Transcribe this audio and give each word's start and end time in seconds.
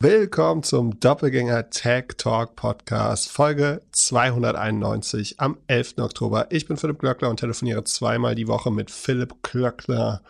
Willkommen 0.00 0.62
zum 0.62 1.00
Doppelgänger 1.00 1.70
Tag 1.70 2.18
Talk 2.18 2.54
Podcast, 2.54 3.32
Folge 3.32 3.82
291 3.90 5.40
am 5.40 5.58
11. 5.66 5.94
Oktober. 5.98 6.46
Ich 6.50 6.68
bin 6.68 6.76
Philipp 6.76 7.00
Glöckler 7.00 7.28
und 7.28 7.40
telefoniere 7.40 7.82
zweimal 7.82 8.36
die 8.36 8.46
Woche 8.46 8.70
mit 8.70 8.92
Philipp 8.92 9.42
Glöckler. 9.42 10.22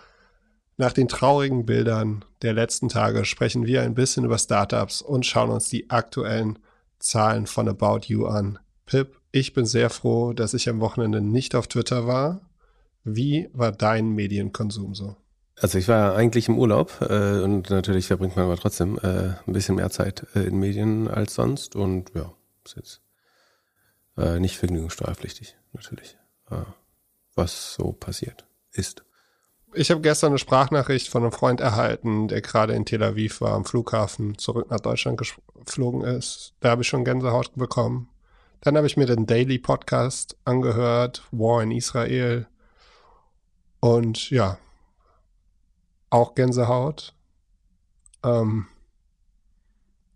Nach 0.79 0.95
den 0.95 1.07
traurigen 1.07 1.67
Bildern 1.67 2.25
der 2.41 2.54
letzten 2.54 2.89
Tage 2.89 3.27
sprechen 3.27 3.67
wir 3.67 3.83
ein 3.83 3.95
bisschen 3.95 4.25
über 4.25 4.39
Startups 4.39 5.03
und 5.03 5.27
schauen 5.27 5.51
uns 5.51 5.69
die 5.69 5.91
aktuellen 5.91 6.59
Zahlen 6.98 7.46
von 7.46 7.69
About 7.69 8.07
You 8.07 8.25
an. 8.25 8.59
Pip, 8.87 9.21
ich 9.32 9.53
bin 9.53 9.66
sehr 9.66 9.91
froh, 9.91 10.32
dass 10.32 10.55
ich 10.55 10.71
am 10.71 10.80
Wochenende 10.80 11.21
nicht 11.21 11.55
auf 11.55 11.69
Twitter 11.69 12.07
war. 12.07 12.41
Wie 13.05 13.50
war 13.53 13.73
dein 13.73 14.12
Medienkonsum 14.12 14.95
so? 14.95 15.16
Also 15.61 15.79
ich 15.79 15.88
war 15.88 16.14
eigentlich 16.14 16.48
im 16.48 16.59
Urlaub 16.59 17.00
äh, 17.00 17.40
und 17.40 17.70
natürlich 17.70 18.07
verbringt 18.07 18.36
man 18.36 18.45
aber 18.45 18.57
trotzdem 18.57 18.98
äh, 18.98 19.34
ein 19.46 19.52
bisschen 19.52 19.75
mehr 19.75 19.90
Zeit 19.90 20.27
äh, 20.34 20.40
in 20.40 20.58
Medien 20.58 21.08
als 21.08 21.34
sonst 21.34 21.75
und 21.75 22.12
ja, 22.14 22.32
ist 22.64 22.76
jetzt 22.76 23.00
äh, 24.16 24.39
nicht 24.39 24.57
vergnügungssteuerpflichtig 24.57 25.57
natürlich, 25.72 26.16
äh, 26.50 26.63
was 27.35 27.75
so 27.75 27.93
passiert 27.93 28.46
ist. 28.72 29.04
Ich 29.75 29.90
habe 29.90 30.00
gestern 30.00 30.30
eine 30.30 30.39
Sprachnachricht 30.39 31.08
von 31.08 31.22
einem 31.22 31.32
Freund 31.32 31.61
erhalten, 31.61 32.28
der 32.28 32.41
gerade 32.41 32.72
in 32.72 32.86
Tel 32.86 33.02
Aviv 33.02 33.41
war, 33.41 33.52
am 33.52 33.64
Flughafen 33.64 34.38
zurück 34.38 34.70
nach 34.70 34.80
Deutschland 34.80 35.19
geflogen 35.19 36.02
ist. 36.02 36.55
Da 36.61 36.70
habe 36.70 36.83
ich 36.83 36.88
schon 36.88 37.05
Gänsehaut 37.05 37.55
bekommen. 37.55 38.08
Dann 38.61 38.77
habe 38.77 38.86
ich 38.86 38.97
mir 38.97 39.06
den 39.06 39.27
Daily 39.27 39.58
Podcast 39.58 40.36
angehört, 40.44 41.22
War 41.30 41.62
in 41.62 41.70
Israel. 41.70 42.48
Und 43.80 44.30
ja, 44.30 44.58
auch 46.11 46.34
Gänsehaut. 46.34 47.14
Ähm, 48.25 48.66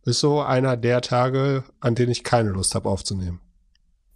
ist 0.04 0.20
so 0.20 0.40
einer 0.40 0.76
der 0.76 1.00
Tage, 1.00 1.64
an 1.80 1.94
denen 1.94 2.10
ich 2.10 2.24
keine 2.24 2.50
Lust 2.50 2.74
habe 2.74 2.88
aufzunehmen. 2.88 3.40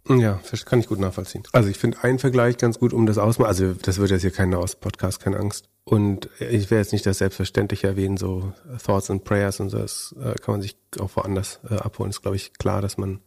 Ja, 0.09 0.39
kann 0.65 0.79
ich 0.79 0.87
gut 0.87 0.99
nachvollziehen. 0.99 1.43
Also 1.51 1.69
ich 1.69 1.77
finde 1.77 2.01
einen 2.03 2.19
Vergleich 2.19 2.57
ganz 2.57 2.79
gut, 2.79 2.93
um 2.93 3.05
das 3.05 3.17
Ausmaß, 3.17 3.47
also 3.47 3.73
das 3.73 3.97
wird 3.97 4.11
jetzt 4.11 4.21
hier 4.21 4.31
kein 4.31 4.53
Aus-Podcast, 4.53 5.19
keine 5.19 5.37
Angst. 5.37 5.69
Und 5.83 6.29
ich 6.39 6.69
werde 6.69 6.81
jetzt 6.81 6.93
nicht 6.93 7.05
das 7.05 7.17
selbstverständlich 7.17 7.83
erwähnen, 7.83 8.17
so 8.17 8.53
Thoughts 8.83 9.09
and 9.09 9.23
Prayers 9.23 9.59
und 9.59 9.69
so, 9.69 9.79
das 9.79 10.15
äh, 10.19 10.35
kann 10.35 10.55
man 10.55 10.61
sich 10.61 10.77
auch 10.99 11.09
woanders 11.15 11.59
äh, 11.69 11.75
abholen. 11.75 12.09
Ist, 12.09 12.21
glaube 12.21 12.37
ich, 12.37 12.53
klar, 12.53 12.81
dass 12.81 12.97
man 12.97 13.21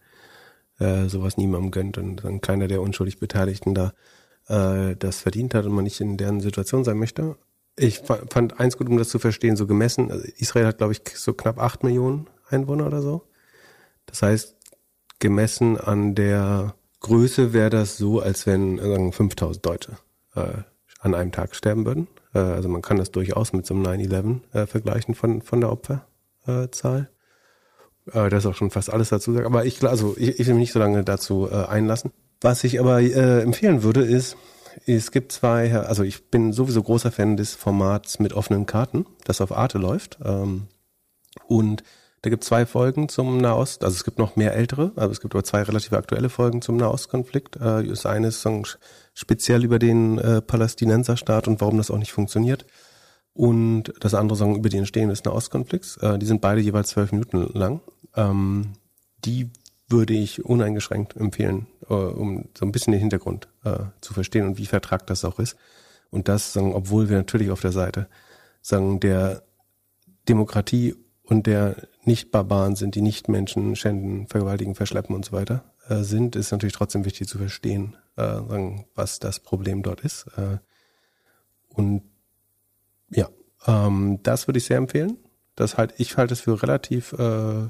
äh, 0.79 1.09
sowas 1.09 1.37
niemandem 1.37 1.71
gönnt 1.71 1.99
und 1.99 2.25
dann 2.25 2.41
keiner 2.41 2.67
der 2.67 2.81
unschuldig 2.81 3.19
Beteiligten 3.19 3.75
da 3.75 3.93
äh, 4.49 4.97
das 4.97 5.21
verdient 5.21 5.55
hat 5.55 5.67
und 5.67 5.73
man 5.73 5.85
nicht 5.85 6.01
in 6.01 6.17
deren 6.17 6.41
Situation 6.41 6.85
sein 6.85 6.99
möchte. 6.99 7.37
Ich 7.81 8.01
fand 8.01 8.61
eins 8.61 8.77
gut, 8.77 8.89
um 8.89 8.99
das 8.99 9.09
zu 9.09 9.19
verstehen, 9.19 9.57
so 9.57 9.67
gemessen. 9.67 10.11
Also 10.11 10.27
Israel 10.37 10.67
hat, 10.67 10.79
glaube 10.79 10.93
ich, 10.93 11.03
so 11.15 11.33
knapp 11.33 11.59
acht 11.59 11.83
Millionen 11.83 12.29
Einwohner 12.49 12.87
oder 12.87 13.01
so. 13.01 13.23
Das 14.07 14.23
heißt, 14.23 14.57
gemessen 15.19 15.79
an 15.79 16.15
der 16.15 16.75
Größe 17.01 17.53
wäre 17.53 17.71
das 17.71 17.97
so, 17.97 18.21
als 18.21 18.47
wenn 18.47 18.79
sagen 18.79 19.13
5000 19.13 19.65
Deutsche 19.65 19.93
äh, 20.35 20.63
an 21.01 21.15
einem 21.15 21.33
Tag 21.33 21.55
sterben 21.55 21.87
würden. 21.87 22.09
Äh, 22.35 22.41
also 22.41 22.69
man 22.69 22.83
kann 22.83 22.99
das 22.99 23.11
durchaus 23.11 23.53
mit 23.53 23.67
so 23.67 23.75
einem 23.75 23.85
9-11 23.85 24.41
äh, 24.53 24.67
vergleichen 24.67 25.15
von, 25.15 25.41
von 25.41 25.61
der 25.61 25.73
Opferzahl. 25.73 27.09
Äh, 28.13 28.29
das 28.29 28.45
ist 28.45 28.47
auch 28.47 28.55
schon 28.55 28.71
fast 28.71 28.93
alles 28.93 29.09
dazu. 29.09 29.39
Aber 29.39 29.65
ich, 29.65 29.83
also 29.83 30.15
ich, 30.19 30.39
ich 30.39 30.47
will 30.47 30.55
mich 30.55 30.63
nicht 30.63 30.73
so 30.73 30.79
lange 30.79 31.03
dazu 31.03 31.49
äh, 31.51 31.65
einlassen. 31.65 32.13
Was 32.43 32.65
ich 32.65 32.81
aber 32.81 33.01
äh, 33.01 33.41
empfehlen 33.41 33.83
würde, 33.83 34.03
ist, 34.03 34.37
es 34.87 35.11
gibt 35.11 35.33
zwei, 35.33 35.75
also 35.75 36.03
ich 36.03 36.31
bin 36.31 36.53
sowieso 36.53 36.83
großer 36.83 37.13
Fan 37.13 37.37
des 37.37 37.55
Formats 37.55 38.19
mit 38.19 38.33
offenen 38.33 38.67
Karten, 38.67 39.07
das 39.25 39.41
auf 39.41 39.53
Arte 39.53 39.79
läuft. 39.79 40.19
Ähm, 40.25 40.69
und 41.47 41.83
da 42.23 42.29
gibt 42.29 42.43
es 42.43 42.49
zwei 42.49 42.67
Folgen 42.67 43.09
zum 43.09 43.39
Nahost, 43.39 43.83
also 43.83 43.95
es 43.95 44.05
gibt 44.05 44.19
noch 44.19 44.37
mehr 44.37 44.55
ältere, 44.55 44.93
aber 44.97 45.11
es 45.11 45.21
gibt 45.21 45.35
aber 45.35 45.45
zwei 45.45 45.63
relativ 45.63 45.93
aktuelle 45.95 46.29
Folgen 46.29 46.61
zum 46.61 46.77
Nahostkonflikt. 46.77 47.57
Äh, 47.57 47.85
das 47.85 48.05
eine 48.05 48.29
ist 48.29 48.47
speziell 49.15 49.65
über 49.65 49.79
den 49.79 50.19
äh, 50.19 50.43
Palästinenserstaat 50.43 51.49
und 51.49 51.61
warum 51.61 51.79
das 51.79 51.91
auch 51.91 51.99
nicht 51.99 52.13
funktioniert. 52.13 52.67
Und 53.33 53.95
das 54.01 54.15
andere 54.15 54.37
Song 54.37 54.57
über 54.57 54.69
die 54.69 54.77
Entstehung 54.77 55.09
des 55.09 55.25
Nahostkonflikts. 55.25 55.97
Äh, 55.99 56.19
die 56.19 56.27
sind 56.27 56.41
beide 56.41 56.61
jeweils 56.61 56.91
zwölf 56.91 57.13
Minuten 57.13 57.51
lang. 57.55 57.81
Ähm, 58.17 58.75
die 59.25 59.51
würde 59.89 60.13
ich 60.13 60.45
uneingeschränkt 60.45 61.17
empfehlen, 61.17 61.67
um 61.97 62.49
so 62.57 62.65
ein 62.65 62.73
bisschen 62.73 62.93
den 62.93 63.01
Hintergrund 63.01 63.49
äh, 63.65 63.79
zu 64.01 64.15
verstehen 64.15 64.47
und 64.47 64.59
wie 64.59 64.67
vertragt 64.67 65.11
das 65.11 65.25
auch 65.25 65.39
ist. 65.39 65.57
Und 66.11 66.29
das, 66.29 66.53
sagen, 66.53 66.75
obwohl 66.75 67.09
wir 67.09 67.17
natürlich 67.17 67.51
auf 67.51 67.61
der 67.61 67.73
Seite 67.73 68.09
sagen, 68.61 69.01
der 69.01 69.43
Demokratie 70.29 70.95
und 71.23 71.47
der 71.47 71.77
Nicht-Barbaren 72.05 72.77
sind, 72.77 72.95
die 72.95 73.03
nicht 73.03 73.29
Menschen 73.29 73.77
schänden, 73.77 74.27
vergewaltigen, 74.27 74.75
verschleppen 74.75 75.15
und 75.15 75.25
so 75.25 75.33
weiter 75.33 75.65
äh, 75.89 76.03
sind, 76.03 76.37
ist 76.37 76.51
natürlich 76.51 76.75
trotzdem 76.75 77.05
wichtig 77.05 77.29
zu 77.29 77.39
verstehen, 77.39 77.97
äh, 78.17 78.23
sagen, 78.23 78.87
was 78.95 79.19
das 79.19 79.41
Problem 79.41 79.83
dort 79.83 80.01
ist. 80.01 80.27
Äh, 80.37 80.59
und 81.69 82.03
ja, 83.11 83.29
ähm, 83.67 84.19
das 84.23 84.49
würde 84.49 84.59
ich 84.59 84.65
sehr 84.65 84.79
empfehlen. 84.79 85.19
Das 85.55 85.77
halt, 85.77 85.95
ich 85.99 86.17
halte 86.17 86.35
es 86.35 86.41
für 86.41 86.63
relativ 86.63 87.13
äh, 87.13 87.69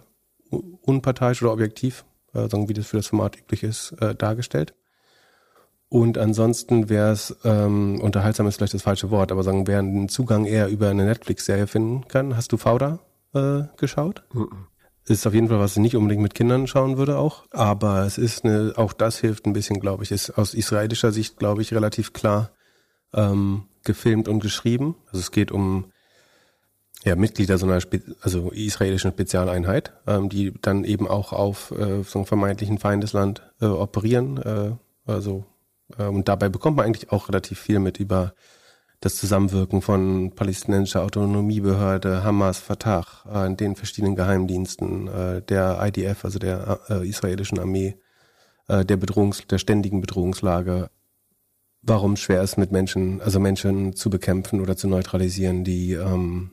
unparteiisch 0.50 1.42
oder 1.42 1.52
objektiv, 1.52 2.04
äh, 2.34 2.48
sagen, 2.48 2.68
wie 2.68 2.74
das 2.74 2.86
für 2.86 2.96
das 2.96 3.08
Format 3.08 3.36
üblich 3.38 3.62
ist, 3.62 3.92
äh, 4.00 4.14
dargestellt. 4.14 4.74
Und 5.88 6.18
ansonsten 6.18 6.88
wäre 6.88 7.10
es, 7.10 7.36
ähm, 7.44 8.00
unterhaltsam 8.00 8.46
ist 8.46 8.56
vielleicht 8.56 8.74
das 8.74 8.82
falsche 8.82 9.10
Wort, 9.10 9.32
aber 9.32 9.42
sagen, 9.42 9.66
wer 9.66 9.80
einen 9.80 10.08
Zugang 10.08 10.44
eher 10.46 10.68
über 10.68 10.88
eine 10.88 11.04
Netflix-Serie 11.04 11.66
finden 11.66 12.06
kann. 12.06 12.36
Hast 12.36 12.52
du 12.52 12.58
Fauda 12.58 13.00
äh, 13.34 13.62
geschaut? 13.76 14.22
Mhm. 14.32 14.66
Ist 15.06 15.26
auf 15.26 15.34
jeden 15.34 15.48
Fall, 15.48 15.58
was 15.58 15.72
ich 15.72 15.82
nicht 15.82 15.96
unbedingt 15.96 16.22
mit 16.22 16.34
Kindern 16.34 16.68
schauen 16.68 16.96
würde 16.96 17.18
auch. 17.18 17.44
Aber 17.50 18.06
es 18.06 18.18
ist 18.18 18.44
eine, 18.44 18.74
auch 18.76 18.92
das 18.92 19.18
hilft 19.18 19.46
ein 19.46 19.52
bisschen, 19.52 19.80
glaube 19.80 20.04
ich, 20.04 20.12
ist 20.12 20.30
aus 20.38 20.54
israelischer 20.54 21.10
Sicht, 21.10 21.38
glaube 21.38 21.62
ich, 21.62 21.74
relativ 21.74 22.12
klar 22.12 22.52
ähm, 23.12 23.64
gefilmt 23.82 24.28
und 24.28 24.38
geschrieben. 24.38 24.94
Also 25.06 25.18
es 25.18 25.32
geht 25.32 25.50
um 25.50 25.86
ja, 27.04 27.16
Mitglieder 27.16 27.56
so 27.58 27.66
einer 27.66 27.80
Spe 27.80 28.02
also 28.20 28.50
israelischen 28.50 29.12
Spezialeinheit, 29.12 29.92
ähm, 30.06 30.28
die 30.28 30.52
dann 30.60 30.84
eben 30.84 31.08
auch 31.08 31.32
auf 31.32 31.70
äh, 31.72 32.02
so 32.02 32.18
einem 32.18 32.26
vermeintlichen 32.26 32.78
Feindesland 32.78 33.42
äh, 33.60 33.66
operieren. 33.66 34.36
Äh, 34.38 35.10
also 35.10 35.44
äh, 35.98 36.04
und 36.04 36.28
dabei 36.28 36.48
bekommt 36.48 36.76
man 36.76 36.86
eigentlich 36.86 37.10
auch 37.10 37.28
relativ 37.28 37.58
viel 37.58 37.78
mit 37.78 37.98
über 37.98 38.34
das 39.00 39.16
Zusammenwirken 39.16 39.80
von 39.80 40.34
palästinensischer 40.34 41.02
Autonomiebehörde, 41.02 42.22
Hamas, 42.22 42.58
Fatah, 42.58 43.06
äh, 43.32 43.54
den 43.54 43.76
verschiedenen 43.76 44.14
Geheimdiensten, 44.14 45.08
äh, 45.08 45.42
der 45.42 45.80
IDF, 45.82 46.24
also 46.24 46.38
der 46.38 46.80
äh, 46.90 47.08
israelischen 47.08 47.58
Armee, 47.58 47.96
äh, 48.68 48.84
der 48.84 48.98
Bedrohungs, 48.98 49.46
der 49.46 49.56
ständigen 49.56 50.02
Bedrohungslage, 50.02 50.90
warum 51.80 52.16
schwer 52.16 52.42
ist 52.42 52.58
mit 52.58 52.72
Menschen, 52.72 53.22
also 53.22 53.40
Menschen 53.40 53.96
zu 53.96 54.10
bekämpfen 54.10 54.60
oder 54.60 54.76
zu 54.76 54.86
neutralisieren, 54.86 55.64
die 55.64 55.94
ähm, 55.94 56.50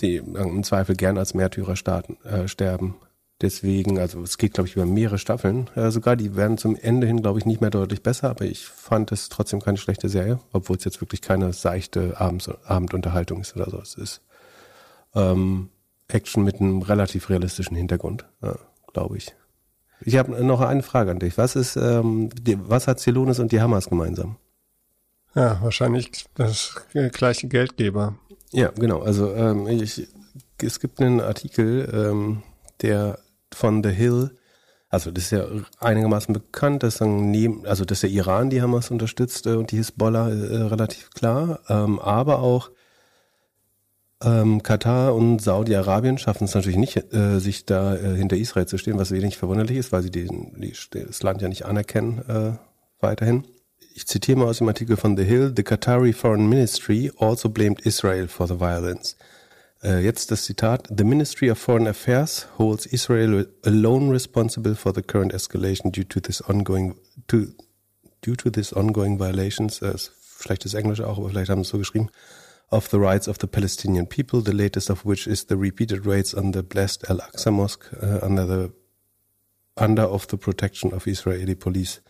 die 0.00 0.16
im 0.16 0.62
Zweifel 0.62 0.96
gern 0.96 1.18
als 1.18 1.34
Märtyrer 1.34 1.76
starten, 1.76 2.16
äh, 2.24 2.48
sterben. 2.48 2.96
Deswegen, 3.42 3.98
also 3.98 4.22
es 4.22 4.38
geht, 4.38 4.54
glaube 4.54 4.68
ich, 4.68 4.76
über 4.76 4.86
mehrere 4.86 5.18
Staffeln 5.18 5.68
äh, 5.74 5.90
sogar. 5.90 6.16
Die 6.16 6.36
werden 6.36 6.56
zum 6.56 6.74
Ende 6.74 7.06
hin, 7.06 7.20
glaube 7.20 7.38
ich, 7.38 7.44
nicht 7.44 7.60
mehr 7.60 7.70
deutlich 7.70 8.02
besser, 8.02 8.30
aber 8.30 8.46
ich 8.46 8.66
fand 8.66 9.12
es 9.12 9.28
trotzdem 9.28 9.60
keine 9.60 9.76
schlechte 9.76 10.08
Serie, 10.08 10.40
obwohl 10.52 10.76
es 10.76 10.84
jetzt 10.84 11.02
wirklich 11.02 11.20
keine 11.20 11.52
seichte 11.52 12.18
Abends 12.18 12.48
Abendunterhaltung 12.48 13.42
ist 13.42 13.54
oder 13.54 13.70
so. 13.70 13.78
Es 13.78 13.94
ist 13.94 14.22
ähm, 15.14 15.68
Action 16.08 16.44
mit 16.44 16.60
einem 16.60 16.80
relativ 16.80 17.28
realistischen 17.28 17.76
Hintergrund, 17.76 18.24
äh, 18.40 18.54
glaube 18.92 19.18
ich. 19.18 19.34
Ich 20.00 20.16
habe 20.16 20.42
noch 20.44 20.60
eine 20.60 20.82
Frage 20.82 21.10
an 21.10 21.18
dich. 21.18 21.36
Was 21.36 21.56
ist, 21.56 21.76
ähm, 21.76 22.30
die, 22.34 22.58
was 22.68 22.86
hat 22.86 23.00
Celonis 23.00 23.38
und 23.38 23.52
die 23.52 23.60
Hamas 23.60 23.88
gemeinsam? 23.88 24.36
Ja, 25.34 25.60
wahrscheinlich 25.62 26.24
das 26.34 26.74
gleiche 27.12 27.48
Geldgeber. 27.48 28.18
Ja, 28.52 28.70
genau. 28.70 29.00
Also 29.00 29.34
ähm, 29.34 29.66
ich, 29.66 30.06
es 30.62 30.80
gibt 30.80 31.00
einen 31.00 31.20
Artikel, 31.20 31.88
ähm, 31.92 32.42
der 32.82 33.18
von 33.52 33.82
The 33.82 33.90
Hill, 33.90 34.30
also 34.88 35.10
das 35.10 35.24
ist 35.24 35.30
ja 35.32 35.46
einigermaßen 35.80 36.32
bekannt, 36.32 36.82
dass 36.82 36.98
dann 36.98 37.30
neben, 37.30 37.66
also 37.66 37.84
dass 37.84 38.00
der 38.00 38.10
Iran 38.10 38.50
die 38.50 38.62
Hamas 38.62 38.90
unterstützt 38.90 39.46
äh, 39.46 39.54
und 39.54 39.72
die 39.72 39.76
Hisbollah 39.76 40.30
äh, 40.30 40.56
relativ 40.62 41.10
klar, 41.10 41.60
ähm, 41.68 41.98
aber 41.98 42.38
auch 42.38 42.70
ähm, 44.22 44.62
Katar 44.62 45.14
und 45.14 45.42
Saudi-Arabien 45.42 46.18
schaffen 46.18 46.44
es 46.44 46.54
natürlich 46.54 46.78
nicht, 46.78 47.12
äh, 47.12 47.38
sich 47.38 47.66
da 47.66 47.96
äh, 47.96 48.16
hinter 48.16 48.36
Israel 48.36 48.66
zu 48.66 48.78
stehen, 48.78 48.98
was 48.98 49.10
wenig 49.10 49.36
verwunderlich 49.36 49.76
ist, 49.76 49.92
weil 49.92 50.02
sie 50.02 50.10
den, 50.10 50.54
die, 50.58 50.72
das 50.92 51.22
Land 51.22 51.42
ja 51.42 51.48
nicht 51.48 51.66
anerkennen 51.66 52.22
äh, 52.28 52.52
weiterhin 53.00 53.44
ich 53.96 54.06
zitiere 54.06 54.38
mal 54.38 54.48
aus 54.48 54.58
dem 54.58 54.68
Artikel 54.68 54.98
von 54.98 55.16
The 55.16 55.24
Hill, 55.24 55.54
The 55.56 55.62
Qatari 55.62 56.12
Foreign 56.12 56.50
Ministry 56.50 57.10
also 57.18 57.48
blamed 57.48 57.80
Israel 57.80 58.28
for 58.28 58.46
the 58.46 58.60
violence. 58.60 59.16
Äh, 59.82 60.04
jetzt 60.04 60.30
das 60.30 60.44
Zitat, 60.44 60.86
The 60.94 61.02
Ministry 61.02 61.50
of 61.50 61.58
Foreign 61.58 61.88
Affairs 61.88 62.46
holds 62.58 62.84
Israel 62.84 63.48
alone 63.64 64.12
responsible 64.12 64.74
for 64.74 64.92
the 64.94 65.00
current 65.00 65.32
escalation 65.32 65.90
due 65.92 66.04
to 66.04 66.20
this 66.20 66.42
ongoing, 66.42 66.96
to, 67.28 67.46
due 68.20 68.36
to 68.36 68.50
this 68.50 68.74
ongoing 68.74 69.18
violations, 69.18 69.80
äh, 69.80 69.94
schlechtes 70.40 70.74
Englisch 70.74 71.00
auch, 71.00 71.16
aber 71.16 71.30
vielleicht 71.30 71.48
haben 71.50 71.64
sie 71.64 71.68
es 71.68 71.70
so 71.70 71.78
geschrieben, 71.78 72.10
of 72.70 72.90
the 72.90 72.98
rights 72.98 73.28
of 73.28 73.38
the 73.40 73.46
Palestinian 73.46 74.06
people, 74.06 74.42
the 74.44 74.52
latest 74.52 74.90
of 74.90 75.06
which 75.06 75.26
is 75.26 75.46
the 75.48 75.56
repeated 75.56 76.04
raids 76.04 76.34
on 76.34 76.52
the 76.52 76.62
blessed 76.62 77.08
Al-Aqsa 77.08 77.50
Mosque 77.50 77.90
uh, 78.02 78.22
under 78.22 78.46
the 78.46 78.72
under 79.78 80.04
of 80.04 80.26
the 80.28 80.36
protection 80.36 80.92
of 80.92 81.06
Israeli 81.06 81.54
police. 81.54 82.00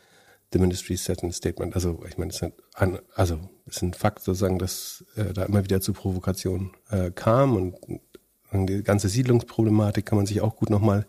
The 0.53 0.59
ministry 0.59 0.97
said 0.97 1.23
in 1.23 1.33
statement. 1.33 1.75
Also 1.75 2.05
ich 2.09 2.19
meine, 2.19 2.31
es 2.31 2.41
ist 2.41 2.53
ein, 2.75 2.99
also 3.15 3.39
es 3.67 3.77
ist 3.77 3.83
ein 3.83 3.95
Fakt 3.95 4.23
sozusagen, 4.23 4.59
dass 4.59 5.05
äh, 5.17 5.33
da 5.33 5.45
immer 5.45 5.65
wieder 5.65 5.81
zu 5.81 5.93
Provokationen 5.93 6.73
äh, 6.91 7.11
kam 7.11 7.57
und, 7.57 7.77
und 8.53 8.67
die 8.67 8.83
ganze 8.83 9.09
Siedlungsproblematik 9.09 10.07
kann 10.07 10.17
man 10.17 10.27
sich 10.27 10.41
auch 10.41 10.57
gut 10.57 10.71
nochmal 10.71 11.07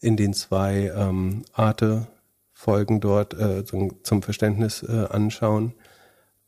in 0.00 0.16
den 0.16 0.32
zwei 0.32 0.92
ähm, 0.96 1.44
Arte-Folgen 1.52 3.00
dort 3.00 3.34
äh, 3.34 3.64
zum, 3.64 4.02
zum 4.02 4.22
Verständnis 4.22 4.82
äh, 4.82 5.06
anschauen. 5.10 5.74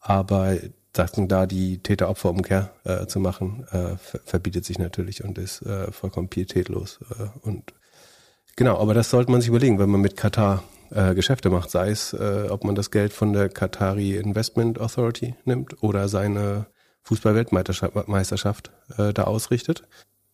Aber 0.00 0.56
sagten 0.94 1.28
da 1.28 1.46
die 1.46 1.78
Täter-Opfer-Umkehr 1.78 2.70
äh, 2.84 3.06
zu 3.06 3.20
machen, 3.20 3.66
äh, 3.70 3.96
ver 3.96 4.20
verbietet 4.24 4.64
sich 4.64 4.78
natürlich 4.78 5.24
und 5.24 5.38
ist 5.38 5.62
äh, 5.62 5.90
vollkommen 5.90 6.28
pietätlos. 6.28 7.00
Äh, 7.18 7.46
und 7.46 7.72
genau, 8.56 8.78
aber 8.78 8.94
das 8.94 9.10
sollte 9.10 9.30
man 9.30 9.40
sich 9.40 9.48
überlegen, 9.48 9.78
wenn 9.78 9.90
man 9.90 10.00
mit 10.00 10.16
Katar 10.16 10.62
äh, 10.94 11.14
Geschäfte 11.14 11.50
macht, 11.50 11.70
sei 11.70 11.90
es, 11.90 12.12
äh, 12.12 12.48
ob 12.50 12.64
man 12.64 12.74
das 12.74 12.90
Geld 12.90 13.12
von 13.12 13.32
der 13.32 13.48
Qatari 13.48 14.16
Investment 14.16 14.80
Authority 14.80 15.34
nimmt 15.44 15.82
oder 15.82 16.08
seine 16.08 16.66
Fußball-Weltmeisterschaft 17.02 18.70
äh, 18.96 19.12
da 19.12 19.24
ausrichtet. 19.24 19.84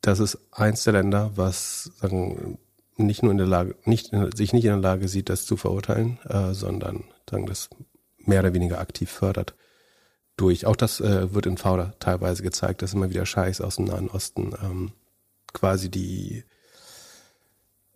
Das 0.00 0.20
ist 0.20 0.38
eins 0.52 0.84
der 0.84 0.92
Länder, 0.92 1.32
was 1.34 1.90
sagen, 2.00 2.58
nicht 2.96 3.22
nur 3.22 3.32
in 3.32 3.38
der 3.38 3.46
Lage, 3.46 3.76
nicht, 3.84 4.10
sich 4.34 4.52
nicht 4.52 4.64
in 4.64 4.70
der 4.70 4.80
Lage 4.80 5.08
sieht, 5.08 5.28
das 5.28 5.46
zu 5.46 5.56
verurteilen, 5.56 6.18
äh, 6.28 6.52
sondern 6.52 7.04
sagen, 7.28 7.46
das 7.46 7.70
mehr 8.18 8.40
oder 8.40 8.54
weniger 8.54 8.80
aktiv 8.80 9.10
fördert 9.10 9.54
durch. 10.36 10.66
Auch 10.66 10.76
das 10.76 11.00
äh, 11.00 11.32
wird 11.34 11.46
in 11.46 11.56
Fauder 11.56 11.94
teilweise 11.98 12.42
gezeigt, 12.42 12.82
dass 12.82 12.94
immer 12.94 13.10
wieder 13.10 13.26
Scheiß 13.26 13.60
aus 13.60 13.76
dem 13.76 13.86
Nahen 13.86 14.08
Osten 14.08 14.52
ähm, 14.62 14.92
quasi 15.52 15.90
die 15.90 16.44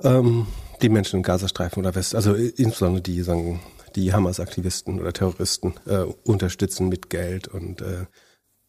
ähm, 0.02 0.46
die 0.80 0.88
Menschen 0.88 1.16
im 1.16 1.22
Gazastreifen 1.22 1.80
oder 1.80 1.94
West, 1.94 2.14
also 2.14 2.34
insbesondere 2.34 3.02
die 3.02 3.22
sagen 3.22 3.60
die 3.94 4.12
Hamas-Aktivisten 4.12 5.00
oder 5.00 5.12
Terroristen 5.12 5.74
äh, 5.86 6.04
unterstützen 6.24 6.88
mit 6.88 7.10
Geld 7.10 7.48
und 7.48 7.82
äh, 7.82 8.06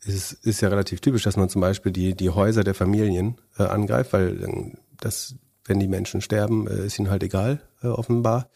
es 0.06 0.33
ist 0.33 0.62
ja 0.62 0.68
relativ 0.68 1.00
typisch, 1.00 1.24
dass 1.24 1.38
man 1.38 1.47
zum 1.47 1.62
Beispiel 1.62 1.94
die 1.94 2.13
die 2.13 2.30
Häuser 2.30 2.63
der 2.63 2.75
Familien 2.75 3.38
äh, 3.57 3.63
angreift, 3.63 4.13
weil 4.13 4.44
äh, 4.44 4.77
das 5.00 5.35
wenn 5.65 5.80
die 5.80 5.88
Menschen 5.88 6.19
sterben, 6.19 6.68
äh, 6.68 6.85
ist 6.85 7.00
ihnen 7.00 7.09
halt 7.09 7.24
egal 7.24 7.62
äh, 7.81 7.88
offenbar 7.88 8.50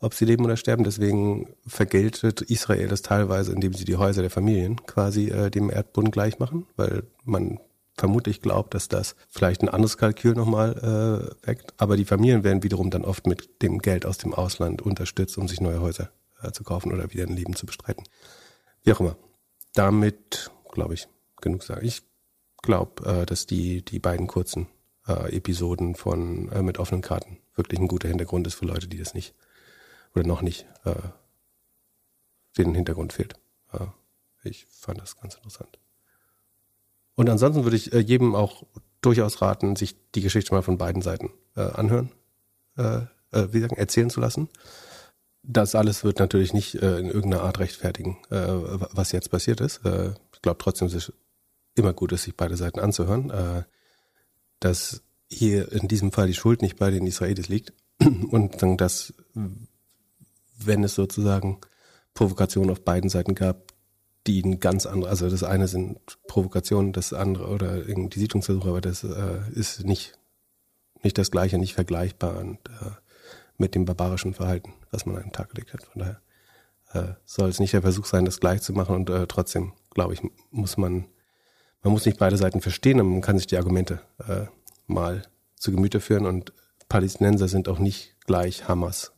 ob 0.00 0.14
sie 0.14 0.24
leben 0.24 0.44
oder 0.44 0.56
sterben. 0.56 0.84
Deswegen 0.84 1.48
vergeltet 1.66 2.42
Israel 2.42 2.88
das 2.88 3.02
teilweise, 3.02 3.52
indem 3.52 3.74
sie 3.74 3.84
die 3.84 3.96
Häuser 3.96 4.22
der 4.22 4.30
Familien 4.30 4.84
quasi 4.86 5.28
äh, 5.28 5.50
dem 5.50 5.70
Erdboden 5.70 6.10
gleich 6.10 6.38
machen, 6.38 6.66
weil 6.76 7.04
man 7.24 7.58
vermutlich 7.98 8.40
glaubt, 8.40 8.74
dass 8.74 8.88
das 8.88 9.16
vielleicht 9.28 9.62
ein 9.62 9.68
anderes 9.68 9.98
Kalkül 9.98 10.34
nochmal 10.34 11.34
äh, 11.42 11.46
weckt. 11.46 11.74
Aber 11.76 11.96
die 11.96 12.04
Familien 12.04 12.44
werden 12.44 12.62
wiederum 12.62 12.90
dann 12.90 13.04
oft 13.04 13.26
mit 13.26 13.62
dem 13.62 13.80
Geld 13.80 14.06
aus 14.06 14.18
dem 14.18 14.32
Ausland 14.32 14.80
unterstützt, 14.82 15.36
um 15.36 15.48
sich 15.48 15.60
neue 15.60 15.80
Häuser 15.80 16.10
äh, 16.42 16.52
zu 16.52 16.64
kaufen 16.64 16.92
oder 16.92 17.12
wieder 17.12 17.24
ein 17.24 17.36
Leben 17.36 17.56
zu 17.56 17.66
bestreiten. 17.66 18.04
Wie 18.82 18.92
auch 18.92 19.00
immer. 19.00 19.16
Damit, 19.74 20.50
glaube 20.72 20.94
ich, 20.94 21.08
genug 21.40 21.62
sagen. 21.62 21.84
Ich 21.84 22.02
glaube, 22.62 23.04
äh, 23.04 23.26
dass 23.26 23.46
die, 23.46 23.84
die 23.84 23.98
beiden 23.98 24.26
kurzen 24.26 24.68
äh, 25.06 25.36
Episoden 25.36 25.94
von 25.94 26.50
äh, 26.52 26.62
mit 26.62 26.78
offenen 26.78 27.02
Karten 27.02 27.38
wirklich 27.54 27.80
ein 27.80 27.88
guter 27.88 28.08
Hintergrund 28.08 28.46
ist 28.46 28.54
für 28.54 28.66
Leute, 28.66 28.88
die 28.88 28.98
das 28.98 29.14
nicht 29.14 29.34
oder 30.14 30.26
noch 30.26 30.42
nicht 30.42 30.66
äh, 30.84 30.94
den 32.56 32.74
Hintergrund 32.74 33.12
fehlt. 33.12 33.34
Äh, 33.72 33.86
ich 34.44 34.66
fand 34.66 35.00
das 35.00 35.16
ganz 35.16 35.34
interessant. 35.34 35.78
Und 37.18 37.28
ansonsten 37.28 37.64
würde 37.64 37.76
ich 37.76 37.92
äh, 37.92 37.98
jedem 37.98 38.36
auch 38.36 38.62
durchaus 39.00 39.42
raten, 39.42 39.74
sich 39.74 39.96
die 40.14 40.20
Geschichte 40.20 40.54
mal 40.54 40.62
von 40.62 40.78
beiden 40.78 41.02
Seiten 41.02 41.32
äh, 41.56 41.62
anhören, 41.62 42.12
äh, 42.76 43.00
äh, 43.32 43.48
wie 43.50 43.58
sagen, 43.58 43.74
erzählen 43.74 44.08
zu 44.08 44.20
lassen. 44.20 44.48
Das 45.42 45.74
alles 45.74 46.04
wird 46.04 46.20
natürlich 46.20 46.54
nicht 46.54 46.76
äh, 46.76 47.00
in 47.00 47.06
irgendeiner 47.06 47.42
Art 47.42 47.58
rechtfertigen, 47.58 48.18
äh, 48.30 48.46
was 48.92 49.10
jetzt 49.10 49.32
passiert 49.32 49.60
ist. 49.60 49.84
Äh, 49.84 50.12
ich 50.32 50.42
glaube 50.42 50.58
trotzdem, 50.62 50.86
es 50.86 50.94
ist 50.94 51.12
immer 51.74 51.92
gut, 51.92 52.12
ist, 52.12 52.22
sich 52.22 52.36
beide 52.36 52.56
Seiten 52.56 52.78
anzuhören. 52.78 53.30
Äh, 53.30 53.64
dass 54.60 55.02
hier 55.28 55.72
in 55.72 55.88
diesem 55.88 56.12
Fall 56.12 56.28
die 56.28 56.34
Schuld 56.34 56.62
nicht 56.62 56.76
bei 56.76 56.92
den 56.92 57.04
Israelis 57.04 57.48
liegt 57.48 57.72
und 58.00 58.62
dann, 58.62 58.76
dass 58.76 59.12
wenn 60.56 60.84
es 60.84 60.94
sozusagen 60.94 61.58
Provokationen 62.14 62.70
auf 62.70 62.84
beiden 62.84 63.10
Seiten 63.10 63.34
gab, 63.34 63.72
die 64.28 64.42
ein 64.42 64.60
ganz 64.60 64.86
andere, 64.86 65.10
also 65.10 65.28
das 65.28 65.42
eine 65.42 65.66
sind 65.66 65.98
Provokationen, 66.28 66.92
das 66.92 67.12
andere 67.12 67.48
oder 67.48 67.82
die 67.82 68.18
Siedlungsversuche, 68.18 68.68
aber 68.68 68.80
das 68.80 69.02
äh, 69.02 69.40
ist 69.54 69.84
nicht, 69.84 70.18
nicht 71.02 71.18
das 71.18 71.30
gleiche, 71.30 71.58
nicht 71.58 71.74
vergleichbar 71.74 72.38
und, 72.38 72.58
äh, 72.68 72.90
mit 73.56 73.74
dem 73.74 73.86
barbarischen 73.86 74.34
Verhalten, 74.34 74.74
was 74.90 75.06
man 75.06 75.16
an 75.16 75.22
den 75.22 75.32
Tag 75.32 75.50
gelegt 75.50 75.72
hat. 75.72 75.82
Von 75.82 76.00
daher 76.00 76.20
äh, 76.92 77.14
soll 77.24 77.48
es 77.48 77.58
nicht 77.58 77.72
der 77.72 77.82
Versuch 77.82 78.04
sein, 78.04 78.26
das 78.26 78.38
gleich 78.38 78.60
zu 78.62 78.72
machen 78.72 78.94
und 78.94 79.10
äh, 79.10 79.26
trotzdem, 79.26 79.72
glaube 79.90 80.14
ich, 80.14 80.20
muss 80.50 80.76
man, 80.76 81.06
man 81.82 81.92
muss 81.92 82.06
nicht 82.06 82.18
beide 82.18 82.36
Seiten 82.36 82.60
verstehen, 82.60 83.00
aber 83.00 83.08
man 83.08 83.22
kann 83.22 83.38
sich 83.38 83.46
die 83.46 83.56
Argumente 83.56 84.00
äh, 84.26 84.46
mal 84.86 85.22
zu 85.56 85.72
Gemüte 85.72 86.00
führen 86.00 86.26
und 86.26 86.52
Palästinenser 86.88 87.48
sind 87.48 87.68
auch 87.68 87.78
nicht 87.78 88.14
gleich 88.26 88.68
Hamas. 88.68 89.12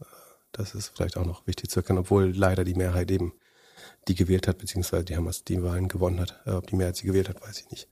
Das 0.53 0.75
ist 0.75 0.89
vielleicht 0.89 1.17
auch 1.17 1.27
noch 1.27 1.47
wichtig 1.47 1.71
zu 1.71 1.81
erkennen, 1.81 2.01
obwohl 2.01 2.33
leider 2.35 2.65
die 2.65 2.75
Mehrheit 2.75 3.11
eben 3.11 3.33
die 4.09 4.15
gewählt 4.15 4.49
hat, 4.49 4.59
beziehungsweise 4.59 5.05
die 5.05 5.17
Hamas 5.17 5.45
die 5.45 5.63
Wahlen 5.63 5.89
gewonnen 5.89 6.21
hat. 6.21 6.41
Äh, 6.47 6.53
ob 6.53 6.67
die 6.67 6.77
Mehrheit 6.77 6.97
sie 6.97 7.07
gewählt 7.07 7.29
hat, 7.29 7.41
weiß 7.43 7.61
ich 7.61 7.71
nicht. 7.71 7.89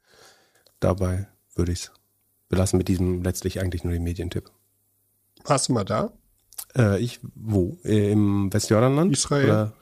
Dabei 0.81 1.29
würde 1.55 1.73
ich 1.73 1.81
es 1.81 1.93
belassen 2.49 2.79
mit 2.79 2.89
diesem 2.89 3.23
letztlich 3.23 3.61
eigentlich 3.61 3.85
nur 3.85 3.93
den 3.93 4.03
Medientipp. 4.03 4.51
Warst 5.45 5.69
du 5.69 5.73
mal 5.73 5.85
da? 5.85 6.13
Äh, 6.77 7.01
ich, 7.01 7.21
wo? 7.35 7.79
Äh, 7.85 8.13
Im 8.13 8.53
Westjordanland? 8.53 9.13
Israel? 9.13 9.45
Oder? 9.45 9.73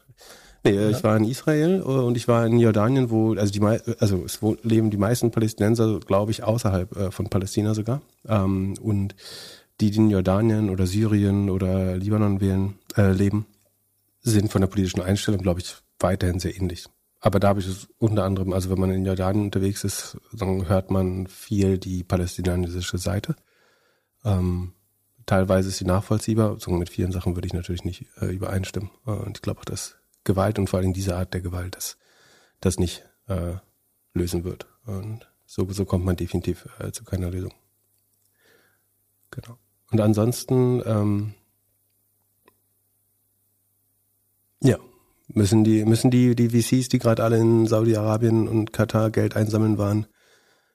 Nee, 0.64 0.70
äh, 0.72 0.90
ja. 0.90 0.90
ich 0.90 1.04
war 1.04 1.16
in 1.16 1.24
Israel 1.24 1.82
und 1.82 2.16
ich 2.16 2.28
war 2.28 2.44
in 2.44 2.58
Jordanien, 2.58 3.10
wo, 3.10 3.34
also 3.34 3.52
die 3.52 3.62
also 4.00 4.24
es 4.24 4.40
leben 4.62 4.90
die 4.90 4.96
meisten 4.96 5.30
Palästinenser, 5.30 6.00
glaube 6.00 6.32
ich, 6.32 6.42
außerhalb 6.42 7.12
von 7.12 7.28
Palästina 7.28 7.74
sogar. 7.74 8.02
Ähm, 8.26 8.74
und 8.80 9.14
die, 9.80 9.90
die 9.90 9.98
in 9.98 10.10
Jordanien 10.10 10.70
oder 10.70 10.86
Syrien 10.86 11.50
oder 11.50 11.96
Libanon 11.96 12.40
wählen, 12.40 12.78
äh, 12.96 13.12
leben, 13.12 13.46
sind 14.22 14.50
von 14.50 14.60
der 14.60 14.68
politischen 14.68 15.02
Einstellung, 15.02 15.40
glaube 15.40 15.60
ich, 15.60 15.76
weiterhin 15.98 16.40
sehr 16.40 16.56
ähnlich. 16.56 16.86
Aber 17.20 17.40
da 17.40 17.48
habe 17.48 17.60
ich 17.60 17.66
es 17.66 17.88
unter 17.98 18.24
anderem, 18.24 18.52
also 18.52 18.70
wenn 18.70 18.78
man 18.78 18.90
in 18.90 19.04
Jordanien 19.04 19.46
unterwegs 19.46 19.84
ist, 19.84 20.18
dann 20.32 20.68
hört 20.68 20.90
man 20.90 21.26
viel 21.26 21.78
die 21.78 22.04
palästinensische 22.04 22.98
Seite. 22.98 23.36
Ähm, 24.24 24.74
teilweise 25.24 25.68
ist 25.68 25.78
sie 25.78 25.84
nachvollziehbar, 25.84 26.58
so 26.60 26.70
mit 26.70 26.90
vielen 26.90 27.12
Sachen 27.12 27.34
würde 27.34 27.46
ich 27.46 27.54
natürlich 27.54 27.84
nicht 27.84 28.06
äh, 28.20 28.26
übereinstimmen. 28.26 28.90
Äh, 29.06 29.10
und 29.10 29.38
ich 29.38 29.42
glaube 29.42 29.60
auch, 29.60 29.64
dass 29.64 29.96
Gewalt 30.24 30.58
und 30.58 30.68
vor 30.68 30.78
allem 30.78 30.92
diese 30.92 31.16
Art 31.16 31.34
der 31.34 31.40
Gewalt 31.40 31.76
das, 31.76 31.96
das 32.60 32.78
nicht 32.78 33.04
äh, 33.28 33.54
lösen 34.12 34.44
wird. 34.44 34.66
Und 34.84 35.28
so, 35.46 35.66
so 35.70 35.84
kommt 35.84 36.04
man 36.04 36.16
definitiv 36.16 36.68
äh, 36.78 36.92
zu 36.92 37.04
keiner 37.04 37.30
Lösung. 37.30 37.54
Genau. 39.30 39.58
Und 39.90 40.00
ansonsten, 40.00 40.82
ähm, 40.84 41.34
ja, 44.60 44.78
müssen 45.28 45.64
die, 45.64 45.84
müssen 45.84 46.10
die, 46.10 46.34
die 46.34 46.50
VCs, 46.50 46.88
die 46.88 46.98
gerade 46.98 47.24
alle 47.24 47.38
in 47.38 47.66
Saudi-Arabien 47.66 48.48
und 48.48 48.72
Katar 48.72 49.10
Geld 49.10 49.36
einsammeln 49.36 49.78
waren, 49.78 50.06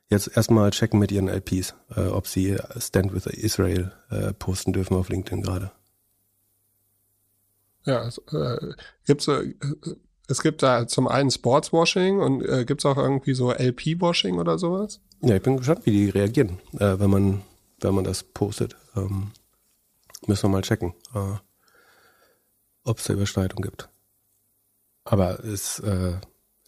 jetzt 0.10 0.36
erstmal 0.36 0.72
checken 0.72 1.00
mit 1.00 1.12
ihren 1.12 1.28
LPs, 1.28 1.76
äh, 1.96 2.08
ob 2.08 2.28
sie 2.28 2.58
Stand 2.78 3.14
with 3.14 3.26
Israel 3.26 3.94
äh, 4.10 4.34
posten 4.34 4.74
dürfen 4.74 4.96
auf 4.96 5.10
LinkedIn 5.10 5.42
gerade. 5.42 5.72
Ja, 7.86 8.08
es, 8.08 8.20
äh, 8.32 8.74
gibt's, 9.08 9.28
äh, 9.28 9.54
es 10.28 10.42
gibt 10.42 10.62
da 10.62 10.88
zum 10.88 11.08
einen 11.08 11.32
Sportswashing 11.32 12.20
und 12.20 12.42
äh, 12.44 12.66
gibt's 12.66 12.86
auch 12.86 12.98
irgendwie 12.98 13.34
so 13.34 13.52
LP-Washing 13.52 14.38
oder 14.38 14.60
sowas? 14.60 15.00
Ja, 15.22 15.36
ich 15.36 15.42
bin 15.42 15.58
gespannt, 15.58 15.86
wie 15.86 15.92
die 15.92 16.10
reagieren, 16.10 16.60
äh, 16.78 17.00
wenn 17.00 17.10
man 17.10 17.42
wenn 17.82 17.96
man 17.96 18.04
das 18.04 18.24
postet. 18.24 18.78
Ähm, 18.96 19.32
müssen 20.28 20.44
wir 20.44 20.50
mal 20.50 20.62
checken, 20.62 20.94
äh, 21.14 21.38
ob 22.84 23.00
es 23.00 23.06
da 23.06 23.14
Überschneidung 23.14 23.62
gibt. 23.62 23.90
Aber 25.12 25.44
es 25.44 25.80
äh, 25.80 26.14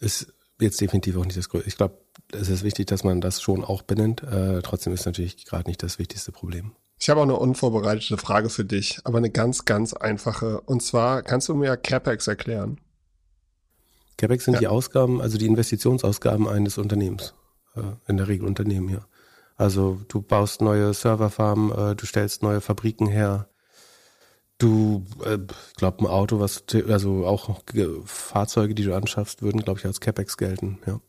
ist 0.00 0.30
jetzt 0.60 0.78
definitiv 0.78 1.16
auch 1.16 1.24
nicht 1.24 1.38
das 1.38 1.48
Größte. 1.48 1.66
Ich 1.66 1.78
glaube, 1.78 1.96
es 2.30 2.50
ist 2.50 2.62
wichtig, 2.62 2.86
dass 2.86 3.02
man 3.02 3.22
das 3.22 3.40
schon 3.40 3.64
auch 3.64 3.80
benennt. 3.80 4.22
Äh, 4.22 4.60
trotzdem 4.60 4.92
ist 4.92 5.06
natürlich 5.06 5.46
gerade 5.46 5.66
nicht 5.66 5.82
das 5.82 5.98
wichtigste 5.98 6.30
Problem. 6.30 6.72
Ich 7.00 7.08
habe 7.08 7.20
auch 7.20 7.24
eine 7.24 7.36
unvorbereitete 7.36 8.18
Frage 8.18 8.50
für 8.50 8.66
dich, 8.66 9.00
aber 9.04 9.16
eine 9.16 9.30
ganz, 9.30 9.64
ganz 9.64 9.94
einfache. 9.94 10.60
Und 10.60 10.82
zwar, 10.82 11.22
kannst 11.22 11.48
du 11.48 11.54
mir 11.54 11.78
CapEx 11.78 12.26
erklären? 12.26 12.78
CapEx 14.18 14.44
sind 14.44 14.54
ja. 14.54 14.60
die 14.60 14.66
Ausgaben, 14.68 15.22
also 15.22 15.38
die 15.38 15.46
Investitionsausgaben 15.46 16.46
eines 16.46 16.76
Unternehmens. 16.76 17.32
Äh, 17.74 17.80
in 18.08 18.18
der 18.18 18.28
Regel 18.28 18.46
Unternehmen, 18.46 18.90
ja. 18.90 19.06
Also 19.56 20.02
du 20.08 20.20
baust 20.20 20.60
neue 20.60 20.92
Serverfarmen, 20.92 21.72
äh, 21.72 21.96
du 21.96 22.04
stellst 22.04 22.42
neue 22.42 22.60
Fabriken 22.60 23.06
her. 23.06 23.48
Du, 24.58 25.04
äh, 25.24 25.38
ich 25.68 25.76
glaube, 25.76 26.04
ein 26.04 26.06
Auto, 26.06 26.40
was, 26.40 26.64
also 26.88 27.26
auch 27.26 27.60
Fahrzeuge, 28.04 28.74
die 28.74 28.84
du 28.84 28.94
anschaffst, 28.94 29.42
würden, 29.42 29.62
glaube 29.62 29.80
ich, 29.80 29.86
als 29.86 30.00
CapEx 30.00 30.36
gelten, 30.36 30.78
ja. 30.86 31.00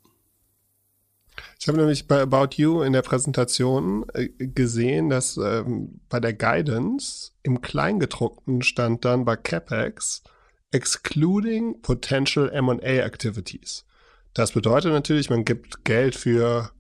Ich 1.60 1.68
habe 1.68 1.78
nämlich 1.78 2.08
bei 2.08 2.22
About 2.22 2.56
You 2.56 2.82
in 2.82 2.94
der 2.94 3.02
Präsentation 3.02 4.06
äh, 4.14 4.30
gesehen, 4.30 5.10
dass 5.10 5.38
ähm, 5.38 6.00
bei 6.10 6.20
der 6.20 6.34
Guidance 6.34 7.32
im 7.44 7.62
Kleingedruckten 7.62 8.62
stand 8.62 9.06
dann 9.06 9.26
bei 9.26 9.36
CapEx 9.36 10.24
excluding 10.72 11.82
potential 11.82 12.50
M&A 12.50 13.04
activities. 13.04 13.86
Das 14.34 14.52
bedeutet 14.52 14.92
natürlich, 14.92 15.30
man 15.30 15.46
gibt 15.46 15.86
Geld 15.86 16.16
für 16.16 16.72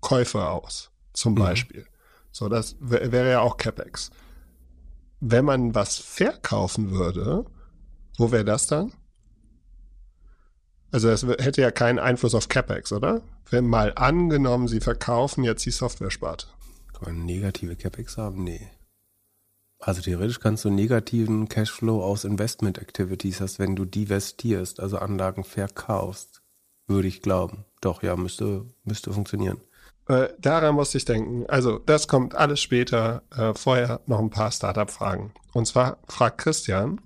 Käufe 0.00 0.48
aus, 0.48 0.90
zum 1.12 1.34
mhm. 1.34 1.38
Beispiel. 1.38 1.86
So, 2.30 2.48
das 2.48 2.76
wäre 2.80 3.30
ja 3.30 3.40
auch 3.40 3.56
CapEx. 3.56 4.10
Wenn 5.20 5.44
man 5.44 5.74
was 5.74 5.98
verkaufen 5.98 6.90
würde, 6.90 7.44
wo 8.18 8.32
wäre 8.32 8.44
das 8.44 8.66
dann? 8.66 8.92
Also 10.92 11.10
es 11.10 11.22
hätte 11.24 11.62
ja 11.62 11.70
keinen 11.70 11.98
Einfluss 11.98 12.34
auf 12.34 12.48
CapEx, 12.48 12.92
oder? 12.92 13.22
Wenn 13.50 13.66
mal 13.66 13.92
angenommen, 13.96 14.68
sie 14.68 14.80
verkaufen 14.80 15.44
jetzt 15.44 15.64
die 15.66 15.70
Software-Sparte. 15.70 16.46
Kann 16.92 17.14
man 17.14 17.26
negative 17.26 17.76
CapEx 17.76 18.16
haben? 18.16 18.44
Nee. 18.44 18.70
Also 19.78 20.00
theoretisch 20.00 20.40
kannst 20.40 20.64
du 20.64 20.70
negativen 20.70 21.48
Cashflow 21.48 22.02
aus 22.02 22.24
Investment 22.24 22.78
Activities 22.78 23.40
hast, 23.40 23.58
wenn 23.58 23.76
du 23.76 23.84
divestierst, 23.84 24.80
also 24.80 24.98
Anlagen 24.98 25.44
verkaufst. 25.44 26.42
Würde 26.86 27.08
ich 27.08 27.20
glauben. 27.20 27.64
Doch, 27.80 28.02
ja, 28.02 28.16
müsste, 28.16 28.64
müsste 28.84 29.12
funktionieren. 29.12 29.60
Äh, 30.08 30.28
daran 30.38 30.74
musste 30.74 30.98
ich 30.98 31.04
denken. 31.04 31.46
Also, 31.48 31.78
das 31.78 32.08
kommt 32.08 32.34
alles 32.34 32.60
später. 32.60 33.22
Äh, 33.36 33.54
vorher 33.54 34.00
noch 34.06 34.20
ein 34.20 34.30
paar 34.30 34.52
Startup-Fragen. 34.52 35.32
Und 35.52 35.66
zwar 35.66 35.98
fragt 36.08 36.38
Christian, 36.38 37.00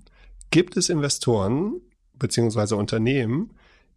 gibt 0.51 0.77
es 0.77 0.89
Investoren 0.89 1.81
beziehungsweise 2.13 2.75
Unternehmen, 2.75 3.51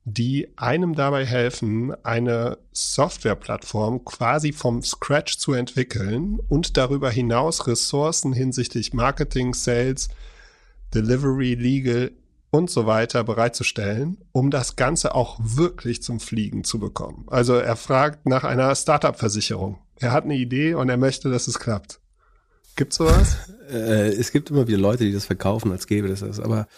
die 0.06 0.48
einem 0.56 0.94
dabei 0.94 1.24
helfen, 1.24 1.94
eine 2.04 2.58
Softwareplattform 2.72 4.04
quasi 4.04 4.52
vom 4.52 4.82
Scratch 4.82 5.38
zu 5.38 5.52
entwickeln 5.52 6.40
und 6.48 6.76
darüber 6.76 7.10
hinaus 7.10 7.66
Ressourcen 7.66 8.32
hinsichtlich 8.32 8.92
Marketing, 8.92 9.54
Sales, 9.54 10.08
Delivery, 10.94 11.54
Legal 11.54 12.12
und 12.54 12.70
so 12.70 12.86
weiter 12.86 13.24
bereitzustellen, 13.24 14.18
um 14.30 14.52
das 14.52 14.76
Ganze 14.76 15.16
auch 15.16 15.40
wirklich 15.42 16.04
zum 16.04 16.20
Fliegen 16.20 16.62
zu 16.62 16.78
bekommen. 16.78 17.26
Also 17.26 17.54
er 17.54 17.74
fragt 17.74 18.26
nach 18.28 18.44
einer 18.44 18.72
Startup-Versicherung. 18.76 19.80
Er 19.98 20.12
hat 20.12 20.22
eine 20.22 20.36
Idee 20.36 20.74
und 20.74 20.88
er 20.88 20.96
möchte, 20.96 21.30
dass 21.30 21.48
es 21.48 21.58
klappt. 21.58 22.00
Gibt's 22.76 22.96
sowas? 22.96 23.38
Äh, 23.68 24.10
es 24.10 24.30
gibt 24.30 24.50
immer 24.50 24.68
wieder 24.68 24.78
Leute, 24.78 25.04
die 25.04 25.12
das 25.12 25.24
verkaufen, 25.24 25.72
als 25.72 25.88
gäbe 25.88 26.08
es 26.08 26.20
das, 26.20 26.38
aber 26.38 26.68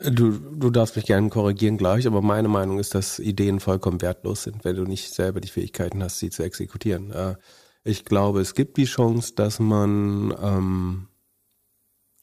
Du, 0.00 0.32
du 0.32 0.70
darfst 0.70 0.96
mich 0.96 1.06
gerne 1.06 1.28
korrigieren 1.28 1.78
gleich, 1.78 2.08
aber 2.08 2.20
meine 2.20 2.48
Meinung 2.48 2.80
ist, 2.80 2.96
dass 2.96 3.20
Ideen 3.20 3.60
vollkommen 3.60 4.02
wertlos 4.02 4.42
sind, 4.42 4.64
wenn 4.64 4.74
du 4.74 4.82
nicht 4.82 5.14
selber 5.14 5.40
die 5.40 5.48
Fähigkeiten 5.48 6.02
hast, 6.02 6.18
sie 6.18 6.30
zu 6.30 6.42
exekutieren. 6.42 7.12
Äh, 7.12 7.36
ich 7.84 8.04
glaube, 8.04 8.40
es 8.40 8.54
gibt 8.54 8.76
die 8.76 8.86
Chance, 8.86 9.34
dass 9.36 9.60
man, 9.60 10.34
ähm, 10.42 11.06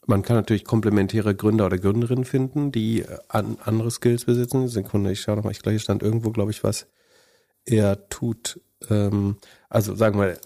man 0.07 0.23
kann 0.23 0.35
natürlich 0.35 0.65
komplementäre 0.65 1.35
Gründer 1.35 1.67
oder 1.67 1.77
Gründerinnen 1.77 2.25
finden, 2.25 2.71
die 2.71 3.05
an, 3.27 3.57
andere 3.63 3.91
Skills 3.91 4.25
besitzen. 4.25 4.67
Sekunde, 4.67 5.11
ich 5.11 5.21
schaue 5.21 5.37
nochmal, 5.37 5.51
ich 5.51 5.59
glaube, 5.59 5.73
hier 5.73 5.79
stand 5.79 6.03
irgendwo, 6.03 6.31
glaube 6.31 6.51
ich, 6.51 6.63
was 6.63 6.87
er 7.65 8.09
tut. 8.09 8.59
Ähm, 8.89 9.37
also 9.69 9.95
sagen 9.95 10.19
wir, 10.19 10.37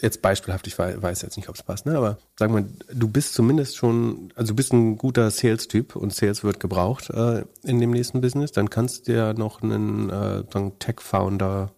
jetzt 0.00 0.20
beispielhaft, 0.20 0.66
ich 0.66 0.78
weiß 0.78 1.22
jetzt 1.22 1.36
nicht, 1.36 1.48
ob 1.48 1.54
es 1.54 1.62
passt, 1.62 1.86
ne? 1.86 1.96
aber 1.96 2.18
sagen 2.36 2.54
wir, 2.54 2.94
du 2.94 3.08
bist 3.08 3.34
zumindest 3.34 3.76
schon, 3.76 4.32
also 4.34 4.52
du 4.52 4.56
bist 4.56 4.72
ein 4.72 4.98
guter 4.98 5.30
Sales-Typ 5.30 5.94
und 5.94 6.12
Sales 6.12 6.42
wird 6.42 6.58
gebraucht 6.58 7.10
äh, 7.10 7.44
in 7.62 7.78
dem 7.78 7.92
nächsten 7.92 8.20
Business, 8.20 8.50
dann 8.50 8.68
kannst 8.68 9.06
du 9.06 9.12
ja 9.12 9.32
noch 9.32 9.62
einen 9.62 10.10
äh, 10.10 10.42
Tech-Founder 10.80 11.72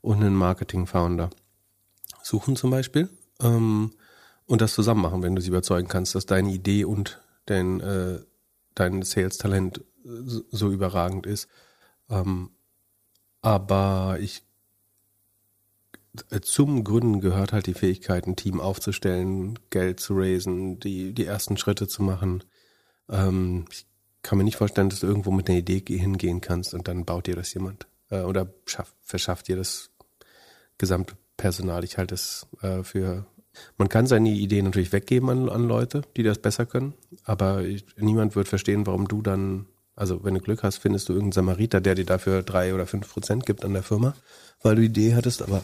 und 0.00 0.16
einen 0.16 0.34
Marketing-Founder 0.34 1.28
suchen 2.22 2.56
zum 2.56 2.70
Beispiel 2.70 3.10
ähm, 3.42 3.92
und 4.48 4.62
das 4.62 4.72
zusammen 4.72 5.02
machen, 5.02 5.22
wenn 5.22 5.36
du 5.36 5.42
sie 5.42 5.50
überzeugen 5.50 5.88
kannst, 5.88 6.14
dass 6.14 6.26
deine 6.26 6.50
Idee 6.50 6.84
und 6.84 7.20
dein, 7.46 7.80
äh, 7.80 8.18
dein 8.74 9.02
Sales-Talent 9.02 9.84
so, 10.02 10.42
so 10.50 10.70
überragend 10.72 11.26
ist. 11.26 11.48
Ähm, 12.08 12.50
aber 13.42 14.16
ich 14.20 14.42
zum 16.40 16.82
Gründen 16.82 17.20
gehört 17.20 17.52
halt 17.52 17.66
die 17.66 17.74
Fähigkeit, 17.74 18.26
ein 18.26 18.36
Team 18.36 18.58
aufzustellen, 18.58 19.58
Geld 19.70 20.00
zu 20.00 20.14
raisen, 20.16 20.80
die, 20.80 21.12
die 21.12 21.26
ersten 21.26 21.58
Schritte 21.58 21.86
zu 21.86 22.02
machen. 22.02 22.42
Ähm, 23.10 23.66
ich 23.70 23.86
kann 24.22 24.38
mir 24.38 24.44
nicht 24.44 24.56
vorstellen, 24.56 24.88
dass 24.88 25.00
du 25.00 25.06
irgendwo 25.06 25.30
mit 25.30 25.48
einer 25.48 25.58
Idee 25.58 25.82
hingehen 25.86 26.40
kannst 26.40 26.72
und 26.72 26.88
dann 26.88 27.04
baut 27.04 27.26
dir 27.26 27.36
das 27.36 27.52
jemand. 27.52 27.86
Äh, 28.10 28.22
oder 28.22 28.52
schaff, 28.64 28.94
verschafft 29.02 29.48
dir 29.48 29.56
das 29.56 29.90
gesamte 30.78 31.16
Personal. 31.36 31.84
Ich 31.84 31.98
halte 31.98 32.14
es 32.14 32.46
äh, 32.62 32.82
für. 32.82 33.26
Man 33.76 33.88
kann 33.88 34.06
seine 34.06 34.30
Ideen 34.30 34.66
natürlich 34.66 34.92
weggeben 34.92 35.30
an, 35.30 35.48
an 35.48 35.64
Leute, 35.64 36.02
die 36.16 36.22
das 36.22 36.38
besser 36.38 36.66
können, 36.66 36.94
aber 37.24 37.62
niemand 37.96 38.36
wird 38.36 38.48
verstehen, 38.48 38.86
warum 38.86 39.08
du 39.08 39.22
dann, 39.22 39.66
also 39.96 40.22
wenn 40.24 40.34
du 40.34 40.40
Glück 40.40 40.62
hast, 40.62 40.78
findest 40.78 41.08
du 41.08 41.12
irgendeinen 41.12 41.32
Samariter, 41.32 41.80
der 41.80 41.94
dir 41.94 42.06
dafür 42.06 42.42
drei 42.42 42.74
oder 42.74 42.86
fünf 42.86 43.12
Prozent 43.12 43.46
gibt 43.46 43.64
an 43.64 43.72
der 43.72 43.82
Firma, 43.82 44.14
weil 44.62 44.76
du 44.76 44.82
Idee 44.82 45.14
hattest, 45.14 45.42
aber 45.42 45.62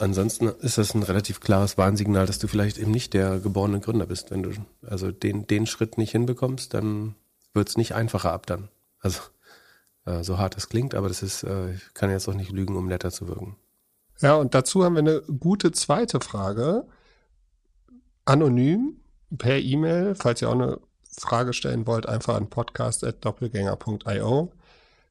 Ansonsten 0.00 0.46
ist 0.46 0.78
das 0.78 0.94
ein 0.94 1.02
relativ 1.02 1.40
klares 1.40 1.76
Warnsignal, 1.76 2.24
dass 2.24 2.38
du 2.38 2.46
vielleicht 2.46 2.78
eben 2.78 2.92
nicht 2.92 3.14
der 3.14 3.40
geborene 3.40 3.80
Gründer 3.80 4.06
bist. 4.06 4.30
Wenn 4.30 4.44
du 4.44 4.52
also 4.86 5.10
den, 5.10 5.46
den 5.48 5.66
Schritt 5.66 5.98
nicht 5.98 6.12
hinbekommst, 6.12 6.72
dann 6.72 7.16
wird 7.52 7.68
es 7.68 7.76
nicht 7.76 7.94
einfacher 7.94 8.32
ab 8.32 8.46
dann. 8.46 8.68
Also 9.00 9.20
äh, 10.04 10.22
so 10.22 10.38
hart 10.38 10.56
es 10.56 10.68
klingt, 10.68 10.94
aber 10.94 11.08
das 11.08 11.22
ist, 11.22 11.42
äh, 11.42 11.72
ich 11.72 11.94
kann 11.94 12.10
jetzt 12.10 12.28
auch 12.28 12.34
nicht 12.34 12.52
lügen, 12.52 12.76
um 12.76 12.86
netter 12.86 13.10
zu 13.10 13.26
wirken. 13.26 13.56
Ja, 14.20 14.36
und 14.36 14.54
dazu 14.54 14.84
haben 14.84 14.94
wir 14.94 15.00
eine 15.00 15.22
gute 15.22 15.72
zweite 15.72 16.20
Frage. 16.20 16.86
Anonym 18.28 19.00
per 19.36 19.58
E-Mail, 19.58 20.14
falls 20.14 20.40
ihr 20.42 20.50
auch 20.50 20.54
eine 20.54 20.78
Frage 21.10 21.54
stellen 21.54 21.86
wollt, 21.86 22.06
einfach 22.06 22.36
an 22.36 22.50
podcast.doppelgänger.io. 22.50 24.52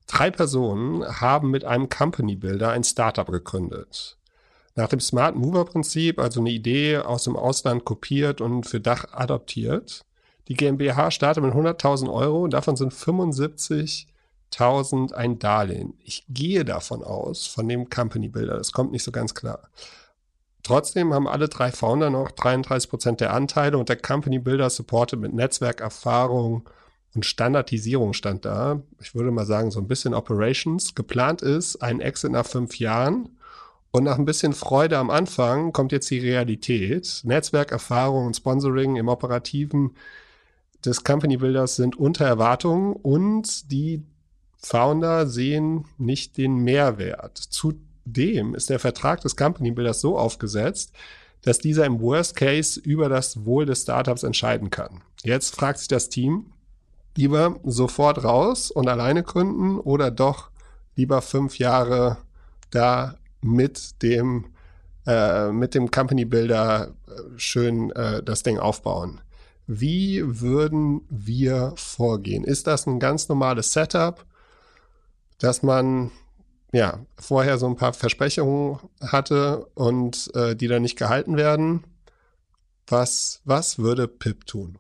Drei 0.06 0.32
Personen 0.32 1.20
haben 1.20 1.50
mit 1.50 1.66
einem 1.66 1.90
Company 1.90 2.36
Builder 2.36 2.70
ein 2.72 2.84
Startup 2.84 3.28
gegründet. 3.28 4.20
Nach 4.76 4.88
dem 4.88 5.00
Smart 5.00 5.36
Mover 5.36 5.66
Prinzip, 5.66 6.20
also 6.20 6.40
eine 6.40 6.52
Idee 6.52 7.00
aus 7.00 7.24
dem 7.24 7.36
Ausland 7.36 7.84
kopiert 7.84 8.40
und 8.40 8.68
für 8.68 8.80
Dach 8.80 9.06
adoptiert. 9.12 10.06
Die 10.48 10.54
GmbH 10.54 11.10
startet 11.10 11.44
mit 11.44 11.54
100.000 11.54 12.14
Euro 12.14 12.44
und 12.44 12.54
davon 12.54 12.76
sind 12.78 12.94
75.000 12.94 15.14
ein 15.14 15.40
Darlehen. 15.40 15.96
Ich 16.04 16.24
gehe 16.30 16.64
davon 16.64 17.04
aus, 17.04 17.48
von 17.48 17.68
dem 17.68 17.90
Company 17.90 18.30
Builder. 18.30 18.58
Das 18.58 18.72
kommt 18.72 18.92
nicht 18.92 19.02
so 19.04 19.12
ganz 19.12 19.34
klar. 19.34 19.72
Trotzdem 20.68 21.14
haben 21.14 21.30
alle 21.30 21.48
drei 21.48 21.72
Founder 21.72 22.10
noch 22.10 22.30
33 22.30 22.90
Prozent 22.90 23.22
der 23.22 23.32
Anteile 23.32 23.78
und 23.78 23.88
der 23.88 23.96
Company 23.96 24.38
Builder 24.38 24.70
supportet 24.70 25.18
mit 25.18 25.34
Netzwerkerfahrung 25.34 26.70
und 27.16 27.26
Standardisierung 27.26 28.12
stand 28.12 28.44
da. 28.44 28.82
Ich 29.00 29.16
würde 29.16 29.32
mal 29.32 29.46
sagen, 29.46 29.72
so 29.72 29.80
ein 29.80 29.88
bisschen 29.88 30.14
Operations. 30.14 30.94
Geplant 30.94 31.42
ist 31.42 31.78
ein 31.78 32.02
Exit 32.02 32.34
nach 32.34 32.46
fünf 32.46 32.80
Jahren 32.80 33.30
und 33.92 34.04
nach 34.04 34.18
ein 34.18 34.26
bisschen 34.26 34.52
Freude 34.52 34.98
am 34.98 35.10
Anfang 35.10 35.72
kommt 35.72 35.94
jetzt 35.94 36.12
die 36.12 36.20
Realität. 36.20 37.22
Netzwerkerfahrung 37.24 38.26
und 38.26 38.36
Sponsoring 38.36 38.98
im 38.98 39.08
Operativen 39.08 39.92
des 40.84 41.06
Company 41.06 41.38
Builders 41.38 41.78
sind 41.78 41.96
unter 41.96 42.26
Erwartungen 42.26 42.92
und 42.92 43.72
die 43.72 44.04
Founder 44.58 45.28
sehen 45.28 45.86
nicht 45.98 46.38
den 46.38 46.58
Mehrwert. 46.58 47.38
Zudem 48.08 48.56
ist 48.56 48.70
der 48.70 48.80
Vertrag 48.80 49.22
des 49.22 49.36
Company 49.36 49.72
Builders 49.72 50.00
so 50.00 50.18
aufgesetzt, 50.18 50.94
dass 51.42 51.60
dieser 51.60 51.86
im 51.86 52.00
Worst 52.00 52.36
Case 52.36 52.80
über 52.80 53.10
das 53.10 53.46
Wohl 53.46 53.66
des 53.66 53.82
Startups 53.82 54.24
entscheiden 54.24 54.70
kann. 54.70 55.02
Jetzt 55.24 55.56
fragt 55.56 55.80
sich 55.80 55.90
das 55.90 56.10
Team, 56.10 56.46
lieber 57.18 57.60
sofort 57.66 58.24
raus 58.24 58.72
und 58.72 58.88
alleine 58.88 59.24
gründen 59.24 59.80
oder 59.80 60.10
doch 60.10 60.50
lieber 60.96 61.22
fünf 61.22 61.60
Jahre 61.60 62.18
da 62.70 63.18
mit 63.42 64.02
dem, 64.02 64.46
äh, 65.06 65.52
mit 65.52 65.76
dem 65.76 65.92
Company 65.92 66.26
Builder 66.26 66.94
äh, 67.08 67.12
schön 67.38 67.92
äh, 67.92 68.24
das 68.24 68.44
Ding 68.44 68.58
aufbauen. 68.58 69.20
Wie 69.68 70.22
würden 70.26 71.02
wir 71.10 71.74
vorgehen? 71.76 72.46
Ist 72.46 72.68
das 72.68 72.88
ein 72.88 73.00
ganz 73.00 73.28
normales 73.28 73.74
Setup, 73.74 74.26
dass 75.40 75.62
man 75.62 76.12
ja 76.72 77.06
vorher 77.20 77.58
so 77.58 77.68
ein 77.68 77.76
paar 77.76 77.94
Versprechungen 77.94 78.80
hatte 79.02 79.68
und 79.76 80.30
äh, 80.36 80.56
die 80.56 80.68
dann 80.68 80.82
nicht 80.82 80.98
gehalten 80.98 81.38
werden? 81.38 81.84
Was, 82.88 83.42
was 83.44 83.80
würde 83.80 84.08
Pip 84.08 84.46
tun? 84.46 84.78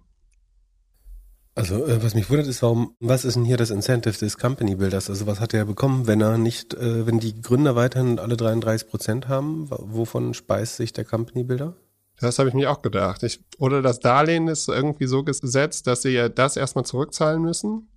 Also, 1.57 1.85
äh, 1.85 2.03
was 2.03 2.13
mich 2.13 2.29
wundert, 2.29 2.45
ist, 2.47 2.61
warum, 2.61 2.95
was 2.99 3.25
ist 3.25 3.35
denn 3.35 3.43
hier 3.43 3.57
das 3.57 3.71
Incentive 3.71 4.17
des 4.17 4.37
Company 4.37 4.75
Builders? 4.75 5.09
Also, 5.09 5.25
was 5.25 5.39
hat 5.39 5.55
er 5.55 5.65
bekommen, 5.65 6.05
wenn 6.05 6.21
er 6.21 6.37
nicht, 6.37 6.75
äh, 6.75 7.07
wenn 7.07 7.19
die 7.19 7.41
Gründer 7.41 7.75
weiterhin 7.75 8.19
alle 8.19 8.37
33 8.37 8.87
Prozent 8.87 9.27
haben? 9.27 9.67
Wovon 9.69 10.35
speist 10.35 10.75
sich 10.77 10.93
der 10.93 11.03
Company 11.03 11.43
Builder? 11.43 11.75
Das 12.19 12.37
habe 12.37 12.49
ich 12.49 12.55
mir 12.55 12.71
auch 12.71 12.83
gedacht. 12.83 13.23
Ich, 13.23 13.43
oder 13.57 13.81
das 13.81 13.99
Darlehen 13.99 14.47
ist 14.47 14.67
irgendwie 14.69 15.07
so 15.07 15.23
gesetzt, 15.23 15.87
dass 15.87 16.03
sie 16.03 16.09
ja 16.09 16.29
das 16.29 16.57
erstmal 16.57 16.85
zurückzahlen 16.85 17.41
müssen. 17.41 17.89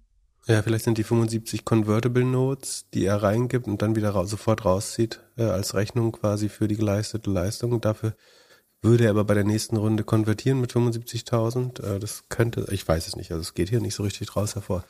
Ja, 0.47 0.62
vielleicht 0.62 0.85
sind 0.85 0.99
die 0.99 1.04
75 1.04 1.64
Convertible 1.64 2.25
Notes, 2.25 2.87
die 2.94 3.04
er 3.04 3.23
reingibt 3.23 3.66
und 3.66 3.82
dann 3.82 3.94
wieder 3.94 4.11
raus, 4.11 4.30
sofort 4.30 4.64
rauszieht, 4.64 5.20
äh, 5.37 5.44
als 5.44 5.75
Rechnung 5.75 6.12
quasi 6.12 6.49
für 6.49 6.66
die 6.66 6.76
geleistete 6.76 7.30
Leistung. 7.30 7.80
Dafür 7.80 8.14
würde 8.82 9.04
er 9.04 9.11
aber 9.11 9.25
bei 9.25 9.35
der 9.35 9.44
nächsten 9.44 9.76
Runde 9.76 10.02
konvertieren 10.02 10.61
mit 10.61 10.73
75.000. 10.73 11.82
Äh, 11.82 11.99
das 11.99 12.25
könnte, 12.28 12.66
ich 12.70 12.87
weiß 12.88 13.06
es 13.06 13.16
nicht, 13.16 13.30
also 13.32 13.42
es 13.42 13.54
geht 13.54 13.68
hier 13.68 13.80
nicht 13.80 13.94
so 13.94 14.02
richtig 14.02 14.28
draus 14.28 14.54
hervor. 14.54 14.85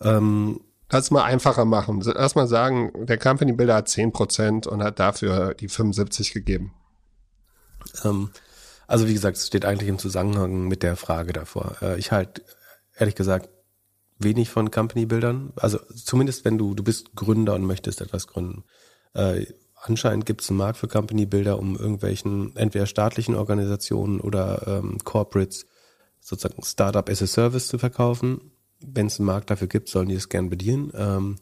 Ähm, 0.00 0.60
Lass 0.90 1.10
mal 1.10 1.24
einfacher 1.24 1.66
machen. 1.66 2.00
Lass 2.00 2.34
mal 2.34 2.48
sagen, 2.48 3.06
der 3.06 3.18
Company 3.18 3.52
Builder 3.52 3.74
hat 3.74 3.88
10% 3.88 4.66
und 4.66 4.82
hat 4.82 4.98
dafür 4.98 5.54
die 5.54 5.68
75 5.68 6.32
gegeben. 6.32 6.72
Ähm, 8.04 8.30
also 8.86 9.06
wie 9.06 9.12
gesagt, 9.12 9.36
es 9.36 9.46
steht 9.46 9.66
eigentlich 9.66 9.90
im 9.90 9.98
Zusammenhang 9.98 10.66
mit 10.66 10.82
der 10.82 10.96
Frage 10.96 11.34
davor. 11.34 11.76
Äh, 11.82 11.98
ich 11.98 12.10
halt, 12.10 12.42
ehrlich 12.96 13.14
gesagt, 13.14 13.50
wenig 14.18 14.50
von 14.50 14.70
Company-Bildern. 14.70 15.52
Also 15.56 15.78
zumindest 15.94 16.44
wenn 16.44 16.58
du, 16.58 16.74
du 16.74 16.82
bist 16.82 17.14
Gründer 17.14 17.54
und 17.54 17.64
möchtest 17.64 18.00
etwas 18.00 18.26
gründen. 18.26 18.64
Äh, 19.14 19.46
anscheinend 19.74 20.26
gibt 20.26 20.42
es 20.42 20.50
einen 20.50 20.58
Markt 20.58 20.78
für 20.78 20.88
Company-Bilder, 20.88 21.58
um 21.58 21.76
irgendwelchen 21.76 22.56
entweder 22.56 22.86
staatlichen 22.86 23.34
Organisationen 23.34 24.20
oder 24.20 24.66
ähm, 24.66 24.98
Corporates 25.04 25.66
sozusagen 26.20 26.62
Startup 26.62 27.08
as 27.08 27.22
a 27.22 27.26
Service 27.26 27.68
zu 27.68 27.78
verkaufen. 27.78 28.52
Wenn 28.80 29.06
es 29.06 29.18
einen 29.18 29.26
Markt 29.26 29.50
dafür 29.50 29.68
gibt, 29.68 29.88
sollen 29.88 30.08
die 30.08 30.14
es 30.14 30.28
gern 30.28 30.50
bedienen. 30.50 30.92
Ähm, 30.94 31.36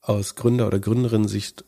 aus 0.00 0.34
Gründer- 0.34 0.66
oder 0.66 0.78
Gründerinnen-Sicht 0.78 1.64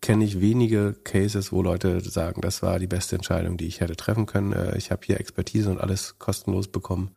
kenne 0.00 0.24
ich 0.24 0.40
wenige 0.40 0.94
Cases, 1.04 1.52
wo 1.52 1.62
Leute 1.62 2.00
sagen, 2.00 2.40
das 2.40 2.62
war 2.62 2.78
die 2.78 2.88
beste 2.88 3.16
Entscheidung, 3.16 3.56
die 3.56 3.66
ich 3.66 3.80
hätte 3.80 3.96
treffen 3.96 4.26
können. 4.26 4.52
Äh, 4.52 4.76
ich 4.76 4.90
habe 4.90 5.02
hier 5.06 5.20
Expertise 5.20 5.70
und 5.70 5.80
alles 5.80 6.18
kostenlos 6.18 6.68
bekommen 6.68 7.16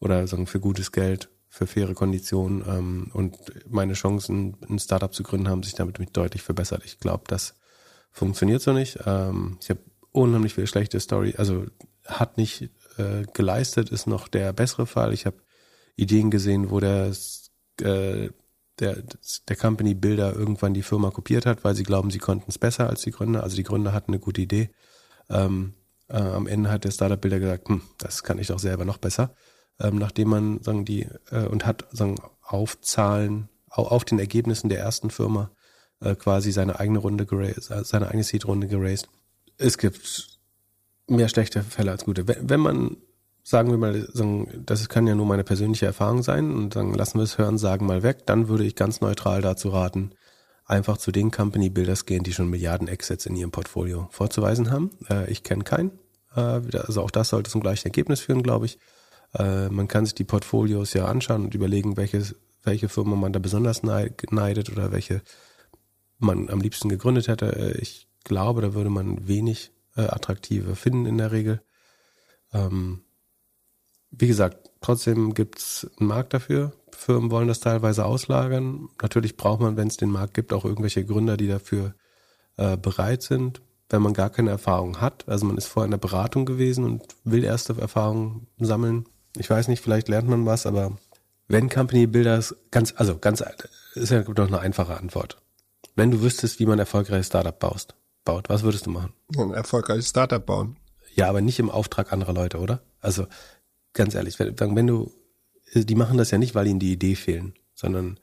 oder 0.00 0.26
sagen 0.26 0.46
für 0.46 0.60
gutes 0.60 0.92
Geld 0.92 1.30
für 1.56 1.66
faire 1.66 1.94
Konditionen 1.94 2.62
ähm, 2.68 3.10
und 3.14 3.38
meine 3.66 3.94
Chancen, 3.94 4.58
ein 4.68 4.78
Startup 4.78 5.12
zu 5.12 5.22
gründen, 5.22 5.48
haben 5.48 5.62
sich 5.62 5.74
damit 5.74 5.98
deutlich 6.14 6.42
verbessert. 6.42 6.82
Ich 6.84 6.98
glaube, 6.98 7.24
das 7.28 7.54
funktioniert 8.12 8.60
so 8.60 8.74
nicht. 8.74 8.98
Ähm, 9.06 9.56
ich 9.62 9.70
habe 9.70 9.80
unheimlich 10.12 10.52
viele 10.52 10.66
schlechte 10.66 11.00
Story, 11.00 11.34
also 11.38 11.64
hat 12.04 12.36
nicht 12.36 12.68
äh, 12.98 13.22
geleistet, 13.32 13.88
ist 13.88 14.06
noch 14.06 14.28
der 14.28 14.52
bessere 14.52 14.86
Fall. 14.86 15.14
Ich 15.14 15.24
habe 15.24 15.38
Ideen 15.96 16.30
gesehen, 16.30 16.70
wo 16.70 16.78
der, 16.78 17.12
äh, 17.80 18.28
der, 18.78 19.02
der 19.48 19.56
Company 19.56 19.94
Builder 19.94 20.34
irgendwann 20.34 20.74
die 20.74 20.82
Firma 20.82 21.10
kopiert 21.10 21.46
hat, 21.46 21.64
weil 21.64 21.74
sie 21.74 21.84
glauben, 21.84 22.10
sie 22.10 22.18
konnten 22.18 22.50
es 22.50 22.58
besser 22.58 22.90
als 22.90 23.00
die 23.00 23.12
Gründer. 23.12 23.42
Also 23.42 23.56
die 23.56 23.62
Gründer 23.62 23.94
hatten 23.94 24.12
eine 24.12 24.20
gute 24.20 24.42
Idee. 24.42 24.68
Ähm, 25.30 25.72
äh, 26.08 26.18
am 26.18 26.46
Ende 26.46 26.70
hat 26.70 26.84
der 26.84 26.90
Startup 26.90 27.18
Builder 27.18 27.40
gesagt, 27.40 27.66
hm, 27.70 27.80
das 27.96 28.22
kann 28.22 28.38
ich 28.38 28.48
doch 28.48 28.58
selber 28.58 28.84
noch 28.84 28.98
besser 28.98 29.34
ähm, 29.80 29.96
nachdem 29.96 30.28
man 30.28 30.62
sagen 30.62 30.84
die 30.84 31.06
äh, 31.30 31.46
und 31.46 31.66
hat 31.66 31.86
sagen 31.92 32.16
auf 32.42 32.80
Zahlen 32.80 33.48
auf, 33.68 34.04
den 34.04 34.18
Ergebnissen 34.18 34.70
der 34.70 34.78
ersten 34.78 35.10
Firma 35.10 35.50
äh, 36.00 36.14
quasi 36.14 36.50
seine 36.50 36.80
eigene 36.80 36.98
Runde 36.98 37.26
geraced, 37.26 37.70
äh, 37.70 37.84
seine 37.84 38.08
eigene 38.08 38.24
Seed-Runde 38.24 38.68
geraced. 38.68 39.08
Es 39.58 39.76
gibt 39.76 40.38
mehr 41.06 41.28
schlechte 41.28 41.62
Fälle 41.62 41.90
als 41.90 42.04
gute. 42.04 42.26
Wenn, 42.26 42.48
wenn 42.48 42.60
man 42.60 42.96
sagen 43.46 43.70
wir 43.70 43.78
mal, 43.78 44.08
sagen, 44.12 44.64
das 44.66 44.88
kann 44.88 45.06
ja 45.06 45.14
nur 45.14 45.26
meine 45.26 45.44
persönliche 45.44 45.86
Erfahrung 45.86 46.24
sein 46.24 46.52
und 46.52 46.74
dann 46.74 46.92
lassen 46.94 47.18
wir 47.18 47.22
es 47.22 47.38
hören, 47.38 47.58
sagen 47.58 47.86
mal 47.86 48.02
weg, 48.02 48.26
dann 48.26 48.48
würde 48.48 48.64
ich 48.64 48.74
ganz 48.74 49.00
neutral 49.00 49.40
dazu 49.40 49.68
raten, 49.68 50.10
einfach 50.64 50.98
zu 50.98 51.12
den 51.12 51.30
Company 51.30 51.70
Builders 51.70 52.06
gehen, 52.06 52.24
die 52.24 52.32
schon 52.32 52.50
Milliarden 52.50 52.88
Exits 52.88 53.24
in 53.24 53.36
ihrem 53.36 53.52
Portfolio 53.52 54.08
vorzuweisen 54.10 54.72
haben. 54.72 54.90
Äh, 55.08 55.30
ich 55.30 55.44
kenne 55.44 55.62
keinen. 55.62 55.92
Äh, 56.34 56.40
also 56.40 57.02
auch 57.02 57.10
das 57.12 57.28
sollte 57.28 57.48
zum 57.48 57.60
gleichen 57.60 57.86
Ergebnis 57.86 58.18
führen, 58.18 58.42
glaube 58.42 58.66
ich. 58.66 58.78
Äh, 59.34 59.68
man 59.68 59.88
kann 59.88 60.04
sich 60.04 60.14
die 60.14 60.24
Portfolios 60.24 60.92
ja 60.94 61.06
anschauen 61.06 61.44
und 61.44 61.54
überlegen, 61.54 61.96
welches, 61.96 62.36
welche 62.62 62.88
Firma 62.88 63.16
man 63.16 63.32
da 63.32 63.38
besonders 63.38 63.82
neidet 63.82 64.70
oder 64.70 64.92
welche 64.92 65.22
man 66.18 66.48
am 66.48 66.60
liebsten 66.60 66.88
gegründet 66.88 67.28
hätte. 67.28 67.54
Äh, 67.56 67.78
ich 67.78 68.08
glaube, 68.24 68.62
da 68.62 68.74
würde 68.74 68.90
man 68.90 69.28
wenig 69.28 69.72
äh, 69.96 70.02
attraktive 70.02 70.76
finden 70.76 71.06
in 71.06 71.18
der 71.18 71.32
Regel. 71.32 71.62
Ähm, 72.52 73.02
wie 74.10 74.28
gesagt, 74.28 74.70
trotzdem 74.80 75.34
gibt's 75.34 75.86
einen 75.98 76.08
Markt 76.08 76.32
dafür. 76.32 76.72
Firmen 76.92 77.30
wollen 77.30 77.48
das 77.48 77.60
teilweise 77.60 78.04
auslagern. 78.04 78.88
Natürlich 79.02 79.36
braucht 79.36 79.60
man, 79.60 79.76
wenn 79.76 79.88
es 79.88 79.96
den 79.96 80.10
Markt 80.10 80.34
gibt, 80.34 80.52
auch 80.52 80.64
irgendwelche 80.64 81.04
Gründer, 81.04 81.36
die 81.36 81.48
dafür 81.48 81.94
bereit 82.56 83.20
sind. 83.20 83.60
Wenn 83.90 84.00
man 84.00 84.14
gar 84.14 84.30
keine 84.30 84.48
Erfahrung 84.48 85.02
hat, 85.02 85.28
also 85.28 85.44
man 85.44 85.58
ist 85.58 85.66
vorher 85.66 85.84
in 85.84 85.90
der 85.90 85.98
Beratung 85.98 86.46
gewesen 86.46 86.84
und 86.84 87.02
will 87.24 87.44
erste 87.44 87.78
Erfahrungen 87.78 88.46
sammeln, 88.58 89.06
ich 89.36 89.48
weiß 89.50 89.68
nicht, 89.68 89.82
vielleicht 89.82 90.08
lernt 90.08 90.28
man 90.28 90.46
was, 90.46 90.66
aber 90.66 90.96
wenn 91.48 91.68
Company 91.68 92.06
Builders 92.06 92.54
ganz, 92.70 92.94
also 92.96 93.18
ganz, 93.18 93.42
ist 93.94 94.10
ja 94.10 94.22
doch 94.22 94.48
eine 94.48 94.60
einfache 94.60 94.96
Antwort. 94.96 95.38
Wenn 95.94 96.10
du 96.10 96.20
wüsstest, 96.22 96.58
wie 96.58 96.66
man 96.66 96.78
erfolgreiches 96.78 97.28
Startup 97.28 97.58
baust, 97.58 97.94
baut, 98.24 98.48
was 98.48 98.62
würdest 98.62 98.86
du 98.86 98.90
machen? 98.90 99.12
Ein 99.36 99.52
erfolgreiches 99.52 100.08
Startup 100.08 100.44
bauen. 100.44 100.76
Ja, 101.14 101.28
aber 101.28 101.40
nicht 101.40 101.58
im 101.58 101.70
Auftrag 101.70 102.12
anderer 102.12 102.34
Leute, 102.34 102.58
oder? 102.58 102.82
Also 103.00 103.26
ganz 103.94 104.14
ehrlich, 104.14 104.38
wenn, 104.38 104.76
wenn 104.76 104.86
du, 104.86 105.10
die 105.74 105.94
machen 105.94 106.18
das 106.18 106.30
ja 106.30 106.38
nicht, 106.38 106.54
weil 106.54 106.66
ihnen 106.66 106.80
die 106.80 106.92
Idee 106.92 107.14
fehlen, 107.14 107.54
sondern 107.74 108.18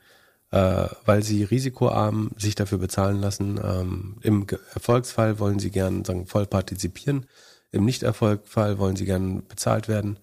äh, 0.52 0.88
weil 1.06 1.24
sie 1.24 1.44
risikoarm 1.44 2.30
sich 2.38 2.54
dafür 2.54 2.78
bezahlen 2.78 3.20
lassen. 3.20 3.60
Ähm, 3.64 4.18
Im 4.22 4.46
Erfolgsfall 4.74 5.40
wollen 5.40 5.58
sie 5.58 5.72
gern 5.72 6.06
sagen, 6.06 6.28
voll 6.28 6.46
partizipieren. 6.46 7.26
Im 7.72 7.86
Nichterfolgfall 7.86 8.78
wollen 8.78 8.96
sie 8.96 9.06
gern 9.06 9.48
bezahlt 9.48 9.88
werden. 9.88 10.20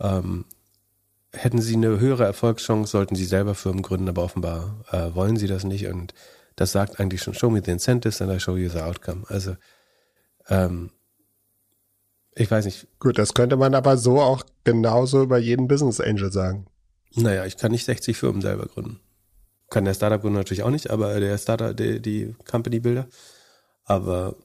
Ähm, 0.00 0.44
hätten 1.32 1.60
sie 1.60 1.74
eine 1.74 2.00
höhere 2.00 2.24
Erfolgschance, 2.24 2.90
sollten 2.90 3.14
sie 3.14 3.24
selber 3.24 3.54
Firmen 3.54 3.82
gründen, 3.82 4.08
aber 4.08 4.24
offenbar 4.24 4.84
äh, 4.90 5.14
wollen 5.14 5.36
sie 5.36 5.46
das 5.46 5.64
nicht 5.64 5.86
und 5.86 6.14
das 6.56 6.72
sagt 6.72 6.98
eigentlich 6.98 7.22
schon, 7.22 7.34
show 7.34 7.50
me 7.50 7.62
the 7.64 7.70
incentives 7.70 8.20
and 8.20 8.32
I 8.32 8.40
show 8.40 8.56
you 8.56 8.68
the 8.68 8.80
outcome. 8.80 9.24
Also 9.28 9.56
ähm, 10.48 10.90
ich 12.38 12.50
weiß 12.50 12.64
nicht. 12.64 12.86
Gut, 13.00 13.18
das 13.18 13.34
könnte 13.34 13.56
man 13.56 13.74
aber 13.74 13.96
so 13.96 14.20
auch 14.20 14.44
genauso 14.64 15.22
über 15.22 15.38
jeden 15.38 15.66
Business 15.66 16.00
Angel 16.00 16.32
sagen. 16.32 16.66
Naja, 17.14 17.44
ich 17.46 17.56
kann 17.56 17.72
nicht 17.72 17.84
60 17.84 18.16
Firmen 18.16 18.42
selber 18.42 18.66
gründen. 18.66 19.00
Kann 19.70 19.84
der 19.84 19.94
Startup-Gründer 19.94 20.38
natürlich 20.38 20.62
auch 20.62 20.70
nicht, 20.70 20.90
aber 20.90 21.18
der 21.20 21.36
Startup, 21.36 21.76
die, 21.76 22.00
die 22.00 22.34
Company-Bilder. 22.48 23.08
Aber 23.84 24.36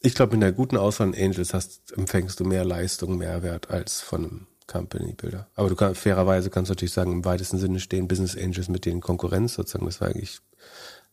ich 0.00 0.14
glaube, 0.14 0.34
in 0.34 0.40
der 0.40 0.52
guten 0.52 0.76
Auswahl 0.76 1.08
an 1.08 1.14
Angels 1.14 1.54
hast, 1.54 1.92
empfängst 1.96 2.40
du 2.40 2.44
mehr 2.44 2.64
Leistung, 2.64 3.18
mehr 3.18 3.42
Wert 3.42 3.70
als 3.70 4.00
von 4.00 4.24
einem 4.24 4.46
Company 4.66 5.14
Builder. 5.14 5.48
Aber 5.54 5.68
du 5.68 5.74
kannst, 5.74 6.00
fairerweise 6.00 6.48
kannst 6.48 6.70
du 6.70 6.72
natürlich 6.72 6.92
sagen, 6.92 7.12
im 7.12 7.24
weitesten 7.24 7.58
Sinne 7.58 7.80
stehen 7.80 8.08
Business 8.08 8.36
Angels 8.36 8.68
mit 8.68 8.86
denen 8.86 9.00
Konkurrenz 9.00 9.54
sozusagen. 9.54 9.86
Das 9.86 10.00
war 10.00 10.08
eigentlich, 10.08 10.40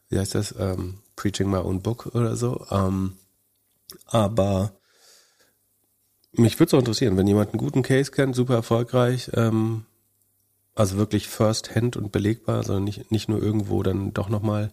wie 0.10 0.20
heißt 0.20 0.36
das, 0.36 0.56
ähm, 0.58 1.00
Preaching 1.16 1.50
My 1.50 1.58
Own 1.58 1.82
Book 1.82 2.12
oder 2.14 2.36
so. 2.36 2.66
Ähm, 2.70 3.18
aber 4.06 4.74
mich 6.32 6.60
würde 6.60 6.68
es 6.68 6.74
auch 6.76 6.80
interessieren, 6.80 7.18
wenn 7.18 7.28
jemand 7.28 7.52
einen 7.52 7.60
guten 7.60 7.82
Case 7.82 8.12
kennt, 8.12 8.36
super 8.36 8.56
erfolgreich, 8.56 9.32
ähm, 9.34 9.86
also 10.76 10.98
wirklich 10.98 11.28
first 11.28 11.76
hand 11.76 11.98
und 11.98 12.12
belegbar, 12.12 12.64
sondern 12.64 12.84
nicht, 12.84 13.12
nicht 13.12 13.28
nur 13.28 13.42
irgendwo 13.42 13.82
dann 13.82 14.14
doch 14.14 14.30
nochmal 14.30 14.72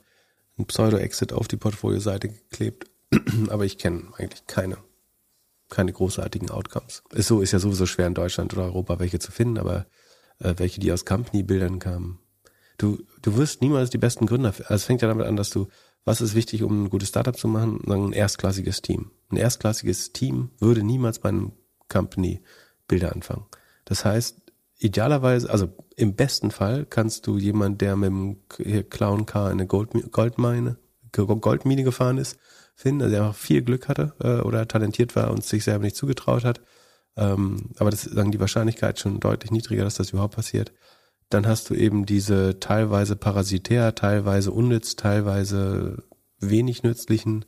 ein 0.58 0.66
Pseudo-Exit 0.66 1.32
auf 1.32 1.48
die 1.48 1.56
Portfolio-Seite 1.56 2.28
geklebt. 2.28 2.86
aber 3.48 3.64
ich 3.64 3.78
kenne 3.78 4.12
eigentlich 4.16 4.46
keine, 4.46 4.78
keine 5.70 5.92
großartigen 5.92 6.50
Outcomes. 6.50 7.02
Ist 7.10 7.28
so, 7.28 7.40
ist 7.40 7.52
ja 7.52 7.58
sowieso 7.58 7.86
schwer 7.86 8.06
in 8.06 8.14
Deutschland 8.14 8.52
oder 8.52 8.64
Europa 8.64 8.98
welche 8.98 9.18
zu 9.18 9.32
finden, 9.32 9.58
aber 9.58 9.86
äh, 10.38 10.54
welche, 10.56 10.80
die 10.80 10.92
aus 10.92 11.04
Company-Bildern 11.04 11.78
kamen. 11.78 12.18
Du, 12.78 12.98
du 13.22 13.36
wirst 13.36 13.62
niemals 13.62 13.90
die 13.90 13.98
besten 13.98 14.26
Gründer. 14.26 14.48
Also 14.48 14.74
es 14.74 14.84
fängt 14.84 15.02
ja 15.02 15.08
damit 15.08 15.26
an, 15.26 15.36
dass 15.36 15.50
du, 15.50 15.68
was 16.04 16.20
ist 16.20 16.34
wichtig, 16.34 16.62
um 16.62 16.84
ein 16.84 16.90
gutes 16.90 17.08
Startup 17.08 17.36
zu 17.36 17.48
machen? 17.48 17.80
Ein 17.88 18.12
erstklassiges 18.12 18.82
Team. 18.82 19.10
Ein 19.30 19.36
erstklassiges 19.36 20.12
Team 20.12 20.50
würde 20.58 20.82
niemals 20.82 21.18
bei 21.20 21.28
einem 21.28 21.52
Company-Bilder 21.88 23.12
anfangen. 23.12 23.46
Das 23.84 24.04
heißt, 24.04 24.42
idealerweise, 24.78 25.48
also 25.50 25.68
im 25.96 26.14
besten 26.14 26.50
Fall 26.50 26.84
kannst 26.84 27.26
du 27.26 27.38
jemand, 27.38 27.80
der 27.80 27.96
mit 27.96 28.08
dem 28.08 28.88
Clown 28.90 29.26
Car 29.26 29.46
in 29.46 29.52
eine 29.52 29.66
Gold, 29.66 29.90
Goldmine, 30.10 30.78
Goldmine 31.12 31.84
gefahren 31.84 32.18
ist, 32.18 32.38
finden, 32.74 33.02
also 33.02 33.14
er 33.14 33.22
einfach 33.26 33.38
viel 33.38 33.62
Glück 33.62 33.88
hatte 33.88 34.14
äh, 34.20 34.40
oder 34.40 34.66
talentiert 34.68 35.14
war 35.16 35.30
und 35.30 35.44
sich 35.44 35.64
selber 35.64 35.84
nicht 35.84 35.96
zugetraut 35.96 36.44
hat. 36.44 36.60
Ähm, 37.16 37.70
aber 37.78 37.90
das 37.90 38.06
ist 38.06 38.14
sagen 38.14 38.32
die 38.32 38.40
Wahrscheinlichkeit 38.40 38.98
schon 38.98 39.20
deutlich 39.20 39.50
niedriger, 39.50 39.84
dass 39.84 39.94
das 39.94 40.10
überhaupt 40.10 40.34
passiert. 40.34 40.72
Dann 41.30 41.46
hast 41.46 41.70
du 41.70 41.74
eben 41.74 42.06
diese 42.06 42.58
teilweise 42.60 43.16
parasitär, 43.16 43.94
teilweise 43.94 44.50
unnütz, 44.50 44.96
teilweise 44.96 46.02
wenig 46.38 46.82
nützlichen 46.82 47.44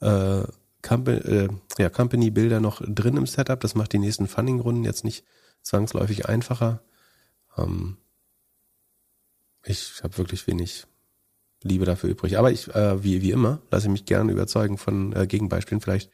äh, 0.00 0.42
Company, 0.82 1.18
äh, 1.18 1.48
ja, 1.78 1.88
Company-Bilder 1.88 2.60
noch 2.60 2.82
drin 2.86 3.16
im 3.16 3.26
Setup. 3.26 3.60
Das 3.60 3.74
macht 3.74 3.92
die 3.92 3.98
nächsten 3.98 4.26
Funding-Runden 4.26 4.84
jetzt 4.84 5.04
nicht 5.04 5.24
zwangsläufig 5.62 6.28
einfacher. 6.28 6.82
Ähm, 7.56 7.96
ich 9.64 10.00
habe 10.02 10.18
wirklich 10.18 10.46
wenig 10.46 10.86
Liebe 11.64 11.84
dafür 11.84 12.10
übrig. 12.10 12.38
Aber 12.38 12.52
ich, 12.52 12.72
äh, 12.74 13.02
wie, 13.02 13.22
wie 13.22 13.30
immer, 13.30 13.60
lasse 13.70 13.86
ich 13.86 13.92
mich 13.92 14.04
gerne 14.04 14.30
überzeugen 14.30 14.78
von 14.78 15.14
äh, 15.14 15.26
Gegenbeispielen. 15.26 15.80
Vielleicht 15.80 16.10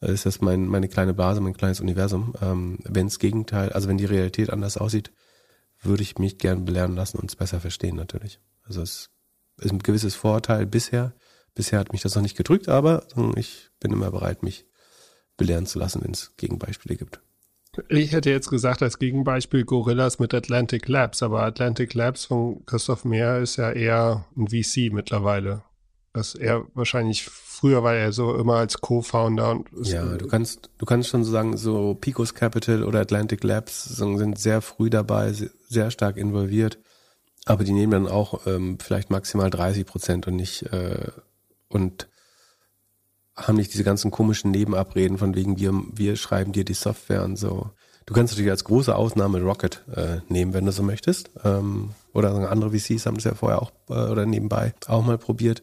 äh, 0.00 0.12
ist 0.12 0.26
das 0.26 0.40
mein, 0.40 0.66
meine 0.66 0.88
kleine 0.88 1.14
Blase, 1.14 1.40
mein 1.40 1.56
kleines 1.56 1.80
Universum. 1.80 2.34
Ähm, 2.42 2.78
wenn 2.84 3.06
das 3.06 3.18
Gegenteil, 3.18 3.72
also 3.72 3.88
wenn 3.88 3.96
die 3.96 4.04
Realität 4.04 4.50
anders 4.50 4.76
aussieht, 4.76 5.12
würde 5.80 6.02
ich 6.02 6.18
mich 6.18 6.38
gern 6.38 6.64
belehren 6.64 6.96
lassen 6.96 7.18
und 7.18 7.30
es 7.30 7.36
besser 7.36 7.60
verstehen 7.60 7.96
natürlich. 7.96 8.40
Also 8.64 8.82
es 8.82 9.10
ist 9.58 9.70
ein 9.70 9.78
gewisses 9.78 10.16
Vorteil 10.16 10.66
bisher. 10.66 11.14
Bisher 11.54 11.78
hat 11.78 11.92
mich 11.92 12.02
das 12.02 12.14
noch 12.14 12.22
nicht 12.22 12.36
gedrückt, 12.36 12.68
aber 12.68 13.06
ich 13.36 13.70
bin 13.80 13.92
immer 13.92 14.10
bereit, 14.10 14.42
mich 14.42 14.66
belehren 15.36 15.66
zu 15.66 15.78
lassen, 15.78 16.02
wenn 16.02 16.12
es 16.12 16.32
Gegenbeispiele 16.36 16.96
gibt. 16.96 17.20
Ich 17.88 18.12
hätte 18.12 18.30
jetzt 18.30 18.50
gesagt, 18.50 18.82
als 18.82 18.98
Gegenbeispiel 18.98 19.64
Gorillas 19.64 20.18
mit 20.18 20.34
Atlantic 20.34 20.88
Labs, 20.88 21.22
aber 21.22 21.42
Atlantic 21.42 21.94
Labs 21.94 22.24
von 22.24 22.64
Christoph 22.66 23.04
Mehr 23.04 23.38
ist 23.38 23.56
ja 23.56 23.70
eher 23.70 24.24
ein 24.36 24.48
VC 24.48 24.92
mittlerweile. 24.92 25.62
Das 26.12 26.34
er 26.34 26.66
wahrscheinlich 26.74 27.24
früher 27.24 27.82
war 27.82 27.94
er 27.94 28.12
so 28.12 28.34
immer 28.34 28.56
als 28.56 28.80
Co-Founder 28.80 29.50
und 29.50 29.68
ja, 29.82 30.04
du 30.16 30.26
kannst 30.26 30.70
du 30.78 30.86
kannst 30.86 31.08
schon 31.08 31.24
sagen, 31.24 31.56
so 31.56 31.94
Picos 31.94 32.34
Capital 32.34 32.82
oder 32.82 33.00
Atlantic 33.00 33.44
Labs 33.44 33.84
sind 33.84 34.38
sehr 34.38 34.60
früh 34.60 34.90
dabei, 34.90 35.32
sehr 35.32 35.90
stark 35.90 36.16
involviert, 36.16 36.78
aber 37.44 37.64
die 37.64 37.72
nehmen 37.72 37.92
dann 37.92 38.08
auch 38.08 38.46
ähm, 38.46 38.78
vielleicht 38.80 39.10
maximal 39.10 39.50
30 39.50 39.86
Prozent 39.86 40.26
und 40.26 40.36
nicht 40.36 40.62
äh, 40.72 41.10
und 41.68 42.08
haben 43.46 43.56
nicht 43.56 43.72
diese 43.72 43.84
ganzen 43.84 44.10
komischen 44.10 44.50
Nebenabreden 44.50 45.18
von 45.18 45.34
wegen 45.34 45.58
wir, 45.58 45.72
wir 45.92 46.16
schreiben 46.16 46.52
dir 46.52 46.64
die 46.64 46.74
Software 46.74 47.24
und 47.24 47.36
so. 47.36 47.70
Du 48.06 48.14
kannst 48.14 48.32
natürlich 48.32 48.50
als 48.50 48.64
große 48.64 48.94
Ausnahme 48.94 49.40
Rocket 49.42 49.84
äh, 49.94 50.20
nehmen, 50.28 50.54
wenn 50.54 50.64
du 50.64 50.72
so 50.72 50.82
möchtest. 50.82 51.30
Ähm, 51.44 51.90
oder 52.14 52.50
andere 52.50 52.70
VCs 52.70 53.06
haben 53.06 53.16
das 53.16 53.24
ja 53.24 53.34
vorher 53.34 53.60
auch 53.60 53.70
äh, 53.90 54.10
oder 54.10 54.24
nebenbei 54.24 54.74
auch 54.86 55.04
mal 55.04 55.18
probiert. 55.18 55.62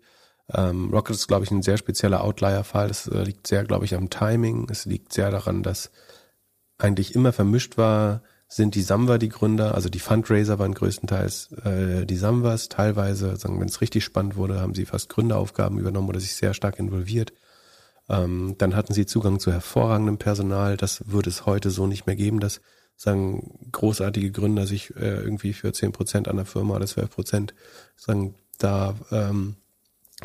Ähm, 0.53 0.91
Rocket 0.91 1.15
ist, 1.15 1.27
glaube 1.27 1.43
ich, 1.43 1.51
ein 1.51 1.63
sehr 1.63 1.77
spezieller 1.77 2.23
Outlier-Fall. 2.23 2.87
Das 2.87 3.07
äh, 3.07 3.23
liegt 3.23 3.47
sehr, 3.47 3.63
glaube 3.63 3.85
ich, 3.85 3.95
am 3.95 4.11
Timing. 4.11 4.67
Es 4.69 4.85
liegt 4.85 5.11
sehr 5.11 5.31
daran, 5.31 5.63
dass 5.63 5.89
eigentlich 6.77 7.15
immer 7.15 7.33
vermischt 7.33 7.77
war, 7.77 8.21
sind 8.47 8.75
die 8.75 8.83
Samwa 8.83 9.17
die 9.17 9.29
Gründer, 9.29 9.73
also 9.73 9.89
die 9.89 9.99
Fundraiser 9.99 10.59
waren 10.59 10.73
größtenteils 10.73 11.51
äh, 11.63 12.05
die 12.05 12.15
Samwas, 12.15 12.69
teilweise, 12.69 13.35
wenn 13.43 13.67
es 13.67 13.81
richtig 13.81 14.03
spannend 14.03 14.35
wurde, 14.35 14.59
haben 14.61 14.75
sie 14.75 14.85
fast 14.85 15.09
Gründeraufgaben 15.09 15.79
übernommen 15.79 16.09
oder 16.09 16.19
sich 16.19 16.35
sehr 16.35 16.53
stark 16.53 16.77
involviert. 16.77 17.33
Ähm, 18.09 18.55
dann 18.57 18.75
hatten 18.75 18.93
sie 18.93 19.05
Zugang 19.05 19.39
zu 19.39 19.51
hervorragendem 19.51 20.17
Personal. 20.17 20.77
Das 20.77 21.09
würde 21.09 21.29
es 21.29 21.45
heute 21.45 21.69
so 21.71 21.87
nicht 21.87 22.05
mehr 22.05 22.15
geben, 22.15 22.39
dass 22.39 22.61
sagen 22.95 23.69
großartige 23.71 24.31
Gründer 24.31 24.67
sich 24.67 24.95
äh, 24.95 25.19
irgendwie 25.21 25.53
für 25.53 25.73
zehn 25.73 25.91
Prozent 25.91 26.27
an 26.27 26.37
der 26.37 26.45
Firma 26.45 26.75
oder 26.75 26.87
zwölf 26.87 27.09
Prozent 27.09 27.53
sagen 27.95 28.35
da 28.57 28.95
ähm, 29.11 29.57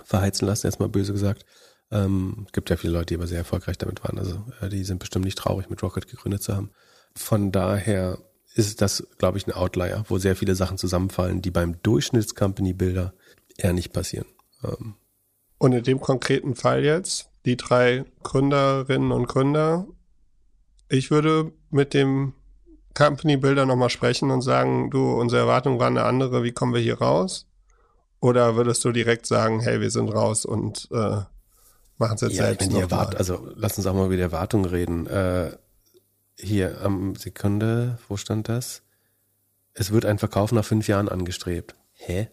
verheizen 0.05 0.47
lassen, 0.47 0.67
erstmal 0.67 0.89
böse 0.89 1.13
gesagt. 1.13 1.45
Ähm, 1.91 2.47
gibt 2.53 2.71
ja 2.71 2.77
viele 2.77 2.93
Leute, 2.93 3.07
die 3.07 3.15
aber 3.17 3.27
sehr 3.27 3.39
erfolgreich 3.39 3.77
damit 3.77 4.05
waren. 4.05 4.19
Also 4.19 4.45
äh, 4.61 4.69
die 4.69 4.85
sind 4.85 5.01
bestimmt 5.01 5.25
nicht 5.25 5.39
traurig, 5.39 5.69
mit 5.69 5.83
Rocket 5.83 6.07
gegründet 6.07 6.43
zu 6.43 6.55
haben. 6.55 6.71
Von 7.17 7.51
daher 7.51 8.19
ist 8.55 8.81
das, 8.81 9.07
glaube 9.19 9.39
ich, 9.39 9.47
ein 9.47 9.53
Outlier, 9.53 10.05
wo 10.09 10.19
sehr 10.19 10.37
viele 10.37 10.55
Sachen 10.55 10.79
zusammenfallen, 10.79 11.43
die 11.43 11.51
beim 11.51 11.83
Durchschnitts-Company-Builder 11.83 13.13
eher 13.57 13.73
nicht 13.73 13.93
passieren. 13.93 14.27
Ähm, 14.63 14.95
und 15.59 15.73
in 15.73 15.83
dem 15.83 16.01
konkreten 16.01 16.55
Fall 16.55 16.85
jetzt, 16.85 17.30
die 17.45 17.57
drei 17.57 18.05
Gründerinnen 18.23 19.13
und 19.13 19.27
Gründer, 19.27 19.87
ich 20.89 21.11
würde 21.11 21.53
mit 21.71 21.95
dem 21.95 22.35
Company 22.95 23.37
Builder 23.37 23.67
nochmal 23.67 23.91
sprechen 23.91 24.31
und 24.31 24.43
sagen, 24.43 24.91
du, 24.91 25.13
unsere 25.13 25.43
Erwartung 25.43 25.79
war 25.79 25.87
eine 25.87 26.05
andere, 26.05 26.43
wie 26.43 26.53
kommen 26.53 26.75
wir 26.75 26.81
hier 26.81 26.99
raus? 26.99 27.47
Oder 28.21 28.57
würdest 28.57 28.85
du 28.85 28.93
direkt 28.93 29.27
sagen, 29.27 29.61
hey, 29.61 29.81
wir 29.81 29.91
sind 29.91 30.09
raus 30.11 30.45
und 30.45 30.89
äh, 30.91 31.23
machen 31.97 32.15
es 32.17 32.21
jetzt 32.21 32.37
ja, 32.37 32.47
selbst? 32.47 32.67
Wenn 32.67 32.75
die 32.75 32.81
Erwart 32.81 33.17
also 33.17 33.49
lass 33.55 33.79
uns 33.79 33.87
auch 33.87 33.95
mal 33.95 34.07
über 34.07 34.17
die 34.17 34.23
Erwartung 34.23 34.65
reden. 34.65 35.07
Äh, 35.07 35.57
hier 36.39 36.81
am 36.83 37.15
Sekunde, 37.17 37.99
wo 38.09 38.17
stand 38.17 38.49
das? 38.49 38.83
Es 39.73 39.93
wird 39.93 40.05
ein 40.05 40.19
Verkauf 40.19 40.53
nach 40.53 40.65
fünf 40.65 40.89
Jahren 40.89 41.09
angestrebt. 41.09 41.77
Hä? 41.93 42.29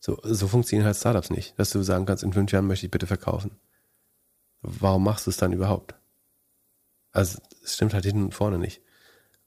So, 0.00 0.18
so 0.22 0.48
funktionieren 0.48 0.86
halt 0.86 0.96
Startups 0.96 1.30
nicht, 1.30 1.56
dass 1.58 1.70
du 1.70 1.82
sagen 1.82 2.06
kannst, 2.06 2.24
in 2.24 2.32
fünf 2.32 2.50
Jahren 2.50 2.66
möchte 2.66 2.86
ich 2.86 2.90
bitte 2.90 3.06
verkaufen. 3.06 3.52
Warum 4.62 5.04
machst 5.04 5.26
du 5.26 5.30
es 5.30 5.36
dann 5.36 5.52
überhaupt? 5.52 5.94
Also 7.10 7.38
es 7.62 7.74
stimmt 7.74 7.94
halt 7.94 8.04
hinten 8.04 8.24
und 8.24 8.34
vorne 8.34 8.58
nicht. 8.58 8.80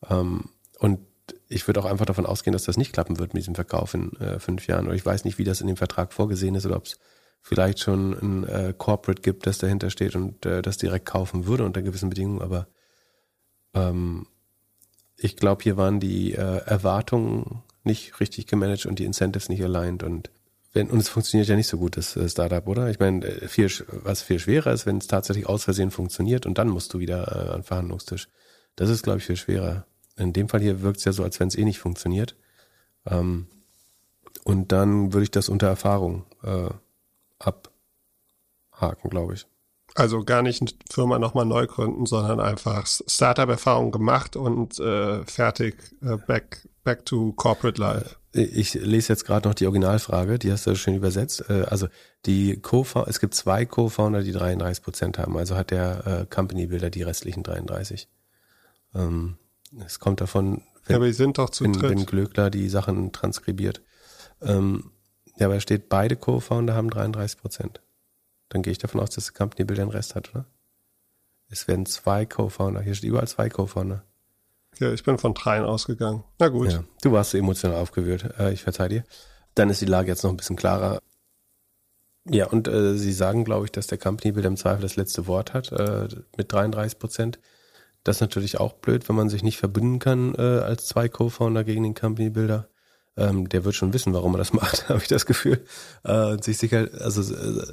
Ähm, 0.10 0.50
und 0.80 1.00
ich 1.48 1.66
würde 1.68 1.80
auch 1.80 1.86
einfach 1.86 2.06
davon 2.06 2.26
ausgehen, 2.26 2.54
dass 2.54 2.66
das 2.66 2.78
nicht 2.78 2.94
klappen 2.94 3.18
wird 3.18 3.34
mit 3.34 3.42
diesem 3.42 3.56
Verkauf 3.56 3.94
in 3.94 4.14
äh, 4.18 4.40
fünf 4.40 4.68
Jahren. 4.68 4.86
Oder 4.86 4.96
ich 4.96 5.06
weiß 5.06 5.26
nicht, 5.26 5.38
wie 5.38 5.44
das 5.44 5.62
in 5.62 5.68
dem 5.68 5.78
Vertrag 5.78 6.14
vorgesehen 6.14 6.56
ist 6.56 6.66
oder 6.66 6.76
ob 6.76 6.86
es 6.86 7.00
vielleicht 7.42 7.80
schon 7.80 8.14
ein 8.14 8.44
äh, 8.48 8.74
Corporate 8.78 9.22
gibt, 9.22 9.48
das 9.48 9.58
dahinter 9.58 9.90
steht 9.90 10.16
und 10.16 10.46
äh, 10.46 10.62
das 10.62 10.78
direkt 10.78 11.06
kaufen 11.06 11.46
würde 11.46 11.66
unter 11.66 11.82
gewissen 11.82 12.10
Bedingungen. 12.10 12.42
Aber 12.42 12.68
ähm, 13.74 14.28
ich 15.18 15.38
glaube, 15.38 15.64
hier 15.64 15.78
waren 15.78 16.00
die 16.00 16.34
äh, 16.34 16.58
Erwartungen 16.66 17.64
nicht 17.84 18.20
richtig 18.20 18.48
gemanagt 18.48 18.86
und 18.86 19.00
die 19.00 19.06
Incentives 19.06 19.50
nicht 19.50 19.64
aligned 19.64 20.04
und 20.04 20.32
wenn, 20.76 20.90
und 20.90 21.00
es 21.00 21.10
funktioniert 21.10 21.48
ja 21.48 21.56
nicht 21.56 21.68
so 21.68 21.78
gut, 21.78 21.96
das 21.96 22.16
äh, 22.18 22.28
Startup, 22.28 22.68
oder? 22.68 22.90
Ich 22.90 23.00
meine, 23.00 23.26
äh, 23.26 23.48
viel, 23.48 23.72
was 24.04 24.22
viel 24.22 24.40
schwerer 24.40 24.74
ist, 24.74 24.86
wenn 24.86 24.98
es 24.98 25.08
tatsächlich 25.08 25.48
aus 25.48 25.64
Versehen 25.64 25.90
funktioniert 25.90 26.46
und 26.46 26.58
dann 26.58 26.68
musst 26.68 26.94
du 26.94 27.00
wieder 27.00 27.28
äh, 27.32 27.50
an 27.50 27.62
den 27.62 27.64
Verhandlungstisch. 27.64 28.28
Das 28.76 28.90
ist, 28.90 29.04
glaube 29.04 29.20
ich, 29.20 29.26
viel 29.26 29.38
schwerer. 29.38 29.88
In 30.18 30.34
dem 30.34 30.50
Fall 30.50 30.60
hier 30.60 30.82
wirkt 30.82 30.98
es 30.98 31.06
ja 31.06 31.14
so, 31.14 31.24
als 31.24 31.40
wenn 31.40 31.48
es 31.48 31.58
eh 31.58 31.64
nicht 31.64 31.80
funktioniert. 31.80 32.36
Ähm, 33.06 33.48
und 34.44 34.74
dann 34.74 35.14
würde 35.14 35.24
ich 35.24 35.32
das 35.32 35.48
unter 35.48 35.68
Erfahrung 35.68 36.26
äh, 36.44 36.70
abhaken, 37.40 39.10
glaube 39.10 39.36
ich. 39.36 39.48
Also 39.96 40.26
gar 40.26 40.42
nicht 40.42 40.62
eine 40.62 40.72
Firma 40.92 41.20
nochmal 41.20 41.46
neu 41.46 41.68
gründen, 41.68 42.06
sondern 42.06 42.42
einfach 42.42 42.86
Startup-Erfahrung 42.86 43.92
gemacht 43.92 44.36
und 44.36 44.78
äh, 44.78 45.24
fertig, 45.24 45.96
äh, 46.02 46.18
back, 46.18 46.68
back 46.86 47.06
to 47.06 47.34
corporate 47.34 47.82
life. 47.82 48.16
Ich 48.32 48.74
lese 48.74 49.12
jetzt 49.12 49.26
gerade 49.26 49.48
noch 49.48 49.56
die 49.56 49.66
Originalfrage, 49.66 50.40
die 50.40 50.52
hast 50.52 50.66
du 50.68 50.76
schön 50.76 50.96
übersetzt. 50.96 51.50
Äh, 51.50 51.64
also 51.64 51.88
die 52.26 52.62
co 52.62 52.86
es 53.08 53.20
gibt 53.20 53.34
zwei 53.34 53.66
Co-Founder, 53.66 54.24
die 54.24 54.32
33 54.32 54.84
Prozent 54.84 55.18
haben. 55.18 55.38
Also 55.38 55.58
hat 55.58 55.72
der 55.72 56.08
äh, 56.08 56.26
Company 56.34 56.68
Builder 56.68 56.90
die 56.90 57.04
restlichen 57.04 57.44
33. 57.44 58.08
Ähm, 58.94 59.38
es 59.86 60.00
kommt 60.00 60.22
davon, 60.22 60.64
wenn, 60.86 60.94
ja, 60.94 60.96
aber 60.98 61.08
die 61.08 61.14
sind 61.14 61.38
doch 61.38 61.50
zu 61.50 61.64
wenn, 61.64 61.82
wenn 61.82 62.06
Glöckler 62.06 62.50
die 62.50 62.70
Sachen 62.70 63.12
transkribiert. 63.12 63.82
Ähm, 64.42 64.92
ja, 65.38 65.48
aber 65.48 65.60
steht, 65.60 65.90
beide 65.90 66.16
Co-Founder 66.16 66.76
haben 66.76 66.90
33 66.90 67.40
Prozent. 67.40 67.82
Dann 68.50 68.62
gehe 68.62 68.72
ich 68.72 68.78
davon 68.78 69.02
aus, 69.02 69.10
dass 69.10 69.26
der 69.26 69.34
Company 69.34 69.66
Builder 69.66 69.86
den 69.86 69.92
Rest 69.92 70.16
hat, 70.16 70.30
oder? 70.32 70.46
Es 71.48 71.68
werden 71.68 71.86
zwei 71.86 72.26
Co-Founder. 72.26 72.82
Hier 72.82 72.96
steht 72.96 73.10
überall 73.10 73.28
zwei 73.28 73.50
Co-Founder. 73.50 74.04
Ja, 74.80 74.92
ich 74.92 75.04
bin 75.04 75.18
von 75.18 75.34
dreien 75.34 75.64
ausgegangen. 75.64 76.24
Na 76.40 76.50
gut. 76.50 76.72
Ja, 76.72 76.84
du 77.02 77.12
warst 77.12 77.34
emotional 77.34 77.78
aufgewühlt. 77.78 78.30
Äh, 78.38 78.54
ich 78.54 78.64
verzeih 78.64 78.90
dir. 78.90 79.04
Dann 79.56 79.70
ist 79.70 79.82
die 79.82 79.86
Lage 79.86 80.10
jetzt 80.10 80.24
noch 80.24 80.32
ein 80.32 80.38
bisschen 80.38 80.56
klarer. 80.56 81.00
Ja, 82.28 82.48
und 82.48 82.68
äh, 82.68 82.98
Sie 82.98 83.14
sagen, 83.14 83.46
glaube 83.46 83.66
ich, 83.66 83.72
dass 83.72 83.88
der 83.88 83.98
Company 83.98 84.32
Builder 84.32 84.50
im 84.50 84.58
Zweifel 84.58 84.82
das 84.82 84.96
letzte 84.96 85.28
Wort 85.28 85.54
hat 85.54 85.72
äh, 85.72 86.08
mit 86.38 86.52
33 86.52 87.00
Prozent. 87.00 87.40
Das 88.04 88.18
ist 88.18 88.22
natürlich 88.22 88.60
auch 88.60 88.74
blöd, 88.74 89.08
wenn 89.08 89.16
man 89.16 89.30
sich 89.30 89.44
nicht 89.44 89.58
verbünden 89.58 90.00
kann 90.00 90.36
äh, 90.36 90.42
als 90.42 90.86
zwei 90.86 91.08
Co-Founder 91.08 91.64
gegen 91.64 91.84
den 91.84 91.94
Company 91.94 92.30
Builder. 92.30 92.68
Ähm, 93.18 93.48
der 93.48 93.64
wird 93.64 93.76
schon 93.76 93.94
wissen, 93.94 94.14
warum 94.14 94.34
er 94.34 94.40
das 94.40 94.54
macht, 94.54 94.90
habe 94.90 95.00
ich 95.00 95.08
das 95.08 95.26
Gefühl. 95.26 95.64
Äh, 96.04 96.32
und 96.32 96.44
sich 96.44 96.58
sicher, 96.58 96.90
also 97.00 97.22
äh, 97.22 97.66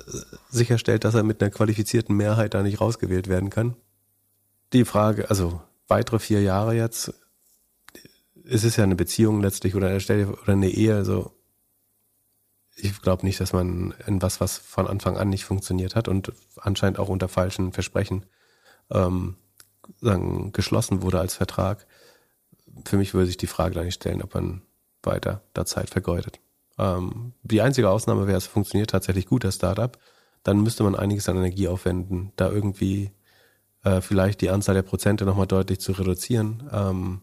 sicherstellt, 0.51 1.05
dass 1.05 1.15
er 1.15 1.23
mit 1.23 1.43
einer 1.43 1.51
qualifizierten 1.51 2.17
Mehrheit 2.17 2.55
da 2.55 2.63
nicht 2.63 2.81
rausgewählt 2.81 3.29
werden 3.29 3.51
kann. 3.51 3.77
Die 4.73 4.85
Frage, 4.85 5.29
also 5.29 5.61
weitere 5.93 6.19
vier 6.19 6.41
Jahre 6.41 6.75
jetzt, 6.75 7.13
es 8.45 8.65
ist 8.65 8.77
ja 8.77 8.85
eine 8.85 8.97
Beziehung 8.97 9.43
letztlich 9.43 9.75
oder, 9.75 9.95
oder 9.95 10.53
eine 10.53 10.71
Ehe, 10.71 10.97
also 10.97 11.37
ich 12.77 13.03
glaube 13.03 13.27
nicht, 13.27 13.39
dass 13.41 13.53
man 13.53 13.93
in 14.07 14.23
was, 14.23 14.41
was 14.41 14.57
von 14.57 14.87
Anfang 14.87 15.19
an 15.19 15.29
nicht 15.29 15.45
funktioniert 15.45 15.95
hat 15.95 16.09
und 16.09 16.33
anscheinend 16.57 16.99
auch 16.99 17.11
unter 17.11 17.29
falschen 17.29 17.75
Versprechen 17.75 18.25
ähm, 18.91 19.37
sagen, 20.01 20.53
geschlossen 20.53 21.03
wurde 21.03 21.21
als 21.21 21.35
Vertrag. 21.35 21.87
Für 22.87 22.97
mich 22.97 23.13
würde 23.13 23.27
sich 23.27 23.37
die 23.37 23.47
Frage 23.47 23.75
da 23.75 23.85
nicht 23.85 23.97
stellen, 23.97 24.23
ob 24.23 24.33
man 24.33 24.63
weiter 25.03 25.43
da 25.53 25.67
Zeit 25.67 25.91
vergeudet. 25.91 26.41
Ähm, 26.79 27.35
die 27.43 27.61
einzige 27.61 27.91
Ausnahme 27.91 28.27
wäre, 28.27 28.39
es 28.39 28.47
funktioniert 28.47 28.89
tatsächlich 28.89 29.27
gut, 29.27 29.45
das 29.45 29.57
Startup. 29.57 29.99
Dann 30.43 30.63
müsste 30.63 30.85
man 30.85 30.97
einiges 30.97 31.29
an 31.29 31.37
Energie 31.37 31.69
aufwenden, 31.69 32.33
da 32.37 32.51
irgendwie 32.51 33.13
äh, 33.85 34.01
vielleicht 34.01 34.41
die 34.41 34.51
Anzahl 34.51 34.75
der 34.75 34.83
Prozente 34.83 35.25
nochmal 35.25 35.47
deutlich 35.47 35.81
zu 35.81 35.93
reduzieren 35.93 36.69
ähm, 36.73 37.21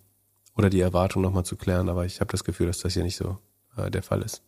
oder 0.57 0.69
die 0.69 0.81
Erwartung 0.81 1.21
nochmal 1.21 1.45
zu 1.45 1.55
klären. 1.55 1.89
Aber 1.89 2.05
ich 2.05 2.19
habe 2.19 2.31
das 2.31 2.43
Gefühl, 2.43 2.67
dass 2.67 2.79
das 2.79 2.93
hier 2.93 3.03
nicht 3.03 3.15
so 3.15 3.37
äh, 3.77 3.89
der 3.89 4.03
Fall 4.03 4.21
ist. 4.21 4.43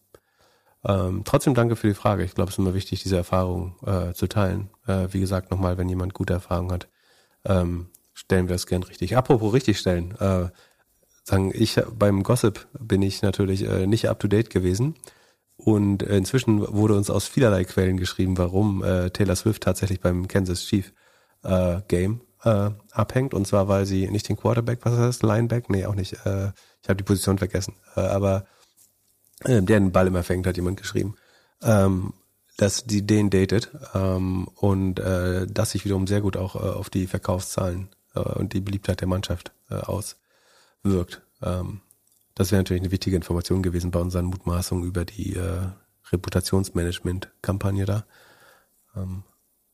Ähm, 0.84 1.22
trotzdem 1.26 1.54
danke 1.54 1.76
für 1.76 1.88
die 1.88 1.94
Frage. 1.94 2.24
Ich 2.24 2.34
glaube, 2.34 2.50
es 2.50 2.56
ist 2.56 2.60
immer 2.60 2.74
wichtig, 2.74 3.04
diese 3.04 3.18
Erfahrung 3.18 3.76
äh, 3.86 4.14
zu 4.14 4.28
teilen. 4.28 4.70
Äh, 4.88 5.08
wie 5.12 5.20
gesagt, 5.20 5.52
nochmal, 5.52 5.78
wenn 5.78 5.90
jemand 5.90 6.14
gute 6.14 6.34
Erfahrung 6.34 6.72
hat, 6.72 6.88
ähm, 7.46 7.90
stellen 8.14 8.48
wir 8.48 8.56
das 8.56 8.68
gern 8.68 8.84
richtig. 8.84 9.16
Apropos 9.16 9.54
richtig 9.54 9.80
stellen, 9.80 10.16
äh, 10.20 10.50
sagen, 11.24 11.52
ich 11.54 11.80
beim 11.94 12.24
Gossip 12.24 12.68
bin 12.80 13.02
ich 13.02 13.22
natürlich 13.22 13.64
äh, 13.64 13.86
nicht 13.86 14.10
up 14.10 14.20
to 14.20 14.28
date 14.28 14.50
gewesen. 14.50 14.96
Und 15.56 16.02
äh, 16.02 16.18
inzwischen 16.18 16.60
wurde 16.76 16.96
uns 16.96 17.12
aus 17.12 17.28
vielerlei 17.28 17.64
Quellen 17.64 17.98
geschrieben, 17.98 18.38
warum 18.40 18.84
äh, 18.84 19.12
Taylor 19.12 19.36
Swift 19.36 19.62
tatsächlich 19.62 20.02
beim 20.02 20.28
Kansas 20.28 20.66
Chief 20.66 20.92
äh, 21.44 21.82
Game 21.88 22.22
äh, 22.44 22.72
abhängt. 22.92 23.34
Und 23.34 23.48
zwar, 23.48 23.68
weil 23.68 23.86
sie 23.86 24.10
nicht 24.10 24.30
den 24.30 24.38
Quarterback, 24.38 24.80
was 24.84 24.98
heißt, 24.98 25.24
Lineback? 25.24 25.70
Nee, 25.70 25.86
auch 25.86 25.96
nicht. 25.96 26.14
Äh, 26.26 26.52
ich 26.82 26.90
habe 26.90 26.98
die 26.98 27.04
Position 27.04 27.38
vergessen. 27.38 27.76
Äh, 27.96 28.02
aber 28.02 28.46
äh, 29.44 29.62
der 29.62 29.80
den 29.80 29.92
Ball 29.92 30.08
immer 30.08 30.24
fängt, 30.24 30.48
hat 30.48 30.58
jemand 30.58 30.78
geschrieben. 30.78 31.16
Ähm, 31.62 32.14
dass 32.58 32.84
die 32.84 33.06
den 33.06 33.30
datet 33.30 33.72
ähm, 33.94 34.48
und 34.56 35.00
äh, 35.00 35.48
das 35.48 35.72
sich 35.72 35.86
wiederum 35.86 36.06
sehr 36.06 36.22
gut 36.22 36.38
auch 36.38 36.56
äh, 36.56 36.60
auf 36.60 36.90
die 36.90 37.08
Verkaufszahlen 37.08 37.90
äh, 38.14 38.20
und 38.20 38.54
die 38.54 38.62
Beliebtheit 38.62 39.02
der 39.02 39.08
Mannschaft 39.08 39.52
äh, 39.70 39.76
auswirkt. 39.76 41.24
Ähm, 41.42 41.82
das 42.36 42.52
wäre 42.52 42.60
natürlich 42.60 42.84
eine 42.84 42.92
wichtige 42.92 43.16
Information 43.16 43.64
gewesen 43.64 43.92
bei 43.92 44.00
unseren 44.00 44.26
Mutmaßungen 44.26 44.86
über 44.86 45.06
die 45.06 45.36
äh, 45.36 45.70
Reputationsmanagement-Kampagne 46.12 47.86
da. 47.86 48.06
Ähm, 48.96 49.24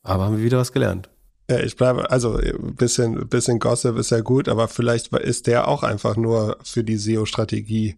aber 0.02 0.24
haben 0.24 0.36
wir 0.38 0.44
wieder 0.44 0.58
was 0.58 0.72
gelernt. 0.72 1.10
Ja, 1.50 1.60
ich 1.60 1.76
bleibe, 1.76 2.10
also 2.10 2.36
ein 2.36 2.74
bisschen, 2.74 3.26
bisschen 3.28 3.58
Gossip 3.58 3.96
ist 3.96 4.10
ja 4.10 4.20
gut, 4.20 4.48
aber 4.48 4.68
vielleicht 4.68 5.14
ist 5.14 5.46
der 5.46 5.66
auch 5.66 5.82
einfach 5.82 6.16
nur 6.16 6.58
für 6.62 6.84
die 6.84 6.98
SEO-Strategie 6.98 7.96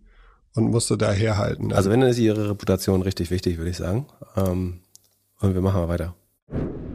und 0.54 0.70
musste 0.70 0.96
da 0.96 1.10
herhalten. 1.10 1.72
Also 1.72 1.90
wenn, 1.90 2.00
dann 2.00 2.10
ist 2.10 2.18
ihre 2.18 2.50
Reputation 2.50 3.02
richtig 3.02 3.30
wichtig, 3.30 3.58
würde 3.58 3.70
ich 3.70 3.76
sagen. 3.76 4.06
Ähm, 4.36 4.80
und 5.40 5.54
wir 5.54 5.60
machen 5.62 5.80
mal 5.80 5.88
weiter. 5.88 6.14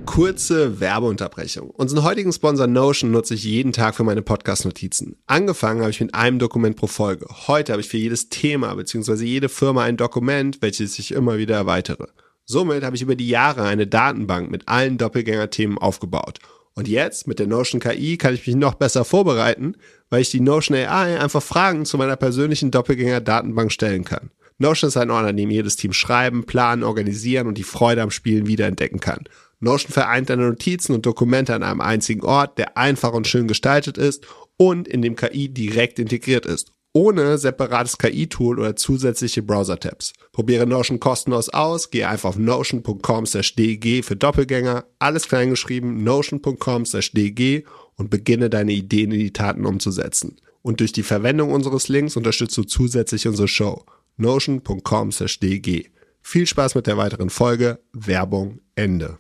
Kurze 0.06 0.80
Werbeunterbrechung. 0.80 1.72
Unseren 1.72 2.04
heutigen 2.04 2.32
Sponsor 2.32 2.68
Notion 2.68 3.12
nutze 3.12 3.34
ich 3.34 3.44
jeden 3.44 3.74
Tag 3.74 3.96
für 3.96 4.04
meine 4.04 4.22
Podcast-Notizen. 4.22 5.18
Angefangen 5.26 5.82
habe 5.82 5.89
ich 5.89 6.00
mit 6.00 6.13
einem 6.13 6.39
Dokument 6.39 6.78
pro 6.78 6.88
Folge. 6.88 7.26
Heute 7.48 7.74
habe 7.74 7.82
ich 7.82 7.89
für 7.89 7.98
jedes 7.98 8.30
Thema 8.30 8.74
bzw. 8.76 9.26
jede 9.26 9.50
Firma 9.50 9.84
ein 9.84 9.98
Dokument, 9.98 10.62
welches 10.62 11.00
ich 11.00 11.12
immer 11.12 11.38
wieder 11.38 11.56
erweitere. 11.56 12.08
Somit 12.45 12.84
habe 12.84 12.95
ich 12.95 13.01
über 13.01 13.15
die 13.15 13.27
Jahre 13.27 13.63
eine 13.63 13.88
Datenbank 13.88 14.51
mit 14.51 14.67
allen 14.67 14.99
Doppelgänger-Themen 14.99 15.79
aufgebaut. 15.79 16.39
Und 16.75 16.88
jetzt 16.88 17.27
mit 17.27 17.39
der 17.39 17.47
Notion 17.47 17.79
KI 17.79 18.17
kann 18.17 18.36
ich 18.36 18.45
mich 18.45 18.55
noch 18.55 18.75
besser 18.75 19.03
vorbereiten, 19.03 19.75
weil 20.10 20.21
ich 20.21 20.29
die 20.29 20.41
Notion 20.41 20.77
AI 20.77 21.19
einfach 21.19 21.41
Fragen 21.41 21.86
zu 21.86 21.97
meiner 21.97 22.17
persönlichen 22.17 22.69
Doppelgänger-Datenbank 22.69 23.71
stellen 23.71 24.03
kann. 24.03 24.29
Notion 24.60 24.89
ist 24.89 24.97
ein 24.97 25.10
Ort, 25.10 25.25
an 25.25 25.38
dem 25.38 25.49
jedes 25.49 25.75
Team 25.75 25.91
schreiben, 25.91 26.45
planen, 26.45 26.84
organisieren 26.84 27.47
und 27.47 27.58
die 27.58 27.63
Freude 27.63 28.03
am 28.03 28.12
Spielen 28.12 28.45
wiederentdecken 28.45 28.99
kann. 28.99 29.23
Notion 29.60 29.91
vereint 29.91 30.29
deine 30.29 30.47
Notizen 30.47 30.93
und 30.93 31.05
Dokumente 31.05 31.55
an 31.55 31.63
einem 31.63 31.81
einzigen 31.81 32.23
Ort, 32.23 32.58
der 32.58 32.77
einfach 32.77 33.13
und 33.13 33.27
schön 33.27 33.47
gestaltet 33.47 33.97
ist 33.97 34.27
und 34.58 34.88
in 34.88 35.01
dem 35.01 35.15
KI 35.15 35.49
direkt 35.49 35.97
integriert 35.97 36.45
ist 36.45 36.75
ohne 36.95 37.38
separates 37.38 37.97
KI-Tool 37.97 38.58
oder 38.58 38.77
zusätzliche 38.77 39.43
Browser-Tabs. 39.43 40.13
Probiere 40.31 40.65
Notion 40.65 41.01
kostenlos 41.01 41.49
aus, 41.49 41.91
gehe 41.91 42.08
einfach 42.08 42.29
auf 42.29 42.38
notion.com/dg 42.38 44.01
für 44.01 44.15
Doppelgänger, 44.15 44.86
alles 44.97 45.27
kleingeschrieben, 45.27 46.03
notion.com/dg 46.05 47.65
und 47.97 48.10
beginne 48.10 48.49
deine 48.49 48.71
Ideen 48.71 49.12
in 49.12 49.19
die 49.19 49.34
Taten 49.34 49.65
umzusetzen. 49.65 50.38
Und 50.62 50.79
durch 50.79 50.93
die 50.93 51.03
Verwendung 51.03 51.51
unseres 51.51 51.89
Links 51.89 52.15
unterstützt 52.15 52.58
du 52.58 52.63
zusätzlich 52.63 53.27
unsere 53.27 53.49
Show. 53.49 53.84
notion.com/dg. 54.15 55.91
Viel 56.21 56.47
Spaß 56.47 56.75
mit 56.75 56.88
der 56.88 56.97
weiteren 56.97 57.29
Folge. 57.29 57.79
Werbung 57.91 58.60
Ende. 58.75 59.19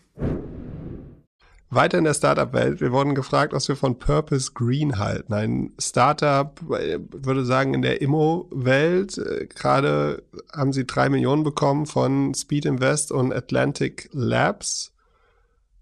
Weiter 1.75 1.97
in 1.97 2.05
der 2.05 2.13
Startup-Welt. 2.13 2.81
Wir 2.81 2.91
wurden 2.91 3.15
gefragt, 3.15 3.53
was 3.53 3.67
wir 3.67 3.75
von 3.75 3.99
Purpose 3.99 4.51
Green 4.53 4.97
halten. 4.97 5.33
Ein 5.33 5.73
Startup, 5.79 6.59
äh, 6.71 6.99
würde 7.11 7.45
sagen, 7.45 7.73
in 7.73 7.81
der 7.81 8.01
Immo-Welt. 8.01 9.17
Äh, 9.17 9.47
gerade 9.47 10.23
haben 10.53 10.73
sie 10.73 10.87
drei 10.87 11.09
Millionen 11.09 11.43
bekommen 11.43 11.85
von 11.85 12.33
Speed 12.33 12.65
Invest 12.65 13.11
und 13.11 13.33
Atlantic 13.33 14.09
Labs. 14.13 14.93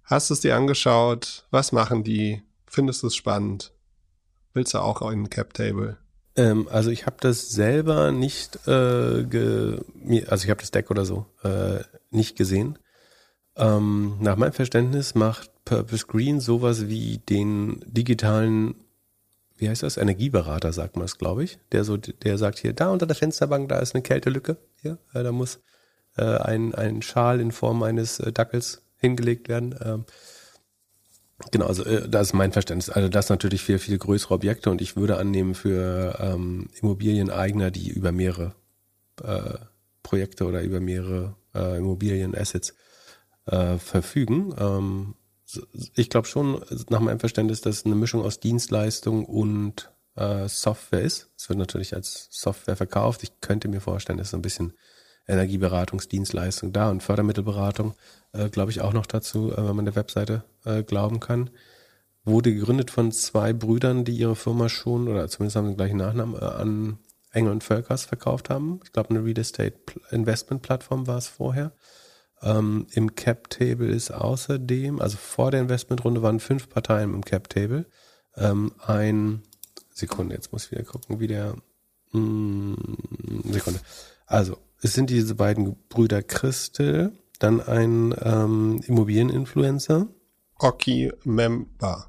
Hast 0.03 0.29
du 0.29 0.33
es 0.33 0.41
dir 0.41 0.55
angeschaut? 0.55 1.45
Was 1.51 1.71
machen 1.71 2.03
die? 2.03 2.43
Findest 2.65 3.03
du 3.03 3.07
es 3.07 3.15
spannend? 3.15 3.71
Willst 4.53 4.73
du 4.73 4.79
auch 4.79 5.09
in 5.11 5.29
Cap 5.29 5.53
Table? 5.53 5.97
Ähm, 6.35 6.67
also 6.71 6.89
ich 6.89 7.05
habe 7.05 7.17
das 7.19 7.49
selber 7.49 8.11
nicht, 8.11 8.67
äh, 8.67 9.23
ge 9.23 9.79
also 10.27 10.43
ich 10.43 10.49
habe 10.49 10.59
das 10.59 10.71
Deck 10.71 10.89
oder 10.89 11.05
so 11.05 11.27
äh, 11.43 11.83
nicht 12.09 12.35
gesehen. 12.35 12.79
Ähm, 13.55 14.17
nach 14.19 14.35
meinem 14.35 14.53
Verständnis 14.53 15.13
macht 15.13 15.52
Purpose 15.65 16.05
Green 16.05 16.39
sowas 16.39 16.87
wie 16.87 17.17
den 17.17 17.83
digitalen, 17.85 18.75
wie 19.57 19.69
heißt 19.69 19.83
das, 19.83 19.97
Energieberater, 19.97 20.73
sagt 20.73 20.95
man 20.95 21.05
es, 21.05 21.17
glaube 21.17 21.43
ich, 21.43 21.59
der 21.71 21.83
so, 21.83 21.97
der 21.97 22.37
sagt 22.37 22.59
hier, 22.59 22.73
da 22.73 22.89
unter 22.89 23.05
der 23.05 23.15
Fensterbank, 23.15 23.69
da 23.69 23.79
ist 23.79 23.95
eine 23.95 24.01
Kältelücke, 24.01 24.57
hier, 24.81 24.97
äh, 25.13 25.23
da 25.23 25.31
muss 25.31 25.59
äh, 26.17 26.23
ein, 26.23 26.75
ein 26.75 27.01
Schal 27.01 27.39
in 27.39 27.51
Form 27.51 27.83
eines 27.83 28.19
äh, 28.19 28.31
Dackels 28.31 28.81
hingelegt 28.97 29.49
werden. 29.49 29.75
Ähm, 29.83 30.05
genau, 31.51 31.67
also 31.67 31.83
äh, 31.83 32.07
das 32.07 32.27
ist 32.27 32.33
mein 32.33 32.51
Verständnis. 32.51 32.89
Also 32.89 33.09
das 33.09 33.29
natürlich 33.29 33.61
viel, 33.61 33.79
viel 33.79 33.97
größere 33.97 34.33
Objekte 34.33 34.69
und 34.69 34.81
ich 34.81 34.95
würde 34.95 35.17
annehmen 35.17 35.55
für 35.55 36.17
ähm, 36.19 36.69
Immobilieneigner, 36.81 37.71
die 37.71 37.89
über 37.89 38.11
mehrere 38.11 38.53
äh, 39.23 39.55
Projekte 40.03 40.45
oder 40.45 40.61
über 40.61 40.79
mehrere 40.79 41.35
äh, 41.55 41.77
Immobilienassets 41.77 42.75
äh, 43.45 43.77
verfügen. 43.77 44.53
Ähm, 44.57 45.15
ich 45.95 46.09
glaube 46.09 46.27
schon, 46.27 46.63
nach 46.89 46.99
meinem 46.99 47.19
Verständnis, 47.19 47.61
dass 47.61 47.85
eine 47.85 47.95
Mischung 47.95 48.21
aus 48.21 48.39
Dienstleistung 48.39 49.25
und 49.25 49.91
äh, 50.15 50.47
Software 50.47 51.01
ist. 51.01 51.29
Es 51.37 51.49
wird 51.49 51.59
natürlich 51.59 51.93
als 51.95 52.27
Software 52.31 52.75
verkauft. 52.75 53.23
Ich 53.23 53.41
könnte 53.41 53.67
mir 53.67 53.81
vorstellen, 53.81 54.17
dass 54.17 54.31
so 54.31 54.37
ein 54.37 54.41
bisschen 54.41 54.73
Energieberatungsdienstleistung 55.27 56.73
da 56.73 56.89
und 56.89 57.01
Fördermittelberatung, 57.01 57.93
äh, 58.33 58.49
glaube 58.49 58.71
ich, 58.71 58.81
auch 58.81 58.93
noch 58.93 59.05
dazu, 59.05 59.51
äh, 59.51 59.57
wenn 59.57 59.75
man 59.75 59.85
der 59.85 59.95
Webseite 59.95 60.43
äh, 60.65 60.83
glauben 60.83 61.19
kann. 61.19 61.49
Wurde 62.25 62.53
gegründet 62.53 62.91
von 62.91 63.11
zwei 63.11 63.53
Brüdern, 63.53 64.05
die 64.05 64.15
ihre 64.15 64.35
Firma 64.35 64.69
schon, 64.69 65.07
oder 65.07 65.27
zumindest 65.27 65.55
haben 65.55 65.65
sie 65.65 65.73
den 65.73 65.77
gleichen 65.77 65.97
Nachnamen, 65.97 66.35
äh, 66.35 66.45
an 66.45 66.97
Engel 67.31 67.51
und 67.51 67.63
Völkers 67.63 68.05
verkauft 68.05 68.49
haben. 68.49 68.79
Ich 68.83 68.91
glaube, 68.91 69.09
eine 69.09 69.23
Real 69.23 69.39
Estate 69.39 69.75
Investment 70.11 70.61
Plattform 70.61 71.07
war 71.07 71.17
es 71.17 71.27
vorher. 71.27 71.71
Ähm, 72.43 72.87
Im 72.91 73.15
Cap-Table 73.15 73.87
ist 73.87 74.11
außerdem, 74.11 75.01
also 75.01 75.17
vor 75.17 75.51
der 75.51 75.61
Investmentrunde 75.61 76.21
waren 76.21 76.39
fünf 76.39 76.69
Parteien 76.69 77.13
im 77.13 77.23
Cap-Table. 77.23 77.85
Ähm, 78.35 78.73
ein, 78.85 79.43
Sekunde, 79.93 80.35
jetzt 80.35 80.51
muss 80.51 80.65
ich 80.65 80.71
wieder 80.71 80.83
gucken, 80.83 81.19
wie 81.19 81.27
der, 81.27 81.55
mh, 82.11 82.19
mm, 82.19 83.43
Sekunde. 83.51 83.79
Also, 84.25 84.57
es 84.81 84.93
sind 84.93 85.09
diese 85.09 85.35
beiden 85.35 85.75
Brüder 85.87 86.21
Christel, 86.21 87.13
dann 87.39 87.61
ein 87.61 88.13
ähm, 88.21 88.81
Immobilieninfluencer. 88.85 90.07
Oki 90.59 91.11
Member. 91.23 92.07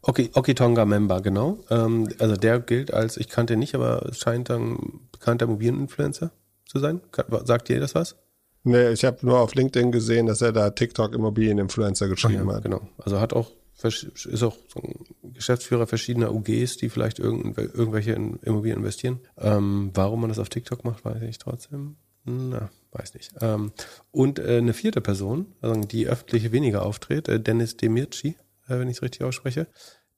Okay, 0.00 0.30
Oki 0.34 0.54
Tonga 0.54 0.84
Member, 0.84 1.20
genau. 1.20 1.58
Ähm, 1.70 2.08
also 2.18 2.36
der 2.36 2.60
gilt 2.60 2.92
als, 2.92 3.16
ich 3.16 3.28
kannte 3.28 3.52
ihn 3.52 3.58
nicht, 3.58 3.74
aber 3.74 4.10
scheint 4.12 4.50
ein 4.50 5.08
bekannter 5.12 5.44
Immobilieninfluencer 5.44 6.32
zu 6.66 6.78
sein. 6.78 7.00
Sagt 7.44 7.70
ihr 7.70 7.78
das 7.78 7.94
was? 7.94 8.16
Nee, 8.64 8.90
ich 8.90 9.04
habe 9.04 9.18
nur 9.22 9.40
auf 9.40 9.54
LinkedIn 9.54 9.90
gesehen, 9.90 10.26
dass 10.26 10.40
er 10.40 10.52
da 10.52 10.70
TikTok 10.70 11.14
Immobilieninfluencer 11.14 12.08
geschrieben 12.08 12.48
ja, 12.48 12.56
hat. 12.56 12.62
Genau. 12.62 12.88
Also 12.98 13.20
hat 13.20 13.32
auch 13.32 13.50
ist 13.84 14.42
auch 14.42 14.56
so 14.68 14.80
ein 14.80 15.32
Geschäftsführer 15.34 15.86
verschiedener 15.86 16.32
UGs, 16.32 16.76
die 16.76 16.88
vielleicht 16.88 17.18
irgendwelche 17.18 18.12
in 18.12 18.36
Immobilien 18.42 18.78
investieren. 18.78 19.20
Ähm, 19.38 19.90
warum 19.94 20.20
man 20.20 20.28
das 20.28 20.38
auf 20.38 20.48
TikTok 20.48 20.84
macht, 20.84 21.04
weiß 21.04 21.22
ich 21.22 21.38
trotzdem. 21.38 21.96
Na, 22.24 22.70
weiß 22.92 23.14
nicht. 23.14 23.32
Ähm, 23.40 23.72
und 24.12 24.38
äh, 24.38 24.58
eine 24.58 24.74
vierte 24.74 25.00
Person, 25.00 25.54
also 25.60 25.80
die 25.80 26.06
öffentlich 26.06 26.52
weniger 26.52 26.86
auftritt, 26.86 27.28
äh, 27.28 27.40
Dennis 27.40 27.76
Demirci, 27.76 28.36
äh, 28.68 28.78
wenn 28.78 28.88
ich 28.88 28.98
es 28.98 29.02
richtig 29.02 29.24
ausspreche, 29.24 29.66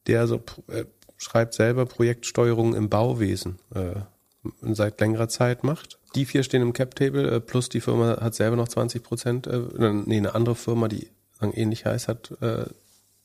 der 0.07 0.27
so 0.27 0.43
äh, 0.69 0.85
schreibt 1.17 1.55
selber 1.55 1.87
Projektsteuerung 1.87 2.75
im 2.75 2.91
Bauwesen 2.91 3.59
äh, 3.75 3.95
seit 4.61 5.01
längerer 5.01 5.29
Zeit 5.29 5.65
macht 5.65 5.99
die 6.15 6.25
vier 6.25 6.43
stehen 6.43 6.63
im 6.63 6.73
Cap-Table, 6.73 7.31
äh, 7.31 7.41
plus 7.41 7.69
die 7.69 7.81
Firma 7.81 8.21
hat 8.21 8.35
selber 8.35 8.57
noch 8.57 8.69
20 8.69 9.03
Prozent, 9.03 9.47
äh, 9.47 9.61
nee, 9.79 10.19
eine 10.19 10.35
andere 10.35 10.55
Firma, 10.55 10.89
die 10.89 11.09
ähnlich 11.41 11.85
heißt, 11.85 12.09
hat 12.09 12.33
äh, 12.41 12.65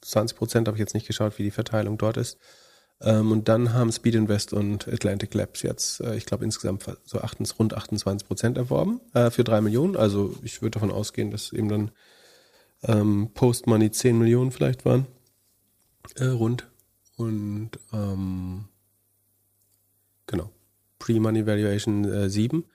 20 0.01 0.37
Prozent, 0.37 0.67
habe 0.67 0.77
ich 0.77 0.79
jetzt 0.79 0.93
nicht 0.93 1.07
geschaut, 1.07 1.37
wie 1.37 1.43
die 1.43 1.51
Verteilung 1.51 1.97
dort 1.97 2.17
ist. 2.17 2.37
Ähm, 3.01 3.31
und 3.31 3.47
dann 3.47 3.73
haben 3.73 3.91
Speed 3.91 4.15
Invest 4.15 4.51
und 4.51 4.87
Atlantic 4.87 5.33
Labs 5.33 5.61
jetzt, 5.61 6.01
äh, 6.01 6.15
ich 6.15 6.25
glaube, 6.25 6.43
insgesamt 6.43 6.83
so 7.05 7.19
28, 7.19 7.57
rund 7.57 7.73
28 7.73 8.27
Prozent 8.27 8.57
erworben 8.57 8.99
äh, 9.13 9.29
für 9.31 9.43
drei 9.43 9.61
Millionen. 9.61 9.95
Also 9.95 10.35
ich 10.43 10.61
würde 10.61 10.71
davon 10.71 10.91
ausgehen, 10.91 11.31
dass 11.31 11.53
eben 11.53 11.69
dann 11.69 11.91
ähm, 12.83 13.31
Post-Money 13.33 13.91
10 13.91 14.17
Millionen 14.17 14.51
vielleicht 14.51 14.83
waren. 14.83 15.07
Äh, 16.15 16.25
rund. 16.25 16.67
Und 17.15 17.71
ähm, 17.93 18.65
genau. 20.27 20.49
Pre-Money 20.99 21.45
Valuation 21.45 22.05
äh, 22.05 22.29
7. 22.29 22.65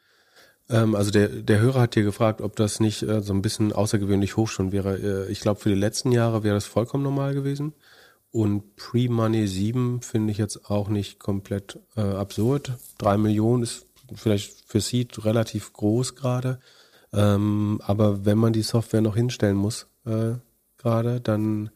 Ähm, 0.68 0.94
also 0.94 1.10
der, 1.10 1.28
der 1.28 1.60
Hörer 1.60 1.82
hat 1.82 1.94
hier 1.94 2.04
gefragt, 2.04 2.40
ob 2.40 2.56
das 2.56 2.80
nicht 2.80 3.02
äh, 3.02 3.22
so 3.22 3.32
ein 3.32 3.42
bisschen 3.42 3.72
außergewöhnlich 3.72 4.36
hoch 4.36 4.48
schon 4.48 4.72
wäre. 4.72 4.96
Äh, 4.96 5.32
ich 5.32 5.40
glaube, 5.40 5.60
für 5.60 5.68
die 5.68 5.74
letzten 5.74 6.12
Jahre 6.12 6.42
wäre 6.42 6.54
das 6.54 6.66
vollkommen 6.66 7.04
normal 7.04 7.34
gewesen. 7.34 7.74
Und 8.30 8.74
Pre-Money 8.76 9.46
7 9.46 10.02
finde 10.02 10.32
ich 10.32 10.38
jetzt 10.38 10.68
auch 10.68 10.88
nicht 10.88 11.20
komplett 11.20 11.78
äh, 11.96 12.00
absurd. 12.00 12.72
Drei 12.98 13.16
Millionen 13.16 13.62
ist 13.62 13.86
vielleicht 14.14 14.64
für 14.66 14.80
Seed 14.80 15.24
relativ 15.24 15.72
groß 15.72 16.16
gerade. 16.16 16.58
Ähm, 17.12 17.80
aber 17.84 18.24
wenn 18.24 18.38
man 18.38 18.52
die 18.52 18.62
Software 18.62 19.02
noch 19.02 19.14
hinstellen 19.14 19.56
muss 19.56 19.86
äh, 20.04 20.32
gerade, 20.78 21.20
dann 21.20 21.70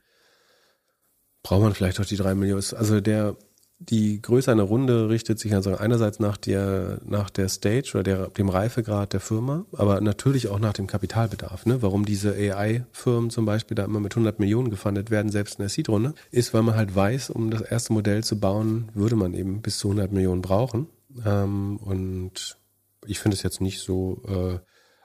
braucht 1.44 1.62
man 1.62 1.74
vielleicht 1.74 2.00
auch 2.00 2.06
die 2.06 2.16
drei 2.16 2.34
Millionen. 2.34 2.64
Also 2.74 3.00
der, 3.00 3.36
die 3.80 4.20
Größe 4.20 4.50
einer 4.50 4.64
Runde 4.64 5.08
richtet 5.08 5.38
sich 5.38 5.54
also 5.54 5.76
einerseits 5.76 6.18
nach 6.18 6.36
der, 6.36 7.00
nach 7.04 7.30
der 7.30 7.48
Stage 7.48 7.92
oder 7.94 8.02
der, 8.02 8.26
dem 8.28 8.48
Reifegrad 8.48 9.12
der 9.12 9.20
Firma, 9.20 9.66
aber 9.72 10.00
natürlich 10.00 10.48
auch 10.48 10.58
nach 10.58 10.72
dem 10.72 10.88
Kapitalbedarf. 10.88 11.64
Ne? 11.64 11.80
Warum 11.80 12.04
diese 12.04 12.34
AI-Firmen 12.34 13.30
zum 13.30 13.44
Beispiel 13.44 13.76
da 13.76 13.84
immer 13.84 14.00
mit 14.00 14.14
100 14.14 14.40
Millionen 14.40 14.70
gefundet 14.70 15.10
werden, 15.10 15.30
selbst 15.30 15.58
in 15.58 15.62
der 15.62 15.68
Seed-Runde, 15.68 16.14
ist, 16.32 16.52
weil 16.54 16.62
man 16.62 16.74
halt 16.74 16.94
weiß, 16.94 17.30
um 17.30 17.50
das 17.50 17.60
erste 17.60 17.92
Modell 17.92 18.24
zu 18.24 18.40
bauen, 18.40 18.90
würde 18.94 19.14
man 19.14 19.32
eben 19.32 19.62
bis 19.62 19.78
zu 19.78 19.88
100 19.88 20.12
Millionen 20.12 20.42
brauchen. 20.42 20.88
Ähm, 21.24 21.76
und 21.76 22.58
ich 23.06 23.20
finde 23.20 23.36
es 23.36 23.44
jetzt 23.44 23.60
nicht 23.60 23.80
so 23.80 24.22
äh, 24.26 24.58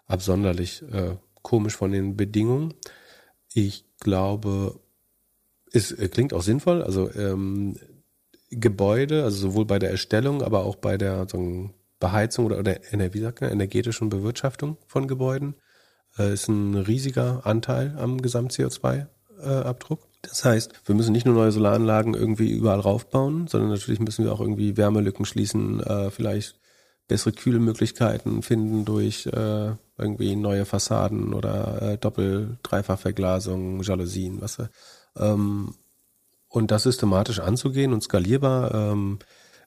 absonderlich 0.08 0.82
äh, 0.92 1.16
komisch 1.44 1.76
von 1.76 1.92
den 1.92 2.18
Bedingungen. 2.18 2.74
Ich 3.54 3.86
glaube, 4.00 4.80
es 5.72 5.92
äh, 5.92 6.10
klingt 6.10 6.34
auch 6.34 6.42
sinnvoll. 6.42 6.82
Also 6.82 7.14
ähm, 7.14 7.78
Gebäude, 8.60 9.24
also 9.24 9.38
sowohl 9.38 9.66
bei 9.66 9.80
der 9.80 9.92
Erstellung, 9.92 10.42
aber 10.42 10.66
auch 10.66 10.76
bei 10.76 10.98
der 10.98 11.28
so 11.30 11.70
Beheizung 12.00 12.46
oder, 12.46 12.60
oder 12.60 12.78
wie 12.90 13.20
sagt 13.20 13.42
man, 13.42 13.52
energetischen 13.52 14.10
Bewirtschaftung 14.10 14.78
von 14.88 15.08
Gebäuden, 15.08 15.56
äh, 16.18 16.34
ist 16.34 16.48
ein 16.50 16.76
riesiger 16.76 17.46
Anteil 17.46 17.96
am 17.98 18.22
Gesamt-CO2-Abdruck. 18.22 20.00
Äh, 20.00 20.08
das 20.24 20.46
heißt, 20.46 20.74
wir 20.86 20.96
müssen 20.96 21.12
nicht 21.12 21.26
nur 21.26 21.36
neue 21.36 21.52
Solaranlagen 21.52 22.14
irgendwie 22.14 22.52
überall 22.52 22.80
raufbauen, 22.80 23.48
sondern 23.48 23.70
natürlich 23.72 24.00
müssen 24.00 24.26
wir 24.26 24.34
auch 24.34 24.40
irgendwie 24.40 24.78
Wärmelücken 24.78 25.26
schließen, 25.26 25.82
äh, 25.82 26.12
vielleicht 26.12 26.60
bessere 27.08 27.34
Kühlmöglichkeiten 27.34 28.42
finden 28.42 28.86
durch 28.86 29.28
äh, 29.28 29.72
irgendwie 29.98 30.36
neue 30.36 30.66
Fassaden 30.66 31.34
oder 31.34 31.82
äh, 31.82 31.98
Doppel-, 31.98 32.58
Dreifachverglasung, 32.64 33.82
Jalousien, 33.82 34.42
was. 34.42 34.58
Ähm, 35.18 35.76
und 36.54 36.70
das 36.70 36.84
systematisch 36.84 37.40
anzugehen 37.40 37.94
und 37.94 38.04
skalierbar. 38.04 38.74
Ähm, 38.76 39.18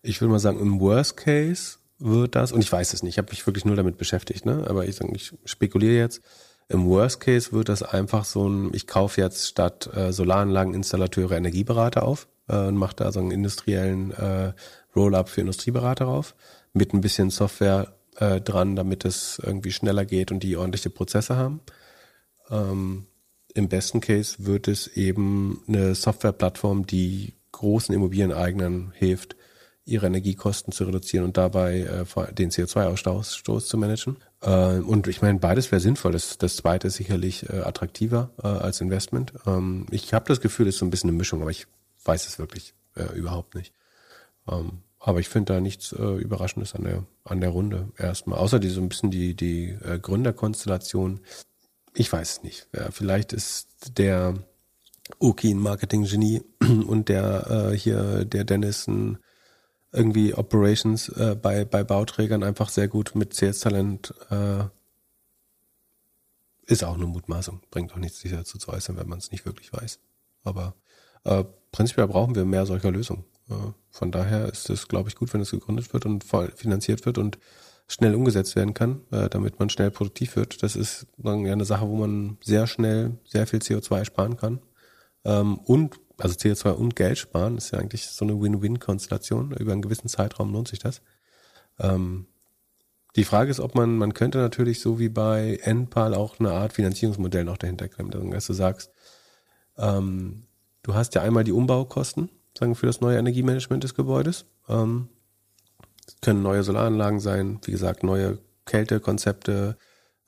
ich 0.03 0.21
würde 0.21 0.31
mal 0.31 0.39
sagen, 0.39 0.61
im 0.61 0.79
Worst 0.81 1.17
Case 1.17 1.79
wird 1.99 2.37
das, 2.37 2.53
und 2.53 2.61
ich 2.61 2.71
weiß 2.71 2.93
es 2.93 3.03
nicht, 3.03 3.15
ich 3.15 3.19
habe 3.19 3.31
mich 3.31 3.45
wirklich 3.45 3.65
nur 3.65 3.75
damit 3.75 3.99
beschäftigt, 3.99 4.47
ne? 4.47 4.65
aber 4.69 4.87
ich, 4.87 5.01
ich 5.01 5.33
spekuliere 5.45 5.97
jetzt, 5.97 6.23
im 6.69 6.87
Worst 6.87 7.21
Case 7.21 7.51
wird 7.51 7.69
das 7.69 7.83
einfach 7.83 8.25
so 8.25 8.49
ein, 8.49 8.71
ich 8.73 8.87
kaufe 8.87 9.21
jetzt 9.21 9.49
statt 9.49 9.91
äh, 9.95 10.13
Solaranlageninstallateure 10.13 11.37
Energieberater 11.37 12.05
auf 12.05 12.29
äh, 12.47 12.57
und 12.57 12.77
mache 12.77 12.95
da 12.95 13.11
so 13.11 13.19
einen 13.19 13.33
industriellen 13.33 14.13
äh, 14.13 14.53
Roll-up 14.95 15.29
für 15.29 15.41
Industrieberater 15.41 16.07
auf, 16.07 16.37
mit 16.73 16.95
ein 16.95 17.01
bisschen 17.01 17.31
Software 17.31 17.95
äh, 18.17 18.41
dran, 18.41 18.77
damit 18.77 19.05
es 19.05 19.41
irgendwie 19.45 19.73
schneller 19.73 20.05
geht 20.05 20.31
und 20.31 20.41
die 20.45 20.57
ordentliche 20.57 20.91
Prozesse 20.91 21.37
haben. 21.37 21.61
Ähm, 22.49 23.07
im 23.57 23.69
besten 23.69 24.01
Case 24.01 24.37
wird 24.39 24.69
es 24.69 24.87
eben 24.87 25.63
eine 25.67 25.95
Softwareplattform, 25.95 26.87
die 26.87 27.35
großen 27.53 27.95
Immobilieneignern 27.95 28.93
hilft, 28.95 29.37
ihre 29.87 30.07
Energiekosten 30.07 30.73
zu 30.73 30.85
reduzieren 30.85 31.25
und 31.25 31.37
dabei 31.37 31.81
äh, 31.81 32.35
den 32.35 32.51
CO2-Ausstoß 32.51 33.67
zu 33.67 33.79
managen. 33.79 34.17
Äh, 34.43 34.79
und 34.81 35.07
ich 35.07 35.23
meine, 35.23 35.39
beides 35.39 35.71
wäre 35.71 35.81
sinnvoll. 35.81 36.13
Das, 36.13 36.39
das 36.39 36.57
zweite 36.57 36.89
ist 36.89 36.97
sicherlich 36.97 37.49
äh, 37.49 37.61
attraktiver 37.61 38.31
äh, 38.43 38.49
als 38.49 38.81
Investment. 38.81 39.33
Ähm, 39.47 39.87
ich 39.91 40.13
habe 40.13 40.27
das 40.27 40.41
Gefühl, 40.41 40.67
es 40.67 40.75
ist 40.75 40.81
so 40.81 40.87
ein 40.87 40.91
bisschen 40.91 41.11
eine 41.11 41.17
Mischung, 41.17 41.41
aber 41.41 41.51
ich 41.51 41.67
weiß 42.05 42.27
es 42.27 42.39
wirklich 42.39 42.75
äh, 42.97 43.17
überhaupt 43.17 43.55
nicht. 43.55 43.73
Ähm, 44.49 44.81
aber 44.99 45.21
ich 45.21 45.29
finde 45.29 45.55
da 45.55 45.61
nichts 45.61 45.93
äh, 45.93 46.17
Überraschendes 46.17 46.75
an 46.75 46.83
der, 46.83 47.05
an 47.25 47.41
der 47.41 47.51
Runde 47.51 47.89
erstmal. 47.97 48.41
Außer 48.41 48.59
die 48.59 48.69
so 48.69 48.81
ein 48.81 48.89
bisschen 48.89 49.13
die, 49.13 49.35
die 49.35 49.79
Gründerkonstellation 50.03 51.21
ich 51.97 52.13
weiß 52.13 52.31
es 52.31 52.43
nicht. 52.43 52.69
Ja, 52.75 52.91
vielleicht 52.91 53.33
ist 53.33 53.99
der 53.99 54.35
Oki 55.19 55.51
ein 55.51 55.59
Marketing-Genie 55.59 56.43
und 56.87 57.09
der 57.09 57.71
äh, 57.73 57.77
hier, 57.77 58.25
der 58.25 58.45
Dennis 58.45 58.87
ein 58.87 59.19
irgendwie 59.93 60.35
Operations 60.35 61.09
äh, 61.09 61.37
bei, 61.41 61.65
bei 61.65 61.83
Bauträgern 61.83 62.43
einfach 62.43 62.69
sehr 62.69 62.89
gut 62.89 63.15
mit 63.15 63.33
Sales-Talent 63.35 64.13
äh, 64.31 64.65
ist 66.67 66.85
auch 66.85 66.95
eine 66.95 67.07
Mutmaßung. 67.07 67.63
Bringt 67.71 67.93
auch 67.95 67.99
nichts, 67.99 68.21
sich 68.21 68.33
dazu 68.33 68.59
zu 68.59 68.71
äußern, 68.71 68.97
wenn 68.97 69.09
man 69.09 69.19
es 69.19 69.31
nicht 69.31 69.47
wirklich 69.47 69.73
weiß. 69.73 70.01
Aber 70.43 70.75
äh, 71.25 71.45
prinzipiell 71.73 72.09
brauchen 72.09 72.35
wir 72.35 72.45
mehr 72.45 72.67
solcher 72.67 72.91
Lösungen. 72.91 73.25
Äh, 73.49 73.55
von 73.91 74.11
daher 74.11 74.47
ist 74.49 74.69
es, 74.69 74.89
glaube 74.89 75.09
ich, 75.09 75.15
gut, 75.15 75.33
wenn 75.33 75.41
es 75.41 75.53
gegründet 75.53 75.93
wird 75.93 76.05
und 76.05 76.25
finanziert 76.57 77.07
wird 77.07 77.19
und 77.19 77.39
schnell 77.89 78.15
umgesetzt 78.15 78.57
werden 78.57 78.75
kann, 78.75 79.03
äh, 79.13 79.29
damit 79.29 79.59
man 79.59 79.71
schnell 79.71 79.91
produktiv 79.91 80.37
wird. 80.37 80.63
Das 80.63 80.75
ist 80.77 81.07
dann 81.17 81.45
ja 81.45 81.53
eine 81.53 81.65
Sache, 81.65 81.89
wo 81.89 81.97
man 81.97 82.37
sehr 82.43 82.67
schnell 82.67 83.19
sehr 83.25 83.47
viel 83.47 83.61
CO2 83.61 84.05
sparen 84.05 84.37
kann. 84.37 84.61
Ähm, 85.25 85.59
und, 85.59 86.01
also 86.19 86.35
CO2 86.35 86.71
und 86.71 86.97
Geld 86.97 87.19
sparen, 87.19 87.57
ist 87.57 87.73
ja 87.73 87.79
eigentlich 87.79 88.07
so 88.07 88.25
eine 88.25 88.41
Win-Win-Konstellation. 88.41 89.53
Über 89.53 89.73
einen 89.73 89.83
gewissen 89.83 90.09
Zeitraum 90.09 90.53
lohnt 90.53 90.69
sich 90.69 90.81
das. 90.81 91.01
Ähm, 91.79 92.27
die 93.15 93.25
Frage 93.25 93.51
ist, 93.51 93.61
ob 93.61 93.75
man, 93.75 93.97
man 93.97 94.15
könnte 94.15 94.39
natürlich 94.39 94.81
so 94.81 94.99
wie 94.99 95.09
bei 95.09 95.59
NPAL 95.63 96.15
auch 96.15 96.39
eine 96.39 96.53
Art 96.53 96.75
Finanzierungsmodell 96.75 97.45
noch 97.45 97.57
dahinter 97.57 97.89
klemmen. 97.89 98.31
Dass 98.31 98.47
du 98.47 98.53
sagst, 98.53 98.91
ähm, 99.79 100.45
du 100.83 100.95
hast 100.95 101.15
ja 101.15 101.23
einmal 101.23 101.45
die 101.45 101.53
Umbaukosten, 101.53 102.31
sagen 102.57 102.75
für 102.75 102.87
das 102.87 103.01
neue 103.01 103.19
Energiemanagement 103.19 103.85
des 103.85 103.95
Gebäudes. 103.95 104.45
Ähm, 104.69 105.09
können 106.23 106.43
neue 106.43 106.63
Solaranlagen 106.63 107.21
sein, 107.21 107.61
wie 107.65 107.73
gesagt, 107.73 108.03
neue 108.03 108.39
Kältekonzepte, 108.65 109.77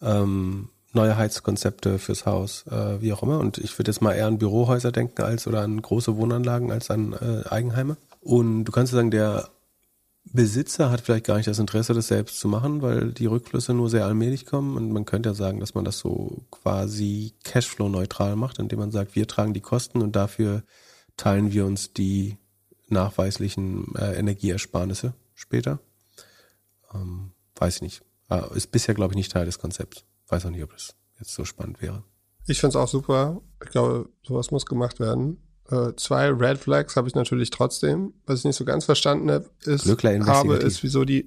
ähm, 0.01 0.69
neue 0.93 1.17
Heizkonzepte 1.17 1.99
fürs 1.99 2.27
Haus, 2.27 2.67
äh, 2.71 3.01
wie 3.01 3.13
auch 3.13 3.23
immer. 3.23 3.39
Und 3.39 3.59
ich 3.59 3.79
würde 3.79 3.91
jetzt 3.91 4.01
mal 4.01 4.15
eher 4.15 4.27
an 4.27 4.39
Bürohäuser 4.39 4.93
denken 4.93 5.23
als 5.23 5.47
oder 5.47 5.63
an 5.63 5.81
große 5.83 6.17
Wohnanlagen 6.17 6.73
als 6.73 6.91
an 6.91 7.13
äh, 7.13 7.49
Eigenheime. 7.49 7.97
Und 8.21 8.65
du 8.65 8.73
kannst 8.73 8.93
sagen, 8.93 9.11
der 9.11 9.51
Besitzer 10.25 10.91
hat 10.91 11.01
vielleicht 11.01 11.27
gar 11.27 11.37
nicht 11.37 11.49
das 11.49 11.59
Interesse, 11.59 11.95
das 11.95 12.09
selbst 12.09 12.39
zu 12.39 12.49
machen, 12.49 12.83
weil 12.83 13.13
die 13.13 13.27
Rückflüsse 13.27 13.73
nur 13.73 13.89
sehr 13.89 14.05
allmählich 14.05 14.47
kommen. 14.47 14.77
Und 14.77 14.93
man 14.93 15.05
könnte 15.05 15.31
ja 15.31 15.35
sagen, 15.35 15.61
dass 15.61 15.75
man 15.75 15.85
das 15.85 15.99
so 15.99 16.43
quasi 16.51 17.35
Cashflow-neutral 17.45 18.37
macht, 18.37 18.59
indem 18.59 18.79
man 18.79 18.91
sagt, 18.91 19.17
wir 19.17 19.27
tragen 19.27 19.55
die 19.55 19.61
Kosten 19.61 20.03
und 20.03 20.17
dafür 20.17 20.63
teilen 21.17 21.53
wir 21.53 21.65
uns 21.67 21.93
die 21.93 22.37
nachweislichen 22.89 23.95
äh, 23.97 24.15
Energieersparnisse 24.15 25.15
später. 25.39 25.81
Ähm, 26.93 27.33
weiß 27.57 27.77
ich 27.77 27.83
nicht. 27.83 28.03
Ah, 28.29 28.49
ist 28.55 28.71
bisher, 28.71 28.95
glaube 28.95 29.13
ich, 29.13 29.17
nicht 29.17 29.33
Teil 29.33 29.47
des 29.47 29.59
Konzepts. 29.59 30.05
Weiß 30.29 30.45
auch 30.45 30.51
nicht, 30.51 30.63
ob 30.63 30.73
das 30.73 30.95
jetzt 31.19 31.33
so 31.33 31.45
spannend 31.45 31.81
wäre. 31.81 32.03
Ich 32.47 32.61
finde 32.61 32.71
es 32.71 32.77
auch 32.77 32.89
super. 32.89 33.41
Ich 33.65 33.71
glaube, 33.71 34.09
sowas 34.23 34.51
muss 34.51 34.67
gemacht 34.67 35.01
werden. 35.01 35.43
Äh, 35.71 35.93
zwei 35.97 36.29
Red 36.29 36.59
Flags 36.59 36.97
habe 36.97 37.09
ich 37.09 37.15
natürlich 37.15 37.51
trotzdem. 37.51 38.15
Was 38.27 38.41
ich 38.41 38.45
nicht 38.45 38.57
so 38.57 38.65
ganz 38.65 38.85
verstanden 38.85 39.31
habe, 39.31 39.49
ist, 39.65 39.87
habe, 40.27 40.55
ist 40.57 40.83
wieso 40.83 41.05
die, 41.05 41.27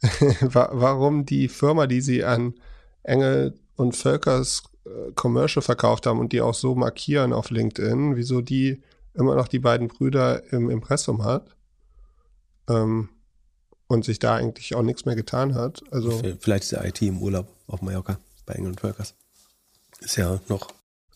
warum 0.40 1.26
die 1.26 1.48
Firma, 1.48 1.86
die 1.86 2.00
sie 2.00 2.24
an 2.24 2.54
Engel 3.02 3.54
und 3.76 3.96
Völkers 3.96 4.62
äh, 4.84 5.12
Commercial 5.12 5.62
verkauft 5.62 6.06
haben 6.06 6.20
und 6.20 6.32
die 6.32 6.40
auch 6.40 6.54
so 6.54 6.74
markieren 6.74 7.32
auf 7.32 7.50
LinkedIn, 7.50 8.16
wieso 8.16 8.40
die 8.40 8.82
immer 9.14 9.34
noch 9.34 9.48
die 9.48 9.58
beiden 9.58 9.88
Brüder 9.88 10.52
im 10.52 10.70
Impressum 10.70 11.24
hat 11.24 11.56
ähm, 12.68 13.08
und 13.86 14.04
sich 14.04 14.18
da 14.18 14.36
eigentlich 14.36 14.74
auch 14.74 14.82
nichts 14.82 15.04
mehr 15.04 15.16
getan 15.16 15.54
hat. 15.54 15.82
Also 15.90 16.22
Vielleicht 16.40 16.64
ist 16.64 16.72
der 16.72 16.84
IT 16.84 17.02
im 17.02 17.20
Urlaub 17.20 17.48
auf 17.66 17.82
Mallorca 17.82 18.18
bei 18.46 18.54
England 18.54 18.82
Workers. 18.82 19.14
Ist 20.00 20.16
ja 20.16 20.40
noch 20.48 20.68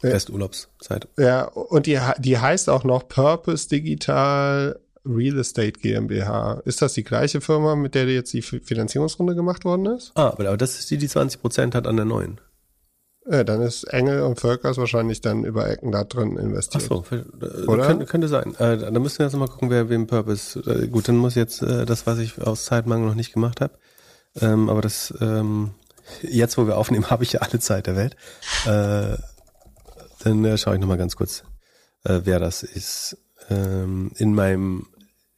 Resturlaubszeit. 0.02 1.08
Ja, 1.18 1.44
und 1.44 1.86
die, 1.86 1.98
die 2.18 2.38
heißt 2.38 2.68
auch 2.68 2.84
noch 2.84 3.08
Purpose 3.08 3.68
Digital 3.68 4.78
Real 5.06 5.38
Estate 5.38 5.78
GmbH. 5.80 6.62
Ist 6.64 6.82
das 6.82 6.94
die 6.94 7.04
gleiche 7.04 7.40
Firma, 7.40 7.76
mit 7.76 7.94
der 7.94 8.06
jetzt 8.06 8.32
die 8.32 8.42
Finanzierungsrunde 8.42 9.34
gemacht 9.34 9.64
worden 9.64 9.86
ist? 9.86 10.12
Ah, 10.14 10.28
aber 10.28 10.56
das 10.56 10.78
ist 10.78 10.90
die, 10.90 10.98
die 10.98 11.08
20 11.08 11.40
Prozent 11.40 11.74
hat 11.74 11.86
an 11.86 11.96
der 11.96 12.04
neuen. 12.04 12.40
Ja, 13.30 13.42
dann 13.42 13.62
ist 13.62 13.84
Engel 13.84 14.22
und 14.22 14.38
Völkers 14.38 14.76
wahrscheinlich 14.76 15.22
dann 15.22 15.44
über 15.44 15.68
Ecken 15.68 15.92
da 15.92 16.04
drin 16.04 16.36
investiert. 16.36 16.84
Ach 16.84 17.04
so, 17.10 17.16
äh, 17.16 17.66
Oder? 17.66 17.86
Könnte, 17.86 18.04
könnte 18.04 18.28
sein. 18.28 18.54
Äh, 18.56 18.76
dann 18.76 19.02
müssen 19.02 19.18
wir 19.18 19.26
jetzt 19.26 19.36
mal 19.36 19.48
gucken, 19.48 19.70
wer 19.70 19.88
wem 19.88 20.06
Purpose. 20.06 20.60
Äh, 20.60 20.88
gut, 20.88 21.08
dann 21.08 21.16
muss 21.16 21.34
jetzt 21.34 21.62
äh, 21.62 21.86
das, 21.86 22.06
was 22.06 22.18
ich 22.18 22.40
aus 22.42 22.66
Zeitmangel 22.66 23.08
noch 23.08 23.14
nicht 23.14 23.32
gemacht 23.32 23.62
habe. 23.62 23.78
Ähm, 24.40 24.68
aber 24.68 24.82
das, 24.82 25.14
ähm, 25.20 25.70
jetzt 26.20 26.58
wo 26.58 26.66
wir 26.66 26.76
aufnehmen, 26.76 27.06
habe 27.10 27.24
ich 27.24 27.32
ja 27.32 27.40
alle 27.40 27.58
Zeit 27.60 27.86
der 27.86 27.96
Welt. 27.96 28.16
Äh, 28.66 29.16
dann 30.22 30.44
äh, 30.44 30.58
schaue 30.58 30.74
ich 30.74 30.80
nochmal 30.80 30.98
ganz 30.98 31.16
kurz, 31.16 31.44
äh, 32.04 32.20
wer 32.24 32.38
das 32.38 32.62
ist. 32.62 33.16
Ähm, 33.50 34.10
in 34.16 34.34
meinem 34.34 34.86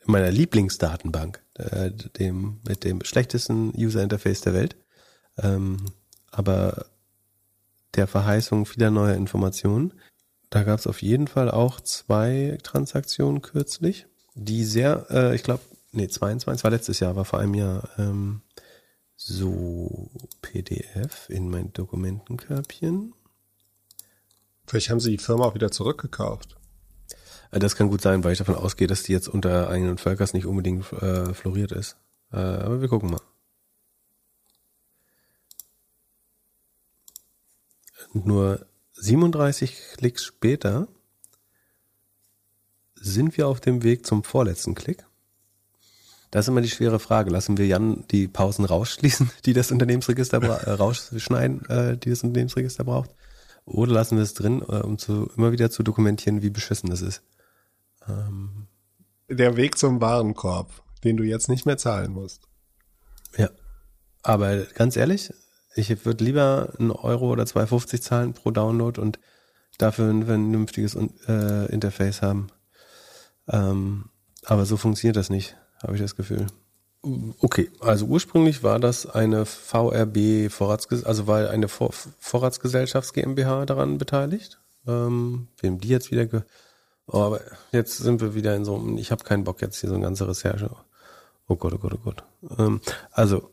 in 0.07 0.13
meiner 0.13 0.31
Lieblingsdatenbank, 0.31 1.43
äh, 1.55 1.91
dem 1.91 2.61
mit 2.67 2.85
dem 2.85 3.03
schlechtesten 3.03 3.73
User 3.77 4.03
Interface 4.03 4.41
der 4.41 4.55
Welt. 4.55 4.77
Ähm, 5.39 5.79
aber 6.31 6.87
der 7.97 8.07
Verheißung 8.07 8.67
vieler 8.67 8.91
neuer 8.91 9.15
Informationen. 9.15 9.95
Da 10.51 10.63
gab 10.63 10.79
es 10.79 10.87
auf 10.87 11.03
jeden 11.03 11.27
Fall 11.27 11.51
auch 11.51 11.81
zwei 11.81 12.59
Transaktionen 12.63 13.43
kürzlich, 13.43 14.07
die 14.35 14.65
sehr, 14.65 15.07
äh, 15.11 15.35
ich 15.35 15.43
glaube, 15.43 15.63
nee, 15.93 16.09
22, 16.09 16.63
war 16.63 16.71
letztes 16.71 17.01
Jahr, 17.01 17.17
war 17.17 17.25
vor 17.25 17.41
einem 17.41 17.55
Jahr, 17.55 17.89
ähm, 17.99 18.43
so 19.17 20.11
PDF 20.43 21.29
in 21.31 21.49
mein 21.49 21.73
Dokumentenkörbchen. 21.73 23.15
Vielleicht 24.67 24.91
haben 24.91 25.01
sie 25.01 25.13
die 25.13 25.19
Firma 25.19 25.47
auch 25.47 25.55
wieder 25.55 25.71
zurückgekauft. 25.71 26.57
Äh, 27.51 27.59
das 27.59 27.77
kann 27.77 27.89
gut 27.89 28.03
sein, 28.03 28.25
weil 28.25 28.33
ich 28.33 28.39
davon 28.39 28.55
ausgehe, 28.55 28.87
dass 28.87 29.03
die 29.03 29.13
jetzt 29.13 29.29
unter 29.29 29.71
eigenen 29.71 29.99
Völkers 29.99 30.35
nicht 30.35 30.47
unbedingt 30.47 30.93
äh, 30.93 31.33
floriert 31.35 31.73
ist. 31.73 31.97
Äh, 32.33 32.37
aber 32.37 32.81
wir 32.81 32.89
gucken 32.89 33.11
mal. 33.11 33.21
Nur 38.25 38.67
37 38.93 39.77
Klicks 39.97 40.25
später 40.25 40.89
sind 42.95 43.37
wir 43.37 43.47
auf 43.49 43.61
dem 43.61 43.83
Weg 43.83 44.07
zum 44.07 44.25
vorletzten 44.25 44.75
Klick. 44.75 45.05
Das 46.31 46.45
ist 46.45 46.49
immer 46.49 46.61
die 46.61 46.71
schwere 46.71 46.99
Frage. 46.99 47.31
Lassen 47.31 47.57
wir 47.57 47.67
Jan 47.67 48.05
die 48.11 48.27
Pausen 48.27 48.65
rausschließen, 48.65 49.31
die 49.45 49.53
das 49.53 49.71
Unternehmensregister 49.71 50.43
äh, 50.43 50.71
rausschneiden, 50.71 51.67
äh, 51.67 51.97
die 51.97 52.11
das 52.11 52.23
Unternehmensregister 52.23 52.85
braucht? 52.85 53.11
Oder 53.65 53.93
lassen 53.93 54.17
wir 54.17 54.23
es 54.23 54.35
drin, 54.35 54.63
äh, 54.63 54.81
um 54.81 54.99
zu, 54.99 55.31
immer 55.37 55.53
wieder 55.53 55.71
zu 55.71 55.83
dokumentieren, 55.83 56.43
wie 56.43 56.51
beschissen 56.51 56.91
das 56.91 57.03
ist? 57.03 57.23
Ähm. 58.09 58.67
Der 59.29 59.57
Weg 59.57 59.77
zum 59.77 60.01
Warenkorb, 60.01 60.71
den 61.05 61.17
du 61.17 61.25
jetzt 61.25 61.49
nicht 61.49 61.67
mehr 61.67 61.77
zahlen 61.77 62.13
musst. 62.13 62.43
Ja. 63.37 63.51
Aber 64.23 64.59
ganz 64.75 64.97
ehrlich, 64.97 65.33
ich 65.77 66.05
würde 66.05 66.25
lieber 66.25 66.73
einen 66.79 66.91
Euro 66.91 67.31
oder 67.31 67.45
2,50 67.45 68.01
zahlen 68.01 68.33
pro 68.33 68.51
Download 68.51 69.01
und 69.01 69.19
dafür 69.79 70.09
ein 70.11 70.25
vernünftiges 70.25 70.97
äh, 71.29 71.73
Interface 71.73 72.23
haben. 72.23 72.49
Ähm, 73.49 74.07
aber 74.45 74.65
so 74.65 74.77
funktioniert 74.77 75.17
das 75.17 75.31
nicht, 75.31 75.57
habe 75.83 75.95
ich 75.95 76.01
das 76.01 76.17
Gefühl. 76.17 76.47
Okay, 77.41 77.71
also 77.81 78.07
ursprünglich 78.07 78.63
war 78.63 78.81
das 78.81 79.07
eine 79.07 79.45
VRB 79.45 80.51
Vorratsgesellschaft, 80.51 81.07
also 81.09 81.27
war 81.27 81.51
eine 81.51 81.69
Vor 81.69 81.91
Vorratsgesellschafts 81.93 83.13
GmbH 83.13 83.67
daran 83.67 83.99
beteiligt. 83.99 84.59
Ähm, 84.89 85.49
wem 85.61 85.79
die 85.79 85.89
jetzt 85.89 86.11
wieder, 86.11 86.45
oh, 87.07 87.21
aber 87.21 87.41
jetzt 87.73 87.99
sind 87.99 88.21
wir 88.21 88.35
wieder 88.35 88.57
in 88.57 88.65
so 88.65 88.77
einem, 88.77 88.99
ich 88.99 89.11
habe 89.11 89.25
keinen 89.25 89.45
Bock 89.45 89.61
jetzt 89.61 89.81
hier 89.81 89.89
so 89.89 89.95
eine 89.95 90.05
ganze 90.05 90.27
Recherche. 90.27 90.71
Oh 91.49 91.57
Gott, 91.57 91.75
oh 91.75 91.79
Gott, 91.79 91.95
oh 91.95 92.01
Gott. 92.03 92.25
Ähm, 92.59 92.81
also, 93.13 93.51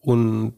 und 0.00 0.54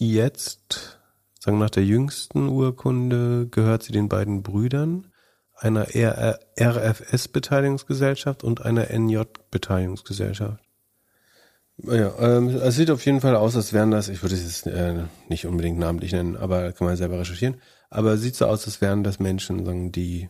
jetzt, 0.00 0.98
sagen 1.38 1.58
nach 1.58 1.70
der 1.70 1.84
jüngsten 1.84 2.48
Urkunde, 2.48 3.46
gehört 3.50 3.82
sie 3.82 3.92
den 3.92 4.08
beiden 4.08 4.42
Brüdern, 4.42 5.12
einer 5.54 5.88
RFS-Beteiligungsgesellschaft 5.94 8.42
und 8.42 8.62
einer 8.62 8.90
NJ-Beteiligungsgesellschaft. 8.90 10.64
Ja, 11.82 12.12
ähm, 12.18 12.48
es 12.48 12.76
sieht 12.76 12.90
auf 12.90 13.04
jeden 13.06 13.20
Fall 13.20 13.36
aus, 13.36 13.56
als 13.56 13.72
wären 13.72 13.90
das, 13.90 14.08
ich 14.08 14.22
würde 14.22 14.34
es 14.34 14.42
jetzt 14.42 14.66
äh, 14.66 15.04
nicht 15.28 15.46
unbedingt 15.46 15.78
namentlich 15.78 16.12
nennen, 16.12 16.36
aber 16.36 16.72
kann 16.72 16.86
man 16.86 16.96
selber 16.96 17.18
recherchieren, 17.18 17.60
aber 17.88 18.18
sieht 18.18 18.36
so 18.36 18.46
aus, 18.46 18.66
als 18.66 18.80
wären 18.80 19.04
das 19.04 19.18
Menschen, 19.18 19.64
sagen, 19.64 19.92
die 19.92 20.28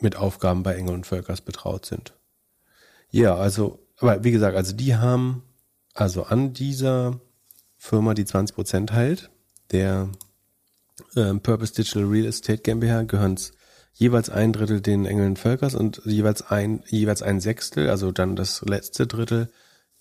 mit 0.00 0.16
Aufgaben 0.16 0.62
bei 0.62 0.74
Engel 0.74 0.94
und 0.94 1.06
Völkers 1.06 1.40
betraut 1.40 1.86
sind. 1.86 2.14
Ja, 3.10 3.36
also, 3.36 3.86
aber 3.98 4.24
wie 4.24 4.32
gesagt, 4.32 4.56
also 4.56 4.74
die 4.74 4.96
haben, 4.96 5.44
also 5.92 6.24
an 6.24 6.52
dieser 6.52 7.20
Firma, 7.84 8.14
die 8.14 8.24
20 8.24 8.56
Prozent 8.56 8.92
hält, 8.92 9.30
der 9.70 10.08
ähm, 11.16 11.40
Purpose 11.40 11.74
Digital 11.74 12.04
Real 12.04 12.24
Estate 12.24 12.62
GmbH, 12.62 13.02
gehören 13.02 13.38
jeweils 13.92 14.30
ein 14.30 14.54
Drittel 14.54 14.80
den 14.80 15.04
Engeln 15.04 15.36
Völkers 15.36 15.74
und 15.74 16.00
jeweils 16.06 16.40
ein, 16.50 16.82
jeweils 16.86 17.20
ein 17.20 17.42
Sechstel, 17.42 17.90
also 17.90 18.10
dann 18.10 18.36
das 18.36 18.62
letzte 18.62 19.06
Drittel 19.06 19.52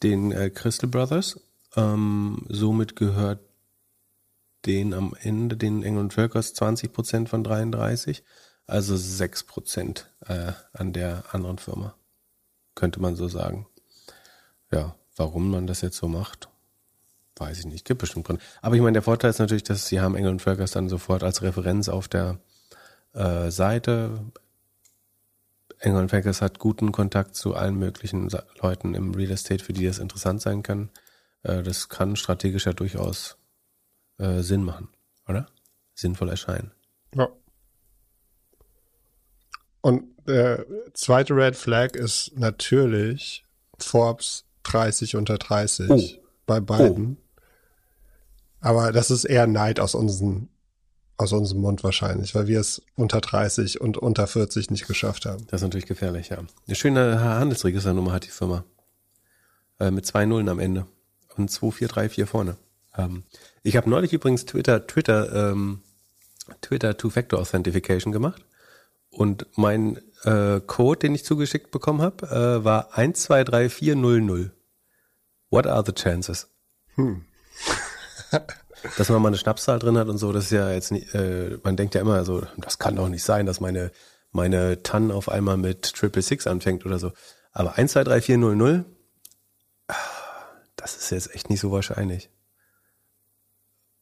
den 0.01 0.31
äh, 0.31 0.49
Crystal 0.49 0.89
Brothers. 0.89 1.41
Ähm, 1.75 2.45
somit 2.47 2.95
gehört 2.95 3.41
den 4.65 4.93
am 4.93 5.13
Ende, 5.19 5.57
den 5.57 5.83
Engel 5.83 6.09
Völkers, 6.09 6.53
20 6.53 6.93
Prozent 6.93 7.27
von 7.27 7.43
33, 7.43 8.23
also 8.65 8.95
6 8.95 9.43
Prozent 9.43 10.09
äh, 10.25 10.53
an 10.71 10.93
der 10.93 11.25
anderen 11.33 11.57
Firma. 11.57 11.95
Könnte 12.75 13.01
man 13.01 13.17
so 13.17 13.27
sagen. 13.27 13.67
Ja, 14.71 14.95
warum 15.17 15.51
man 15.51 15.67
das 15.67 15.81
jetzt 15.81 15.97
so 15.97 16.07
macht, 16.07 16.47
weiß 17.37 17.59
ich 17.59 17.65
nicht. 17.65 17.85
Gibt 17.85 18.01
bestimmt 18.01 18.27
drin. 18.27 18.39
Aber 18.61 18.75
ich 18.75 18.81
meine, 18.81 18.93
der 18.93 19.01
Vorteil 19.01 19.29
ist 19.29 19.39
natürlich, 19.39 19.63
dass 19.63 19.87
sie 19.87 19.99
haben 19.99 20.15
Engel 20.15 20.31
und 20.31 20.41
Völkers 20.41 20.71
dann 20.71 20.89
sofort 20.89 21.23
als 21.23 21.41
Referenz 21.41 21.89
auf 21.89 22.07
der 22.07 22.39
äh, 23.13 23.49
Seite. 23.49 24.19
Engel 25.79 26.03
und 26.03 26.09
Völkers 26.09 26.41
hat 26.41 26.59
guten 26.59 26.91
Kontakt 26.91 27.35
zu 27.35 27.55
allen 27.55 27.77
möglichen 27.77 28.29
Leuten 28.61 28.95
im 28.95 29.13
Real 29.13 29.31
Estate, 29.31 29.63
für 29.63 29.73
die 29.73 29.85
das 29.85 29.99
interessant 29.99 30.41
sein 30.41 30.63
kann. 30.63 30.89
Äh, 31.43 31.63
das 31.63 31.89
kann 31.89 32.15
strategisch 32.15 32.65
ja 32.65 32.73
durchaus 32.73 33.37
äh, 34.17 34.41
Sinn 34.41 34.63
machen, 34.63 34.89
oder? 35.27 35.47
Sinnvoll 35.93 36.29
erscheinen. 36.29 36.71
Ja. 37.15 37.29
Und 39.81 40.05
der 40.25 40.65
zweite 40.93 41.35
Red 41.35 41.55
Flag 41.55 41.95
ist 41.95 42.31
natürlich 42.35 43.45
Forbes 43.77 44.45
30 44.63 45.15
unter 45.17 45.37
30 45.37 45.89
oh. 45.89 46.01
bei 46.45 46.59
beiden. 46.59 47.17
Oh. 47.19 47.22
Aber 48.63 48.93
das 48.93 49.11
ist 49.11 49.25
eher 49.25 49.45
Neid 49.45 49.81
aus 49.81 49.93
unserem, 49.93 50.47
aus 51.17 51.33
unserem 51.33 51.59
Mund 51.59 51.83
wahrscheinlich, 51.83 52.33
weil 52.33 52.47
wir 52.47 52.61
es 52.61 52.81
unter 52.95 53.19
30 53.19 53.81
und 53.81 53.97
unter 53.97 54.25
40 54.25 54.71
nicht 54.71 54.87
geschafft 54.87 55.25
haben. 55.25 55.45
Das 55.47 55.59
ist 55.59 55.63
natürlich 55.63 55.85
gefährlich, 55.85 56.29
ja. 56.29 56.37
Eine 56.65 56.75
schöne 56.75 57.19
Handelsregisternummer 57.19 58.13
hat 58.13 58.23
die 58.23 58.29
Firma. 58.29 58.63
Äh, 59.81 59.91
mit 59.91 60.05
zwei 60.05 60.25
Nullen 60.25 60.47
am 60.47 60.59
Ende. 60.59 60.85
Und 61.35 61.51
2434 61.51 62.25
vorne. 62.25 62.55
Ähm, 62.95 63.23
ich 63.63 63.75
habe 63.75 63.89
neulich 63.89 64.13
übrigens 64.13 64.45
Twitter, 64.45 64.87
Twitter, 64.87 65.51
ähm, 65.51 65.81
Twitter 66.61 66.95
Two-Factor 66.95 67.41
Authentication 67.41 68.13
gemacht. 68.13 68.45
Und 69.09 69.45
mein 69.57 69.99
äh, 70.23 70.61
Code, 70.65 70.99
den 70.99 71.15
ich 71.15 71.25
zugeschickt 71.25 71.69
bekommen 71.71 72.01
habe, 72.01 72.27
äh, 72.27 72.63
war 72.63 72.97
123400. 72.97 74.51
What 75.49 75.67
are 75.67 75.83
the 75.85 75.91
chances? 75.91 76.47
Hm. 76.95 77.25
dass 78.97 79.09
man 79.09 79.21
mal 79.21 79.29
eine 79.29 79.37
Schnapszahl 79.37 79.79
drin 79.79 79.97
hat 79.97 80.07
und 80.07 80.17
so, 80.17 80.31
das 80.31 80.45
ist 80.45 80.51
ja 80.51 80.71
jetzt 80.71 80.91
nicht, 80.91 81.13
äh, 81.13 81.57
man 81.63 81.75
denkt 81.77 81.95
ja 81.95 82.01
immer 82.01 82.23
so, 82.25 82.43
das 82.57 82.79
kann 82.79 82.95
doch 82.95 83.09
nicht 83.09 83.23
sein, 83.23 83.45
dass 83.45 83.59
meine, 83.59 83.91
meine 84.31 84.83
TAN 84.83 85.11
auf 85.11 85.29
einmal 85.29 85.57
mit 85.57 85.93
Triple 85.93 86.21
Six 86.21 86.47
anfängt 86.47 86.85
oder 86.85 86.99
so. 86.99 87.11
Aber 87.51 87.77
1, 87.77 87.91
2, 87.93 88.03
3, 88.03 88.21
4, 88.21 88.37
0, 88.37 88.55
0, 88.55 88.85
das 90.75 90.97
ist 90.97 91.11
jetzt 91.11 91.35
echt 91.35 91.49
nicht 91.49 91.59
so 91.59 91.71
wahrscheinlich. 91.71 92.29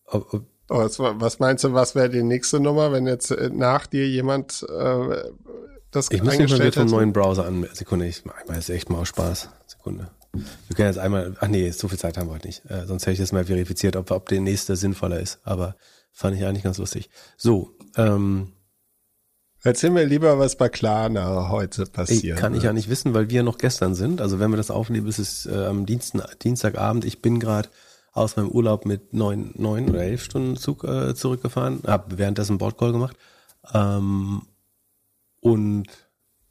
Ob, 0.06 0.34
ob, 0.34 0.46
was, 0.68 1.00
was, 1.00 1.40
meinst 1.40 1.64
du, 1.64 1.74
was 1.74 1.96
wäre 1.96 2.10
die 2.10 2.24
nächste 2.24 2.60
Nummer, 2.60 2.92
wenn 2.92 3.08
jetzt 3.08 3.32
äh, 3.32 3.50
nach 3.50 3.88
dir 3.88 4.08
jemand 4.08 4.66
äh, 4.70 5.32
das 5.92 6.10
Ich 6.10 6.24
muss 6.24 6.38
mich 6.38 6.50
mal 6.50 6.60
wieder 6.60 6.72
vom 6.72 6.88
neuen 6.88 7.12
Browser 7.12 7.46
an. 7.46 7.68
Sekunde, 7.74 8.08
ich 8.08 8.24
mache 8.24 8.54
jetzt 8.54 8.70
echt 8.70 8.90
mal 8.90 9.00
aus 9.00 9.10
Spaß. 9.10 9.50
Sekunde. 9.68 10.10
Wir 10.34 10.76
können 10.76 10.88
jetzt 10.88 10.98
einmal, 10.98 11.36
ach 11.40 11.48
nee, 11.48 11.70
so 11.72 11.88
viel 11.88 12.00
Zeit 12.00 12.18
haben 12.18 12.28
wir 12.28 12.36
heute 12.36 12.48
nicht. 12.48 12.64
Äh, 12.70 12.86
sonst 12.86 13.04
hätte 13.04 13.14
ich 13.14 13.20
das 13.20 13.32
mal 13.32 13.46
verifiziert, 13.46 13.96
ob, 13.96 14.12
ob 14.12 14.30
der 14.30 14.42
nächste 14.42 14.76
sinnvoller 14.76 15.20
ist. 15.20 15.40
Aber 15.44 15.76
fand 16.12 16.38
ich 16.38 16.46
eigentlich 16.46 16.64
ganz 16.64 16.78
lustig. 16.78 17.10
So, 17.38 17.72
ähm, 17.98 18.54
Erzähl 19.64 19.92
mir 19.92 20.06
lieber, 20.06 20.40
was 20.40 20.56
bei 20.56 20.70
Klarna 20.70 21.50
heute 21.50 21.86
passiert. 21.86 22.38
Ey, 22.38 22.42
kann 22.42 22.56
ich 22.56 22.64
ja 22.64 22.74
nicht 22.74 22.90
wissen, 22.90 23.14
weil 23.14 23.30
wir 23.30 23.44
noch 23.44 23.60
gestern 23.60 23.94
sind. 23.94 24.20
Also 24.20 24.40
wenn 24.40 24.50
wir 24.50 24.58
das 24.58 24.72
aufnehmen, 24.72 25.06
ist 25.06 25.20
es 25.20 25.46
äh, 25.46 25.66
am 25.66 25.86
Dienst, 25.86 26.18
Dienstagabend. 26.42 27.06
Ich 27.06 27.22
bin 27.22 27.40
gerade 27.40 27.70
aus 28.12 28.38
meinem 28.38 28.50
Urlaub 28.50 28.86
mit 28.86 29.14
neun, 29.14 29.52
neun 29.56 29.88
oder 29.88 30.02
elf 30.02 30.24
Stunden 30.24 30.58
Zug 30.58 30.84
äh, 30.84 31.14
zurückgefahren, 31.14 31.84
habe 31.86 32.18
währenddessen 32.18 32.58
Bordcall 32.58 32.92
gemacht. 32.92 33.16
Ähm, 33.72 34.42
und 35.42 35.86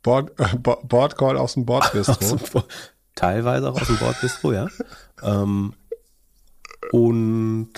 Board, 0.03 0.31
äh, 0.39 0.57
Bordcall 0.57 1.37
aus 1.37 1.55
dem 1.55 1.65
Bordbistro 1.67 2.39
teilweise 3.21 3.71
auch 3.71 3.81
aus 3.81 3.87
dem 3.87 3.99
Bordbistro, 3.99 4.53
ja. 4.53 4.69
ähm, 5.23 5.75
und 6.93 7.73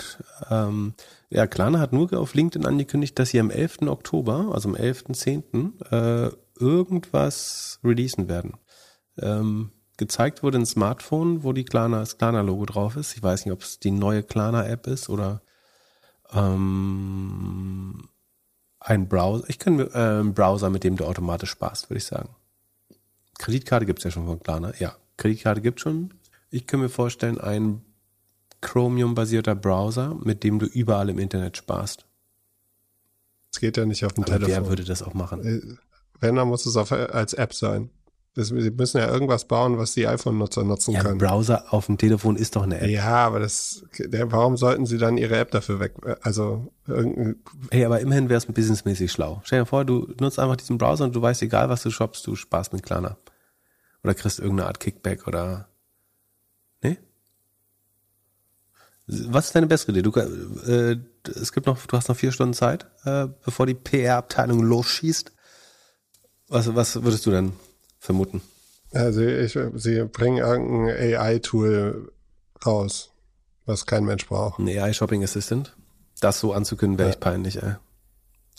ähm, 0.49 0.93
ja, 1.29 1.45
Klarna 1.47 1.79
hat 1.79 1.93
nur 1.93 2.11
auf 2.13 2.33
LinkedIn 2.33 2.65
angekündigt, 2.65 3.19
dass 3.19 3.29
sie 3.29 3.39
am 3.39 3.49
11. 3.49 3.83
Oktober, 3.87 4.51
also 4.53 4.69
am 4.69 4.75
11.10., 4.75 5.91
äh, 5.91 6.31
irgendwas 6.59 7.79
releasen 7.83 8.29
werden. 8.29 8.53
Ähm, 9.17 9.71
gezeigt 9.97 10.41
wurde 10.41 10.59
ein 10.59 10.65
Smartphone, 10.65 11.43
wo 11.43 11.53
die 11.53 11.65
Klarna, 11.65 11.99
das 11.99 12.17
Klarna-Logo 12.17 12.65
drauf 12.65 12.95
ist. 12.95 13.15
Ich 13.15 13.21
weiß 13.21 13.45
nicht, 13.45 13.53
ob 13.53 13.61
es 13.61 13.79
die 13.79 13.91
neue 13.91 14.23
Klarna-App 14.23 14.87
ist 14.87 15.09
oder 15.09 15.41
ähm, 16.33 18.09
ein 18.79 19.07
Browser. 19.09 19.43
Ich 19.49 19.59
kann 19.59 19.79
äh, 19.79 19.91
einen 19.93 20.33
Browser, 20.33 20.69
mit 20.69 20.83
dem 20.83 20.95
du 20.95 21.05
automatisch 21.05 21.51
sparst, 21.51 21.89
würde 21.89 21.97
ich 21.99 22.05
sagen. 22.05 22.29
Kreditkarte 23.37 23.85
gibt's 23.85 24.03
ja 24.03 24.11
schon 24.11 24.25
von 24.25 24.39
Klarna, 24.39 24.73
ja. 24.79 24.95
Kreditkarte 25.17 25.61
gibt 25.61 25.79
schon. 25.79 26.13
Ich 26.49 26.67
kann 26.67 26.79
mir 26.79 26.89
vorstellen, 26.89 27.39
ein 27.39 27.81
Chromium-basierter 28.61 29.55
Browser, 29.55 30.15
mit 30.23 30.43
dem 30.43 30.59
du 30.59 30.65
überall 30.65 31.09
im 31.09 31.19
Internet 31.19 31.57
sparst. 31.57 32.05
Es 33.51 33.59
geht 33.59 33.77
ja 33.77 33.85
nicht 33.85 34.03
auf 34.05 34.13
dem 34.13 34.23
Aber 34.23 34.33
Telefon. 34.33 34.63
Wer 34.63 34.69
würde 34.69 34.83
das 34.83 35.03
auch 35.03 35.13
machen? 35.13 35.45
Äh, 35.45 35.61
wenn, 36.19 36.35
dann 36.35 36.47
muss 36.47 36.65
es 36.65 36.75
auf, 36.77 36.91
als 36.91 37.33
App 37.33 37.53
sein. 37.53 37.89
Das, 38.35 38.47
sie 38.47 38.71
müssen 38.71 38.97
ja 38.97 39.07
irgendwas 39.11 39.47
bauen, 39.47 39.77
was 39.77 39.93
die 39.93 40.07
iPhone-Nutzer 40.07 40.63
nutzen 40.63 40.93
Ja, 40.93 41.03
können. 41.03 41.19
Browser 41.19 41.71
auf 41.71 41.85
dem 41.85 41.99
Telefon 41.99 42.35
ist 42.35 42.55
doch 42.55 42.63
eine 42.63 42.79
App. 42.79 42.89
Ja, 42.89 43.27
aber 43.27 43.39
das, 43.39 43.83
warum 44.09 44.57
sollten 44.57 44.87
sie 44.87 44.97
dann 44.97 45.17
ihre 45.17 45.37
App 45.37 45.51
dafür 45.51 45.79
weg? 45.79 45.93
Also, 46.21 46.73
irgendein, 46.87 47.35
Hey, 47.69 47.85
aber 47.85 47.99
immerhin 47.99 48.29
wäre 48.29 48.39
es 48.39 48.47
businessmäßig 48.47 49.11
schlau. 49.11 49.41
Stell 49.43 49.59
dir 49.59 49.65
vor, 49.67 49.85
du 49.85 50.11
nutzt 50.19 50.39
einfach 50.39 50.55
diesen 50.55 50.79
Browser 50.79 51.03
und 51.03 51.15
du 51.15 51.21
weißt, 51.21 51.43
egal 51.43 51.69
was 51.69 51.83
du 51.83 51.91
shoppst, 51.91 52.25
du 52.25 52.35
sparst 52.35 52.73
mit 52.73 52.81
Klarna. 52.81 53.17
Oder 54.03 54.13
kriegst 54.15 54.39
irgendeine 54.39 54.67
Art 54.67 54.79
Kickback 54.79 55.27
oder. 55.27 55.69
Nee? 56.81 56.97
Was 59.07 59.47
ist 59.47 59.55
deine 59.55 59.67
bessere 59.67 59.91
Idee? 59.91 60.01
Du, 60.01 60.11
äh, 60.19 60.97
es 61.35 61.51
gibt 61.51 61.67
noch, 61.67 61.85
du 61.85 61.97
hast 61.97 62.09
noch 62.09 62.15
vier 62.17 62.31
Stunden 62.31 62.53
Zeit, 62.53 62.85
äh, 63.05 63.27
bevor 63.45 63.65
die 63.65 63.73
PR-Abteilung 63.73 64.61
losschießt. 64.61 65.31
Was, 66.49 66.73
was 66.75 67.01
würdest 67.03 67.25
du 67.25 67.31
denn 67.31 67.53
vermuten? 67.99 68.41
also 68.91 69.21
ich, 69.21 69.57
sie 69.75 70.03
bringen 70.05 70.37
irgendein 70.37 71.15
AI-Tool 71.15 72.11
raus, 72.63 73.11
was 73.65 73.85
kein 73.87 74.05
Mensch 74.05 74.27
braucht. 74.27 74.59
Ein 74.59 74.67
AI 74.67 74.93
Shopping 74.93 75.23
Assistant? 75.23 75.75
Das 76.19 76.39
so 76.39 76.53
anzukündigen, 76.53 76.99
wäre 76.99 77.09
Ja. 77.09 77.13
echt 77.13 77.19
peinlich, 77.21 77.61
ey. 77.63 77.75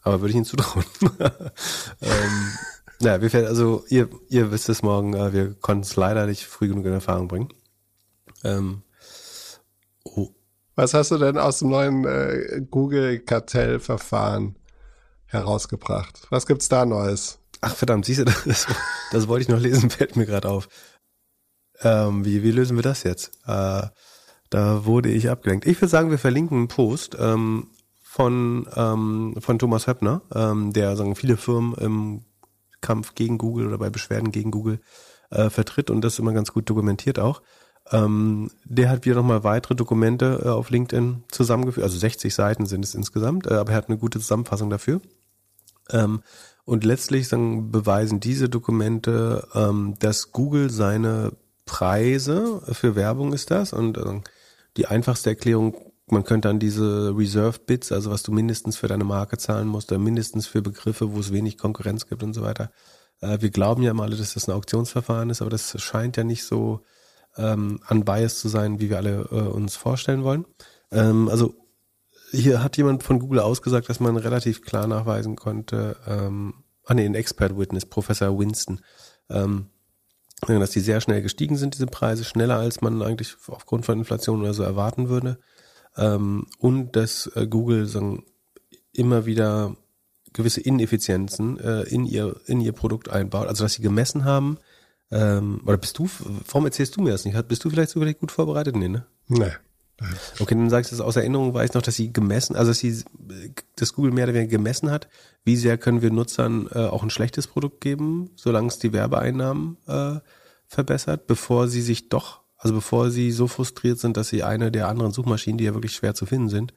Aber 0.02 0.20
würde 0.20 0.30
ich 0.30 0.36
Ihnen 0.36 0.44
zutrauen. 0.44 0.84
ähm, 2.02 2.52
ja, 3.00 3.20
wir 3.20 3.30
fährt, 3.30 3.46
also 3.46 3.84
ihr, 3.88 4.08
ihr 4.28 4.50
wisst 4.50 4.68
es 4.68 4.82
morgen, 4.82 5.14
äh, 5.14 5.32
wir 5.32 5.54
konnten 5.54 5.82
es 5.82 5.96
leider 5.96 6.26
nicht 6.26 6.44
früh 6.44 6.68
genug 6.68 6.86
in 6.86 6.92
Erfahrung 6.92 7.28
bringen. 7.28 7.48
Ähm, 8.42 8.82
oh, 10.04 10.30
Was 10.74 10.94
hast 10.94 11.10
du 11.10 11.18
denn 11.18 11.38
aus 11.38 11.60
dem 11.60 11.70
neuen 11.70 12.04
äh, 12.04 12.62
Google-Kartellverfahren 12.70 14.56
herausgebracht? 15.26 16.26
Was 16.30 16.46
gibt's 16.46 16.68
da 16.68 16.84
Neues? 16.84 17.38
ach 17.64 17.74
verdammt, 17.74 18.04
siehst 18.04 18.20
du, 18.20 18.24
das, 18.46 18.66
das 19.10 19.28
wollte 19.28 19.42
ich 19.42 19.48
noch 19.48 19.60
lesen, 19.60 19.90
fällt 19.90 20.16
mir 20.16 20.26
gerade 20.26 20.48
auf. 20.48 20.68
Ähm, 21.80 22.24
wie, 22.24 22.42
wie 22.42 22.52
lösen 22.52 22.76
wir 22.76 22.82
das 22.82 23.02
jetzt? 23.02 23.32
Äh, 23.46 23.88
da 24.50 24.84
wurde 24.84 25.10
ich 25.10 25.30
abgelenkt. 25.30 25.66
Ich 25.66 25.80
würde 25.80 25.90
sagen, 25.90 26.10
wir 26.10 26.18
verlinken 26.18 26.58
einen 26.58 26.68
Post 26.68 27.16
ähm, 27.18 27.68
von, 28.02 28.68
ähm, 28.76 29.34
von 29.40 29.58
Thomas 29.58 29.86
Höppner, 29.86 30.22
ähm, 30.32 30.72
der 30.72 30.96
sagen 30.96 31.16
viele 31.16 31.36
Firmen 31.36 31.74
im 31.74 32.24
Kampf 32.84 33.14
gegen 33.14 33.38
Google 33.38 33.66
oder 33.66 33.78
bei 33.78 33.90
Beschwerden 33.90 34.30
gegen 34.30 34.50
Google 34.50 34.80
äh, 35.30 35.48
vertritt 35.50 35.90
und 35.90 36.02
das 36.02 36.18
immer 36.18 36.32
ganz 36.32 36.52
gut 36.52 36.68
dokumentiert 36.68 37.18
auch. 37.18 37.42
Ähm, 37.90 38.50
der 38.64 38.90
hat 38.90 39.04
wieder 39.04 39.16
nochmal 39.16 39.44
weitere 39.44 39.74
Dokumente 39.74 40.42
äh, 40.44 40.48
auf 40.48 40.70
LinkedIn 40.70 41.24
zusammengeführt, 41.30 41.84
also 41.84 41.98
60 41.98 42.34
Seiten 42.34 42.66
sind 42.66 42.84
es 42.84 42.94
insgesamt, 42.94 43.46
äh, 43.46 43.54
aber 43.54 43.72
er 43.72 43.76
hat 43.76 43.88
eine 43.88 43.98
gute 43.98 44.20
Zusammenfassung 44.20 44.70
dafür. 44.70 45.00
Ähm, 45.90 46.22
und 46.64 46.84
letztlich 46.84 47.28
sagen, 47.28 47.70
beweisen 47.70 48.20
diese 48.20 48.48
Dokumente, 48.48 49.48
ähm, 49.54 49.96
dass 49.98 50.32
Google 50.32 50.70
seine 50.70 51.32
Preise 51.66 52.62
für 52.72 52.96
Werbung 52.96 53.32
ist 53.32 53.50
das 53.50 53.72
und 53.72 53.98
äh, 53.98 54.20
die 54.76 54.86
einfachste 54.86 55.30
Erklärung, 55.30 55.92
man 56.14 56.24
könnte 56.24 56.48
dann 56.48 56.58
diese 56.58 57.12
Reserve 57.16 57.58
Bits, 57.66 57.92
also 57.92 58.10
was 58.10 58.22
du 58.22 58.32
mindestens 58.32 58.76
für 58.76 58.88
deine 58.88 59.04
Marke 59.04 59.36
zahlen 59.36 59.68
musst, 59.68 59.92
oder 59.92 59.98
mindestens 59.98 60.46
für 60.46 60.62
Begriffe, 60.62 61.12
wo 61.12 61.20
es 61.20 61.32
wenig 61.32 61.58
Konkurrenz 61.58 62.06
gibt 62.06 62.22
und 62.22 62.32
so 62.32 62.42
weiter. 62.42 62.70
Äh, 63.20 63.38
wir 63.40 63.50
glauben 63.50 63.82
ja 63.82 63.90
immer 63.90 64.04
alle, 64.04 64.16
dass 64.16 64.34
das 64.34 64.48
ein 64.48 64.52
Auktionsverfahren 64.52 65.30
ist, 65.30 65.42
aber 65.42 65.50
das 65.50 65.80
scheint 65.82 66.16
ja 66.16 66.24
nicht 66.24 66.44
so 66.44 66.80
ähm, 67.36 67.80
unbiased 67.90 68.38
zu 68.38 68.48
sein, 68.48 68.80
wie 68.80 68.88
wir 68.90 68.96
alle 68.96 69.28
äh, 69.30 69.34
uns 69.34 69.76
vorstellen 69.76 70.24
wollen. 70.24 70.46
Ähm, 70.90 71.28
also 71.28 71.54
hier 72.30 72.62
hat 72.62 72.76
jemand 72.76 73.02
von 73.02 73.18
Google 73.18 73.40
ausgesagt, 73.40 73.88
dass 73.88 74.00
man 74.00 74.16
relativ 74.16 74.62
klar 74.62 74.86
nachweisen 74.86 75.36
konnte, 75.36 75.96
ähm, 76.06 76.54
ah 76.84 76.94
nee, 76.94 77.06
Expert 77.06 77.56
Witness, 77.58 77.86
Professor 77.86 78.38
Winston, 78.38 78.80
ähm, 79.30 79.70
dass 80.46 80.70
die 80.70 80.80
sehr 80.80 81.00
schnell 81.00 81.22
gestiegen 81.22 81.56
sind, 81.56 81.74
diese 81.74 81.86
Preise, 81.86 82.24
schneller 82.24 82.58
als 82.58 82.80
man 82.80 83.02
eigentlich 83.02 83.34
aufgrund 83.48 83.86
von 83.86 83.98
Inflation 83.98 84.40
oder 84.40 84.54
so 84.54 84.62
erwarten 84.62 85.08
würde. 85.08 85.38
Ähm, 85.96 86.46
und 86.58 86.96
dass 86.96 87.26
äh, 87.34 87.46
Google 87.46 87.86
sagen, 87.86 88.24
immer 88.92 89.26
wieder 89.26 89.76
gewisse 90.32 90.60
Ineffizienzen 90.60 91.58
äh, 91.60 91.82
in 91.82 92.06
ihr 92.06 92.40
in 92.46 92.60
ihr 92.60 92.72
Produkt 92.72 93.08
einbaut, 93.08 93.46
also 93.48 93.64
dass 93.64 93.74
sie 93.74 93.82
gemessen 93.82 94.24
haben. 94.24 94.58
Ähm, 95.10 95.60
oder 95.64 95.76
bist 95.76 95.98
du, 95.98 96.08
warum 96.48 96.64
erzählst 96.64 96.96
du 96.96 97.02
mir 97.02 97.10
das 97.10 97.24
nicht? 97.24 97.48
Bist 97.48 97.64
du 97.64 97.70
vielleicht 97.70 97.90
zufällig 97.90 98.18
gut 98.18 98.32
vorbereitet? 98.32 98.74
Nee, 98.74 98.88
ne? 98.88 99.06
Nee. 99.28 99.52
Okay, 100.40 100.54
dann 100.56 100.70
sagst 100.70 100.90
du 100.90 100.96
es 100.96 101.00
aus 101.00 101.14
Erinnerung, 101.14 101.54
weiß 101.54 101.74
noch, 101.74 101.82
dass 101.82 101.94
sie 101.94 102.12
gemessen, 102.12 102.56
also 102.56 102.72
dass 102.72 102.78
sie, 102.80 103.04
dass 103.76 103.92
Google 103.92 104.10
mehr 104.10 104.24
oder 104.24 104.34
weniger 104.34 104.50
gemessen 104.50 104.90
hat, 104.90 105.08
wie 105.44 105.56
sehr 105.56 105.78
können 105.78 106.02
wir 106.02 106.10
Nutzern 106.10 106.68
äh, 106.72 106.80
auch 106.80 107.04
ein 107.04 107.10
schlechtes 107.10 107.46
Produkt 107.46 107.80
geben, 107.80 108.30
solange 108.34 108.68
es 108.68 108.78
die 108.80 108.92
Werbeeinnahmen 108.92 109.76
äh, 109.86 110.16
verbessert, 110.66 111.28
bevor 111.28 111.68
sie 111.68 111.80
sich 111.80 112.08
doch, 112.08 112.40
also 112.64 112.76
bevor 112.76 113.10
sie 113.10 113.30
so 113.30 113.46
frustriert 113.46 113.98
sind, 113.98 114.16
dass 114.16 114.28
sie 114.28 114.42
eine 114.42 114.72
der 114.72 114.88
anderen 114.88 115.12
Suchmaschinen, 115.12 115.58
die 115.58 115.64
ja 115.64 115.74
wirklich 115.74 115.94
schwer 115.94 116.14
zu 116.14 116.24
finden 116.24 116.48
sind, 116.48 116.72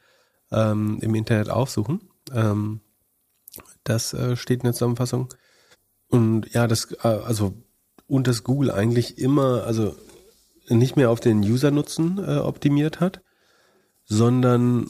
ähm, 0.51 0.99
im 1.01 1.15
Internet 1.15 1.49
aufsuchen. 1.49 2.01
Ähm, 2.33 2.81
das 3.85 4.13
äh, 4.13 4.35
steht 4.35 4.59
in 4.59 4.65
der 4.65 4.73
Zusammenfassung. 4.73 5.33
Und 6.09 6.53
ja, 6.53 6.67
das, 6.67 6.91
äh, 6.91 7.07
also, 7.07 7.53
und 8.05 8.27
dass 8.27 8.43
Google 8.43 8.69
eigentlich 8.69 9.17
immer, 9.17 9.63
also 9.63 9.95
nicht 10.67 10.97
mehr 10.97 11.09
auf 11.09 11.21
den 11.21 11.39
User-Nutzen 11.39 12.17
äh, 12.17 12.39
optimiert 12.39 12.99
hat, 12.99 13.21
sondern 14.03 14.89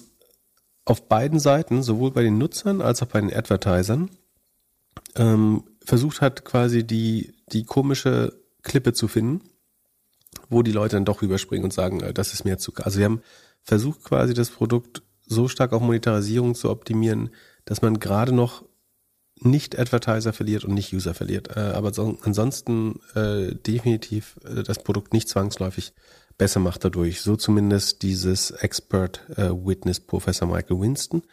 auf 0.83 1.07
beiden 1.07 1.39
Seiten, 1.39 1.83
sowohl 1.83 2.09
bei 2.09 2.23
den 2.23 2.39
Nutzern 2.39 2.81
als 2.81 3.03
auch 3.03 3.07
bei 3.07 3.21
den 3.21 3.31
Advertisern, 3.31 4.09
ähm, 5.15 5.63
versucht 5.85 6.21
hat, 6.21 6.43
quasi 6.43 6.87
die, 6.87 7.35
die 7.51 7.65
komische 7.65 8.33
Klippe 8.63 8.93
zu 8.93 9.07
finden, 9.07 9.47
wo 10.49 10.63
die 10.63 10.71
Leute 10.71 10.95
dann 10.95 11.05
doch 11.05 11.21
rüberspringen 11.21 11.65
und 11.65 11.73
sagen, 11.73 12.01
äh, 12.01 12.13
das 12.13 12.33
ist 12.33 12.45
mir 12.45 12.57
zu. 12.57 12.73
Also 12.75 12.99
wir 12.99 13.05
haben 13.05 13.21
versucht 13.63 14.03
quasi 14.03 14.33
das 14.33 14.49
Produkt 14.49 15.03
so 15.25 15.47
stark 15.47 15.73
auf 15.73 15.81
Monetarisierung 15.81 16.55
zu 16.55 16.69
optimieren, 16.69 17.29
dass 17.65 17.81
man 17.81 17.99
gerade 17.99 18.31
noch 18.31 18.63
nicht 19.39 19.77
Advertiser 19.77 20.33
verliert 20.33 20.63
und 20.63 20.73
nicht 20.73 20.93
User 20.93 21.13
verliert. 21.13 21.55
Äh, 21.55 21.59
aber 21.59 21.93
so, 21.93 22.17
ansonsten 22.21 22.99
äh, 23.13 23.53
definitiv 23.53 24.39
das 24.65 24.81
Produkt 24.83 25.13
nicht 25.13 25.29
zwangsläufig 25.29 25.93
besser 26.37 26.59
macht 26.59 26.85
dadurch. 26.85 27.21
So 27.21 27.35
zumindest 27.35 28.03
dieses 28.03 28.51
Expert 28.51 29.21
Witness 29.27 29.99
Professor 29.99 30.47
Michael 30.47 30.79
Winston. 30.79 31.23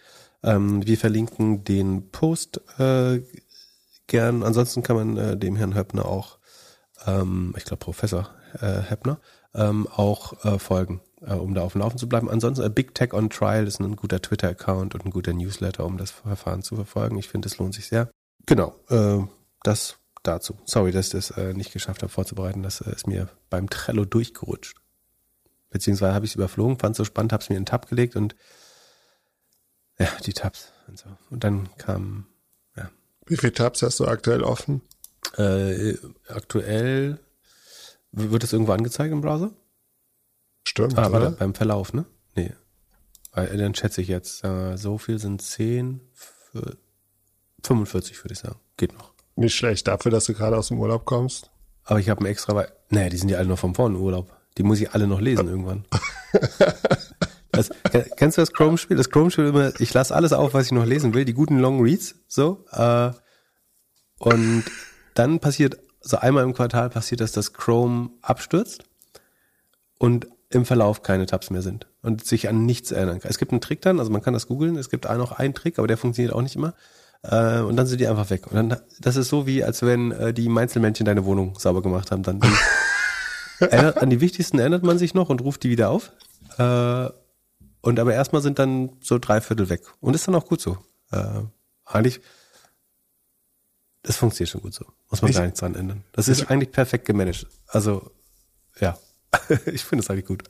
Ähm, 0.43 0.87
wir 0.87 0.97
verlinken 0.97 1.63
den 1.63 2.11
Post 2.11 2.63
gern. 2.77 4.43
Ansonsten 4.43 4.83
kann 4.83 4.97
man 4.97 5.41
dem 5.41 5.57
Herrn 5.57 5.75
Höppner 5.75 6.07
auch, 6.07 6.39
ähm, 7.07 7.55
ich 7.57 7.65
glaube 7.65 7.85
Professor 7.85 8.31
äh, 8.61 8.91
Höppner, 8.91 9.21
ähm, 9.55 9.87
auch 9.89 10.45
äh, 10.45 10.59
folgen, 10.59 11.01
äh, 11.21 11.35
um 11.35 11.55
da 11.55 11.63
auf 11.63 11.73
dem 11.73 11.81
Laufen 11.81 11.99
zu 11.99 12.09
bleiben. 12.09 12.31
Ansonsten 12.31 12.65
äh, 12.65 12.71
Big 12.71 12.95
Tech 12.95 13.13
on 13.13 13.31
Trial 13.31 13.67
ist 13.67 13.81
ein 13.81 13.97
guter 13.97 14.21
Twitter-Account 14.21 14.95
und 14.95 15.05
ein 15.05 15.11
guter 15.11 15.33
Newsletter, 15.33 15.85
um 15.85 15.99
das 15.99 16.11
Verfahren 16.11 16.63
zu 16.63 16.77
verfolgen. 16.77 17.19
Ich 17.19 17.29
finde, 17.29 17.49
es 17.49 17.59
lohnt 17.59 17.75
sich 17.75 17.87
sehr. 17.87 18.11
Genau, 18.47 18.75
äh, 18.89 19.21
das 19.63 19.97
dazu. 20.23 20.59
Sorry, 20.65 20.93
dass 20.93 21.07
ich 21.07 21.13
das 21.13 21.31
äh, 21.31 21.55
nicht 21.55 21.73
geschafft 21.73 22.03
habe 22.03 22.13
vorzubereiten. 22.13 22.63
Das 22.63 22.81
ist 22.81 23.07
mir 23.07 23.29
beim 23.51 23.69
Trello 23.69 24.05
durchgerutscht. 24.05 24.77
Beziehungsweise 25.71 26.15
habe 26.15 26.25
ich 26.25 26.33
es 26.33 26.37
überflogen, 26.37 26.79
fand 26.79 26.93
es 26.95 26.99
so 26.99 27.05
spannend, 27.05 27.33
habe 27.33 27.43
es 27.43 27.51
mir 27.51 27.57
in 27.57 27.63
den 27.63 27.67
Tab 27.67 27.89
gelegt 27.89 28.17
und 28.17 28.37
ja, 29.99 30.09
die 30.25 30.33
Tabs 30.33 30.73
und 30.89 30.99
so. 30.99 31.09
Und 31.31 31.45
dann 31.45 31.69
kam 31.79 32.27
Wie 33.27 33.37
viele 33.37 33.53
Tabs 33.53 33.83
hast 33.83 34.01
du 34.01 34.07
aktuell 34.07 34.43
offen? 34.43 34.83
äh, 35.37 35.97
aktuell 36.29 37.19
wird 38.17 38.43
das 38.43 38.53
irgendwo 38.53 38.73
angezeigt 38.73 39.13
im 39.13 39.21
Browser? 39.21 39.53
Stimmt, 40.67 40.97
Ah, 40.99 41.13
warte, 41.13 41.29
oder? 41.29 41.37
beim 41.37 41.55
Verlauf, 41.55 41.93
ne? 41.93 42.05
Nee. 42.35 42.53
Weil, 43.33 43.57
dann 43.59 43.75
schätze 43.75 44.01
ich 44.01 44.09
jetzt, 44.09 44.45
äh, 44.45 44.77
so 44.77 44.97
viel 44.99 45.19
sind 45.19 45.43
10, 45.43 46.01
für 46.13 46.77
45 47.65 48.23
würde 48.25 48.33
ich 48.35 48.39
sagen. 48.39 48.59
Geht 48.77 48.93
noch. 48.97 49.13
Nicht 49.37 49.55
schlecht, 49.55 49.87
dafür, 49.89 50.11
dass 50.11 50.25
du 50.27 50.35
gerade 50.35 50.57
aus 50.57 50.69
dem 50.69 50.79
Urlaub 50.79 51.05
kommst. 51.05 51.51
Aber 51.85 51.99
ich 52.01 52.09
habe 52.09 52.21
einen 52.21 52.31
extra, 52.31 52.55
weil, 52.55 52.73
nee, 52.91 53.09
die 53.11 53.17
sind 53.17 53.29
ja 53.29 53.39
alle 53.39 53.49
noch 53.49 53.59
vom 53.59 53.75
vorne 53.75 53.99
Urlaub. 53.99 54.35
Die 54.57 54.63
muss 54.63 54.81
ich 54.81 54.93
alle 54.93 55.07
noch 55.07 55.21
lesen 55.21 55.49
irgendwann. 55.49 55.85
Das, 57.51 57.71
ken- 57.93 58.05
kennst 58.17 58.37
du 58.37 58.43
das 58.43 58.53
Chrome-Spiel? 58.53 58.97
Das 58.97 59.11
Chrome-Spiel 59.11 59.47
immer, 59.47 59.81
ich 59.81 59.95
lasse 59.95 60.13
alles 60.13 60.33
auf, 60.33 60.55
was 60.55 60.67
ich 60.67 60.73
noch 60.73 60.85
lesen 60.85 61.15
will, 61.15 61.25
die 61.25 61.35
guten 61.35 61.61
Long 61.61 61.81
Reads, 61.81 62.17
so. 62.27 62.65
Äh, 62.73 63.13
und 64.19 64.65
dann 65.15 65.39
passiert, 65.39 65.79
so 66.05 66.19
einmal 66.19 66.45
im 66.45 66.55
Quartal 66.55 66.91
passiert, 66.91 67.21
dass 67.21 67.33
das 67.33 67.53
Chrome 67.53 68.11
abstürzt 68.23 68.85
und 69.99 70.27
im 70.51 70.65
Verlauf 70.67 71.03
keine 71.03 71.27
Tabs 71.27 71.51
mehr 71.51 71.63
sind 71.63 71.87
und 72.03 72.25
sich 72.25 72.49
an 72.49 72.67
nichts 72.67 72.93
erinnern 72.93 73.21
kann. 73.21 73.31
Es 73.31 73.39
gibt 73.39 73.53
einen 73.53 73.61
Trick 73.61 73.81
dann, 73.81 73.99
also 73.99 74.11
man 74.11 74.23
kann 74.23 74.35
das 74.35 74.47
googeln, 74.47 74.77
es 74.77 74.91
gibt 74.91 75.07
auch 75.07 75.17
noch 75.17 75.33
einen 75.33 75.55
Trick, 75.55 75.79
aber 75.79 75.89
der 75.89 75.97
funktioniert 75.97 76.35
auch 76.35 76.43
nicht 76.43 76.57
immer. 76.57 76.75
Äh, 77.23 77.61
und 77.61 77.77
dann 77.77 77.87
sind 77.87 78.01
die 78.01 78.07
einfach 78.07 78.29
weg. 78.31 78.47
Und 78.47 78.57
dann, 78.57 78.81
das 79.01 79.17
ist 79.17 79.31
so 79.31 79.47
wie, 79.47 79.65
als 79.65 79.83
wenn 79.83 80.13
äh, 80.13 80.35
die 80.35 80.49
Meinzelmännchen 80.49 81.07
deine 81.07 81.25
Wohnung 81.25 81.59
sauber 81.59 81.83
gemacht 81.83 82.11
haben. 82.11 82.23
Dann, 82.23 82.41
dann 82.41 82.53
erinnert, 83.61 83.99
an 83.99 84.11
die 84.11 84.21
wichtigsten 84.21 84.59
erinnert 84.59 84.83
man 84.83 84.99
sich 84.99 85.15
noch 85.15 85.31
und 85.31 85.41
ruft 85.41 85.63
die 85.63 85.71
wieder 85.71 85.89
auf. 85.89 86.13
Äh, 86.59 87.09
und 87.81 87.99
aber 87.99 88.13
erstmal 88.15 88.43
sind 88.43 88.59
dann 88.59 88.93
so 89.01 89.19
drei 89.19 89.41
Viertel 89.41 89.71
weg. 89.71 89.83
Und 90.01 90.15
ist 90.15 90.29
dann 90.29 90.35
auch 90.35 90.47
gut 90.47 90.61
so. 90.61 90.77
Äh, 91.11 91.43
eigentlich, 91.87 92.21
das 94.05 94.19
funktioniert 94.19 94.51
schon 94.51 94.61
gut 94.61 94.75
so. 94.75 94.85
Muss 95.11 95.23
man 95.23 95.31
ich, 95.31 95.37
gar 95.37 95.45
nichts 95.45 95.61
dran 95.61 95.75
ändern. 95.75 96.05
Das 96.13 96.29
ist 96.29 96.51
eigentlich 96.51 96.71
perfekt 96.71 97.07
gemanagt. 97.07 97.47
Also, 97.67 98.11
ja. 98.79 98.99
ich 99.67 99.83
finde 99.83 100.05
es 100.05 100.11
eigentlich 100.11 100.27
gut. 100.27 100.45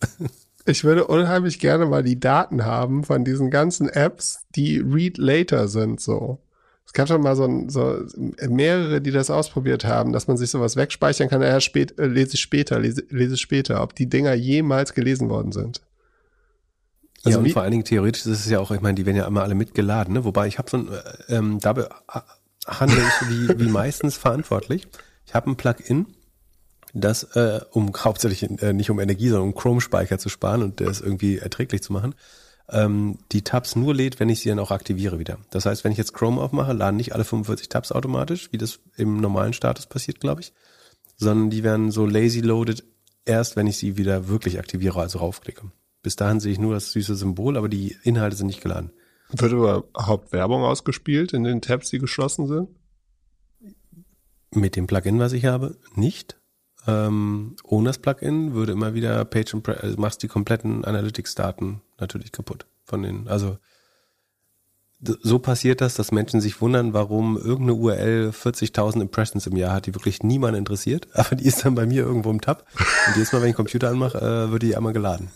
Ich 0.67 0.83
würde 0.83 1.07
unheimlich 1.07 1.61
gerne 1.61 1.87
mal 1.87 2.03
die 2.03 2.19
Daten 2.19 2.65
haben 2.65 3.05
von 3.05 3.25
diesen 3.25 3.51
ganzen 3.51 3.89
Apps, 3.89 4.45
die 4.57 4.79
Read 4.79 5.19
Later 5.19 5.69
sind, 5.69 6.01
so. 6.01 6.41
Es 6.87 6.93
gab 6.93 7.09
schon 7.09 7.23
mal 7.23 7.37
so, 7.37 7.69
so 7.69 8.05
mehrere, 8.49 9.01
die 9.01 9.11
das 9.11 9.31
ausprobiert 9.31 9.85
haben, 9.85 10.13
dass 10.13 10.27
man 10.27 10.37
sich 10.37 10.51
sowas 10.51 10.77
wegspeichern 10.77 11.29
kann. 11.29 11.41
Ja, 11.41 11.61
spät, 11.61 11.99
äh, 11.99 12.07
lese 12.07 12.35
ich 12.35 12.41
später, 12.41 12.79
lese, 12.81 13.05
lese 13.09 13.37
später, 13.37 13.83
ob 13.83 13.95
die 13.95 14.09
Dinger 14.09 14.35
jemals 14.35 14.95
gelesen 14.95 15.29
worden 15.29 15.53
sind. 15.53 15.81
Also 17.25 17.39
ja, 17.39 17.45
und 17.45 17.53
vor 17.53 17.63
allen 17.63 17.71
Dingen 17.71 17.85
theoretisch 17.85 18.27
ist 18.27 18.41
es 18.41 18.51
ja 18.51 18.59
auch, 18.59 18.71
ich 18.71 18.81
meine, 18.81 18.97
die 18.97 19.07
werden 19.07 19.17
ja 19.17 19.27
immer 19.27 19.43
alle 19.43 19.55
mitgeladen, 19.55 20.13
ne? 20.13 20.25
Wobei 20.25 20.47
ich 20.47 20.59
habe 20.59 20.71
so 20.71 20.77
ein, 20.77 20.89
äh, 20.89 21.35
ähm, 21.37 21.59
da 21.59 21.75
handle 22.67 22.99
ich 22.99 23.29
wie, 23.29 23.59
wie 23.59 23.69
meistens 23.69 24.17
verantwortlich. 24.17 24.87
Ich 25.27 25.35
habe 25.35 25.51
ein 25.51 25.57
Plugin, 25.57 26.07
das, 26.93 27.25
äh, 27.35 27.61
um 27.73 27.93
hauptsächlich 27.97 28.43
äh, 28.63 28.73
nicht 28.73 28.91
um 28.91 29.01
Energie, 29.01 29.29
sondern 29.29 29.49
um 29.49 29.55
Chrome-Speicher 29.55 30.19
zu 30.19 30.29
sparen 30.29 30.63
und 30.63 30.81
das 30.81 31.01
irgendwie 31.01 31.39
erträglich 31.39 31.83
zu 31.83 31.93
machen, 31.93 32.15
ähm, 32.71 33.19
die 33.33 33.43
Tabs 33.43 33.77
nur 33.77 33.95
lädt, 33.95 34.21
wenn 34.21 34.29
ich 34.29 34.41
sie 34.41 34.49
dann 34.49 34.59
auch 34.59 34.71
aktiviere 34.71 35.19
wieder. 35.19 35.39
Das 35.51 35.67
heißt, 35.67 35.85
wenn 35.85 35.93
ich 35.93 35.99
jetzt 35.99 36.15
Chrome 36.15 36.41
aufmache, 36.41 36.73
laden 36.73 36.97
nicht 36.97 37.15
alle 37.15 37.25
45 37.25 37.69
Tabs 37.69 37.93
automatisch, 37.93 38.53
wie 38.53 38.59
das 38.59 38.81
im 38.97 39.21
normalen 39.21 39.53
Status 39.53 39.87
passiert, 39.87 40.21
glaube 40.21 40.41
ich, 40.41 40.53
sondern 41.17 41.51
die 41.51 41.63
werden 41.63 41.91
so 41.91 42.07
lazy 42.07 42.41
loaded 42.41 42.85
erst, 43.25 43.57
wenn 43.57 43.67
ich 43.67 43.77
sie 43.77 43.97
wieder 43.97 44.29
wirklich 44.29 44.59
aktiviere, 44.59 45.01
also 45.01 45.19
raufklicke. 45.19 45.71
Bis 46.03 46.17
dahin 46.17 46.41
sehe 46.41 46.53
ich 46.53 46.59
nur 46.59 46.75
das 46.75 46.93
süße 46.93 47.15
Symbol, 47.17 47.57
aber 47.57 47.69
die 47.69 47.97
Inhalte 48.03 48.37
sind 48.37 48.49
nicht 48.49 48.63
geladen. 48.63 48.93
Wird 49.37 49.53
überhaupt 49.53 50.33
Werbung 50.33 50.63
ausgespielt 50.63 51.33
in 51.33 51.45
den 51.45 51.61
Tabs, 51.61 51.91
die 51.91 51.99
geschlossen 51.99 52.47
sind? 52.47 52.69
Mit 54.53 54.77
dem 54.77 54.87
Plugin, 54.87 55.19
was 55.19 55.33
ich 55.33 55.47
habe, 55.47 55.77
nicht. 55.95 56.39
Ähm, 56.87 57.57
ohne 57.65 57.89
das 57.89 57.99
Plugin 57.99 58.55
würde 58.55 58.73
immer 58.73 58.95
wieder 58.95 59.25
Page 59.25 59.55
and 59.55 59.69
also 59.69 60.01
machst 60.01 60.23
die 60.23 60.29
kompletten 60.29 60.85
Analytics-Daten 60.85 61.81
natürlich 61.99 62.31
kaputt 62.31 62.67
von 62.85 63.03
den, 63.03 63.27
also 63.27 63.59
so 65.01 65.39
passiert 65.39 65.81
das, 65.81 65.95
dass 65.95 66.13
Menschen 66.13 66.41
sich 66.41 66.61
wundern, 66.61 66.95
warum 66.95 67.37
irgendeine 67.37 67.75
URL 67.75 68.31
40.000 68.31 69.03
Impressions 69.03 69.47
im 69.47 69.57
Jahr 69.57 69.75
hat, 69.75 69.87
die 69.87 69.95
wirklich 69.95 70.23
niemand 70.23 70.57
interessiert, 70.57 71.09
aber 71.15 71.37
die 71.37 71.45
ist 71.45 71.65
dann 71.65 71.75
bei 71.75 71.87
mir 71.87 72.05
irgendwo 72.05 72.31
im 72.31 72.41
Tab 72.41 72.67
und 73.09 73.17
jedes 73.17 73.33
Mal, 73.33 73.41
wenn 73.41 73.49
ich 73.49 73.55
den 73.55 73.57
Computer 73.57 73.91
anmache, 73.91 74.19
äh, 74.19 74.51
wird 74.51 74.63
die 74.63 74.77
einmal 74.77 74.93
geladen. 74.93 75.31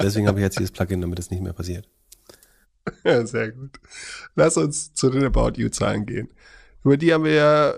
Deswegen 0.00 0.26
habe 0.26 0.38
ich 0.40 0.42
jetzt 0.42 0.58
dieses 0.58 0.72
Plugin, 0.72 1.00
damit 1.00 1.18
es 1.18 1.30
nicht 1.30 1.42
mehr 1.42 1.52
passiert. 1.52 1.88
Sehr 3.24 3.52
gut. 3.52 3.78
Lass 4.34 4.56
uns 4.56 4.94
zu 4.94 5.10
den 5.10 5.24
About 5.24 5.52
You 5.56 5.68
Zahlen 5.68 6.06
gehen. 6.06 6.28
Über 6.84 6.96
die 6.96 7.12
haben 7.12 7.24
wir 7.24 7.34
ja 7.34 7.74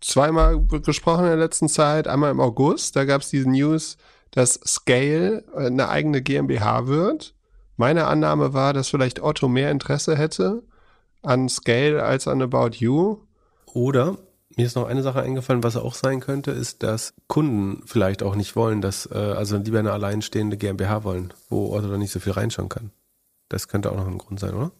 zweimal 0.00 0.60
gesprochen 0.60 1.24
in 1.24 1.30
der 1.30 1.36
letzten 1.36 1.68
Zeit. 1.68 2.08
Einmal 2.08 2.30
im 2.30 2.40
August, 2.40 2.96
da 2.96 3.04
gab 3.04 3.22
es 3.22 3.30
diese 3.30 3.50
News, 3.50 3.96
dass 4.30 4.60
Scale 4.66 5.44
äh, 5.54 5.66
eine 5.66 5.88
eigene 5.88 6.22
GmbH 6.22 6.86
wird. 6.86 7.34
Meine 7.76 8.06
Annahme 8.06 8.54
war, 8.54 8.72
dass 8.72 8.88
vielleicht 8.88 9.22
Otto 9.22 9.48
mehr 9.48 9.70
Interesse 9.70 10.16
hätte 10.16 10.62
an 11.22 11.48
Scale 11.48 12.02
als 12.02 12.28
an 12.28 12.40
About 12.40 12.76
You. 12.76 13.18
Oder 13.66 14.16
mir 14.56 14.64
ist 14.64 14.76
noch 14.76 14.86
eine 14.86 15.02
Sache 15.02 15.20
eingefallen, 15.20 15.62
was 15.62 15.76
auch 15.76 15.94
sein 15.94 16.20
könnte, 16.20 16.50
ist, 16.50 16.82
dass 16.82 17.12
Kunden 17.26 17.82
vielleicht 17.84 18.22
auch 18.22 18.36
nicht 18.36 18.56
wollen, 18.56 18.80
dass 18.80 19.06
äh, 19.12 19.18
also 19.18 19.58
lieber 19.58 19.80
eine 19.80 19.92
alleinstehende 19.92 20.56
GmbH 20.56 21.04
wollen, 21.04 21.34
wo 21.50 21.74
Otto 21.74 21.88
dann 21.88 21.98
nicht 21.98 22.12
so 22.12 22.20
viel 22.20 22.32
reinschauen 22.32 22.70
kann. 22.70 22.90
Das 23.48 23.68
könnte 23.68 23.92
auch 23.92 23.96
noch 23.96 24.06
ein 24.06 24.18
Grund 24.18 24.40
sein, 24.40 24.54
oder? 24.54 24.72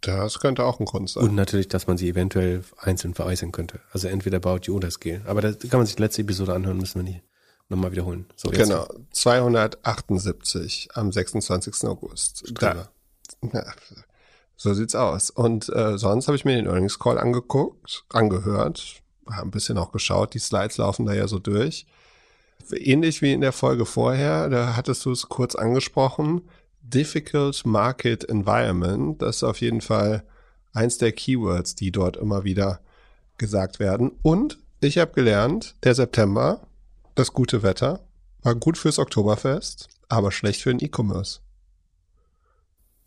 Das 0.00 0.40
könnte 0.40 0.64
auch 0.64 0.80
ein 0.80 0.86
Grund 0.86 1.10
sein. 1.10 1.22
Und 1.22 1.34
natürlich, 1.34 1.68
dass 1.68 1.86
man 1.86 1.96
sie 1.96 2.08
eventuell 2.08 2.64
einzeln 2.78 3.14
vereisen 3.14 3.52
könnte. 3.52 3.80
Also 3.92 4.08
entweder 4.08 4.38
About 4.38 4.60
You 4.64 4.76
oder 4.76 4.90
Scale. 4.90 5.22
Aber 5.26 5.40
da 5.40 5.52
kann 5.52 5.78
man 5.78 5.86
sich 5.86 5.96
die 5.96 6.02
letzte 6.02 6.22
Episode 6.22 6.54
anhören, 6.54 6.78
müssen 6.78 7.04
wir 7.04 7.10
nie 7.10 7.22
nochmal 7.68 7.92
wiederholen. 7.92 8.26
So, 8.36 8.50
genau, 8.50 8.86
278 9.12 10.90
am 10.94 11.10
26. 11.10 11.84
August. 11.84 12.44
Da, 12.52 12.88
na, 13.40 13.64
so 14.56 14.74
sieht's 14.74 14.94
aus. 14.94 15.30
Und 15.30 15.68
äh, 15.70 15.98
sonst 15.98 16.28
habe 16.28 16.36
ich 16.36 16.44
mir 16.44 16.56
den 16.56 16.66
Earnings 16.66 16.98
Call 16.98 17.18
angeguckt, 17.18 18.04
angehört, 18.10 19.02
habe 19.28 19.48
ein 19.48 19.50
bisschen 19.50 19.78
auch 19.78 19.90
geschaut. 19.90 20.34
Die 20.34 20.38
Slides 20.38 20.76
laufen 20.76 21.06
da 21.06 21.14
ja 21.14 21.26
so 21.26 21.38
durch. 21.38 21.86
Ähnlich 22.70 23.22
wie 23.22 23.32
in 23.32 23.40
der 23.40 23.52
Folge 23.52 23.86
vorher, 23.86 24.48
da 24.48 24.76
hattest 24.76 25.04
du 25.04 25.10
es 25.10 25.28
kurz 25.28 25.56
angesprochen. 25.56 26.42
Difficult 26.94 27.64
Market 27.64 28.24
Environment, 28.28 29.20
das 29.20 29.36
ist 29.36 29.42
auf 29.44 29.60
jeden 29.60 29.80
Fall 29.80 30.24
eins 30.72 30.98
der 30.98 31.12
Keywords, 31.12 31.74
die 31.74 31.92
dort 31.92 32.16
immer 32.16 32.44
wieder 32.44 32.80
gesagt 33.38 33.78
werden. 33.78 34.12
Und 34.22 34.58
ich 34.80 34.98
habe 34.98 35.12
gelernt, 35.12 35.76
der 35.84 35.94
September, 35.94 36.66
das 37.14 37.32
gute 37.32 37.62
Wetter, 37.62 38.00
war 38.42 38.54
gut 38.54 38.76
fürs 38.76 38.98
Oktoberfest, 38.98 39.88
aber 40.08 40.32
schlecht 40.32 40.62
für 40.62 40.74
den 40.74 40.84
E-Commerce. 40.84 41.40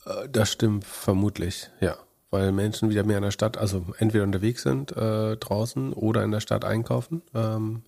Äh, 0.06 0.30
das 0.30 0.52
stimmt 0.52 0.86
vermutlich, 0.86 1.70
ja. 1.80 1.98
Weil 2.32 2.52
Menschen 2.52 2.90
wieder 2.90 3.04
mehr 3.04 3.18
in 3.18 3.24
der 3.24 3.32
Stadt, 3.32 3.58
also 3.58 3.86
entweder 3.98 4.24
unterwegs 4.24 4.64
sind 4.64 4.92
äh, 4.92 5.38
draußen 5.38 5.94
oder 5.94 6.24
in 6.24 6.32
der 6.32 6.40
Stadt 6.40 6.66
einkaufen. 6.66 7.22
Ähm, 7.34 7.84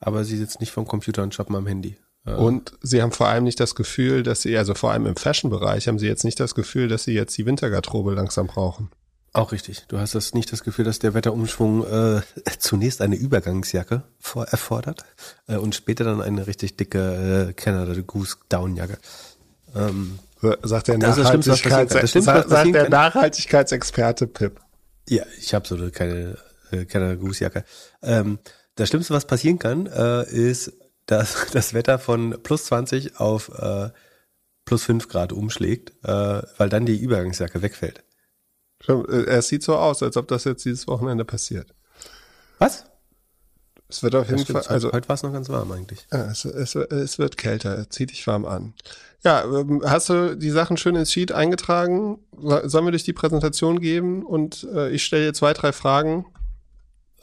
aber 0.00 0.24
sie 0.24 0.36
sitzen 0.36 0.58
nicht 0.60 0.72
vom 0.72 0.86
Computer 0.86 1.22
und 1.22 1.34
shoppen 1.34 1.54
am 1.54 1.66
Handy. 1.66 1.96
Und 2.24 2.72
sie 2.80 3.02
haben 3.02 3.12
vor 3.12 3.28
allem 3.28 3.44
nicht 3.44 3.60
das 3.60 3.74
Gefühl, 3.74 4.22
dass 4.22 4.42
sie, 4.42 4.56
also 4.56 4.74
vor 4.74 4.92
allem 4.92 5.06
im 5.06 5.16
Fashion-Bereich, 5.16 5.88
haben 5.88 5.98
sie 5.98 6.06
jetzt 6.06 6.24
nicht 6.24 6.40
das 6.40 6.54
Gefühl, 6.54 6.88
dass 6.88 7.04
sie 7.04 7.12
jetzt 7.12 7.36
die 7.36 7.44
Wintergarderobe 7.44 8.14
langsam 8.14 8.46
brauchen. 8.46 8.90
Auch 9.34 9.50
richtig. 9.52 9.84
Du 9.88 9.98
hast 9.98 10.14
das 10.14 10.32
nicht 10.32 10.52
das 10.52 10.62
Gefühl, 10.62 10.84
dass 10.84 11.00
der 11.00 11.12
Wetterumschwung 11.12 11.84
äh, 11.84 12.22
zunächst 12.58 13.02
eine 13.02 13.16
Übergangsjacke 13.16 14.04
vor, 14.20 14.46
erfordert 14.46 15.04
äh, 15.48 15.56
und 15.56 15.74
später 15.74 16.04
dann 16.04 16.22
eine 16.22 16.46
richtig 16.46 16.76
dicke 16.76 17.48
äh, 17.48 17.52
Canada 17.52 18.00
Goose 18.00 18.36
Downjacke. 18.48 18.96
Ähm, 19.74 20.18
sagt 20.62 20.88
der, 20.88 20.98
Nachhaltigkeits 20.98 21.92
sagt, 22.24 22.48
sagt 22.48 22.74
der 22.74 22.88
Nachhaltigkeitsexperte 22.88 24.28
Pip. 24.28 24.60
Ja, 25.08 25.24
ich 25.38 25.52
habe 25.52 25.66
so 25.66 25.76
keine 25.90 26.38
äh, 26.70 26.84
Canada 26.84 27.16
Goose 27.16 27.44
Jacke. 27.44 27.64
Ähm, 28.02 28.38
das 28.76 28.88
Schlimmste, 28.88 29.14
was 29.14 29.26
passieren 29.26 29.58
kann, 29.58 29.86
äh, 29.86 30.24
ist 30.30 30.72
dass 31.06 31.46
das 31.52 31.74
Wetter 31.74 31.98
von 31.98 32.42
plus 32.42 32.64
20 32.66 33.20
auf 33.20 33.50
äh, 33.50 33.90
plus 34.64 34.84
5 34.84 35.08
Grad 35.08 35.32
umschlägt, 35.32 35.92
äh, 36.04 36.42
weil 36.58 36.68
dann 36.68 36.86
die 36.86 36.96
Übergangsjacke 36.96 37.62
wegfällt. 37.62 38.02
Äh, 38.88 39.24
es 39.26 39.48
sieht 39.48 39.62
so 39.62 39.76
aus, 39.76 40.02
als 40.02 40.16
ob 40.16 40.28
das 40.28 40.44
jetzt 40.44 40.64
dieses 40.64 40.86
Wochenende 40.86 41.24
passiert. 41.24 41.74
Was? 42.58 42.84
Es 43.88 44.02
wird 44.02 44.14
auf 44.14 44.28
jeden 44.28 44.44
Fall. 44.44 44.62
Also, 44.62 44.92
heute 44.92 45.08
war 45.08 45.14
es 45.14 45.22
noch 45.22 45.32
ganz 45.32 45.48
warm 45.50 45.70
eigentlich. 45.70 46.06
Ja, 46.10 46.30
es, 46.30 46.44
es, 46.44 46.74
es 46.74 47.18
wird 47.18 47.36
kälter. 47.36 47.88
Zieh 47.90 48.06
dich 48.06 48.26
warm 48.26 48.44
an. 48.44 48.74
Ja, 49.22 49.44
ähm, 49.44 49.82
hast 49.84 50.08
du 50.08 50.36
die 50.36 50.50
Sachen 50.50 50.76
schön 50.76 50.96
ins 50.96 51.12
Sheet 51.12 51.32
eingetragen? 51.32 52.18
Sollen 52.32 52.84
wir 52.86 52.92
dich 52.92 53.04
die 53.04 53.12
Präsentation 53.12 53.80
geben? 53.80 54.24
Und 54.24 54.66
äh, 54.74 54.90
ich 54.90 55.04
stelle 55.04 55.26
dir 55.26 55.34
zwei, 55.34 55.52
drei 55.52 55.72
Fragen. 55.72 56.26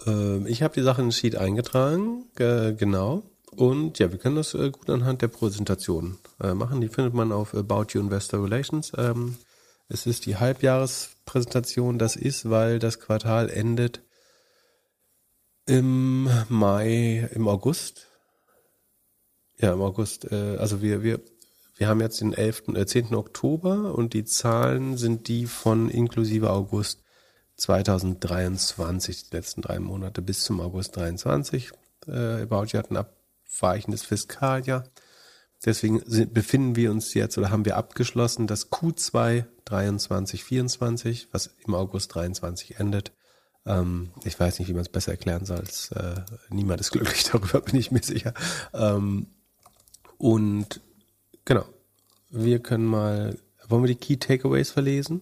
Ähm, 0.05 0.45
ich 0.47 0.63
habe 0.63 0.73
die 0.73 0.84
Sachen 0.84 1.05
ins 1.05 1.17
Sheet 1.17 1.36
eingetragen, 1.36 2.25
äh, 2.39 2.73
genau. 2.73 3.23
Und 3.55 3.99
ja, 3.99 4.11
wir 4.11 4.17
können 4.17 4.37
das 4.37 4.53
äh, 4.53 4.71
gut 4.71 4.89
anhand 4.89 5.21
der 5.21 5.27
Präsentation 5.27 6.17
äh, 6.41 6.53
machen. 6.53 6.81
Die 6.81 6.87
findet 6.87 7.13
man 7.13 7.31
auf 7.31 7.53
About 7.53 7.87
You 7.89 8.01
Investor 8.01 8.43
Relations. 8.43 8.91
Ähm, 8.97 9.35
es 9.89 10.05
ist 10.05 10.25
die 10.25 10.37
Halbjahrespräsentation. 10.37 11.99
Das 11.99 12.15
ist, 12.15 12.49
weil 12.49 12.79
das 12.79 12.99
Quartal 12.99 13.49
endet 13.49 14.01
im 15.65 16.29
Mai, 16.47 17.29
im 17.33 17.47
August. 17.47 18.07
Ja, 19.59 19.73
im 19.73 19.81
August. 19.81 20.31
Äh, 20.31 20.55
also 20.57 20.81
wir, 20.81 21.03
wir, 21.03 21.19
wir 21.75 21.89
haben 21.89 21.99
jetzt 21.99 22.21
den 22.21 22.33
11., 22.33 22.69
äh, 22.69 22.85
10. 22.85 23.15
Oktober 23.15 23.95
und 23.95 24.13
die 24.13 24.23
Zahlen 24.23 24.97
sind 24.97 25.27
die 25.27 25.45
von 25.45 25.89
inklusive 25.89 26.51
August 26.51 27.03
2023, 27.57 29.29
die 29.29 29.35
letzten 29.35 29.61
drei 29.61 29.79
Monate 29.79 30.21
bis 30.21 30.41
zum 30.43 30.61
August 30.61 30.95
23. 30.95 31.71
Äh, 32.07 32.43
About 32.43 32.67
You 32.67 32.79
hatten 32.79 32.97
ab 32.97 33.20
weichendes 33.59 34.03
Fiskaljahr. 34.03 34.83
Deswegen 35.63 36.01
befinden 36.33 36.75
wir 36.75 36.91
uns 36.91 37.13
jetzt 37.13 37.37
oder 37.37 37.51
haben 37.51 37.65
wir 37.65 37.77
abgeschlossen, 37.77 38.47
dass 38.47 38.71
Q2 38.71 39.45
23, 39.65 40.43
24, 40.43 41.27
was 41.31 41.55
im 41.65 41.75
August 41.75 42.15
23 42.15 42.79
endet. 42.79 43.11
Ähm, 43.65 44.11
ich 44.23 44.39
weiß 44.39 44.57
nicht, 44.57 44.69
wie 44.69 44.73
man 44.73 44.81
es 44.81 44.89
besser 44.89 45.11
erklären 45.11 45.45
soll. 45.45 45.59
Als, 45.59 45.91
äh, 45.91 46.21
niemand 46.49 46.81
ist 46.81 46.91
glücklich 46.91 47.23
darüber, 47.31 47.61
bin 47.61 47.79
ich 47.79 47.91
mir 47.91 48.01
sicher. 48.01 48.33
Ähm, 48.73 49.27
und 50.17 50.81
genau, 51.45 51.65
wir 52.29 52.59
können 52.59 52.85
mal, 52.85 53.37
wollen 53.67 53.83
wir 53.83 53.87
die 53.87 53.95
Key 53.95 54.17
Takeaways 54.17 54.71
verlesen? 54.71 55.21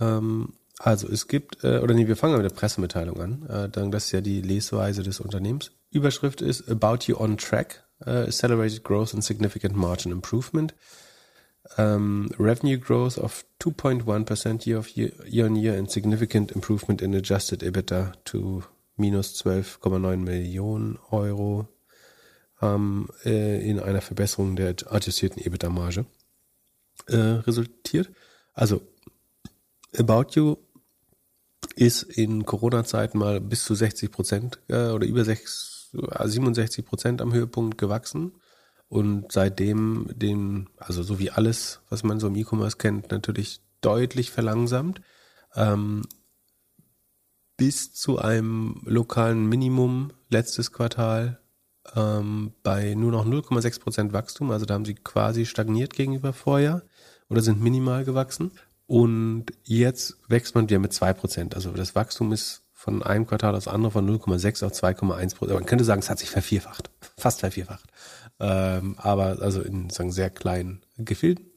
Ähm, 0.00 0.54
also 0.78 1.08
es 1.08 1.28
gibt, 1.28 1.64
äh, 1.64 1.78
oder 1.78 1.94
nee, 1.94 2.06
wir 2.06 2.16
fangen 2.16 2.36
mit 2.36 2.50
der 2.50 2.56
Pressemitteilung 2.56 3.20
an. 3.20 3.46
Äh, 3.46 3.68
dann 3.68 3.90
das 3.90 4.06
ist 4.06 4.12
ja 4.12 4.20
die 4.20 4.40
Lesweise 4.40 5.02
des 5.02 5.20
Unternehmens. 5.20 5.72
Überschrift 5.90 6.40
ist 6.40 6.68
About 6.68 7.06
You 7.06 7.16
on 7.16 7.36
Track, 7.36 7.84
uh, 8.06 8.26
Accelerated 8.26 8.84
Growth 8.84 9.14
and 9.14 9.24
Significant 9.24 9.74
Margin 9.74 10.12
Improvement. 10.12 10.74
Um, 11.76 12.30
revenue 12.38 12.78
growth 12.78 13.18
of 13.18 13.44
2.1% 13.60 14.64
year, 14.64 14.82
year, 15.26 15.44
on 15.44 15.54
year 15.54 15.76
and 15.76 15.90
significant 15.90 16.52
improvement 16.52 17.02
in 17.02 17.14
adjusted 17.14 17.62
EBITDA 17.62 18.14
to 18.24 18.64
minus 18.96 19.42
12,9 19.42 20.16
Millionen 20.16 20.98
Euro 21.10 21.68
ähm, 22.62 23.08
äh, 23.24 23.68
in 23.68 23.80
einer 23.80 24.00
Verbesserung 24.00 24.56
der 24.56 24.74
adjustierten 24.90 25.42
EBITDA-Marge 25.42 26.06
äh, 27.06 27.16
resultiert. 27.16 28.10
Also 28.54 28.80
About 29.96 30.34
You 30.34 30.56
ist 31.76 32.02
in 32.02 32.44
Corona-Zeiten 32.44 33.18
mal 33.18 33.40
bis 33.40 33.64
zu 33.64 33.74
60 33.74 34.10
Prozent 34.10 34.58
äh, 34.68 34.88
oder 34.88 35.06
über 35.06 35.24
6, 35.24 35.67
67 35.92 36.84
Prozent 36.84 37.20
am 37.20 37.32
Höhepunkt 37.32 37.78
gewachsen 37.78 38.32
und 38.88 39.32
seitdem 39.32 40.08
den, 40.14 40.68
also 40.78 41.02
so 41.02 41.18
wie 41.18 41.30
alles, 41.30 41.80
was 41.90 42.02
man 42.02 42.20
so 42.20 42.28
im 42.28 42.36
E-Commerce 42.36 42.76
kennt, 42.78 43.10
natürlich 43.10 43.60
deutlich 43.80 44.30
verlangsamt. 44.30 45.00
Ähm, 45.54 46.02
bis 47.56 47.92
zu 47.92 48.18
einem 48.18 48.82
lokalen 48.84 49.46
Minimum 49.48 50.12
letztes 50.30 50.72
Quartal 50.72 51.40
ähm, 51.94 52.52
bei 52.62 52.94
nur 52.94 53.10
noch 53.10 53.26
0,6 53.26 53.80
Prozent 53.80 54.12
Wachstum. 54.12 54.50
Also 54.50 54.64
da 54.64 54.74
haben 54.74 54.84
sie 54.84 54.94
quasi 54.94 55.44
stagniert 55.44 55.92
gegenüber 55.92 56.32
Vorjahr 56.32 56.82
oder 57.28 57.42
sind 57.42 57.60
minimal 57.60 58.04
gewachsen. 58.04 58.52
Und 58.86 59.46
jetzt 59.64 60.16
wächst 60.28 60.54
man 60.54 60.68
wieder 60.68 60.78
mit 60.78 60.92
zwei 60.92 61.12
Prozent. 61.12 61.54
Also 61.54 61.72
das 61.72 61.94
Wachstum 61.94 62.32
ist 62.32 62.62
von 62.88 63.02
einem 63.02 63.26
Quartal 63.26 63.54
aufs 63.54 63.68
andere 63.68 63.90
von 63.90 64.08
0,6 64.08 64.64
auf 64.64 64.72
2,1 64.72 65.36
Prozent. 65.36 65.58
Man 65.58 65.66
könnte 65.66 65.84
sagen, 65.84 66.00
es 66.00 66.08
hat 66.08 66.18
sich 66.18 66.30
vervierfacht. 66.30 66.88
Fast 67.18 67.40
vervierfacht. 67.40 67.84
Ähm, 68.40 68.94
aber 68.96 69.42
also 69.42 69.60
in 69.60 69.90
sagen, 69.90 70.10
sehr 70.10 70.30
kleinen 70.30 70.80
Gefilden. 70.96 71.50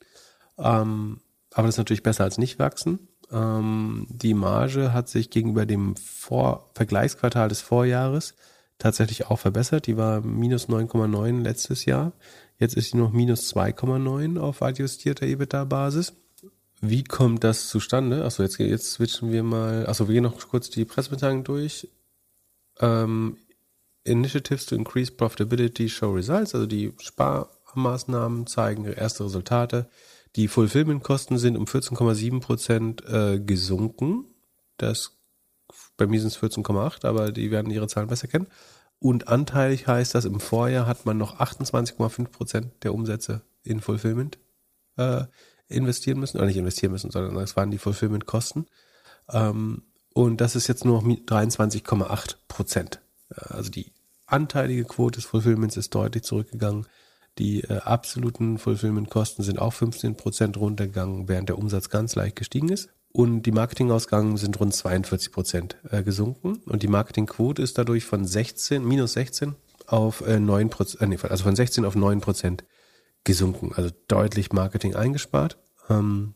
Ähm, 0.58 1.22
aber 1.54 1.68
das 1.68 1.76
ist 1.76 1.80
natürlich 1.80 2.04
besser 2.04 2.26
als 2.26 2.38
nicht 2.38 2.60
wachsen. 2.60 3.08
Ähm, 3.32 4.08
die 4.10 4.34
Marge 4.34 4.92
hat 4.92 5.08
sich 5.08 5.30
gegenüber 5.30 5.66
dem 5.66 5.96
Vor 5.96 6.70
Vergleichsquartal 6.76 7.48
des 7.48 7.62
Vorjahres 7.62 8.36
tatsächlich 8.78 9.28
auch 9.28 9.40
verbessert. 9.40 9.88
Die 9.88 9.96
war 9.96 10.20
minus 10.20 10.68
9,9 10.68 11.42
letztes 11.42 11.86
Jahr. 11.86 12.12
Jetzt 12.58 12.76
ist 12.76 12.92
sie 12.92 12.98
noch 12.98 13.14
minus 13.14 13.56
2,9 13.56 14.38
auf 14.38 14.62
adjustierter 14.62 15.28
EBITDA-Basis. 15.28 16.14
Wie 16.82 17.04
kommt 17.04 17.44
das 17.44 17.70
zustande? 17.70 18.26
Achso, 18.26 18.42
jetzt, 18.42 18.58
jetzt 18.58 18.92
switchen 18.92 19.32
wir 19.32 19.44
mal. 19.44 19.86
Achso, 19.88 20.08
wir 20.08 20.16
gehen 20.16 20.24
noch 20.24 20.48
kurz 20.50 20.70
die 20.70 20.84
Pressemitteilung 20.84 21.44
durch. 21.44 21.88
Ähm, 22.80 23.38
Initiatives 24.04 24.66
to 24.66 24.76
increase 24.76 25.12
profitability 25.12 25.88
show 25.90 26.12
results. 26.12 26.56
Also 26.56 26.66
die 26.66 26.94
Sparmaßnahmen 27.00 28.48
zeigen 28.48 28.86
erste 28.86 29.26
Resultate. 29.26 29.90
Die 30.36 30.48
Fulfillment-Kosten 30.48 31.38
sind 31.38 31.56
um 31.56 31.66
14,7 31.66 32.40
Prozent 32.40 33.06
äh, 33.06 33.40
gesunken. 33.40 34.26
Das 34.78 35.18
bei 35.98 36.08
mir 36.08 36.20
sind 36.20 36.30
es 36.30 36.40
14,8, 36.40 37.06
aber 37.06 37.32
die 37.32 37.52
werden 37.52 37.72
ihre 37.72 37.88
Zahlen 37.88 38.08
besser 38.08 38.28
kennen. 38.28 38.48
Und 39.00 39.28
anteilig 39.28 39.88
heißt 39.88 40.16
das, 40.16 40.26
im 40.26 40.40
Vorjahr 40.40 40.86
hat 40.88 41.06
man 41.06 41.18
noch 41.18 41.40
28,5 41.40 42.28
Prozent 42.30 42.72
der 42.84 42.94
Umsätze 42.94 43.42
in 43.64 43.82
Fulfillment 43.82 44.38
äh, 44.98 45.26
investieren 45.72 46.20
müssen, 46.20 46.38
oder 46.38 46.48
nicht 46.48 46.58
investieren 46.58 46.92
müssen, 46.92 47.12
sondern 47.12 47.36
das 47.36 47.56
waren 47.56 47.72
die 47.72 47.78
Fulfillment-Kosten. 47.78 48.68
Ähm, 49.32 49.84
und 50.14 50.42
das 50.42 50.56
ist 50.56 50.68
jetzt 50.68 50.86
nur 50.86 51.02
noch 51.02 51.08
23,8 51.08 52.36
Prozent. 52.48 53.00
Also 53.30 53.70
die 53.72 53.92
anteilige 54.26 54.84
Quote 54.86 55.20
des 55.20 55.26
Fulfillments 55.26 55.78
ist 55.78 55.94
deutlich 55.96 56.24
zurückgegangen. 56.24 56.86
Die 57.38 57.62
äh, 57.64 57.78
absoluten 57.80 58.58
Fulfillment-Kosten 58.58 59.44
sind 59.44 59.60
auch 59.60 59.74
15 59.74 60.16
Prozent 60.16 60.58
runtergegangen, 60.58 61.28
während 61.30 61.50
der 61.50 61.58
Umsatz 61.58 61.90
ganz 61.90 62.16
leicht 62.16 62.36
gestiegen 62.36 62.70
ist. 62.70 62.90
Und 63.14 63.44
die 63.44 63.52
Marketingausgaben 63.52 64.38
sind 64.38 64.60
rund 64.60 64.74
42 64.74 65.32
Prozent 65.32 65.78
äh, 65.90 66.04
gesunken. 66.04 66.62
Und 66.66 66.84
die 66.84 66.88
Marketingquote 66.88 67.62
ist 67.62 67.78
dadurch 67.78 68.06
von 68.06 68.26
16, 68.26 68.86
minus 68.86 69.14
16 69.14 69.56
auf 69.88 70.22
äh, 70.26 70.40
9 70.40 70.70
Prozent, 70.70 71.24
äh, 71.24 71.28
also 71.28 71.44
von 71.44 71.56
16 71.56 71.86
auf 71.86 71.96
9 71.96 72.22
Prozent 72.22 72.64
gesunken. 73.24 73.72
Also 73.76 73.92
deutlich 74.08 74.52
Marketing 74.52 74.96
eingespart. 74.96 75.58
Ähm, 75.90 76.36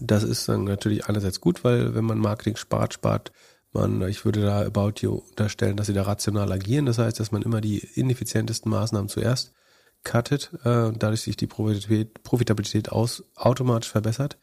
das 0.00 0.22
ist 0.22 0.48
dann 0.48 0.64
natürlich 0.64 1.06
einerseits 1.06 1.40
gut, 1.40 1.64
weil 1.64 1.94
wenn 1.94 2.04
man 2.04 2.18
Marketing 2.18 2.56
spart, 2.56 2.94
spart 2.94 3.32
man, 3.72 4.02
ich 4.08 4.24
würde 4.24 4.42
da 4.42 4.64
About 4.64 4.94
You 5.00 5.22
unterstellen, 5.30 5.76
dass 5.76 5.88
sie 5.88 5.94
da 5.94 6.02
rational 6.02 6.52
agieren. 6.52 6.86
Das 6.86 6.98
heißt, 6.98 7.18
dass 7.18 7.32
man 7.32 7.42
immer 7.42 7.60
die 7.60 7.78
ineffizientesten 7.78 8.70
Maßnahmen 8.70 9.08
zuerst 9.08 9.52
cuttet 10.04 10.52
äh, 10.64 10.84
und 10.84 11.02
dadurch 11.02 11.22
sich 11.22 11.36
die 11.36 11.46
Profitabilität, 11.46 12.22
Profitabilität 12.22 12.92
aus, 12.92 13.24
automatisch 13.34 13.90
verbessert. 13.90 14.38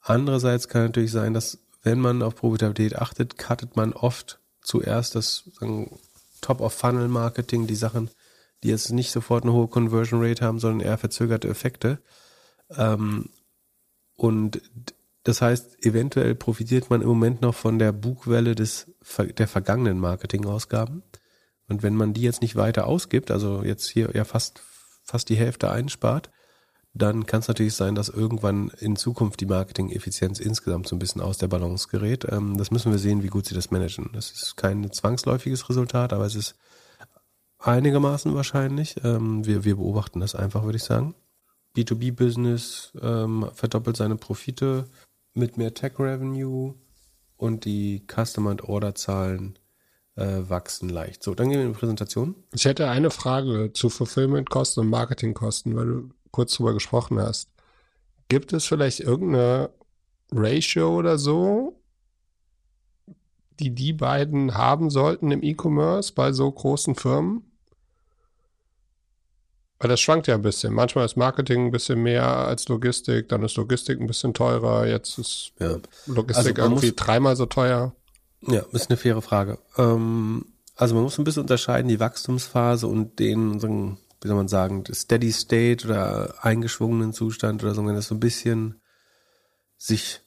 Andererseits 0.00 0.68
kann 0.68 0.82
natürlich 0.82 1.12
sein, 1.12 1.32
dass 1.32 1.58
wenn 1.82 2.00
man 2.00 2.22
auf 2.22 2.34
Profitabilität 2.34 2.98
achtet, 2.98 3.38
cuttet 3.38 3.76
man 3.76 3.92
oft 3.92 4.40
zuerst 4.60 5.14
das 5.14 5.44
Top-of-Funnel-Marketing, 6.40 7.66
die 7.66 7.76
Sachen, 7.76 8.10
die 8.66 8.72
jetzt 8.72 8.90
nicht 8.90 9.12
sofort 9.12 9.44
eine 9.44 9.52
hohe 9.52 9.68
Conversion 9.68 10.20
Rate 10.20 10.44
haben, 10.44 10.58
sondern 10.58 10.84
eher 10.84 10.98
verzögerte 10.98 11.48
Effekte. 11.48 12.00
Ähm, 12.76 13.30
und 14.16 14.60
das 15.22 15.40
heißt, 15.40 15.84
eventuell 15.84 16.34
profitiert 16.34 16.90
man 16.90 17.00
im 17.00 17.08
Moment 17.08 17.42
noch 17.42 17.54
von 17.54 17.78
der 17.78 17.92
Bugwelle 17.92 18.56
des, 18.56 18.90
der 19.38 19.46
vergangenen 19.46 20.00
Marketingausgaben. 20.00 21.04
Und 21.68 21.82
wenn 21.84 21.94
man 21.94 22.12
die 22.12 22.22
jetzt 22.22 22.42
nicht 22.42 22.56
weiter 22.56 22.86
ausgibt, 22.88 23.30
also 23.30 23.62
jetzt 23.62 23.88
hier 23.88 24.10
ja 24.14 24.24
fast, 24.24 24.62
fast 25.04 25.28
die 25.28 25.36
Hälfte 25.36 25.70
einspart, 25.70 26.30
dann 26.92 27.26
kann 27.26 27.40
es 27.40 27.48
natürlich 27.48 27.74
sein, 27.74 27.94
dass 27.94 28.08
irgendwann 28.08 28.70
in 28.80 28.96
Zukunft 28.96 29.40
die 29.40 29.46
Marketing-Effizienz 29.46 30.40
insgesamt 30.40 30.88
so 30.88 30.96
ein 30.96 30.98
bisschen 30.98 31.20
aus 31.20 31.38
der 31.38 31.48
Balance 31.48 31.86
gerät. 31.88 32.26
Ähm, 32.28 32.56
das 32.56 32.72
müssen 32.72 32.90
wir 32.90 32.98
sehen, 32.98 33.22
wie 33.22 33.28
gut 33.28 33.46
sie 33.46 33.54
das 33.54 33.70
managen. 33.70 34.10
Das 34.12 34.32
ist 34.32 34.56
kein 34.56 34.90
zwangsläufiges 34.90 35.68
Resultat, 35.68 36.12
aber 36.12 36.24
es 36.24 36.34
ist 36.34 36.56
einigermaßen 37.58 38.34
wahrscheinlich. 38.34 38.96
Ähm, 39.04 39.44
wir, 39.46 39.64
wir 39.64 39.76
beobachten 39.76 40.20
das 40.20 40.34
einfach, 40.34 40.64
würde 40.64 40.76
ich 40.76 40.84
sagen. 40.84 41.14
B2B-Business 41.76 42.92
ähm, 43.02 43.48
verdoppelt 43.54 43.96
seine 43.96 44.16
Profite 44.16 44.86
mit 45.34 45.58
mehr 45.58 45.74
Tech-Revenue 45.74 46.74
und 47.36 47.64
die 47.64 48.06
Customer- 48.06 48.50
und 48.50 48.64
Order-Zahlen 48.64 49.58
äh, 50.16 50.48
wachsen 50.48 50.88
leicht. 50.88 51.22
So, 51.22 51.34
dann 51.34 51.50
gehen 51.50 51.58
wir 51.58 51.66
in 51.66 51.72
die 51.72 51.78
Präsentation. 51.78 52.34
Ich 52.54 52.64
hätte 52.64 52.88
eine 52.88 53.10
Frage 53.10 53.72
zu 53.72 53.90
Fulfillment-Kosten 53.90 54.80
und 54.80 54.88
Marketing-Kosten, 54.88 55.76
weil 55.76 55.86
du 55.86 56.10
kurz 56.30 56.54
drüber 56.54 56.72
gesprochen 56.72 57.20
hast. 57.20 57.50
Gibt 58.28 58.52
es 58.52 58.64
vielleicht 58.64 59.00
irgendeine 59.00 59.70
Ratio 60.32 60.96
oder 60.96 61.18
so, 61.18 61.75
die 63.60 63.74
die 63.74 63.92
beiden 63.92 64.54
haben 64.54 64.90
sollten 64.90 65.30
im 65.30 65.42
E-Commerce 65.42 66.12
bei 66.14 66.32
so 66.32 66.50
großen 66.50 66.94
Firmen? 66.94 67.44
Weil 69.78 69.90
das 69.90 70.00
schwankt 70.00 70.26
ja 70.26 70.34
ein 70.34 70.42
bisschen. 70.42 70.72
Manchmal 70.72 71.04
ist 71.04 71.16
Marketing 71.16 71.66
ein 71.66 71.70
bisschen 71.70 72.02
mehr 72.02 72.26
als 72.26 72.68
Logistik, 72.68 73.28
dann 73.28 73.42
ist 73.42 73.56
Logistik 73.56 74.00
ein 74.00 74.06
bisschen 74.06 74.32
teurer, 74.32 74.86
jetzt 74.86 75.18
ist 75.18 75.52
ja. 75.58 75.76
Logistik 76.06 76.58
also 76.58 76.62
irgendwie 76.62 76.86
muss, 76.86 76.96
dreimal 76.96 77.36
so 77.36 77.46
teuer. 77.46 77.94
Ja, 78.40 78.62
ist 78.72 78.90
eine 78.90 78.96
faire 78.96 79.20
Frage. 79.20 79.58
Ähm, 79.76 80.46
also 80.76 80.94
man 80.94 81.04
muss 81.04 81.18
ein 81.18 81.24
bisschen 81.24 81.42
unterscheiden, 81.42 81.88
die 81.88 82.00
Wachstumsphase 82.00 82.86
und 82.86 83.18
den, 83.18 83.62
wie 83.62 84.28
soll 84.28 84.36
man 84.36 84.48
sagen, 84.48 84.84
Steady 84.92 85.32
State 85.32 85.86
oder 85.86 86.34
eingeschwungenen 86.42 87.12
Zustand 87.12 87.62
oder 87.62 87.74
so, 87.74 87.84
wenn 87.84 87.94
das 87.94 88.08
so 88.08 88.14
ein 88.14 88.20
bisschen 88.20 88.80
sich, 89.76 90.20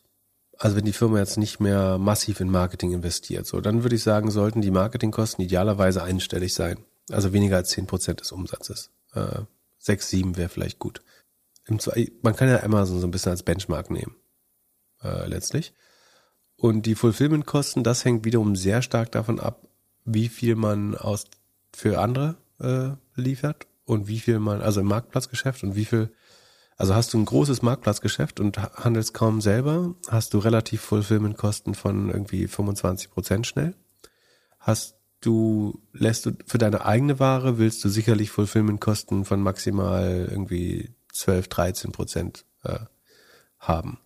also 0.59 0.75
wenn 0.75 0.85
die 0.85 0.93
Firma 0.93 1.19
jetzt 1.19 1.37
nicht 1.37 1.59
mehr 1.59 1.97
massiv 1.97 2.41
in 2.41 2.51
Marketing 2.51 2.91
investiert, 2.91 3.47
so, 3.47 3.61
dann 3.61 3.83
würde 3.83 3.95
ich 3.95 4.03
sagen, 4.03 4.29
sollten 4.29 4.61
die 4.61 4.71
Marketingkosten 4.71 5.43
idealerweise 5.43 6.03
einstellig 6.03 6.53
sein. 6.53 6.79
Also 7.09 7.33
weniger 7.33 7.55
als 7.55 7.69
zehn 7.69 7.87
Prozent 7.87 8.19
des 8.19 8.31
Umsatzes. 8.31 8.91
Äh, 9.13 9.41
6, 9.79 10.09
7 10.09 10.37
wäre 10.37 10.49
vielleicht 10.49 10.77
gut. 10.77 11.01
Im, 11.65 11.79
man 12.21 12.35
kann 12.35 12.49
ja 12.49 12.61
Amazon 12.61 12.99
so 12.99 13.07
ein 13.07 13.11
bisschen 13.11 13.31
als 13.31 13.43
Benchmark 13.43 13.89
nehmen, 13.89 14.15
äh, 15.01 15.27
letztlich. 15.27 15.73
Und 16.57 16.85
die 16.85 16.95
Fulfillment-Kosten, 16.95 17.83
das 17.83 18.03
hängt 18.03 18.25
wiederum 18.25 18.57
sehr 18.57 18.81
stark 18.81 19.13
davon 19.13 19.39
ab, 19.39 19.65
wie 20.03 20.27
viel 20.27 20.55
man 20.55 20.95
aus 20.95 21.25
für 21.73 21.99
andere 21.99 22.35
äh, 22.59 22.89
liefert 23.19 23.67
und 23.85 24.07
wie 24.09 24.19
viel 24.19 24.39
man, 24.39 24.61
also 24.61 24.81
im 24.81 24.87
Marktplatzgeschäft 24.87 25.63
und 25.63 25.75
wie 25.75 25.85
viel, 25.85 26.11
also 26.79 26.95
hast 26.95 27.13
du 27.13 27.17
ein 27.19 27.25
großes 27.25 27.61
Marktplatzgeschäft 27.61 28.39
und 28.39 28.57
handelst 28.57 29.13
kaum 29.13 29.41
selber, 29.41 29.95
hast 30.07 30.33
du 30.33 30.39
relativ 30.39 30.79
Fulfillment-Kosten 30.81 31.75
von 31.75 32.09
irgendwie 32.09 32.47
25 32.47 33.11
Prozent 33.11 33.45
schnell. 33.45 33.75
Hast 34.59 34.95
du 35.19 35.81
lässt 35.91 36.25
du 36.25 36.31
für 36.45 36.57
deine 36.57 36.85
eigene 36.85 37.19
Ware 37.19 37.57
willst 37.57 37.83
du 37.83 37.89
sicherlich 37.89 38.31
Fulfillment-Kosten 38.31 39.25
von 39.25 39.41
maximal 39.41 40.29
irgendwie 40.31 40.95
12, 41.11 41.49
13 41.49 41.91
Prozent 41.91 42.45
äh, 42.63 42.79
haben. 43.59 43.99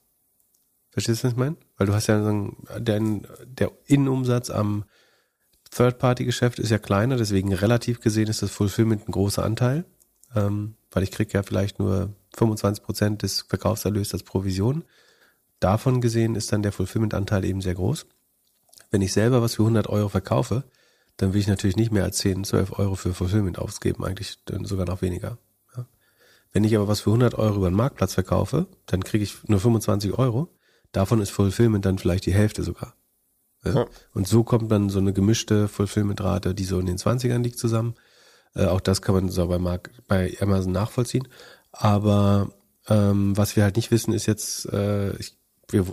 Verstehst 0.90 1.22
du, 1.22 1.28
was 1.28 1.34
ich 1.34 1.38
meine? 1.40 1.58
Weil 1.78 1.86
du 1.86 1.94
hast 1.94 2.08
ja 2.08 2.24
so 2.24 2.56
dein, 2.80 3.28
der 3.46 3.72
Innenumsatz 3.86 4.50
am 4.50 4.86
Third-Party-Geschäft 5.70 6.58
ist 6.58 6.72
ja 6.72 6.80
kleiner, 6.80 7.18
deswegen 7.18 7.54
relativ 7.54 8.02
gesehen 8.02 8.30
ist 8.30 8.42
das 8.42 8.50
Fulfillment 8.50 9.08
ein 9.08 9.12
großer 9.12 9.44
Anteil. 9.44 9.86
Ähm, 10.36 10.76
weil 10.94 11.04
ich 11.04 11.12
kriege 11.12 11.34
ja 11.34 11.44
vielleicht 11.44 11.80
nur 11.80 12.14
25 12.36 12.84
Prozent 12.84 13.22
des 13.24 13.42
Verkaufserlöses 13.42 14.14
als 14.14 14.24
Provision. 14.24 14.84
Davon 15.60 16.02
gesehen 16.02 16.36
ist 16.36 16.52
dann 16.52 16.64
der 16.64 16.72
Fulfillment-Anteil 16.72 17.46
eben 17.46 17.62
sehr 17.62 17.76
groß. 17.76 18.06
Wenn 18.92 19.02
ich 19.02 19.14
selber 19.14 19.42
was 19.42 19.56
für 19.56 19.64
100 19.64 19.88
Euro 19.88 20.10
verkaufe, 20.10 20.64
dann 21.18 21.34
will 21.34 21.42
ich 21.42 21.48
natürlich 21.48 21.76
nicht 21.76 21.92
mehr 21.92 22.04
als 22.04 22.18
10, 22.18 22.44
12 22.44 22.80
Euro 22.80 22.96
für 22.96 23.14
Fulfillment 23.14 23.60
ausgeben, 23.60 24.04
eigentlich 24.04 24.38
sogar 24.64 24.86
noch 24.86 25.02
weniger. 25.02 25.38
Ja. 25.76 25.86
Wenn 26.52 26.64
ich 26.64 26.76
aber 26.76 26.88
was 26.88 27.02
für 27.02 27.10
100 27.10 27.36
Euro 27.36 27.58
über 27.58 27.70
den 27.70 27.76
Marktplatz 27.76 28.14
verkaufe, 28.14 28.68
dann 28.86 29.04
kriege 29.04 29.24
ich 29.24 29.48
nur 29.48 29.60
25 29.60 30.18
Euro. 30.18 30.50
Davon 30.92 31.22
ist 31.22 31.32
Fulfillment 31.32 31.86
dann 31.86 31.98
vielleicht 31.98 32.26
die 32.26 32.34
Hälfte 32.34 32.64
sogar. 32.64 32.96
Ja. 33.64 33.88
Und 34.14 34.28
so 34.28 34.44
kommt 34.44 34.72
dann 34.72 34.90
so 34.90 35.00
eine 35.00 35.14
gemischte 35.14 35.68
Fulfillment-Rate, 35.68 36.54
die 36.54 36.66
so 36.66 36.80
in 36.80 36.86
den 36.86 36.98
20ern 36.98 37.42
liegt, 37.42 37.58
zusammen. 37.58 37.96
Äh, 38.56 38.66
auch 38.66 38.82
das 38.82 39.02
kann 39.02 39.16
man 39.16 39.30
so 39.30 39.48
bei, 39.48 39.60
Mark 39.60 39.92
bei 40.08 40.36
Amazon 40.40 40.72
nachvollziehen. 40.72 41.28
Aber 41.72 42.50
ähm, 42.88 43.36
was 43.38 43.56
wir 43.56 43.64
halt 43.64 43.76
nicht 43.76 43.92
wissen, 43.92 44.14
ist 44.14 44.26
jetzt, 44.26 44.66
äh, 44.72 45.16
ich, 45.18 45.36
wir, 45.70 45.86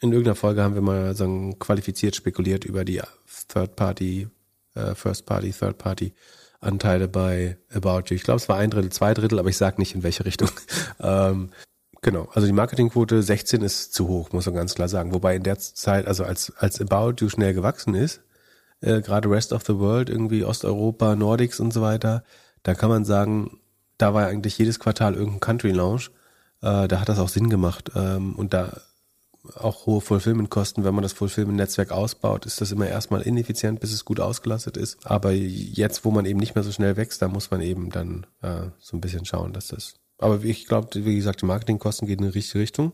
in 0.00 0.12
irgendeiner 0.12 0.34
Folge 0.34 0.62
haben 0.62 0.74
wir 0.74 0.82
mal 0.82 1.14
so 1.14 1.54
qualifiziert 1.58 2.16
spekuliert 2.16 2.64
über 2.64 2.84
die 2.84 3.00
Third-Party, 3.48 4.28
äh, 4.74 4.94
First-Party, 4.94 5.52
Third-Party 5.52 6.14
Anteile 6.60 7.06
bei 7.06 7.58
About 7.72 8.04
You. 8.08 8.16
Ich 8.16 8.22
glaube, 8.22 8.38
es 8.38 8.48
war 8.48 8.56
ein 8.56 8.70
Drittel, 8.70 8.90
zwei 8.90 9.14
Drittel, 9.14 9.38
aber 9.38 9.50
ich 9.50 9.56
sage 9.56 9.78
nicht 9.78 9.94
in 9.94 10.02
welche 10.02 10.24
Richtung. 10.24 10.50
ähm, 11.00 11.50
Genau, 12.02 12.28
also 12.34 12.46
die 12.46 12.52
Marketingquote 12.52 13.20
16 13.20 13.62
ist 13.62 13.92
zu 13.92 14.06
hoch, 14.06 14.30
muss 14.30 14.46
man 14.46 14.54
ganz 14.54 14.76
klar 14.76 14.88
sagen. 14.88 15.12
Wobei 15.12 15.34
in 15.34 15.42
der 15.42 15.58
Zeit, 15.58 16.06
also 16.06 16.22
als, 16.22 16.52
als 16.56 16.80
About 16.80 17.14
You 17.18 17.28
schnell 17.28 17.52
gewachsen 17.52 17.96
ist, 17.96 18.20
äh, 18.80 19.00
gerade 19.00 19.30
Rest 19.30 19.52
of 19.52 19.64
the 19.66 19.78
World, 19.78 20.08
irgendwie 20.08 20.44
Osteuropa, 20.44 21.16
Nordics 21.16 21.60
und 21.60 21.72
so 21.72 21.82
weiter, 21.82 22.24
da 22.62 22.74
kann 22.74 22.90
man 22.90 23.04
sagen, 23.04 23.60
da 23.98 24.14
war 24.14 24.22
ja 24.22 24.28
eigentlich 24.28 24.58
jedes 24.58 24.78
Quartal 24.78 25.14
irgendein 25.14 25.40
Country 25.40 25.70
Launch. 25.70 26.10
Äh, 26.62 26.88
da 26.88 27.00
hat 27.00 27.08
das 27.08 27.18
auch 27.18 27.28
Sinn 27.28 27.48
gemacht. 27.48 27.92
Ähm, 27.94 28.34
und 28.34 28.52
da 28.52 28.80
auch 29.54 29.86
hohe 29.86 30.00
Fulfillment-Kosten, 30.00 30.84
wenn 30.84 30.94
man 30.94 31.02
das 31.02 31.12
Fulfillment-Netzwerk 31.12 31.92
ausbaut, 31.92 32.46
ist 32.46 32.60
das 32.60 32.72
immer 32.72 32.88
erstmal 32.88 33.22
ineffizient, 33.22 33.78
bis 33.78 33.92
es 33.92 34.04
gut 34.04 34.18
ausgelastet 34.18 34.76
ist. 34.76 34.98
Aber 35.06 35.30
jetzt, 35.32 36.04
wo 36.04 36.10
man 36.10 36.26
eben 36.26 36.40
nicht 36.40 36.56
mehr 36.56 36.64
so 36.64 36.72
schnell 36.72 36.96
wächst, 36.96 37.22
da 37.22 37.28
muss 37.28 37.50
man 37.50 37.60
eben 37.60 37.90
dann 37.90 38.26
äh, 38.42 38.70
so 38.80 38.96
ein 38.96 39.00
bisschen 39.00 39.24
schauen, 39.24 39.52
dass 39.52 39.68
das 39.68 39.94
aber 40.18 40.42
ich 40.44 40.66
glaube, 40.66 40.88
wie 41.04 41.16
gesagt, 41.16 41.42
die 41.42 41.46
Marketingkosten 41.46 42.06
gehen 42.08 42.18
in 42.18 42.26
die 42.26 42.38
richtige 42.38 42.60
Richtung. 42.60 42.92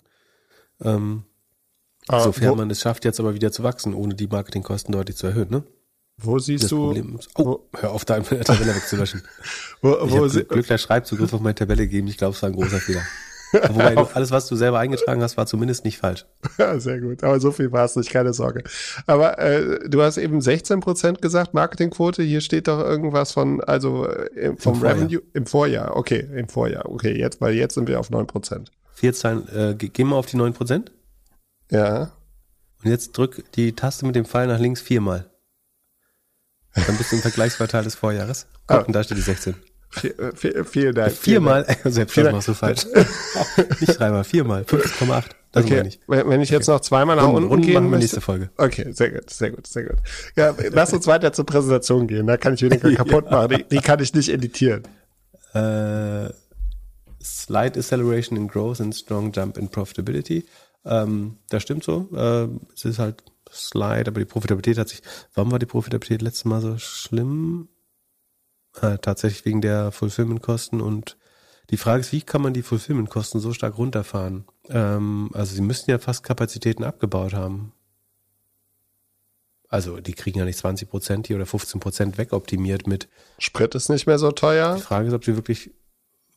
Ähm, 0.80 1.24
ah, 2.08 2.20
sofern 2.20 2.56
man 2.56 2.70
es 2.70 2.80
schafft, 2.80 3.04
jetzt 3.04 3.20
aber 3.20 3.34
wieder 3.34 3.52
zu 3.52 3.62
wachsen, 3.62 3.94
ohne 3.94 4.14
die 4.14 4.26
Marketingkosten 4.26 4.92
deutlich 4.92 5.16
zu 5.16 5.26
erhöhen, 5.26 5.50
ne? 5.50 5.64
Wo 6.18 6.38
siehst 6.38 6.64
das 6.64 6.70
du? 6.70 6.86
Problem 6.86 7.16
ist, 7.18 7.30
oh, 7.34 7.44
wo, 7.44 7.68
hör 7.78 7.92
auf, 7.92 8.04
deine 8.04 8.24
Tabelle 8.44 8.74
wegzulöschen. 8.74 9.22
wo, 9.80 9.94
ich 10.04 10.12
wo 10.12 10.28
Glück, 10.28 10.48
Glückler 10.48 10.78
Schreibzugriff 10.78 11.32
auf 11.32 11.40
meine 11.40 11.54
Tabelle 11.54 11.82
gegeben. 11.82 12.06
Ich 12.08 12.18
glaube, 12.18 12.34
es 12.34 12.42
war 12.42 12.50
ein 12.50 12.54
großer 12.54 12.78
Fehler. 12.78 13.02
Wobei 13.68 13.96
alles, 13.96 14.30
was 14.30 14.46
du 14.46 14.56
selber 14.56 14.78
eingetragen 14.78 15.22
hast, 15.22 15.36
war 15.36 15.46
zumindest 15.46 15.84
nicht 15.84 15.98
falsch. 15.98 16.24
Ja, 16.56 16.78
sehr 16.80 17.00
gut. 17.00 17.22
Aber 17.22 17.38
so 17.38 17.52
viel 17.52 17.70
war 17.70 17.84
es 17.84 17.96
nicht, 17.96 18.10
keine 18.10 18.32
Sorge. 18.32 18.62
Aber 19.06 19.38
äh, 19.38 19.88
du 19.88 20.00
hast 20.00 20.16
eben 20.16 20.40
16 20.40 20.80
Prozent 20.80 21.20
gesagt, 21.20 21.52
Marketingquote. 21.52 22.22
Hier 22.22 22.40
steht 22.40 22.68
doch 22.68 22.80
irgendwas 22.80 23.32
von, 23.32 23.60
also 23.62 24.06
äh, 24.06 24.54
vom 24.56 24.76
Im 24.76 24.82
Revenue 24.82 25.22
im 25.34 25.44
Vorjahr. 25.44 25.96
Okay, 25.96 26.26
im 26.34 26.48
Vorjahr. 26.48 26.88
Okay, 26.88 27.18
jetzt, 27.18 27.42
weil 27.42 27.54
jetzt 27.54 27.74
sind 27.74 27.88
wir 27.88 28.00
auf 28.00 28.08
9 28.08 28.26
Prozent. 28.26 28.70
Vier 28.94 29.12
Zahlen, 29.12 29.46
äh, 29.54 29.74
gehen 29.74 30.08
wir 30.08 30.16
auf 30.16 30.26
die 30.26 30.38
9 30.38 30.54
Prozent? 30.54 30.92
Ja. 31.72 32.12
Und 32.82 32.90
jetzt 32.90 33.16
drück 33.16 33.44
die 33.54 33.74
Taste 33.74 34.06
mit 34.06 34.14
dem 34.14 34.24
Pfeil 34.24 34.46
nach 34.46 34.58
links 34.58 34.80
viermal. 34.80 35.30
Dann 36.74 36.96
bist 36.96 37.12
du 37.12 37.16
im 37.16 37.22
Vergleichsquartal 37.22 37.84
des 37.84 37.94
Vorjahres. 37.94 38.46
Guck, 38.66 38.78
ah. 38.78 38.82
und 38.82 38.92
da 38.92 39.02
steht 39.02 39.18
die 39.18 39.22
16. 39.22 39.54
Vielen, 40.34 40.64
vielen 40.64 40.94
Dank. 40.94 41.12
Viermal, 41.12 41.66
selbst 41.84 42.16
das 42.16 42.32
machst 42.32 42.48
du 42.48 42.54
falsch. 42.54 42.86
Nicht 43.80 43.98
dreimal, 43.98 44.24
viermal, 44.24 44.62
5,8. 44.62 45.24
Das 45.52 45.66
okay, 45.66 45.86
ich. 45.86 46.00
wenn 46.06 46.40
ich 46.40 46.48
jetzt 46.48 46.68
okay. 46.68 46.76
noch 46.76 46.80
zweimal 46.80 47.16
nach 47.16 47.28
unten 47.28 47.48
Runden 47.48 47.66
gehen 47.66 47.74
machen 47.74 47.90
wir 47.90 47.98
nächste 47.98 48.22
Folge. 48.22 48.48
Okay, 48.56 48.90
sehr 48.92 49.10
gut, 49.10 49.28
sehr 49.28 49.50
gut, 49.50 49.66
sehr 49.66 49.84
gut. 49.84 49.98
Ja, 50.34 50.54
lass 50.70 50.94
uns 50.94 51.06
weiter 51.06 51.34
zur 51.34 51.44
Präsentation 51.44 52.06
gehen. 52.06 52.26
Da 52.26 52.38
kann 52.38 52.54
ich 52.54 52.62
weniger 52.62 52.90
kaputt 52.94 53.30
machen. 53.30 53.50
Die, 53.50 53.64
die, 53.64 53.82
kann 53.82 54.00
ich 54.00 54.14
nicht 54.14 54.30
editieren. 54.30 54.84
Äh, 55.52 56.30
slight 57.22 57.76
acceleration 57.76 58.38
in 58.38 58.48
growth 58.48 58.80
and 58.80 58.94
strong 58.94 59.30
jump 59.30 59.58
in 59.58 59.68
profitability. 59.68 60.46
Ähm, 60.84 61.38
das 61.48 61.62
stimmt 61.62 61.84
so. 61.84 62.08
Äh, 62.14 62.48
es 62.74 62.84
ist 62.84 62.98
halt 62.98 63.22
Slide, 63.50 64.08
aber 64.08 64.20
die 64.20 64.26
Profitabilität 64.26 64.78
hat 64.78 64.88
sich. 64.88 65.02
Warum 65.34 65.52
war 65.52 65.58
die 65.58 65.66
Profitabilität 65.66 66.22
letztes 66.22 66.44
Mal 66.44 66.60
so 66.60 66.78
schlimm? 66.78 67.68
Äh, 68.80 68.98
tatsächlich 68.98 69.44
wegen 69.44 69.60
der 69.60 69.92
Fulfillment-Kosten 69.92 70.80
und 70.80 71.18
die 71.70 71.76
Frage 71.76 72.00
ist, 72.00 72.12
wie 72.12 72.22
kann 72.22 72.42
man 72.42 72.54
die 72.54 72.62
Fulfillment-Kosten 72.62 73.38
so 73.38 73.52
stark 73.52 73.78
runterfahren? 73.78 74.44
Ähm, 74.68 75.30
also 75.34 75.54
sie 75.54 75.62
müssten 75.62 75.90
ja 75.90 75.98
fast 75.98 76.22
Kapazitäten 76.22 76.84
abgebaut 76.84 77.34
haben. 77.34 77.72
Also 79.68 80.00
die 80.00 80.12
kriegen 80.12 80.38
ja 80.38 80.44
nicht 80.44 80.58
20 80.58 80.88
Prozent 80.90 81.26
hier 81.26 81.36
oder 81.36 81.46
15 81.46 81.80
Prozent 81.80 82.18
wegoptimiert 82.18 82.86
mit. 82.86 83.08
Sprit 83.38 83.74
ist 83.74 83.88
nicht 83.88 84.06
mehr 84.06 84.18
so 84.18 84.30
teuer. 84.30 84.76
Die 84.76 84.82
Frage 84.82 85.08
ist, 85.08 85.14
ob 85.14 85.24
sie 85.24 85.36
wirklich 85.36 85.70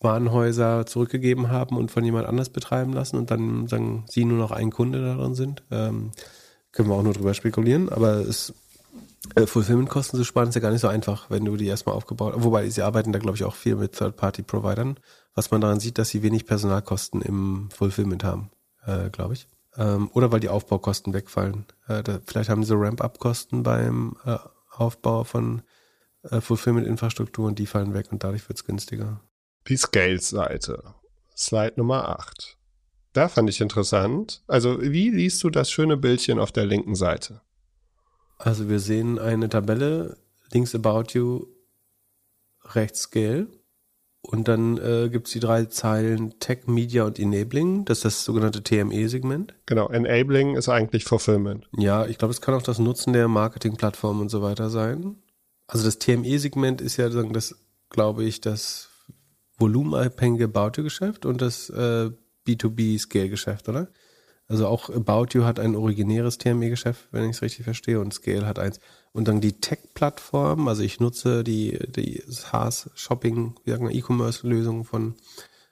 Warenhäuser 0.06 0.86
zurückgegeben 0.86 1.50
haben 1.50 1.76
und 1.76 1.92
von 1.92 2.06
jemand 2.06 2.28
anders 2.28 2.50
betreiben 2.50 2.94
lassen 2.94 3.18
und 3.18 3.32
dann 3.32 3.68
sagen, 3.68 4.06
sie 4.08 4.24
nur 4.24 4.38
noch 4.38 4.52
ein 4.52 4.72
Kunde 4.72 5.02
darin 5.02 5.36
sind. 5.36 5.64
Ähm, 5.72 6.12
können 6.72 6.90
wir 6.90 6.96
auch 6.96 7.04
nur 7.04 7.14
drüber 7.14 7.34
spekulieren, 7.34 7.90
aber 7.90 8.20
es 8.20 8.54
äh, 9.34 9.48
Fulfillment-Kosten 9.48 10.18
zu 10.18 10.24
sparen 10.24 10.50
ist 10.50 10.56
ja 10.56 10.62
gar 10.62 10.72
nicht 10.72 10.82
so 10.82 10.88
einfach, 10.88 11.30
wenn 11.30 11.46
du 11.46 11.58
die 11.58 11.68
erstmal 11.68 11.96
aufgebaut 11.96 12.34
hast. 12.36 12.44
Wobei 12.44 12.70
sie 12.70 12.82
arbeiten 12.82 13.12
da, 13.12 13.20
glaube 13.20 13.38
ich, 13.38 13.44
auch 13.44 13.56
viel 13.56 13.76
mit 13.76 13.94
Third-Party-Providern, 13.94 15.00
was 15.34 15.52
man 15.52 15.62
daran 15.62 15.80
sieht, 15.80 15.98
dass 15.98 16.10
sie 16.10 16.24
wenig 16.24 16.46
Personalkosten 16.46 17.22
im 17.22 17.70
Fulfillment 17.72 18.24
haben, 18.24 18.52
äh, 18.86 19.10
glaube 19.10 19.34
ich. 19.34 19.48
Ähm, 19.78 20.10
oder 20.14 20.32
weil 20.32 20.40
die 20.40 20.50
Aufbaukosten 20.50 21.14
wegfallen. 21.14 21.66
Äh, 21.88 22.04
da, 22.04 22.20
vielleicht 22.26 22.50
haben 22.50 22.64
sie 22.64 22.76
Ramp-up-Kosten 22.78 23.64
beim 23.64 24.16
äh, 24.26 24.38
Aufbau 24.72 25.24
von 25.24 25.64
äh, 26.24 26.42
Fulfillment-Infrastruktur 26.42 27.48
und 27.48 27.60
die 27.60 27.66
fallen 27.66 27.94
weg 27.94 28.12
und 28.12 28.24
dadurch 28.24 28.48
wird 28.48 28.60
es 28.60 28.66
günstiger. 28.66 29.22
Die 29.68 29.78
Scale-Seite. 29.78 30.84
Slide 31.36 31.74
Nummer 31.78 32.08
8. 32.20 32.58
Da 33.14 33.30
fand 33.30 33.50
ich 33.50 33.62
interessant. 33.62 34.44
Also, 34.48 34.82
wie 34.82 35.10
liest 35.10 35.44
du 35.44 35.50
das 35.50 35.72
schöne 35.72 35.98
Bildchen 35.98 36.38
auf 36.38 36.52
der 36.52 36.66
linken 36.66 36.96
Seite? 36.96 37.42
Also 38.38 38.70
wir 38.70 38.80
sehen 38.80 39.18
eine 39.18 39.50
Tabelle, 39.50 40.18
links 40.52 40.76
About 40.76 41.14
You, 41.14 41.48
rechts 42.64 43.02
Scale. 43.02 43.48
Und 44.22 44.48
dann 44.48 44.78
äh, 44.78 45.10
gibt 45.10 45.28
es 45.28 45.34
die 45.34 45.40
drei 45.40 45.66
Zeilen 45.66 46.40
Tech, 46.40 46.66
Media 46.66 47.04
und 47.04 47.20
Enabling. 47.20 47.86
Das 47.86 48.00
ist 48.00 48.06
das 48.06 48.26
sogenannte 48.26 48.64
TME-Segment. 48.64 49.54
Genau, 49.66 49.88
Enabling 49.90 50.56
ist 50.56 50.68
eigentlich 50.68 51.06
Fulfillment. 51.06 51.68
Ja, 51.78 52.08
ich 52.08 52.18
glaube, 52.18 52.34
es 52.34 52.42
kann 52.42 52.56
auch 52.56 52.64
das 52.64 52.80
Nutzen 52.80 53.14
der 53.14 53.28
Marketingplattform 53.28 54.20
und 54.20 54.30
so 54.30 54.42
weiter 54.42 54.70
sein. 54.70 55.18
Also 55.68 55.86
das 55.86 56.00
TME-Segment 56.00 56.82
ist 56.82 56.98
ja 56.98 57.10
das, 57.10 57.56
glaube 57.90 58.24
ich, 58.24 58.42
das 58.42 58.90
volumenabhängige 59.58 60.46
About 60.46 60.72
You-Geschäft 60.78 61.26
und 61.26 61.42
das 61.42 61.70
äh, 61.70 62.12
B2B-Scale-Geschäft, 62.48 63.70
oder? 63.70 63.88
Also 64.48 64.68
auch 64.68 64.90
About 64.90 65.28
You 65.32 65.44
hat 65.44 65.60
ein 65.60 65.76
originäres 65.76 66.38
TME-Geschäft, 66.38 67.08
wenn 67.12 67.24
ich 67.24 67.38
es 67.38 67.42
richtig 67.42 67.66
verstehe, 67.66 68.00
und 68.00 68.14
Scale 68.14 68.46
hat 68.46 68.60
eins. 68.60 68.80
Und 69.12 69.28
dann 69.28 69.42
die 69.42 69.60
Tech-Plattform, 69.60 70.68
also 70.68 70.84
ich 70.84 71.00
nutze 71.00 71.44
die, 71.44 71.80
die 71.88 72.24
SaaS-Shopping, 72.28 73.56
E-Commerce-Lösung 73.66 74.86
von 74.86 75.16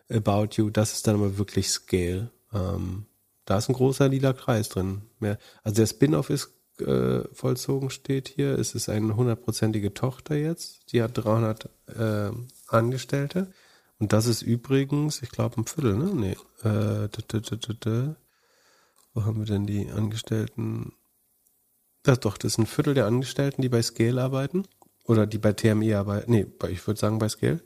About 0.10 0.56
You, 0.56 0.70
das 0.70 0.94
ist 0.94 1.06
dann 1.08 1.16
aber 1.16 1.38
wirklich 1.38 1.70
Scale. 1.70 2.32
Ähm, 2.52 3.06
da 3.46 3.58
ist 3.58 3.70
ein 3.70 3.74
großer 3.74 4.10
lila 4.10 4.34
Kreis 4.34 4.70
drin. 4.70 5.04
Mehr, 5.20 5.38
also 5.64 5.76
der 5.76 5.88
Spin-off 5.88 6.30
ist 6.30 6.54
äh, 6.80 7.22
vollzogen, 7.34 7.90
steht 7.90 8.28
hier. 8.28 8.58
Es 8.58 8.74
ist 8.74 8.90
eine 8.90 9.16
hundertprozentige 9.16 9.94
Tochter 9.94 10.36
jetzt. 10.36 10.92
Die 10.92 11.04
hat 11.04 11.18
300 11.18 11.70
äh, 11.88 12.32
Angestellte. 12.68 13.52
Und 14.00 14.14
das 14.14 14.26
ist 14.26 14.42
übrigens, 14.42 15.22
ich 15.22 15.30
glaube, 15.30 15.58
ein 15.58 15.66
Viertel, 15.66 15.96
ne? 15.96 16.12
Nee. 16.14 16.38
Äh, 16.64 17.10
wo 19.14 19.24
haben 19.26 19.40
wir 19.40 19.46
denn 19.46 19.66
die 19.66 19.90
Angestellten? 19.90 20.94
Das 22.02 22.20
doch, 22.20 22.38
das 22.38 22.54
ist 22.54 22.58
ein 22.58 22.66
Viertel 22.66 22.96
der 22.96 23.06
Angestellten, 23.06 23.62
die 23.62 23.70
bei 23.70 23.82
Scale 23.82 24.22
arbeiten. 24.22 24.66
Oder 25.06 25.28
die 25.28 25.38
bei 25.38 25.54
TMI 25.54 25.94
arbeiten. 25.94 26.32
Nee, 26.32 26.48
ich 26.70 26.86
würde 26.88 27.00
sagen 27.00 27.20
bei 27.20 27.30
Scale. 27.30 27.62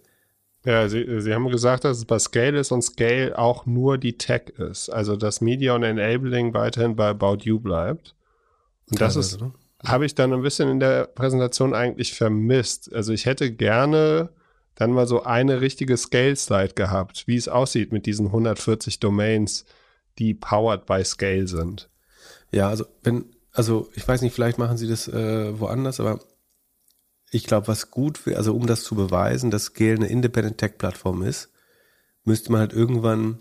Ja, 0.65 0.89
Sie, 0.89 1.21
Sie 1.21 1.33
haben 1.33 1.47
gesagt, 1.49 1.85
dass 1.85 1.97
es 1.97 2.05
bei 2.05 2.19
Scale 2.19 2.59
ist 2.59 2.71
und 2.71 2.81
Scale 2.81 3.37
auch 3.37 3.65
nur 3.65 3.97
die 3.97 4.17
Tech 4.17 4.49
ist. 4.57 4.89
Also 4.89 5.15
dass 5.15 5.39
Media 5.39 5.75
und 5.75 5.83
Enabling 5.83 6.53
weiterhin 6.53 6.95
bei 6.95 7.09
About 7.09 7.37
You 7.43 7.59
bleibt. 7.59 8.15
Und 8.89 8.99
das 8.99 9.15
ist, 9.15 9.39
ne? 9.39 9.53
habe 9.85 10.05
ich 10.05 10.15
dann 10.15 10.33
ein 10.33 10.41
bisschen 10.41 10.69
in 10.69 10.79
der 10.79 11.05
Präsentation 11.05 11.73
eigentlich 11.73 12.13
vermisst. 12.13 12.93
Also 12.93 13.13
ich 13.13 13.25
hätte 13.25 13.51
gerne 13.51 14.29
dann 14.77 14.91
mal 14.91 15.07
so 15.07 15.23
eine 15.23 15.59
richtige 15.59 15.97
Scale-Slide 15.97 16.75
gehabt, 16.75 17.27
wie 17.27 17.35
es 17.35 17.49
aussieht 17.49 17.91
mit 17.91 18.05
diesen 18.05 18.27
140 18.27 18.99
Domains 18.99 19.65
die 20.19 20.33
powered 20.33 20.85
by 20.85 21.03
Scale 21.03 21.47
sind. 21.47 21.89
Ja, 22.51 22.69
also 22.69 22.85
wenn, 23.03 23.25
also 23.51 23.89
ich 23.95 24.07
weiß 24.07 24.21
nicht, 24.21 24.33
vielleicht 24.33 24.57
machen 24.57 24.77
sie 24.77 24.87
das 24.87 25.07
äh, 25.07 25.59
woanders, 25.59 25.99
aber 25.99 26.19
ich 27.31 27.45
glaube, 27.45 27.67
was 27.67 27.91
gut 27.91 28.25
wäre, 28.25 28.37
also 28.37 28.55
um 28.55 28.67
das 28.67 28.83
zu 28.83 28.95
beweisen, 28.95 29.51
dass 29.51 29.65
Scale 29.65 29.95
eine 29.95 30.07
Independent 30.07 30.57
Tech 30.57 30.77
Plattform 30.77 31.23
ist, 31.23 31.49
müsste 32.23 32.51
man 32.51 32.61
halt 32.61 32.73
irgendwann 32.73 33.39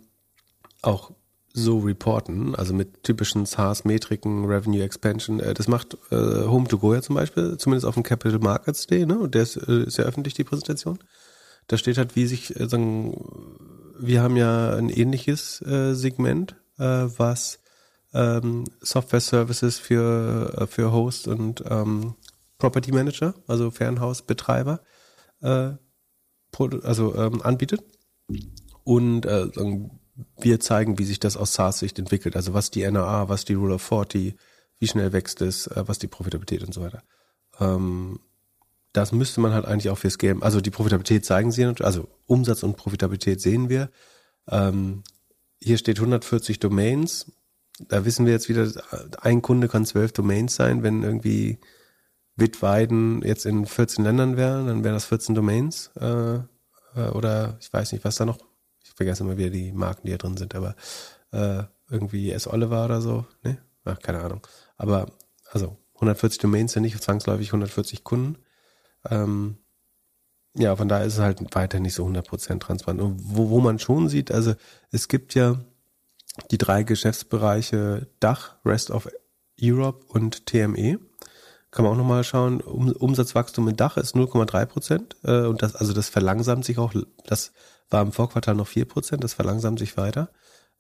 auch 0.82 1.12
so 1.53 1.78
reporten, 1.78 2.55
also 2.55 2.74
mit 2.74 3.03
typischen 3.03 3.47
SaaS-Metriken, 3.47 4.45
Revenue 4.45 4.82
Expansion. 4.82 5.41
Äh, 5.41 5.55
das 5.55 5.68
macht 5.68 5.97
äh, 6.11 6.16
Home 6.47 6.68
to 6.68 6.78
Go 6.78 6.93
ja 6.93 7.01
zum 7.01 7.14
Beispiel, 7.14 7.57
zumindest 7.57 7.87
auf 7.87 7.95
dem 7.95 8.03
Capital 8.03 8.39
Markets 8.39 8.87
Day, 8.87 9.07
ne? 9.07 9.18
Und 9.18 9.34
der 9.34 9.43
ist, 9.43 9.57
äh, 9.57 9.84
ist 9.84 9.97
ja 9.97 10.05
öffentlich, 10.05 10.34
die 10.34 10.45
Präsentation. 10.45 10.99
Da 11.67 11.77
steht 11.77 11.99
halt, 11.99 12.17
wie 12.17 12.27
sich, 12.27 12.59
äh, 12.59 12.69
sagen, 12.69 13.14
wir 13.99 14.23
haben 14.23 14.37
ja 14.37 14.77
ein 14.77 14.89
ähnliches 14.89 15.61
äh, 15.62 15.95
Segment, 15.95 16.57
äh, 16.79 16.85
was 16.85 17.61
ähm, 18.14 18.64
Software 18.81 19.21
Services 19.21 19.79
für, 19.79 20.55
äh, 20.57 20.67
für 20.67 20.93
Host 20.93 21.29
und 21.29 21.64
ähm, 21.69 22.14
Property 22.59 22.93
Manager, 22.93 23.35
also 23.47 23.71
Fernhausbetreiber, 23.71 24.81
äh, 25.43 25.73
also 26.83 27.14
ähm, 27.17 27.43
anbietet. 27.43 27.83
Und 28.85 29.27
äh, 29.27 29.49
wir 30.39 30.61
zeigen, 30.61 30.99
wie 30.99 31.05
sich 31.05 31.21
das 31.21 31.37
aus 31.37 31.53
SaaS-Sicht 31.55 31.99
entwickelt. 31.99 32.37
Also 32.37 32.55
was 32.55 32.71
die 32.71 32.89
NAA, 32.89 33.29
was 33.29 33.45
die 33.45 33.55
Rule 33.55 33.75
of 33.75 33.83
40, 33.83 34.37
wie 34.79 34.87
schnell 34.87 35.12
wächst 35.12 35.43
es, 35.43 35.67
äh, 35.67 35.85
was 35.87 35.99
die 35.99 36.07
Profitabilität 36.07 36.62
und 36.62 36.73
so 36.73 36.81
weiter. 36.81 37.03
Ähm, 37.61 38.21
das 38.97 39.13
müsste 39.13 39.41
man 39.41 39.53
halt 39.53 39.67
eigentlich 39.67 39.91
auch 39.91 39.99
fürs 39.99 40.19
Game, 40.19 40.43
also 40.43 40.61
die 40.61 40.71
Profitabilität 40.71 41.25
zeigen 41.25 41.53
sie, 41.53 41.65
also 41.65 42.09
Umsatz 42.27 42.63
und 42.63 42.77
Profitabilität 42.77 43.41
sehen 43.41 43.69
wir. 43.69 43.91
Ähm, 44.49 45.03
hier 45.61 45.79
steht 45.79 45.99
140 45.99 46.61
Domains. 46.61 47.33
Da 47.89 48.05
wissen 48.05 48.25
wir 48.25 48.33
jetzt 48.33 48.49
wieder, 48.49 48.71
ein 49.21 49.43
Kunde 49.43 49.69
kann 49.69 49.85
zwölf 49.85 50.13
Domains 50.13 50.57
sein, 50.57 50.83
wenn 50.83 51.03
irgendwie 51.03 51.59
Wittweiden 52.37 53.23
jetzt 53.23 53.45
in 53.45 53.67
14 53.67 54.05
Ländern 54.05 54.37
wäre, 54.37 54.65
dann 54.67 54.85
wären 54.85 54.95
das 54.95 55.07
14 55.07 55.35
Domains. 55.35 55.91
Äh, 56.01 56.37
äh, 56.95 57.09
oder 57.13 57.59
ich 57.61 57.73
weiß 57.73 57.93
nicht, 57.93 58.05
was 58.05 58.17
da 58.17 58.25
noch. 58.25 58.39
Ich 58.83 58.93
vergesse 58.95 59.25
immer 59.25 59.37
wieder 59.37 59.51
die 59.51 59.73
Marken, 59.73 60.07
die 60.07 60.13
da 60.13 60.19
drin 60.19 60.37
sind, 60.37 60.55
aber 60.55 60.75
äh, 61.33 61.65
irgendwie 61.91 62.31
S. 62.31 62.47
Oliver 62.47 62.87
oder 62.87 63.03
so. 63.03 63.27
Ne? 63.43 63.59
Ach, 63.85 63.99
keine 64.01 64.23
Ahnung. 64.23 64.47
Aber 64.77 65.07
also 65.51 65.77
140 65.97 66.39
Domains 66.39 66.73
sind 66.73 66.83
nicht 66.83 67.03
zwangsläufig 67.03 67.49
140 67.49 68.05
Kunden. 68.05 68.39
Ähm, 69.11 69.59
ja, 70.55 70.75
von 70.75 70.89
daher 70.89 71.05
ist 71.07 71.15
es 71.15 71.21
halt 71.21 71.55
weiter 71.55 71.81
nicht 71.81 71.95
so 71.95 72.07
100% 72.07 72.61
transparent. 72.61 73.01
Und 73.03 73.21
wo, 73.23 73.51
wo 73.51 73.61
man 73.61 73.79
schon 73.79 74.09
sieht, 74.09 74.33
also 74.33 74.55
es 74.91 75.09
gibt 75.09 75.35
ja 75.35 75.61
die 76.51 76.59
drei 76.59 76.83
Geschäftsbereiche 76.83 78.09
Dach, 78.21 78.57
Rest 78.65 78.91
of 78.91 79.09
Europe 79.61 80.05
und 80.09 80.47
TME 80.47 80.99
kann 81.77 81.85
man 81.85 81.93
auch 81.93 81.99
nochmal 81.99 82.25
schauen, 82.25 82.63
um, 82.63 82.91
Umsatzwachstum 82.91 83.69
in 83.69 83.77
Dach 83.77 83.99
ist 83.99 84.15
0,3 84.15 84.65
Prozent 84.65 85.17
äh, 85.25 85.43
und 85.43 85.61
das, 85.61 85.77
also 85.77 85.93
das 85.93 86.09
verlangsamt 86.09 86.65
sich 86.65 86.79
auch, 86.79 86.95
das 87.27 87.53
war 87.91 88.01
im 88.01 88.13
Vorquartal 88.13 88.55
noch 88.55 88.67
4 88.67 88.87
Prozent, 88.87 89.23
das 89.23 89.35
verlangsamt 89.35 89.79
sich 89.79 89.99
weiter. 89.99 90.31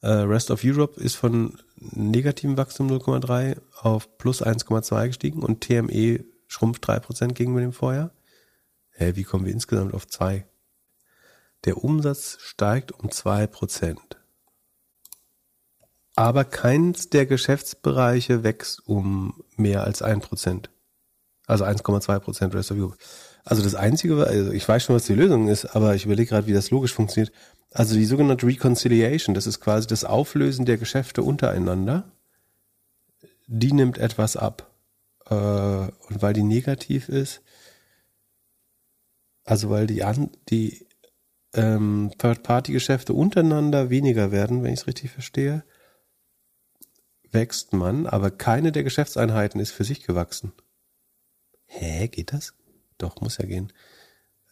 Äh, 0.00 0.08
Rest 0.08 0.50
of 0.50 0.62
Europe 0.64 0.98
ist 0.98 1.16
von 1.16 1.58
negativem 1.76 2.56
Wachstum 2.56 2.88
0,3 2.88 3.58
auf 3.82 4.16
plus 4.16 4.42
1,2 4.42 5.08
gestiegen 5.08 5.42
und 5.42 5.60
TME 5.60 6.24
schrumpft 6.46 6.86
3 6.86 7.00
Prozent 7.00 7.34
gegenüber 7.34 7.60
dem 7.60 7.72
Vorjahr. 7.72 8.10
Hä, 8.90 9.12
wie 9.14 9.24
kommen 9.24 9.44
wir 9.44 9.52
insgesamt 9.52 9.94
auf 9.94 10.06
2? 10.06 10.46
Der 11.64 11.82
Umsatz 11.82 12.38
steigt 12.40 12.92
um 12.92 13.10
2 13.10 13.46
Prozent. 13.46 14.16
Aber 16.14 16.44
keins 16.44 17.10
der 17.10 17.26
Geschäftsbereiche 17.26 18.42
wächst 18.42 18.86
um 18.86 19.42
mehr 19.56 19.84
als 19.84 20.00
1 20.00 20.26
Prozent. 20.26 20.70
Also 21.46 21.64
1,2 21.64 22.18
Prozent 22.20 22.54
Rest 22.54 22.72
of 22.72 22.78
Europe. 22.78 22.96
Also 23.44 23.62
das 23.62 23.74
Einzige, 23.74 24.26
also 24.26 24.50
ich 24.50 24.66
weiß 24.66 24.84
schon, 24.84 24.96
was 24.96 25.04
die 25.04 25.14
Lösung 25.14 25.48
ist, 25.48 25.66
aber 25.66 25.94
ich 25.94 26.04
überlege 26.04 26.30
gerade, 26.30 26.46
wie 26.46 26.52
das 26.52 26.70
logisch 26.70 26.92
funktioniert. 26.94 27.32
Also 27.70 27.94
die 27.94 28.06
sogenannte 28.06 28.46
Reconciliation, 28.46 29.34
das 29.34 29.46
ist 29.46 29.60
quasi 29.60 29.86
das 29.86 30.04
Auflösen 30.04 30.64
der 30.64 30.78
Geschäfte 30.78 31.22
untereinander, 31.22 32.10
die 33.46 33.72
nimmt 33.72 33.98
etwas 33.98 34.36
ab. 34.36 34.70
Äh, 35.28 35.34
und 35.34 36.22
weil 36.22 36.32
die 36.32 36.42
negativ 36.42 37.08
ist, 37.08 37.42
also 39.44 39.70
weil 39.70 39.86
die, 39.86 40.02
an, 40.02 40.30
die 40.48 40.86
ähm, 41.54 42.10
Third-Party-Geschäfte 42.18 43.12
untereinander 43.12 43.90
weniger 43.90 44.32
werden, 44.32 44.62
wenn 44.62 44.72
ich 44.72 44.80
es 44.80 44.86
richtig 44.86 45.10
verstehe, 45.10 45.64
wächst 47.30 47.72
man, 47.72 48.06
aber 48.06 48.30
keine 48.30 48.72
der 48.72 48.84
Geschäftseinheiten 48.84 49.60
ist 49.60 49.72
für 49.72 49.84
sich 49.84 50.02
gewachsen. 50.04 50.52
Hä, 51.66 52.08
geht 52.08 52.32
das? 52.32 52.54
Doch, 52.98 53.20
muss 53.20 53.38
ja 53.38 53.46
gehen. 53.46 53.72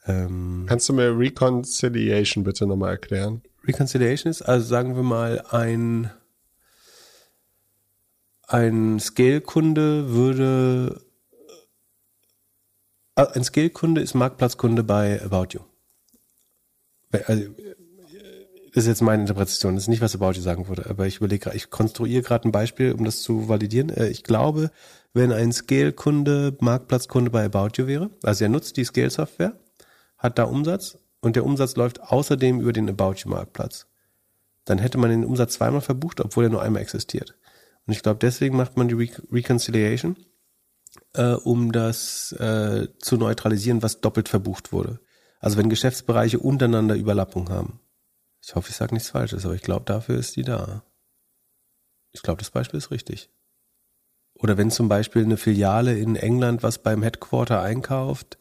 Ähm, 0.06 0.66
Kannst 0.68 0.88
du 0.88 0.92
mir 0.92 1.16
Reconciliation 1.16 2.44
bitte 2.44 2.66
nochmal 2.66 2.92
erklären? 2.92 3.42
Reconciliation 3.64 4.30
ist, 4.30 4.42
also 4.42 4.66
sagen 4.66 4.96
wir 4.96 5.02
mal, 5.02 5.40
ein, 5.50 6.10
ein 8.48 9.00
Scale-Kunde 9.00 10.10
würde, 10.10 11.00
äh, 13.16 13.26
ein 13.34 13.44
Scale-Kunde 13.44 14.00
ist 14.00 14.14
Marktplatzkunde 14.14 14.82
bei 14.82 15.22
About 15.22 15.48
You. 15.52 15.60
Also, 17.26 17.44
das 18.74 18.84
ist 18.84 18.88
jetzt 18.88 19.02
meine 19.02 19.22
Interpretation, 19.22 19.76
das 19.76 19.84
ist 19.84 19.88
nicht, 19.88 20.00
was 20.00 20.16
About 20.16 20.32
You 20.32 20.42
sagen 20.42 20.66
würde, 20.66 20.90
aber 20.90 21.06
ich 21.06 21.18
überlege, 21.18 21.52
ich 21.54 21.70
konstruiere 21.70 22.22
gerade 22.22 22.48
ein 22.48 22.52
Beispiel, 22.52 22.92
um 22.92 23.04
das 23.04 23.22
zu 23.22 23.48
validieren. 23.48 23.90
Äh, 23.90 24.08
ich 24.08 24.24
glaube, 24.24 24.70
wenn 25.12 25.32
ein 25.32 25.52
Scale-Kunde 25.52 26.56
Marktplatzkunde 26.60 27.30
bei 27.30 27.44
About 27.44 27.70
You 27.76 27.86
wäre. 27.86 28.10
Also 28.22 28.44
er 28.44 28.50
nutzt 28.50 28.76
die 28.76 28.84
Scale-Software, 28.84 29.56
hat 30.18 30.38
da 30.38 30.44
Umsatz 30.44 30.98
und 31.20 31.36
der 31.36 31.44
Umsatz 31.44 31.76
läuft 31.76 32.02
außerdem 32.02 32.60
über 32.60 32.72
den 32.72 32.90
About 32.90 33.14
You 33.18 33.30
Marktplatz. 33.30 33.86
Dann 34.64 34.78
hätte 34.78 34.98
man 34.98 35.10
den 35.10 35.24
Umsatz 35.24 35.54
zweimal 35.54 35.82
verbucht, 35.82 36.20
obwohl 36.20 36.44
er 36.44 36.50
nur 36.50 36.62
einmal 36.62 36.82
existiert. 36.82 37.34
Und 37.86 37.92
ich 37.92 38.02
glaube, 38.02 38.18
deswegen 38.20 38.56
macht 38.56 38.76
man 38.76 38.88
die 38.88 38.94
Re 38.94 39.08
Reconciliation, 39.30 40.16
äh, 41.14 41.32
um 41.32 41.72
das 41.72 42.32
äh, 42.32 42.88
zu 42.98 43.16
neutralisieren, 43.16 43.82
was 43.82 44.00
doppelt 44.00 44.28
verbucht 44.28 44.72
wurde. 44.72 45.00
Also 45.40 45.58
wenn 45.58 45.68
Geschäftsbereiche 45.68 46.38
untereinander 46.38 46.94
Überlappung 46.94 47.50
haben. 47.50 47.80
Ich 48.42 48.54
hoffe, 48.54 48.70
ich 48.70 48.76
sage 48.76 48.94
nichts 48.94 49.10
Falsches, 49.10 49.44
aber 49.44 49.54
ich 49.54 49.62
glaube, 49.62 49.84
dafür 49.84 50.18
ist 50.18 50.36
die 50.36 50.42
da. 50.42 50.84
Ich 52.12 52.22
glaube, 52.22 52.38
das 52.38 52.50
Beispiel 52.50 52.78
ist 52.78 52.90
richtig. 52.90 53.30
Oder 54.34 54.56
wenn 54.56 54.70
zum 54.70 54.88
Beispiel 54.88 55.22
eine 55.22 55.36
Filiale 55.36 55.98
in 55.98 56.16
England 56.16 56.62
was 56.62 56.82
beim 56.82 57.02
Headquarter 57.02 57.60
einkauft, 57.60 58.38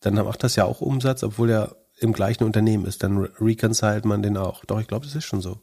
dann 0.00 0.14
macht 0.14 0.42
das 0.44 0.56
ja 0.56 0.64
auch 0.64 0.80
Umsatz, 0.80 1.22
obwohl 1.22 1.50
er 1.50 1.76
im 1.98 2.12
gleichen 2.12 2.44
Unternehmen 2.44 2.84
ist. 2.84 3.02
Dann 3.02 3.18
reconcilt 3.18 4.04
man 4.04 4.22
den 4.22 4.36
auch. 4.36 4.64
Doch, 4.64 4.80
ich 4.80 4.86
glaube, 4.86 5.06
das 5.06 5.14
ist 5.14 5.24
schon 5.24 5.40
so. 5.40 5.60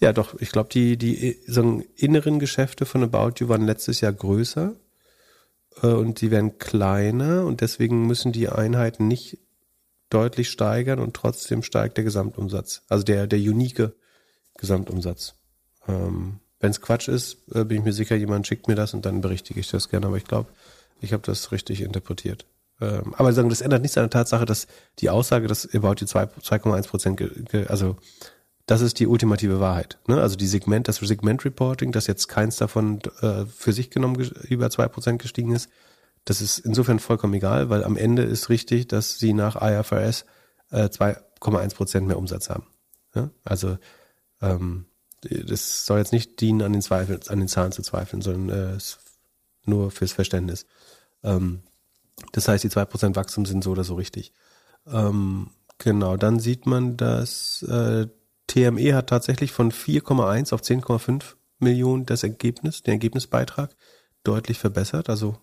Ja, 0.00 0.12
doch, 0.12 0.40
ich 0.40 0.50
glaube, 0.50 0.68
die, 0.70 0.96
die 0.96 1.38
so 1.46 1.82
inneren 1.96 2.38
Geschäfte 2.38 2.86
von 2.86 3.02
About 3.02 3.34
You 3.38 3.48
waren 3.48 3.66
letztes 3.66 4.00
Jahr 4.00 4.12
größer 4.12 4.74
äh, 5.82 5.86
und 5.86 6.20
die 6.20 6.30
werden 6.30 6.58
kleiner 6.58 7.44
und 7.46 7.60
deswegen 7.60 8.06
müssen 8.06 8.32
die 8.32 8.48
Einheiten 8.48 9.08
nicht 9.08 9.38
deutlich 10.10 10.50
steigern 10.50 10.98
und 10.98 11.14
trotzdem 11.14 11.62
steigt 11.62 11.96
der 11.96 12.04
Gesamtumsatz. 12.04 12.82
Also 12.88 13.04
der, 13.04 13.26
der 13.26 13.38
unique 13.38 13.92
Gesamtumsatz. 14.58 15.34
Ähm, 15.88 16.40
wenn 16.60 16.70
es 16.70 16.80
Quatsch 16.80 17.08
ist, 17.08 17.38
äh, 17.54 17.64
bin 17.64 17.78
ich 17.78 17.84
mir 17.84 17.92
sicher, 17.92 18.14
jemand 18.14 18.46
schickt 18.46 18.68
mir 18.68 18.74
das 18.74 18.94
und 18.94 19.06
dann 19.06 19.20
berichtige 19.20 19.60
ich 19.60 19.70
das 19.70 19.88
gerne. 19.88 20.06
Aber 20.06 20.16
ich 20.16 20.24
glaube, 20.24 20.48
ich 21.00 21.12
habe 21.12 21.22
das 21.24 21.50
richtig 21.50 21.80
interpretiert. 21.80 22.46
Ähm, 22.80 23.14
aber 23.16 23.32
sagen, 23.32 23.48
das 23.48 23.60
ändert 23.60 23.82
nichts 23.82 23.96
an 23.96 24.04
der 24.04 24.10
Tatsache, 24.10 24.44
dass 24.44 24.66
die 24.98 25.10
Aussage, 25.10 25.48
dass 25.48 25.72
About 25.74 25.94
die 25.94 26.06
2,1 26.06 26.88
Prozent, 26.88 27.70
also 27.70 27.96
das 28.72 28.80
ist 28.80 29.00
die 29.00 29.06
ultimative 29.06 29.60
Wahrheit. 29.60 29.98
Ne? 30.08 30.18
Also 30.18 30.34
die 30.34 30.46
Segment, 30.46 30.88
das 30.88 30.96
Segment-Reporting, 30.96 31.92
dass 31.92 32.06
jetzt 32.06 32.28
keins 32.28 32.56
davon 32.56 33.00
äh, 33.20 33.44
für 33.44 33.74
sich 33.74 33.90
genommen 33.90 34.18
über 34.48 34.70
zwei 34.70 34.88
Prozent 34.88 35.20
gestiegen 35.20 35.52
ist, 35.52 35.68
das 36.24 36.40
ist 36.40 36.58
insofern 36.58 36.98
vollkommen 36.98 37.34
egal, 37.34 37.68
weil 37.68 37.84
am 37.84 37.98
Ende 37.98 38.22
ist 38.22 38.48
richtig, 38.48 38.88
dass 38.88 39.18
sie 39.18 39.34
nach 39.34 39.56
IFRS 39.56 40.24
äh, 40.70 40.84
2,1 40.84 41.74
Prozent 41.74 42.06
mehr 42.06 42.16
Umsatz 42.16 42.48
haben. 42.48 42.66
Ja? 43.14 43.28
Also 43.44 43.76
ähm, 44.40 44.86
das 45.20 45.84
soll 45.84 45.98
jetzt 45.98 46.14
nicht 46.14 46.40
dienen, 46.40 46.62
an 46.62 46.72
den 46.72 46.80
Zweifeln, 46.80 47.20
an 47.28 47.40
den 47.40 47.48
Zahlen 47.48 47.72
zu 47.72 47.82
zweifeln, 47.82 48.22
sondern 48.22 48.76
äh, 48.76 48.78
nur 49.66 49.90
fürs 49.90 50.12
Verständnis. 50.12 50.64
Ähm, 51.22 51.60
das 52.32 52.48
heißt, 52.48 52.64
die 52.64 52.70
2% 52.70 53.16
Wachstum 53.16 53.44
sind 53.44 53.62
so 53.64 53.72
oder 53.72 53.84
so 53.84 53.96
richtig. 53.96 54.32
Ähm, 54.86 55.50
genau, 55.76 56.16
dann 56.16 56.40
sieht 56.40 56.64
man, 56.64 56.96
dass 56.96 57.62
äh, 57.64 58.06
TME 58.46 58.94
hat 58.94 59.08
tatsächlich 59.08 59.52
von 59.52 59.72
4,1 59.72 60.52
auf 60.52 60.60
10,5 60.60 61.34
Millionen 61.58 62.06
das 62.06 62.22
Ergebnis, 62.22 62.82
den 62.82 62.92
Ergebnisbeitrag 62.92 63.74
deutlich 64.24 64.58
verbessert, 64.58 65.08
also 65.08 65.36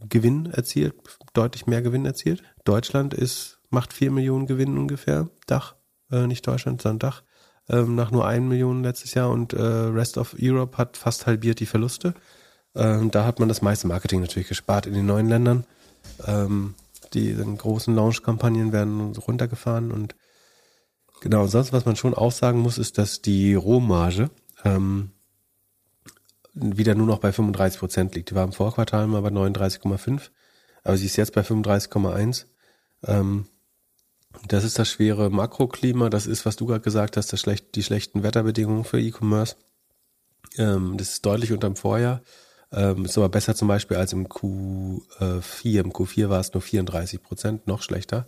Gewinn 0.00 0.46
erzielt, 0.46 0.94
deutlich 1.32 1.66
mehr 1.66 1.82
Gewinn 1.82 2.04
erzielt. 2.04 2.42
Deutschland 2.64 3.14
ist, 3.14 3.60
macht 3.70 3.92
4 3.92 4.10
Millionen 4.10 4.46
Gewinn 4.46 4.76
ungefähr, 4.76 5.28
Dach, 5.46 5.76
äh, 6.10 6.26
nicht 6.26 6.46
Deutschland, 6.46 6.82
sondern 6.82 6.98
Dach 6.98 7.22
ähm, 7.68 7.94
nach 7.94 8.10
nur 8.10 8.26
1 8.26 8.46
Million 8.46 8.82
letztes 8.82 9.14
Jahr 9.14 9.30
und 9.30 9.52
äh, 9.52 9.62
Rest 9.62 10.18
of 10.18 10.36
Europe 10.40 10.76
hat 10.76 10.96
fast 10.96 11.26
halbiert 11.26 11.60
die 11.60 11.66
Verluste. 11.66 12.14
Ähm, 12.74 13.10
da 13.10 13.24
hat 13.24 13.38
man 13.38 13.48
das 13.48 13.62
meiste 13.62 13.86
Marketing 13.86 14.20
natürlich 14.20 14.48
gespart 14.48 14.86
in 14.86 14.94
den 14.94 15.06
neuen 15.06 15.28
Ländern. 15.28 15.64
Ähm, 16.26 16.74
die 17.14 17.34
großen 17.34 17.94
Launch-Kampagnen 17.94 18.72
werden 18.72 19.14
runtergefahren 19.16 19.92
und 19.92 20.14
genau, 21.24 21.46
sonst 21.46 21.72
was 21.72 21.86
man 21.86 21.96
schon 21.96 22.14
auch 22.14 22.30
sagen 22.30 22.60
muss, 22.60 22.78
ist, 22.78 22.98
dass 22.98 23.22
die 23.22 23.54
Rohmarge 23.54 24.30
ähm, 24.62 25.10
wieder 26.52 26.94
nur 26.94 27.06
noch 27.06 27.18
bei 27.18 27.32
35 27.32 27.80
Prozent 27.80 28.14
liegt. 28.14 28.30
Die 28.30 28.34
war 28.34 28.44
im 28.44 28.52
Vorquartal 28.52 29.06
mal 29.06 29.22
bei 29.22 29.30
39,5, 29.30 30.30
aber 30.84 30.96
sie 30.96 31.06
ist 31.06 31.16
jetzt 31.16 31.32
bei 31.32 31.40
35,1. 31.40 32.44
Ähm, 33.06 33.46
das 34.48 34.64
ist 34.64 34.78
das 34.78 34.88
schwere 34.88 35.30
Makroklima, 35.30 36.10
das 36.10 36.26
ist, 36.26 36.44
was 36.44 36.56
du 36.56 36.66
gerade 36.66 36.82
gesagt 36.82 37.16
hast, 37.16 37.32
das 37.32 37.40
schlecht, 37.40 37.74
die 37.74 37.82
schlechten 37.82 38.22
Wetterbedingungen 38.22 38.84
für 38.84 39.00
E-Commerce. 39.00 39.56
Ähm, 40.58 40.96
das 40.98 41.14
ist 41.14 41.26
deutlich 41.26 41.52
unterm 41.52 41.76
Vorjahr. 41.76 42.20
Ähm, 42.70 43.06
ist 43.06 43.16
aber 43.16 43.28
besser 43.30 43.54
zum 43.54 43.68
Beispiel 43.68 43.96
als 43.96 44.12
im 44.12 44.26
Q4. 44.28 45.80
Im 45.80 45.92
Q4 45.92 46.28
war 46.28 46.40
es 46.40 46.52
nur 46.52 46.60
34 46.60 47.22
Prozent, 47.22 47.66
noch 47.66 47.82
schlechter. 47.82 48.26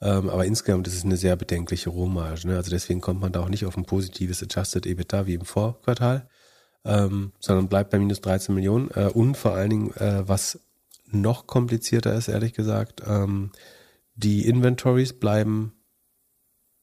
Ähm, 0.00 0.28
aber 0.30 0.44
insgesamt 0.46 0.86
ist 0.86 0.96
es 0.96 1.04
eine 1.04 1.16
sehr 1.16 1.36
bedenkliche 1.36 1.90
Rohmarge. 1.90 2.48
Ne? 2.48 2.56
Also 2.56 2.70
deswegen 2.70 3.00
kommt 3.00 3.20
man 3.20 3.32
da 3.32 3.40
auch 3.40 3.48
nicht 3.48 3.66
auf 3.66 3.76
ein 3.76 3.84
positives 3.84 4.42
Adjusted 4.42 4.86
EBITDA 4.86 5.26
wie 5.26 5.34
im 5.34 5.44
Vorquartal, 5.44 6.28
ähm, 6.84 7.32
sondern 7.40 7.68
bleibt 7.68 7.90
bei 7.90 7.98
minus 7.98 8.20
13 8.20 8.54
Millionen. 8.54 8.90
Äh, 8.92 9.10
und 9.12 9.36
vor 9.36 9.54
allen 9.54 9.70
Dingen, 9.70 9.96
äh, 9.96 10.26
was 10.28 10.60
noch 11.10 11.46
komplizierter 11.46 12.14
ist, 12.14 12.28
ehrlich 12.28 12.52
gesagt, 12.52 13.02
ähm, 13.06 13.50
die 14.14 14.46
Inventories 14.46 15.18
bleiben 15.18 15.72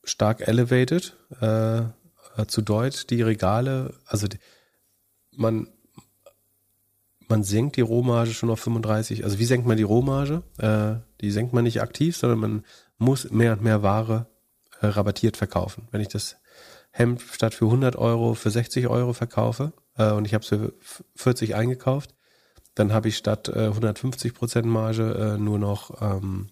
stark 0.03 0.47
elevated. 0.47 1.18
Äh, 1.39 1.84
zu 2.47 2.61
Deutsch, 2.61 3.07
die 3.07 3.22
Regale, 3.22 3.93
also 4.07 4.28
die, 4.28 4.39
man 5.32 5.70
man 7.28 7.43
senkt 7.43 7.78
die 7.78 7.82
Rohmarge 7.82 8.34
schon 8.34 8.49
auf 8.49 8.59
35. 8.59 9.24
Also 9.24 9.39
wie 9.39 9.45
senkt 9.45 9.68
man 9.68 9.78
die 9.78 9.84
Rohmarge? 9.84 10.43
Äh, 10.57 11.01
die 11.22 11.32
senkt 11.32 11.53
man 11.53 11.63
nicht 11.63 11.82
aktiv, 11.82 12.16
sondern 12.16 12.39
man 12.39 12.66
muss 12.97 13.29
mehr 13.31 13.53
und 13.53 13.61
mehr 13.61 13.83
Ware 13.83 14.27
äh, 14.81 14.87
rabattiert 14.87 15.37
verkaufen. 15.37 15.87
Wenn 15.91 16.01
ich 16.01 16.07
das 16.07 16.37
Hemd 16.91 17.21
statt 17.21 17.53
für 17.53 17.65
100 17.65 17.95
Euro 17.95 18.35
für 18.35 18.49
60 18.51 18.87
Euro 18.87 19.13
verkaufe 19.13 19.73
äh, 19.97 20.11
und 20.11 20.25
ich 20.25 20.33
habe 20.33 20.43
es 20.43 20.49
für 20.49 20.73
40 21.15 21.55
eingekauft, 21.55 22.15
dann 22.73 22.93
habe 22.93 23.07
ich 23.07 23.17
statt 23.17 23.49
äh, 23.49 23.67
150 23.67 24.33
Prozent 24.33 24.67
Marge 24.67 25.35
äh, 25.35 25.37
nur 25.37 25.59
noch, 25.59 26.01
ähm, 26.01 26.49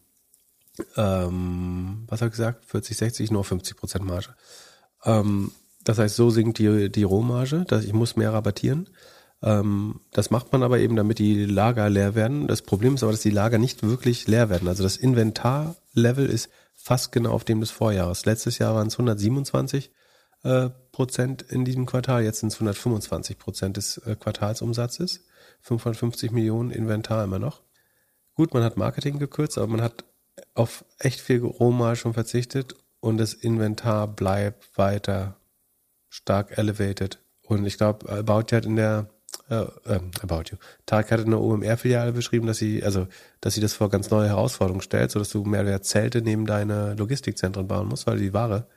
ähm, 0.96 2.06
was 2.08 2.22
habe 2.22 2.30
ich 2.30 2.38
gesagt, 2.38 2.66
40, 2.66 2.98
60, 2.98 3.32
nur 3.32 3.44
50 3.44 3.78
Prozent 3.78 4.06
Marge. 4.06 4.36
Ähm, 5.06 5.52
das 5.84 6.00
heißt, 6.00 6.16
so 6.16 6.30
sinkt 6.30 6.60
die, 6.60 6.90
die 6.90 7.04
Rohmarge, 7.04 7.66
dass 7.66 7.84
ich 7.84 7.94
muss 7.94 8.16
mehr 8.16 8.34
rabattieren. 8.34 8.90
Ähm, 9.44 10.00
das 10.12 10.32
macht 10.32 10.52
man 10.52 10.64
aber 10.64 10.80
eben, 10.80 10.96
damit 10.96 11.20
die 11.20 11.46
Lager 11.46 11.90
leer 11.90 12.16
werden. 12.16 12.48
Das 12.48 12.62
Problem 12.62 12.96
ist 12.96 13.04
aber, 13.04 13.12
dass 13.12 13.22
die 13.22 13.30
Lager 13.30 13.58
nicht 13.58 13.84
wirklich 13.84 14.28
leer 14.28 14.50
werden. 14.50 14.68
Also 14.68 14.84
das 14.84 14.98
Inventarlevel 14.98 16.26
ist 16.26 16.50
fast 16.74 17.12
genau 17.12 17.32
auf 17.32 17.44
dem 17.44 17.60
des 17.60 17.72
Vorjahres. 17.72 18.26
Letztes 18.26 18.58
Jahr 18.58 18.74
waren 18.74 18.88
es 18.88 18.96
127 18.96 19.92
äh, 20.44 20.70
Prozent 20.92 21.42
in 21.42 21.66
diesem 21.66 21.86
Quartal, 21.86 22.24
jetzt 22.24 22.40
sind 22.40 22.50
es 22.50 22.56
125 22.56 23.38
Prozent 23.38 23.78
des 23.78 23.98
äh, 24.00 24.16
Quartalsumsatzes. 24.16 25.26
550 25.62 26.32
Millionen 26.32 26.72
Inventar 26.72 27.24
immer 27.24 27.40
noch. 27.40 27.62
Gut, 28.36 28.54
man 28.54 28.64
hat 28.64 28.78
Marketing 28.78 29.20
gekürzt, 29.20 29.58
aber 29.58 29.68
man 29.68 29.82
hat 29.82 30.04
auf 30.56 30.84
echt 31.00 31.22
viel 31.22 31.44
Rohmal 31.44 31.96
schon 31.96 32.14
verzichtet 32.14 32.76
und 33.00 33.18
das 33.18 33.34
Inventar 33.34 34.08
bleibt 34.08 34.78
weiter 34.78 35.38
stark 36.10 36.58
elevated. 36.58 37.20
Und 37.42 37.66
ich 37.66 37.78
glaube, 37.78 38.10
About 38.10 38.56
hat 38.56 38.66
in 38.66 38.76
der 38.76 39.10
äh, 39.50 39.66
ähm, 39.86 40.12
About 40.22 40.44
You. 40.52 40.58
Tarek 40.86 41.12
hat 41.12 41.20
in 41.22 41.32
der 41.32 41.42
OMR-Filiale 41.42 42.14
beschrieben, 42.14 42.48
dass 42.48 42.58
sie, 42.58 42.84
also, 42.84 43.08
dass 43.42 43.54
sie 43.54 43.62
das 43.62 43.74
vor 43.74 43.90
ganz 43.90 44.10
neue 44.10 44.28
Herausforderungen 44.30 44.82
stellt, 44.82 45.12
sodass 45.12 45.30
du 45.30 45.44
mehr 45.44 45.62
oder 45.62 45.82
Zelte 45.82 46.22
neben 46.22 46.46
deine 46.46 46.96
Logistikzentren 46.96 47.68
bauen 47.68 47.88
musst, 47.88 48.08
weil 48.08 48.18
die 48.18 48.34
Ware 48.34 48.68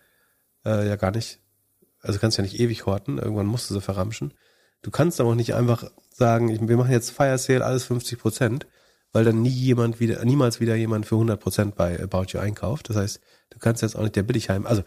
äh, 0.64 0.86
ja 0.88 0.96
gar 0.96 1.12
nicht, 1.12 1.40
also 2.00 2.18
kannst 2.18 2.38
ja 2.38 2.42
nicht 2.42 2.58
ewig 2.60 2.86
horten, 2.86 3.18
irgendwann 3.18 3.46
musst 3.46 3.70
du 3.70 3.74
sie 3.74 3.80
verramschen. 3.80 4.34
Du 4.82 4.90
kannst 4.90 5.20
aber 5.20 5.30
auch 5.30 5.34
nicht 5.34 5.54
einfach 5.54 5.84
sagen, 6.10 6.48
ich, 6.48 6.60
wir 6.60 6.76
machen 6.76 6.92
jetzt 6.92 7.10
Fire 7.10 7.38
Sale 7.38 7.64
alles 7.64 7.84
50 7.84 8.18
Prozent, 8.18 8.66
weil 9.12 9.24
dann 9.24 9.42
nie 9.42 9.48
jemand 9.48 10.00
wieder, 10.00 10.24
niemals 10.24 10.60
wieder 10.60 10.74
jemand 10.74 11.06
für 11.06 11.14
100 11.14 11.40
Prozent 11.40 11.76
bei 11.76 12.02
About 12.02 12.26
You 12.28 12.40
einkauft. 12.40 12.88
Das 12.90 12.96
heißt, 12.96 13.20
du 13.50 13.58
kannst 13.58 13.82
jetzt 13.82 13.96
auch 13.96 14.02
nicht 14.02 14.16
der 14.16 14.22
Billigheim, 14.24 14.66
also 14.66 14.82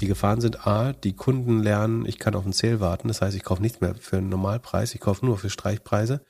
die 0.00 0.06
Gefahren 0.06 0.40
sind 0.40 0.66
A, 0.66 0.92
die 0.92 1.14
Kunden 1.14 1.62
lernen, 1.62 2.06
ich 2.06 2.18
kann 2.18 2.34
auf 2.34 2.44
einen 2.44 2.52
Sale 2.52 2.80
warten. 2.80 3.08
Das 3.08 3.20
heißt, 3.20 3.36
ich 3.36 3.44
kaufe 3.44 3.62
nichts 3.62 3.80
mehr 3.80 3.94
für 3.94 4.18
einen 4.18 4.28
Normalpreis, 4.28 4.94
ich 4.94 5.00
kaufe 5.00 5.24
nur 5.24 5.38
für 5.38 5.50
Streichpreise. 5.50 6.22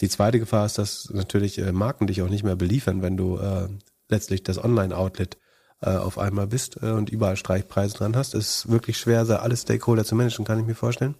Die 0.00 0.08
zweite 0.08 0.38
Gefahr 0.38 0.66
ist, 0.66 0.78
dass 0.78 1.10
natürlich 1.12 1.58
äh, 1.58 1.72
Marken 1.72 2.06
dich 2.06 2.22
auch 2.22 2.28
nicht 2.28 2.44
mehr 2.44 2.56
beliefern, 2.56 3.02
wenn 3.02 3.16
du 3.16 3.36
äh, 3.36 3.68
letztlich 4.08 4.42
das 4.42 4.62
Online-Outlet 4.62 5.36
äh, 5.82 5.90
auf 5.90 6.18
einmal 6.18 6.46
bist 6.46 6.78
äh, 6.82 6.90
und 6.90 7.10
überall 7.10 7.36
Streichpreise 7.36 7.96
dran 7.96 8.16
hast. 8.16 8.34
Es 8.34 8.56
ist 8.56 8.70
wirklich 8.70 8.98
schwer, 8.98 9.20
alle 9.42 9.56
Stakeholder 9.56 10.04
zu 10.04 10.14
managen, 10.14 10.44
kann 10.44 10.58
ich 10.58 10.66
mir 10.66 10.74
vorstellen. 10.74 11.14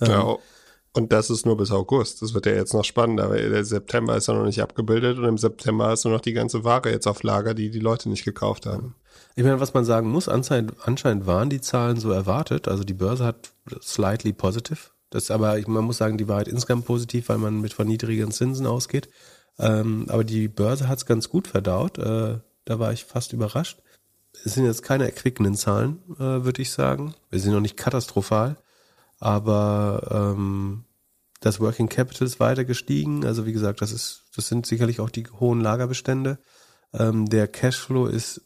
Ähm, 0.00 0.10
ja, 0.10 0.36
und 0.92 1.12
das 1.12 1.30
ist 1.30 1.46
nur 1.46 1.56
bis 1.56 1.70
August. 1.70 2.22
Das 2.22 2.34
wird 2.34 2.46
ja 2.46 2.52
jetzt 2.52 2.74
noch 2.74 2.84
spannender, 2.84 3.30
weil 3.30 3.50
der 3.50 3.64
September 3.64 4.16
ist 4.16 4.28
ja 4.28 4.34
noch 4.34 4.44
nicht 4.44 4.60
abgebildet 4.60 5.18
und 5.18 5.24
im 5.24 5.38
September 5.38 5.92
ist 5.92 6.04
nur 6.04 6.14
noch 6.14 6.20
die 6.20 6.32
ganze 6.32 6.64
Ware 6.64 6.90
jetzt 6.90 7.06
auf 7.06 7.22
Lager, 7.22 7.54
die 7.54 7.70
die 7.70 7.78
Leute 7.78 8.08
nicht 8.08 8.24
gekauft 8.24 8.66
haben. 8.66 8.94
Ich 9.36 9.44
meine, 9.44 9.60
was 9.60 9.74
man 9.74 9.84
sagen 9.84 10.10
muss, 10.10 10.28
anscheinend, 10.28 10.74
anscheinend 10.82 11.26
waren 11.26 11.50
die 11.50 11.60
Zahlen 11.60 11.98
so 11.98 12.10
erwartet. 12.10 12.68
Also 12.68 12.84
die 12.84 12.94
Börse 12.94 13.24
hat 13.24 13.50
slightly 13.80 14.32
positive. 14.32 14.90
Das 15.10 15.30
aber, 15.30 15.58
man 15.66 15.84
muss 15.84 15.98
sagen, 15.98 16.18
die 16.18 16.28
war 16.28 16.36
halt 16.36 16.48
insgesamt 16.48 16.86
positiv, 16.86 17.28
weil 17.28 17.38
man 17.38 17.60
mit 17.60 17.72
von 17.72 17.86
niedrigen 17.86 18.30
Zinsen 18.30 18.66
ausgeht. 18.66 19.08
Ähm, 19.58 20.06
aber 20.08 20.24
die 20.24 20.48
Börse 20.48 20.88
hat 20.88 20.98
es 20.98 21.06
ganz 21.06 21.28
gut 21.28 21.48
verdaut. 21.48 21.98
Äh, 21.98 22.38
da 22.64 22.78
war 22.78 22.92
ich 22.92 23.04
fast 23.04 23.32
überrascht. 23.32 23.78
Es 24.44 24.54
sind 24.54 24.64
jetzt 24.64 24.82
keine 24.82 25.04
erquickenden 25.04 25.54
Zahlen, 25.54 25.98
äh, 26.16 26.44
würde 26.44 26.62
ich 26.62 26.70
sagen. 26.70 27.14
Wir 27.30 27.40
sind 27.40 27.52
noch 27.52 27.60
nicht 27.60 27.76
katastrophal, 27.76 28.56
aber 29.18 30.34
ähm, 30.34 30.84
das 31.40 31.58
Working 31.58 31.88
Capital 31.88 32.26
ist 32.26 32.38
weiter 32.38 32.64
gestiegen. 32.64 33.24
Also 33.24 33.46
wie 33.46 33.52
gesagt, 33.52 33.82
das 33.82 33.92
ist, 33.92 34.24
das 34.36 34.48
sind 34.48 34.66
sicherlich 34.66 35.00
auch 35.00 35.10
die 35.10 35.26
hohen 35.26 35.60
Lagerbestände. 35.60 36.38
Ähm, 36.92 37.28
der 37.28 37.48
Cashflow 37.48 38.06
ist 38.06 38.42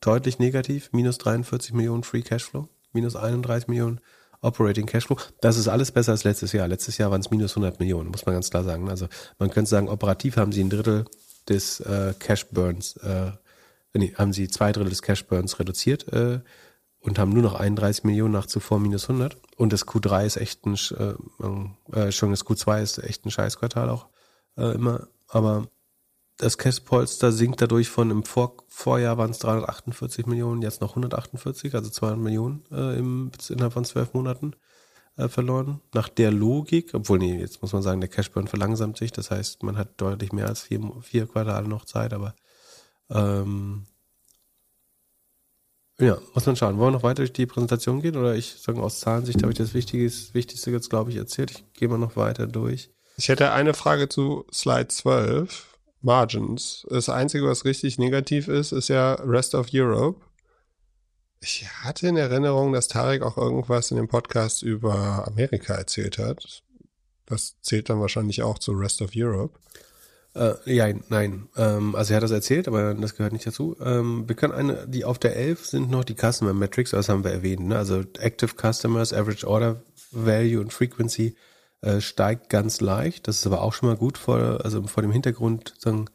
deutlich 0.00 0.38
negativ, 0.38 0.90
minus 0.92 1.18
43 1.18 1.72
Millionen 1.72 2.02
Free 2.04 2.22
Cashflow, 2.22 2.68
minus 2.92 3.16
31 3.16 3.68
Millionen 3.68 4.00
Operating 4.40 4.86
Cashflow. 4.86 5.16
Das 5.40 5.56
ist 5.56 5.68
alles 5.68 5.90
besser 5.90 6.12
als 6.12 6.24
letztes 6.24 6.52
Jahr. 6.52 6.68
Letztes 6.68 6.98
Jahr 6.98 7.10
waren 7.10 7.20
es 7.20 7.30
minus 7.30 7.52
100 7.52 7.80
Millionen, 7.80 8.10
muss 8.10 8.24
man 8.24 8.34
ganz 8.34 8.50
klar 8.50 8.62
sagen. 8.62 8.88
Also 8.88 9.08
man 9.38 9.50
könnte 9.50 9.68
sagen, 9.68 9.88
operativ 9.88 10.36
haben 10.36 10.52
sie 10.52 10.62
ein 10.62 10.70
Drittel 10.70 11.06
des 11.48 11.80
äh, 11.80 12.14
Cash 12.18 12.46
Burns, 12.48 12.96
äh, 12.98 13.32
nee, 13.94 14.14
haben 14.16 14.32
sie 14.32 14.48
zwei 14.48 14.70
Drittel 14.70 14.90
des 14.90 15.02
Cash 15.02 15.26
Burns 15.26 15.58
reduziert 15.58 16.12
äh, 16.12 16.40
und 17.00 17.18
haben 17.18 17.32
nur 17.32 17.42
noch 17.42 17.54
31 17.54 18.04
Millionen 18.04 18.32
nach 18.32 18.46
zuvor 18.46 18.78
minus 18.78 19.08
100. 19.08 19.36
Und 19.56 19.72
das 19.72 19.86
Q3 19.86 20.26
ist 20.26 20.36
echt 20.36 20.66
ein, 20.66 20.74
äh, 20.74 21.98
äh, 21.98 22.12
schon 22.12 22.30
das 22.30 22.44
Q2 22.44 22.82
ist 22.82 22.98
echt 22.98 23.26
ein 23.26 23.30
Scheißquartal 23.30 23.88
auch 23.88 24.06
äh, 24.56 24.72
immer. 24.72 25.08
Aber 25.26 25.68
das 26.38 26.56
Cashpolster 26.56 27.32
sinkt 27.32 27.60
dadurch 27.60 27.88
von 27.88 28.10
im 28.10 28.22
Vor 28.22 28.56
Vorjahr 28.68 29.18
waren 29.18 29.32
es 29.32 29.40
348 29.40 30.26
Millionen, 30.26 30.62
jetzt 30.62 30.80
noch 30.80 30.90
148, 30.90 31.74
also 31.74 31.90
200 31.90 32.18
Millionen 32.18 32.64
äh, 32.70 32.96
im, 32.96 33.32
innerhalb 33.48 33.72
von 33.72 33.84
zwölf 33.84 34.14
Monaten 34.14 34.54
äh, 35.16 35.28
verloren. 35.28 35.80
Nach 35.92 36.08
der 36.08 36.30
Logik, 36.30 36.94
obwohl 36.94 37.18
nee, 37.18 37.38
jetzt 37.40 37.60
muss 37.60 37.72
man 37.72 37.82
sagen, 37.82 38.00
der 38.00 38.08
Cashburn 38.08 38.46
verlangsamt 38.46 38.96
sich, 38.98 39.10
das 39.10 39.32
heißt, 39.32 39.64
man 39.64 39.76
hat 39.76 40.00
deutlich 40.00 40.32
mehr 40.32 40.46
als 40.46 40.62
vier, 40.62 40.80
vier 41.02 41.26
Quartale 41.26 41.66
noch 41.66 41.84
Zeit, 41.84 42.12
aber 42.12 42.36
ähm, 43.10 43.86
ja, 46.00 46.18
muss 46.34 46.46
man 46.46 46.54
schauen. 46.54 46.78
Wollen 46.78 46.92
wir 46.92 46.98
noch 46.98 47.02
weiter 47.02 47.22
durch 47.22 47.32
die 47.32 47.46
Präsentation 47.46 48.00
gehen 48.00 48.16
oder 48.16 48.36
ich 48.36 48.54
sagen 48.60 48.78
aus 48.78 49.00
Zahlensicht 49.00 49.42
habe 49.42 49.50
ich 49.50 49.58
das 49.58 49.74
Wichtigste, 49.74 50.34
Wichtigste 50.34 50.70
jetzt 50.70 50.88
glaube 50.88 51.10
ich 51.10 51.16
erzählt. 51.16 51.50
Ich 51.50 51.64
gehe 51.72 51.88
mal 51.88 51.98
noch 51.98 52.14
weiter 52.14 52.46
durch. 52.46 52.90
Ich 53.16 53.28
hätte 53.28 53.50
eine 53.50 53.74
Frage 53.74 54.08
zu 54.08 54.46
Slide 54.52 54.86
12. 54.86 55.67
Margins. 56.00 56.86
Das 56.88 57.08
Einzige, 57.08 57.46
was 57.46 57.64
richtig 57.64 57.98
negativ 57.98 58.48
ist, 58.48 58.72
ist 58.72 58.88
ja 58.88 59.14
Rest 59.14 59.54
of 59.54 59.68
Europe. 59.72 60.20
Ich 61.40 61.68
hatte 61.68 62.08
in 62.08 62.16
Erinnerung, 62.16 62.72
dass 62.72 62.88
Tarek 62.88 63.22
auch 63.22 63.36
irgendwas 63.36 63.90
in 63.90 63.96
dem 63.96 64.08
Podcast 64.08 64.62
über 64.62 65.26
Amerika 65.26 65.74
erzählt 65.74 66.18
hat. 66.18 66.62
Das 67.26 67.60
zählt 67.60 67.90
dann 67.90 68.00
wahrscheinlich 68.00 68.42
auch 68.42 68.58
zu 68.58 68.72
Rest 68.72 69.02
of 69.02 69.10
Europe. 69.14 69.58
Äh, 70.34 70.54
ja, 70.66 70.88
nein. 71.08 71.48
Ähm, 71.56 71.94
also 71.94 72.12
er 72.12 72.16
hat 72.16 72.22
das 72.22 72.30
erzählt, 72.30 72.68
aber 72.68 72.94
das 72.94 73.16
gehört 73.16 73.32
nicht 73.32 73.46
dazu. 73.46 73.76
Ähm, 73.80 74.28
wir 74.28 74.36
können 74.36 74.52
eine, 74.52 74.86
die 74.88 75.04
auf 75.04 75.18
der 75.18 75.36
11 75.36 75.66
sind 75.66 75.90
noch 75.90 76.04
die 76.04 76.14
Customer 76.14 76.54
Metrics, 76.54 76.90
das 76.90 77.08
haben 77.08 77.24
wir 77.24 77.32
erwähnt. 77.32 77.66
Ne? 77.66 77.76
Also 77.76 78.04
Active 78.18 78.52
Customers, 78.56 79.12
Average 79.12 79.46
Order 79.46 79.82
Value 80.10 80.60
und 80.60 80.72
Frequency 80.72 81.36
äh, 81.80 82.00
steigt 82.00 82.48
ganz 82.48 82.80
leicht. 82.80 83.28
Das 83.28 83.36
ist 83.36 83.46
aber 83.46 83.62
auch 83.62 83.72
schon 83.72 83.88
mal 83.88 83.96
gut 83.96 84.18
vor, 84.18 84.64
also 84.64 84.82
vor 84.84 85.02
dem 85.02 85.12
Hintergrund 85.12 85.74
sagen, 85.78 86.06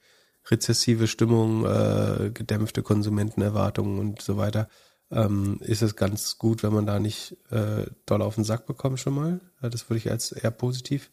rezessive 0.49 1.07
Stimmung, 1.07 1.65
äh, 1.65 2.31
gedämpfte 2.33 2.83
Konsumentenerwartungen 2.83 3.99
und 3.99 4.21
so 4.21 4.37
weiter. 4.37 4.67
Ähm, 5.11 5.59
ist 5.61 5.81
es 5.81 5.95
ganz 5.95 6.37
gut, 6.37 6.63
wenn 6.63 6.73
man 6.73 6.85
da 6.85 6.99
nicht 6.99 7.37
äh, 7.51 7.85
doll 8.05 8.21
auf 8.21 8.35
den 8.35 8.43
Sack 8.43 8.65
bekommt 8.65 8.99
schon 8.99 9.13
mal. 9.13 9.39
Das 9.61 9.89
würde 9.89 9.99
ich 9.99 10.11
als 10.11 10.31
eher 10.31 10.51
positiv 10.51 11.11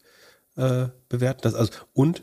äh, 0.56 0.88
bewerten. 1.08 1.40
Das, 1.42 1.54
also, 1.54 1.72
und 1.92 2.22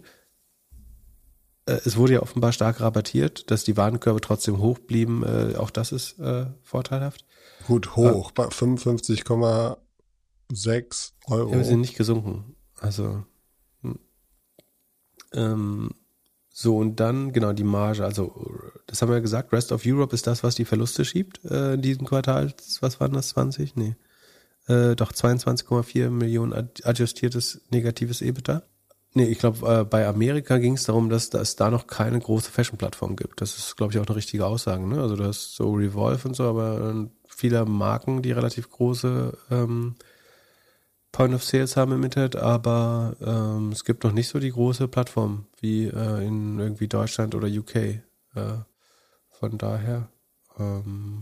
äh, 1.66 1.80
es 1.86 1.98
wurde 1.98 2.14
ja 2.14 2.22
offenbar 2.22 2.52
stark 2.52 2.82
rabattiert, 2.82 3.52
dass 3.52 3.64
die 3.64 3.78
Warenkörbe 3.78 4.22
trotzdem 4.22 4.58
hoch 4.60 4.80
blieben. 4.80 5.24
Äh, 5.24 5.56
auch 5.58 5.70
das 5.70 5.92
ist 5.92 6.20
äh, 6.20 6.48
vorteilhaft. 6.64 7.26
Gut 7.68 7.96
hoch, 7.96 8.32
bei 8.32 8.48
55,6 10.52 11.12
Euro. 11.28 11.52
Ja, 11.52 11.58
wir 11.58 11.66
sind 11.66 11.82
nicht 11.82 11.98
gesunken. 11.98 12.56
Also 12.80 13.24
hm. 13.82 14.00
ähm, 15.34 15.92
so 16.50 16.78
und 16.78 17.00
dann 17.00 17.34
genau 17.34 17.54
die 17.54 17.64
Marge. 17.64 18.04
Also 18.04 18.34
das 18.88 19.02
haben 19.02 19.10
wir 19.10 19.16
ja 19.16 19.22
gesagt. 19.22 19.54
Rest 19.54 19.72
of 19.72 19.84
Europe 19.86 20.16
ist 20.16 20.26
das, 20.26 20.44
was 20.44 20.56
die 20.56 20.66
Verluste 20.66 21.06
schiebt 21.06 21.44
äh, 21.46 21.76
in 21.76 21.82
diesem 21.82 22.08
Quartal. 22.08 22.54
Was 22.82 23.00
waren 23.00 23.14
das? 23.14 23.30
20? 23.30 23.76
Nee. 23.76 23.96
Äh, 24.68 24.96
doch 24.96 25.14
22,4 25.14 26.10
Millionen 26.10 26.54
adjustiertes 26.84 27.62
negatives 27.70 28.22
EBITDA. 28.22 28.64
Nee, 29.14 29.26
ich 29.26 29.40
glaube, 29.40 29.68
äh, 29.68 29.84
bei 29.84 30.08
Amerika 30.08 30.58
ging 30.58 30.74
es 30.74 30.84
darum, 30.84 31.10
dass, 31.10 31.30
dass 31.30 31.50
es 31.50 31.56
da 31.56 31.72
noch 31.72 31.88
keine 31.88 32.20
große 32.20 32.52
Fashion-Plattform 32.52 33.16
gibt. 33.16 33.42
Das 33.42 33.58
ist, 33.58 33.78
glaube 33.78 33.94
ich, 33.94 34.00
auch 34.00 34.06
eine 34.06 34.16
richtige 34.16 34.46
Aussage. 34.46 34.86
Ne? 34.86 35.02
Also 35.02 35.16
du 35.16 35.24
hast 35.24 35.56
so 35.56 35.74
Revolve 35.74 36.28
und 36.28 36.36
so, 36.36 36.44
aber 36.44 36.92
äh, 36.92 37.10
viele 37.28 37.66
Marken, 37.66 38.22
die 38.22 38.32
relativ 38.32 38.70
große 38.70 39.38
ähm, 39.50 39.96
Point 41.12 41.34
of 41.34 41.44
Sales 41.44 41.78
haben 41.78 41.94
im 41.94 42.04
Internet, 42.04 42.36
aber 42.36 43.16
ähm, 43.22 43.72
es 43.72 43.84
gibt 43.84 44.04
noch 44.04 44.12
nicht 44.12 44.28
so 44.28 44.40
die 44.40 44.52
große 44.52 44.88
Plattform 44.88 45.48
wie 45.60 45.86
äh, 45.86 46.26
in 46.26 46.60
irgendwie 46.60 46.88
Deutschland 46.88 47.34
oder 47.34 47.48
UK. 47.48 47.76
Äh, 47.76 48.02
von 49.30 49.58
daher. 49.58 50.10
Ähm, 50.60 51.20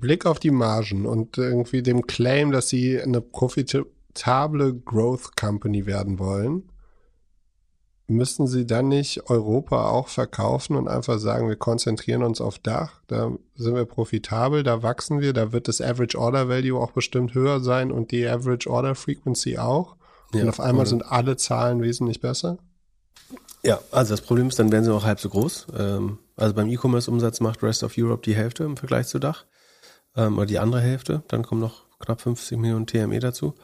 Blick 0.00 0.26
auf 0.26 0.38
die 0.38 0.50
Margen 0.50 1.06
und 1.06 1.36
irgendwie 1.38 1.82
dem 1.82 2.06
Claim, 2.06 2.50
dass 2.50 2.68
sie 2.68 3.00
eine 3.00 3.20
profitable 3.20 4.74
Growth 4.74 5.36
Company 5.36 5.86
werden 5.86 6.18
wollen 6.18 6.70
müssen 8.06 8.46
sie 8.46 8.66
dann 8.66 8.88
nicht 8.88 9.30
Europa 9.30 9.88
auch 9.88 10.08
verkaufen 10.08 10.76
und 10.76 10.88
einfach 10.88 11.18
sagen, 11.18 11.48
wir 11.48 11.56
konzentrieren 11.56 12.22
uns 12.22 12.40
auf 12.40 12.58
Dach, 12.58 13.00
da 13.06 13.32
sind 13.54 13.74
wir 13.74 13.86
profitabel, 13.86 14.62
da 14.62 14.82
wachsen 14.82 15.20
wir, 15.20 15.32
da 15.32 15.52
wird 15.52 15.68
das 15.68 15.80
Average 15.80 16.18
Order 16.18 16.48
Value 16.48 16.78
auch 16.78 16.92
bestimmt 16.92 17.34
höher 17.34 17.60
sein 17.60 17.90
und 17.90 18.10
die 18.10 18.26
Average 18.28 18.68
Order 18.68 18.94
Frequency 18.94 19.58
auch. 19.58 19.96
Ja, 20.34 20.42
und 20.42 20.48
auf 20.48 20.60
einmal 20.60 20.86
sind 20.86 21.04
alle 21.06 21.36
Zahlen 21.36 21.80
wesentlich 21.80 22.20
besser. 22.20 22.58
Ja, 23.62 23.78
also 23.92 24.12
das 24.12 24.20
Problem 24.20 24.48
ist, 24.48 24.58
dann 24.58 24.70
werden 24.70 24.84
sie 24.84 24.92
auch 24.92 25.04
halb 25.04 25.20
so 25.20 25.30
groß. 25.30 25.68
Ähm, 25.78 26.18
also 26.36 26.54
beim 26.54 26.68
E-Commerce-Umsatz 26.68 27.40
macht 27.40 27.62
Rest 27.62 27.82
of 27.82 27.94
Europe 27.96 28.22
die 28.24 28.34
Hälfte 28.34 28.64
im 28.64 28.76
Vergleich 28.76 29.06
zu 29.06 29.18
Dach. 29.18 29.46
Ähm, 30.16 30.36
oder 30.36 30.46
die 30.46 30.58
andere 30.58 30.82
Hälfte. 30.82 31.22
Dann 31.28 31.42
kommen 31.42 31.62
noch 31.62 31.84
knapp 31.98 32.20
50 32.20 32.58
Millionen 32.58 32.86
TME 32.86 33.20
dazu 33.20 33.54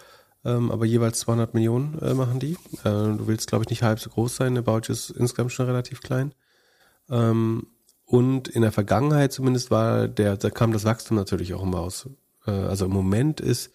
ähm, 0.45 0.71
aber 0.71 0.87
jeweils 0.87 1.21
200 1.21 1.55
Millionen 1.55 1.99
äh, 2.01 2.15
machen 2.15 2.41
die. 2.41 2.53
Äh, 2.85 3.17
du 3.17 3.27
willst, 3.27 3.49
glaube 3.49 3.65
ich, 3.65 3.71
nicht 3.71 3.83
halb 3.83 4.01
so 4.01 4.11
groß 4.11 4.37
sein. 4.37 4.57
About 4.57 4.91
ist 4.91 5.11
insgesamt 5.11 5.53
schon 5.53 5.67
relativ 5.67 6.01
klein. 6.01 6.35
Ähm, 7.11 7.67
und 8.05 8.49
in 8.49 8.63
der 8.63 8.73
Vergangenheit 8.73 9.33
zumindest 9.33 9.71
war 9.71 10.09
der, 10.09 10.37
da 10.37 10.51
kam 10.51 10.73
das 10.73 10.85
Wachstum 10.85 11.17
natürlich 11.17 11.55
auch 11.55 11.63
immer 11.63 11.81
aus. 11.81 12.09
Äh, 12.47 12.51
also 12.51 12.87
im 12.87 12.93
Moment 12.93 13.41
ist 13.41 13.71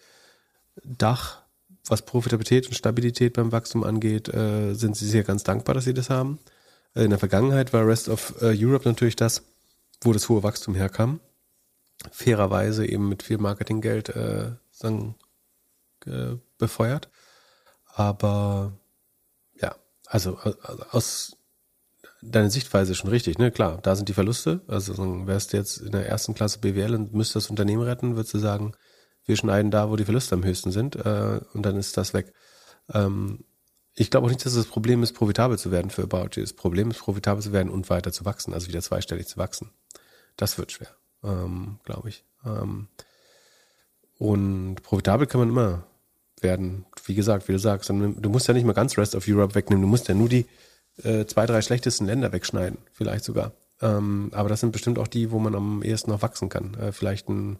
Dach, 0.84 1.42
was 1.86 2.02
Profitabilität 2.02 2.66
und 2.66 2.74
Stabilität 2.74 3.34
beim 3.34 3.52
Wachstum 3.52 3.84
angeht, 3.84 4.28
äh, 4.28 4.74
sind 4.74 4.96
sie 4.96 5.06
sehr 5.06 5.22
ganz 5.22 5.44
dankbar, 5.44 5.74
dass 5.74 5.84
sie 5.84 5.94
das 5.94 6.10
haben. 6.10 6.38
Äh, 6.94 7.04
in 7.04 7.10
der 7.10 7.18
Vergangenheit 7.18 7.72
war 7.72 7.86
Rest 7.86 8.08
of 8.08 8.34
äh, 8.42 8.54
Europe 8.56 8.88
natürlich 8.88 9.16
das, 9.16 9.44
wo 10.02 10.12
das 10.12 10.28
hohe 10.28 10.42
Wachstum 10.42 10.74
herkam. 10.74 11.20
Fairerweise 12.10 12.86
eben 12.86 13.08
mit 13.08 13.22
viel 13.22 13.38
Marketinggeld 13.38 14.10
äh, 14.10 14.52
sagen, 14.70 15.14
äh, 16.04 16.36
befeuert. 16.58 17.08
Aber 17.94 18.78
ja, 19.60 19.74
also, 20.06 20.36
also 20.36 20.84
aus 20.90 21.36
deiner 22.22 22.50
Sichtweise 22.50 22.94
schon 22.94 23.10
richtig, 23.10 23.38
ne? 23.38 23.50
Klar, 23.50 23.78
da 23.82 23.96
sind 23.96 24.08
die 24.08 24.14
Verluste. 24.14 24.62
Also 24.66 24.94
wärst 25.26 25.52
du 25.52 25.56
jetzt 25.56 25.78
in 25.78 25.92
der 25.92 26.06
ersten 26.08 26.34
Klasse 26.34 26.58
BWL 26.58 26.94
und 26.94 27.14
müsstest 27.14 27.46
das 27.46 27.50
Unternehmen 27.50 27.82
retten, 27.82 28.16
würdest 28.16 28.34
du 28.34 28.38
sagen, 28.38 28.74
wir 29.24 29.36
schneiden 29.36 29.70
da, 29.70 29.90
wo 29.90 29.96
die 29.96 30.04
Verluste 30.04 30.34
am 30.34 30.44
höchsten 30.44 30.70
sind, 30.70 30.96
äh, 30.96 31.40
und 31.52 31.62
dann 31.62 31.76
ist 31.76 31.96
das 31.96 32.14
weg. 32.14 32.32
Ähm, 32.92 33.44
ich 33.94 34.10
glaube 34.10 34.26
auch 34.26 34.30
nicht, 34.30 34.44
dass 34.44 34.54
das 34.54 34.66
Problem 34.66 35.02
ist, 35.02 35.14
profitabel 35.14 35.58
zu 35.58 35.70
werden 35.70 35.90
für 35.90 36.02
About 36.02 36.30
You. 36.34 36.42
Das 36.42 36.52
Problem 36.52 36.90
ist, 36.90 37.00
profitabel 37.00 37.42
zu 37.42 37.52
werden 37.52 37.70
und 37.70 37.88
weiter 37.90 38.12
zu 38.12 38.24
wachsen, 38.24 38.52
also 38.52 38.68
wieder 38.68 38.82
zweistellig 38.82 39.26
zu 39.26 39.38
wachsen. 39.38 39.72
Das 40.36 40.58
wird 40.58 40.72
schwer, 40.72 40.94
ähm, 41.24 41.80
glaube 41.84 42.10
ich. 42.10 42.24
Ähm, 42.44 42.88
und 44.18 44.82
profitabel 44.82 45.26
kann 45.26 45.40
man 45.40 45.48
immer 45.48 45.86
werden. 46.40 46.86
Wie 47.04 47.14
gesagt, 47.14 47.48
wie 47.48 47.52
du 47.52 47.58
sagst, 47.58 47.88
du 47.88 48.28
musst 48.28 48.48
ja 48.48 48.54
nicht 48.54 48.66
mal 48.66 48.72
ganz 48.72 48.96
Rest 48.98 49.14
of 49.14 49.24
Europe 49.26 49.54
wegnehmen, 49.54 49.82
du 49.82 49.88
musst 49.88 50.08
ja 50.08 50.14
nur 50.14 50.28
die 50.28 50.46
äh, 51.02 51.26
zwei, 51.26 51.46
drei 51.46 51.62
schlechtesten 51.62 52.06
Länder 52.06 52.32
wegschneiden, 52.32 52.78
vielleicht 52.92 53.24
sogar. 53.24 53.52
Ähm, 53.80 54.30
aber 54.32 54.48
das 54.48 54.60
sind 54.60 54.72
bestimmt 54.72 54.98
auch 54.98 55.08
die, 55.08 55.30
wo 55.30 55.38
man 55.38 55.54
am 55.54 55.82
ehesten 55.82 56.10
noch 56.10 56.22
wachsen 56.22 56.48
kann. 56.48 56.74
Äh, 56.74 56.92
vielleicht 56.92 57.28
ein, 57.28 57.58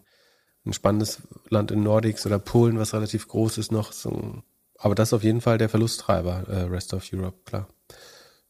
ein 0.65 0.73
spannendes 0.73 1.21
Land 1.49 1.71
in 1.71 1.83
Nordics 1.83 2.25
oder 2.25 2.39
Polen, 2.39 2.79
was 2.79 2.93
relativ 2.93 3.27
groß 3.27 3.57
ist 3.59 3.71
noch. 3.71 3.91
So. 3.91 4.41
Aber 4.77 4.95
das 4.95 5.09
ist 5.09 5.13
auf 5.13 5.23
jeden 5.23 5.41
Fall 5.41 5.57
der 5.57 5.69
Verlusttreiber, 5.69 6.47
äh, 6.47 6.61
Rest 6.63 6.93
of 6.93 7.07
Europe, 7.13 7.37
klar. 7.45 7.67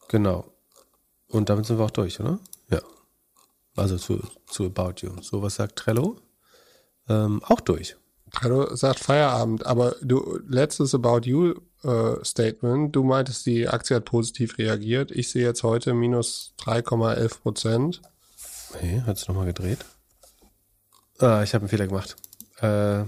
Genau. 0.08 0.46
Und 1.28 1.50
damit 1.50 1.66
sind 1.66 1.78
wir 1.78 1.86
auch 1.86 1.92
durch, 1.92 2.20
oder? 2.20 2.40
Ja. 2.70 2.82
Also 3.76 3.98
zu, 3.98 4.22
zu 4.48 4.66
About 4.66 5.02
You. 5.02 5.22
So, 5.22 5.42
was 5.42 5.56
sagt 5.56 5.78
Trello? 5.78 6.18
Ähm, 7.10 7.42
auch 7.44 7.60
durch. 7.60 7.98
Hallo, 8.36 8.76
sagt 8.76 9.00
Feierabend, 9.00 9.66
aber 9.66 9.96
du, 10.02 10.40
letztes 10.48 10.94
About 10.94 11.22
You 11.24 11.56
äh, 11.84 12.24
Statement, 12.24 12.96
du 12.96 13.04
meintest, 13.04 13.46
die 13.46 13.68
Aktie 13.68 13.96
hat 13.96 14.06
positiv 14.06 14.58
reagiert. 14.58 15.12
Ich 15.12 15.30
sehe 15.30 15.44
jetzt 15.44 15.64
heute 15.64 15.94
minus 15.94 16.54
3,11 16.60 17.40
Prozent. 17.40 18.02
Hey, 18.74 19.02
hat 19.06 19.18
es 19.18 19.28
nochmal 19.28 19.46
gedreht? 19.46 19.80
Ah, 21.20 21.42
ich 21.42 21.54
habe 21.54 21.64
einen 21.64 21.70
Fehler 21.70 21.88
gemacht. 21.88 22.18
Äh, 22.62 23.04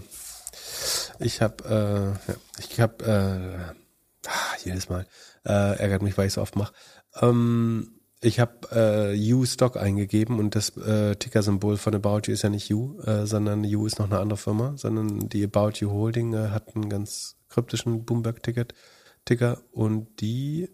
ich 1.20 1.42
habe, 1.42 1.64
äh, 1.66 2.32
ja, 2.32 2.38
ich 2.58 2.80
habe, 2.80 3.06
äh, 3.06 4.28
ah, 4.28 4.56
jedes 4.64 4.90
Mal, 4.90 5.06
äh, 5.46 5.78
ärgert 5.80 6.02
mich, 6.02 6.18
weil 6.18 6.28
ich 6.28 6.34
es 6.34 6.38
oft 6.38 6.56
mache. 6.56 6.74
Ähm, 7.22 7.99
ich 8.22 8.40
habe 8.40 9.14
äh, 9.16 9.34
U-Stock 9.34 9.78
eingegeben 9.78 10.40
und 10.40 10.56
das 10.56 10.76
äh, 10.78 11.16
Ticker-Symbol 11.16 11.78
von 11.78 11.96
About 11.96 12.22
You 12.26 12.34
ist 12.34 12.42
ja 12.42 12.50
nicht 12.50 12.74
U, 12.74 13.00
äh, 13.02 13.26
sondern 13.26 13.64
U 13.64 13.86
ist 13.86 14.00
noch 14.00 14.08
eine 14.08 14.20
andere 14.20 14.38
Firma, 14.38 14.74
sondern 14.76 15.30
die 15.30 15.44
About 15.44 15.80
You 15.80 15.92
Holding 15.92 16.34
äh, 16.34 16.50
hat 16.50 16.76
einen 16.76 16.90
ganz 16.90 17.38
kryptischen 17.48 18.04
Bloomberg-Ticket, 18.04 18.74
Ticker 19.24 19.62
und 19.72 20.20
die, 20.20 20.70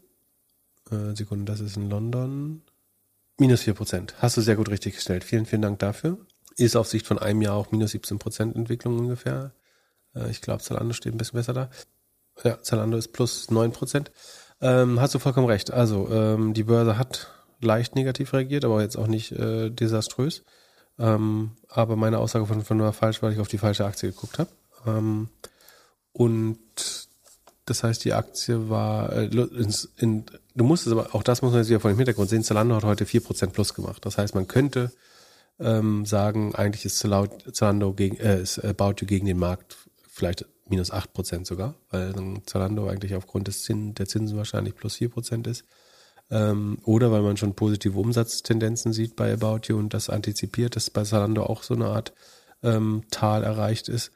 äh, 0.89 1.15
Sekunde, 1.15 1.51
das 1.51 1.59
ist 1.59 1.77
in 1.77 1.89
London, 1.89 2.63
minus 3.37 3.61
vier 3.61 3.75
Prozent. 3.75 4.15
Hast 4.19 4.37
du 4.37 4.41
sehr 4.41 4.55
gut 4.55 4.69
richtig 4.69 4.95
gestellt. 4.95 5.23
Vielen, 5.23 5.45
vielen 5.45 5.61
Dank 5.61 5.79
dafür. 5.79 6.17
Ist 6.57 6.75
auf 6.75 6.87
Sicht 6.87 7.05
von 7.05 7.19
einem 7.19 7.41
Jahr 7.41 7.55
auch 7.55 7.71
minus 7.71 7.91
17 7.91 8.17
Prozent 8.17 8.55
Entwicklung 8.55 8.97
ungefähr. 8.97 9.53
Äh, 10.15 10.31
ich 10.31 10.41
glaube, 10.41 10.63
Zalando 10.63 10.93
steht 10.93 11.13
ein 11.13 11.17
bisschen 11.17 11.37
besser 11.37 11.53
da. 11.53 11.69
Ja, 12.43 12.61
Zalando 12.61 12.97
ist 12.97 13.13
plus 13.13 13.51
neun 13.51 13.71
Prozent. 13.71 14.11
Ähm, 14.61 14.99
hast 14.99 15.13
du 15.13 15.19
vollkommen 15.19 15.47
recht. 15.47 15.71
Also 15.71 16.09
ähm, 16.09 16.53
die 16.53 16.63
Börse 16.63 16.97
hat 16.97 17.34
leicht 17.61 17.95
negativ 17.95 18.33
reagiert, 18.33 18.65
aber 18.65 18.81
jetzt 18.81 18.97
auch 18.97 19.07
nicht 19.07 19.31
äh, 19.31 19.69
desaströs. 19.69 20.43
Ähm, 20.97 21.51
aber 21.67 21.95
meine 21.95 22.19
Aussage 22.19 22.45
von, 22.45 22.63
von 22.63 22.79
war 22.79 22.93
falsch, 22.93 23.21
weil 23.21 23.33
ich 23.33 23.39
auf 23.39 23.47
die 23.47 23.57
falsche 23.57 23.85
Aktie 23.85 24.11
geguckt 24.11 24.39
habe. 24.39 24.49
Ähm, 24.85 25.29
und 26.13 26.59
das 27.65 27.83
heißt, 27.83 28.05
die 28.05 28.13
Aktie 28.13 28.69
war, 28.69 29.11
äh, 29.11 29.25
in, 29.25 29.73
in, 29.97 30.25
du 30.55 30.63
musst 30.63 30.87
es 30.87 30.93
aber, 30.93 31.13
auch 31.13 31.23
das 31.23 31.41
muss 31.41 31.51
man 31.51 31.61
jetzt 31.61 31.69
wieder 31.69 31.79
vor 31.79 31.91
dem 31.91 31.97
Hintergrund 31.97 32.29
sehen, 32.29 32.43
Zalando 32.43 32.75
hat 32.75 32.83
heute 32.83 33.05
4% 33.05 33.47
plus 33.47 33.73
gemacht. 33.73 34.05
Das 34.05 34.17
heißt, 34.17 34.35
man 34.35 34.47
könnte 34.47 34.91
ähm, 35.59 36.05
sagen, 36.05 36.55
eigentlich 36.55 36.85
ist 36.85 36.99
Zalando 36.99 37.93
gegen, 37.93 38.17
äh, 38.17 38.41
ist 38.41 38.63
About 38.63 38.95
You 38.99 39.07
gegen 39.07 39.25
den 39.25 39.39
Markt 39.39 39.77
vielleicht 40.07 40.45
minus 40.67 40.91
8% 40.91 41.45
sogar, 41.45 41.75
weil 41.89 42.13
Zalando 42.45 42.87
eigentlich 42.87 43.15
aufgrund 43.15 43.47
des 43.47 43.63
Zin, 43.63 43.93
der 43.95 44.07
Zinsen 44.07 44.37
wahrscheinlich 44.37 44.75
plus 44.75 44.95
4% 44.95 45.47
ist 45.47 45.65
ähm, 46.29 46.79
oder 46.83 47.11
weil 47.11 47.21
man 47.21 47.37
schon 47.37 47.55
positive 47.55 47.99
Umsatztendenzen 47.99 48.93
sieht 48.93 49.15
bei 49.15 49.33
About 49.33 49.61
You 49.67 49.77
und 49.77 49.93
das 49.93 50.09
antizipiert, 50.09 50.75
dass 50.75 50.89
bei 50.89 51.03
Zalando 51.03 51.43
auch 51.43 51.63
so 51.63 51.73
eine 51.73 51.87
Art 51.87 52.13
ähm, 52.63 53.03
Tal 53.11 53.43
erreicht 53.43 53.89
ist. 53.89 54.11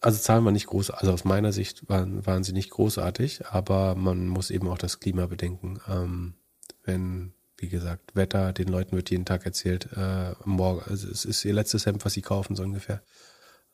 Also 0.00 0.18
Zahlen 0.18 0.44
waren 0.44 0.54
nicht 0.54 0.66
groß, 0.66 0.90
also 0.90 1.12
aus 1.12 1.24
meiner 1.24 1.52
Sicht 1.52 1.88
waren, 1.88 2.26
waren 2.26 2.42
sie 2.42 2.52
nicht 2.52 2.70
großartig, 2.70 3.46
aber 3.46 3.94
man 3.94 4.26
muss 4.26 4.50
eben 4.50 4.68
auch 4.68 4.78
das 4.78 4.98
Klima 4.98 5.26
bedenken. 5.26 5.80
Ähm, 5.88 6.34
wenn, 6.82 7.34
wie 7.56 7.68
gesagt, 7.68 8.16
Wetter, 8.16 8.52
den 8.52 8.66
Leuten 8.66 8.96
wird 8.96 9.10
jeden 9.10 9.24
Tag 9.24 9.46
erzählt, 9.46 9.90
äh, 9.96 10.32
morgen, 10.44 10.82
also 10.86 11.08
es 11.08 11.24
ist 11.24 11.44
ihr 11.44 11.54
letztes 11.54 11.86
Hemd, 11.86 12.04
was 12.04 12.14
sie 12.14 12.22
kaufen, 12.22 12.56
so 12.56 12.64
ungefähr. 12.64 13.00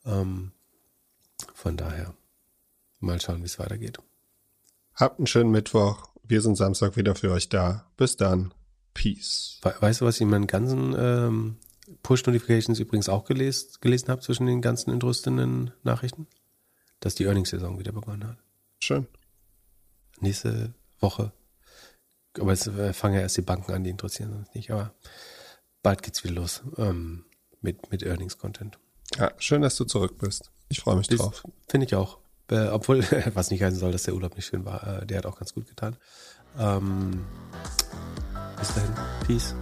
Ähm, 0.05 0.51
von 1.55 1.77
daher, 1.77 2.13
mal 2.99 3.19
schauen, 3.19 3.41
wie 3.41 3.47
es 3.47 3.57
weitergeht. 3.57 3.97
Habt 4.93 5.17
einen 5.17 5.27
schönen 5.27 5.49
Mittwoch. 5.49 6.08
Wir 6.29 6.41
sind 6.41 6.55
Samstag 6.55 6.95
wieder 6.95 7.15
für 7.15 7.31
euch 7.31 7.49
da. 7.49 7.85
Bis 7.97 8.15
dann. 8.15 8.53
Peace. 8.93 9.59
Weißt 9.61 9.99
du, 9.99 10.05
was 10.05 10.15
ich 10.15 10.21
in 10.21 10.29
meinen 10.29 10.47
ganzen 10.47 10.95
ähm, 10.97 11.57
Push-Notifications 12.03 12.79
übrigens 12.79 13.09
auch 13.09 13.25
gelesen, 13.25 13.69
gelesen 13.81 14.07
habe 14.07 14.21
zwischen 14.21 14.45
den 14.45 14.61
ganzen 14.61 14.91
entrüstenden 14.91 15.71
Nachrichten? 15.83 16.27
Dass 17.01 17.15
die 17.15 17.25
Earnings-Saison 17.25 17.77
wieder 17.79 17.91
begonnen 17.91 18.25
hat. 18.25 18.37
Schön. 18.79 19.07
Nächste 20.21 20.73
Woche 20.99 21.33
aber 22.37 22.53
es 22.53 22.67
äh, 22.67 22.93
fangen 22.93 23.15
ja 23.15 23.21
erst 23.21 23.37
die 23.37 23.41
Banken 23.41 23.71
an, 23.71 23.83
die 23.83 23.89
interessieren 23.89 24.33
uns 24.33 24.53
nicht. 24.53 24.71
Aber 24.71 24.93
bald 25.81 26.03
geht's 26.03 26.23
wieder 26.23 26.35
los 26.35 26.61
ähm, 26.77 27.25
mit, 27.61 27.91
mit 27.91 28.03
Earnings-Content. 28.03 28.77
Ja, 29.17 29.31
schön, 29.37 29.61
dass 29.61 29.75
du 29.75 29.85
zurück 29.85 30.17
bist. 30.19 30.51
Ich 30.69 30.81
freue 30.81 30.95
mich 30.97 31.07
das 31.07 31.17
drauf. 31.17 31.43
Finde 31.67 31.87
ich 31.87 31.95
auch. 31.95 32.19
Äh, 32.51 32.67
obwohl, 32.67 33.03
was 33.33 33.51
nicht 33.51 33.63
heißen 33.63 33.79
soll, 33.79 33.91
dass 33.91 34.03
der 34.03 34.13
Urlaub 34.13 34.35
nicht 34.35 34.45
schön 34.45 34.65
war. 34.65 35.01
Äh, 35.01 35.05
der 35.05 35.19
hat 35.19 35.25
auch 35.25 35.37
ganz 35.37 35.53
gut 35.53 35.67
getan. 35.67 35.95
Ähm, 36.59 37.21
bis 38.57 38.73
dahin. 38.73 38.91
Peace. 39.25 39.55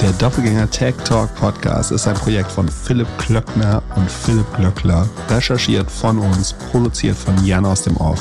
Der 0.00 0.12
Doppelgänger 0.12 0.70
Tech 0.70 0.94
Talk 1.04 1.34
Podcast 1.36 1.92
ist 1.92 2.06
ein 2.06 2.14
Projekt 2.14 2.50
von 2.50 2.68
Philipp 2.68 3.08
Klöckner 3.18 3.82
und 3.96 4.10
Philipp 4.10 4.46
Glöckler. 4.56 5.08
Recherchiert 5.28 5.90
von 5.90 6.18
uns, 6.18 6.52
produziert 6.70 7.16
von 7.16 7.44
Jan 7.44 7.64
aus 7.64 7.82
dem 7.82 7.96
Off. 7.96 8.20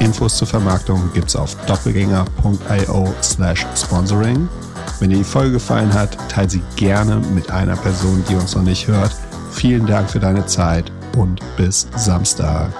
Infos 0.00 0.36
zur 0.36 0.48
Vermarktung 0.48 1.10
gibt's 1.12 1.36
auf 1.36 1.54
doppelgänger.io 1.66 3.14
slash 3.22 3.66
sponsoring. 3.76 4.48
Wenn 4.98 5.10
dir 5.10 5.18
die 5.18 5.24
Folge 5.24 5.52
gefallen 5.52 5.92
hat, 5.92 6.16
teile 6.28 6.50
sie 6.50 6.62
gerne 6.76 7.16
mit 7.34 7.50
einer 7.50 7.76
Person, 7.76 8.24
die 8.28 8.34
uns 8.34 8.54
noch 8.54 8.62
nicht 8.62 8.86
hört. 8.86 9.14
Vielen 9.52 9.86
Dank 9.86 10.10
für 10.10 10.20
deine 10.20 10.46
Zeit 10.46 10.90
und 11.16 11.40
bis 11.56 11.86
Samstag. 11.96 12.72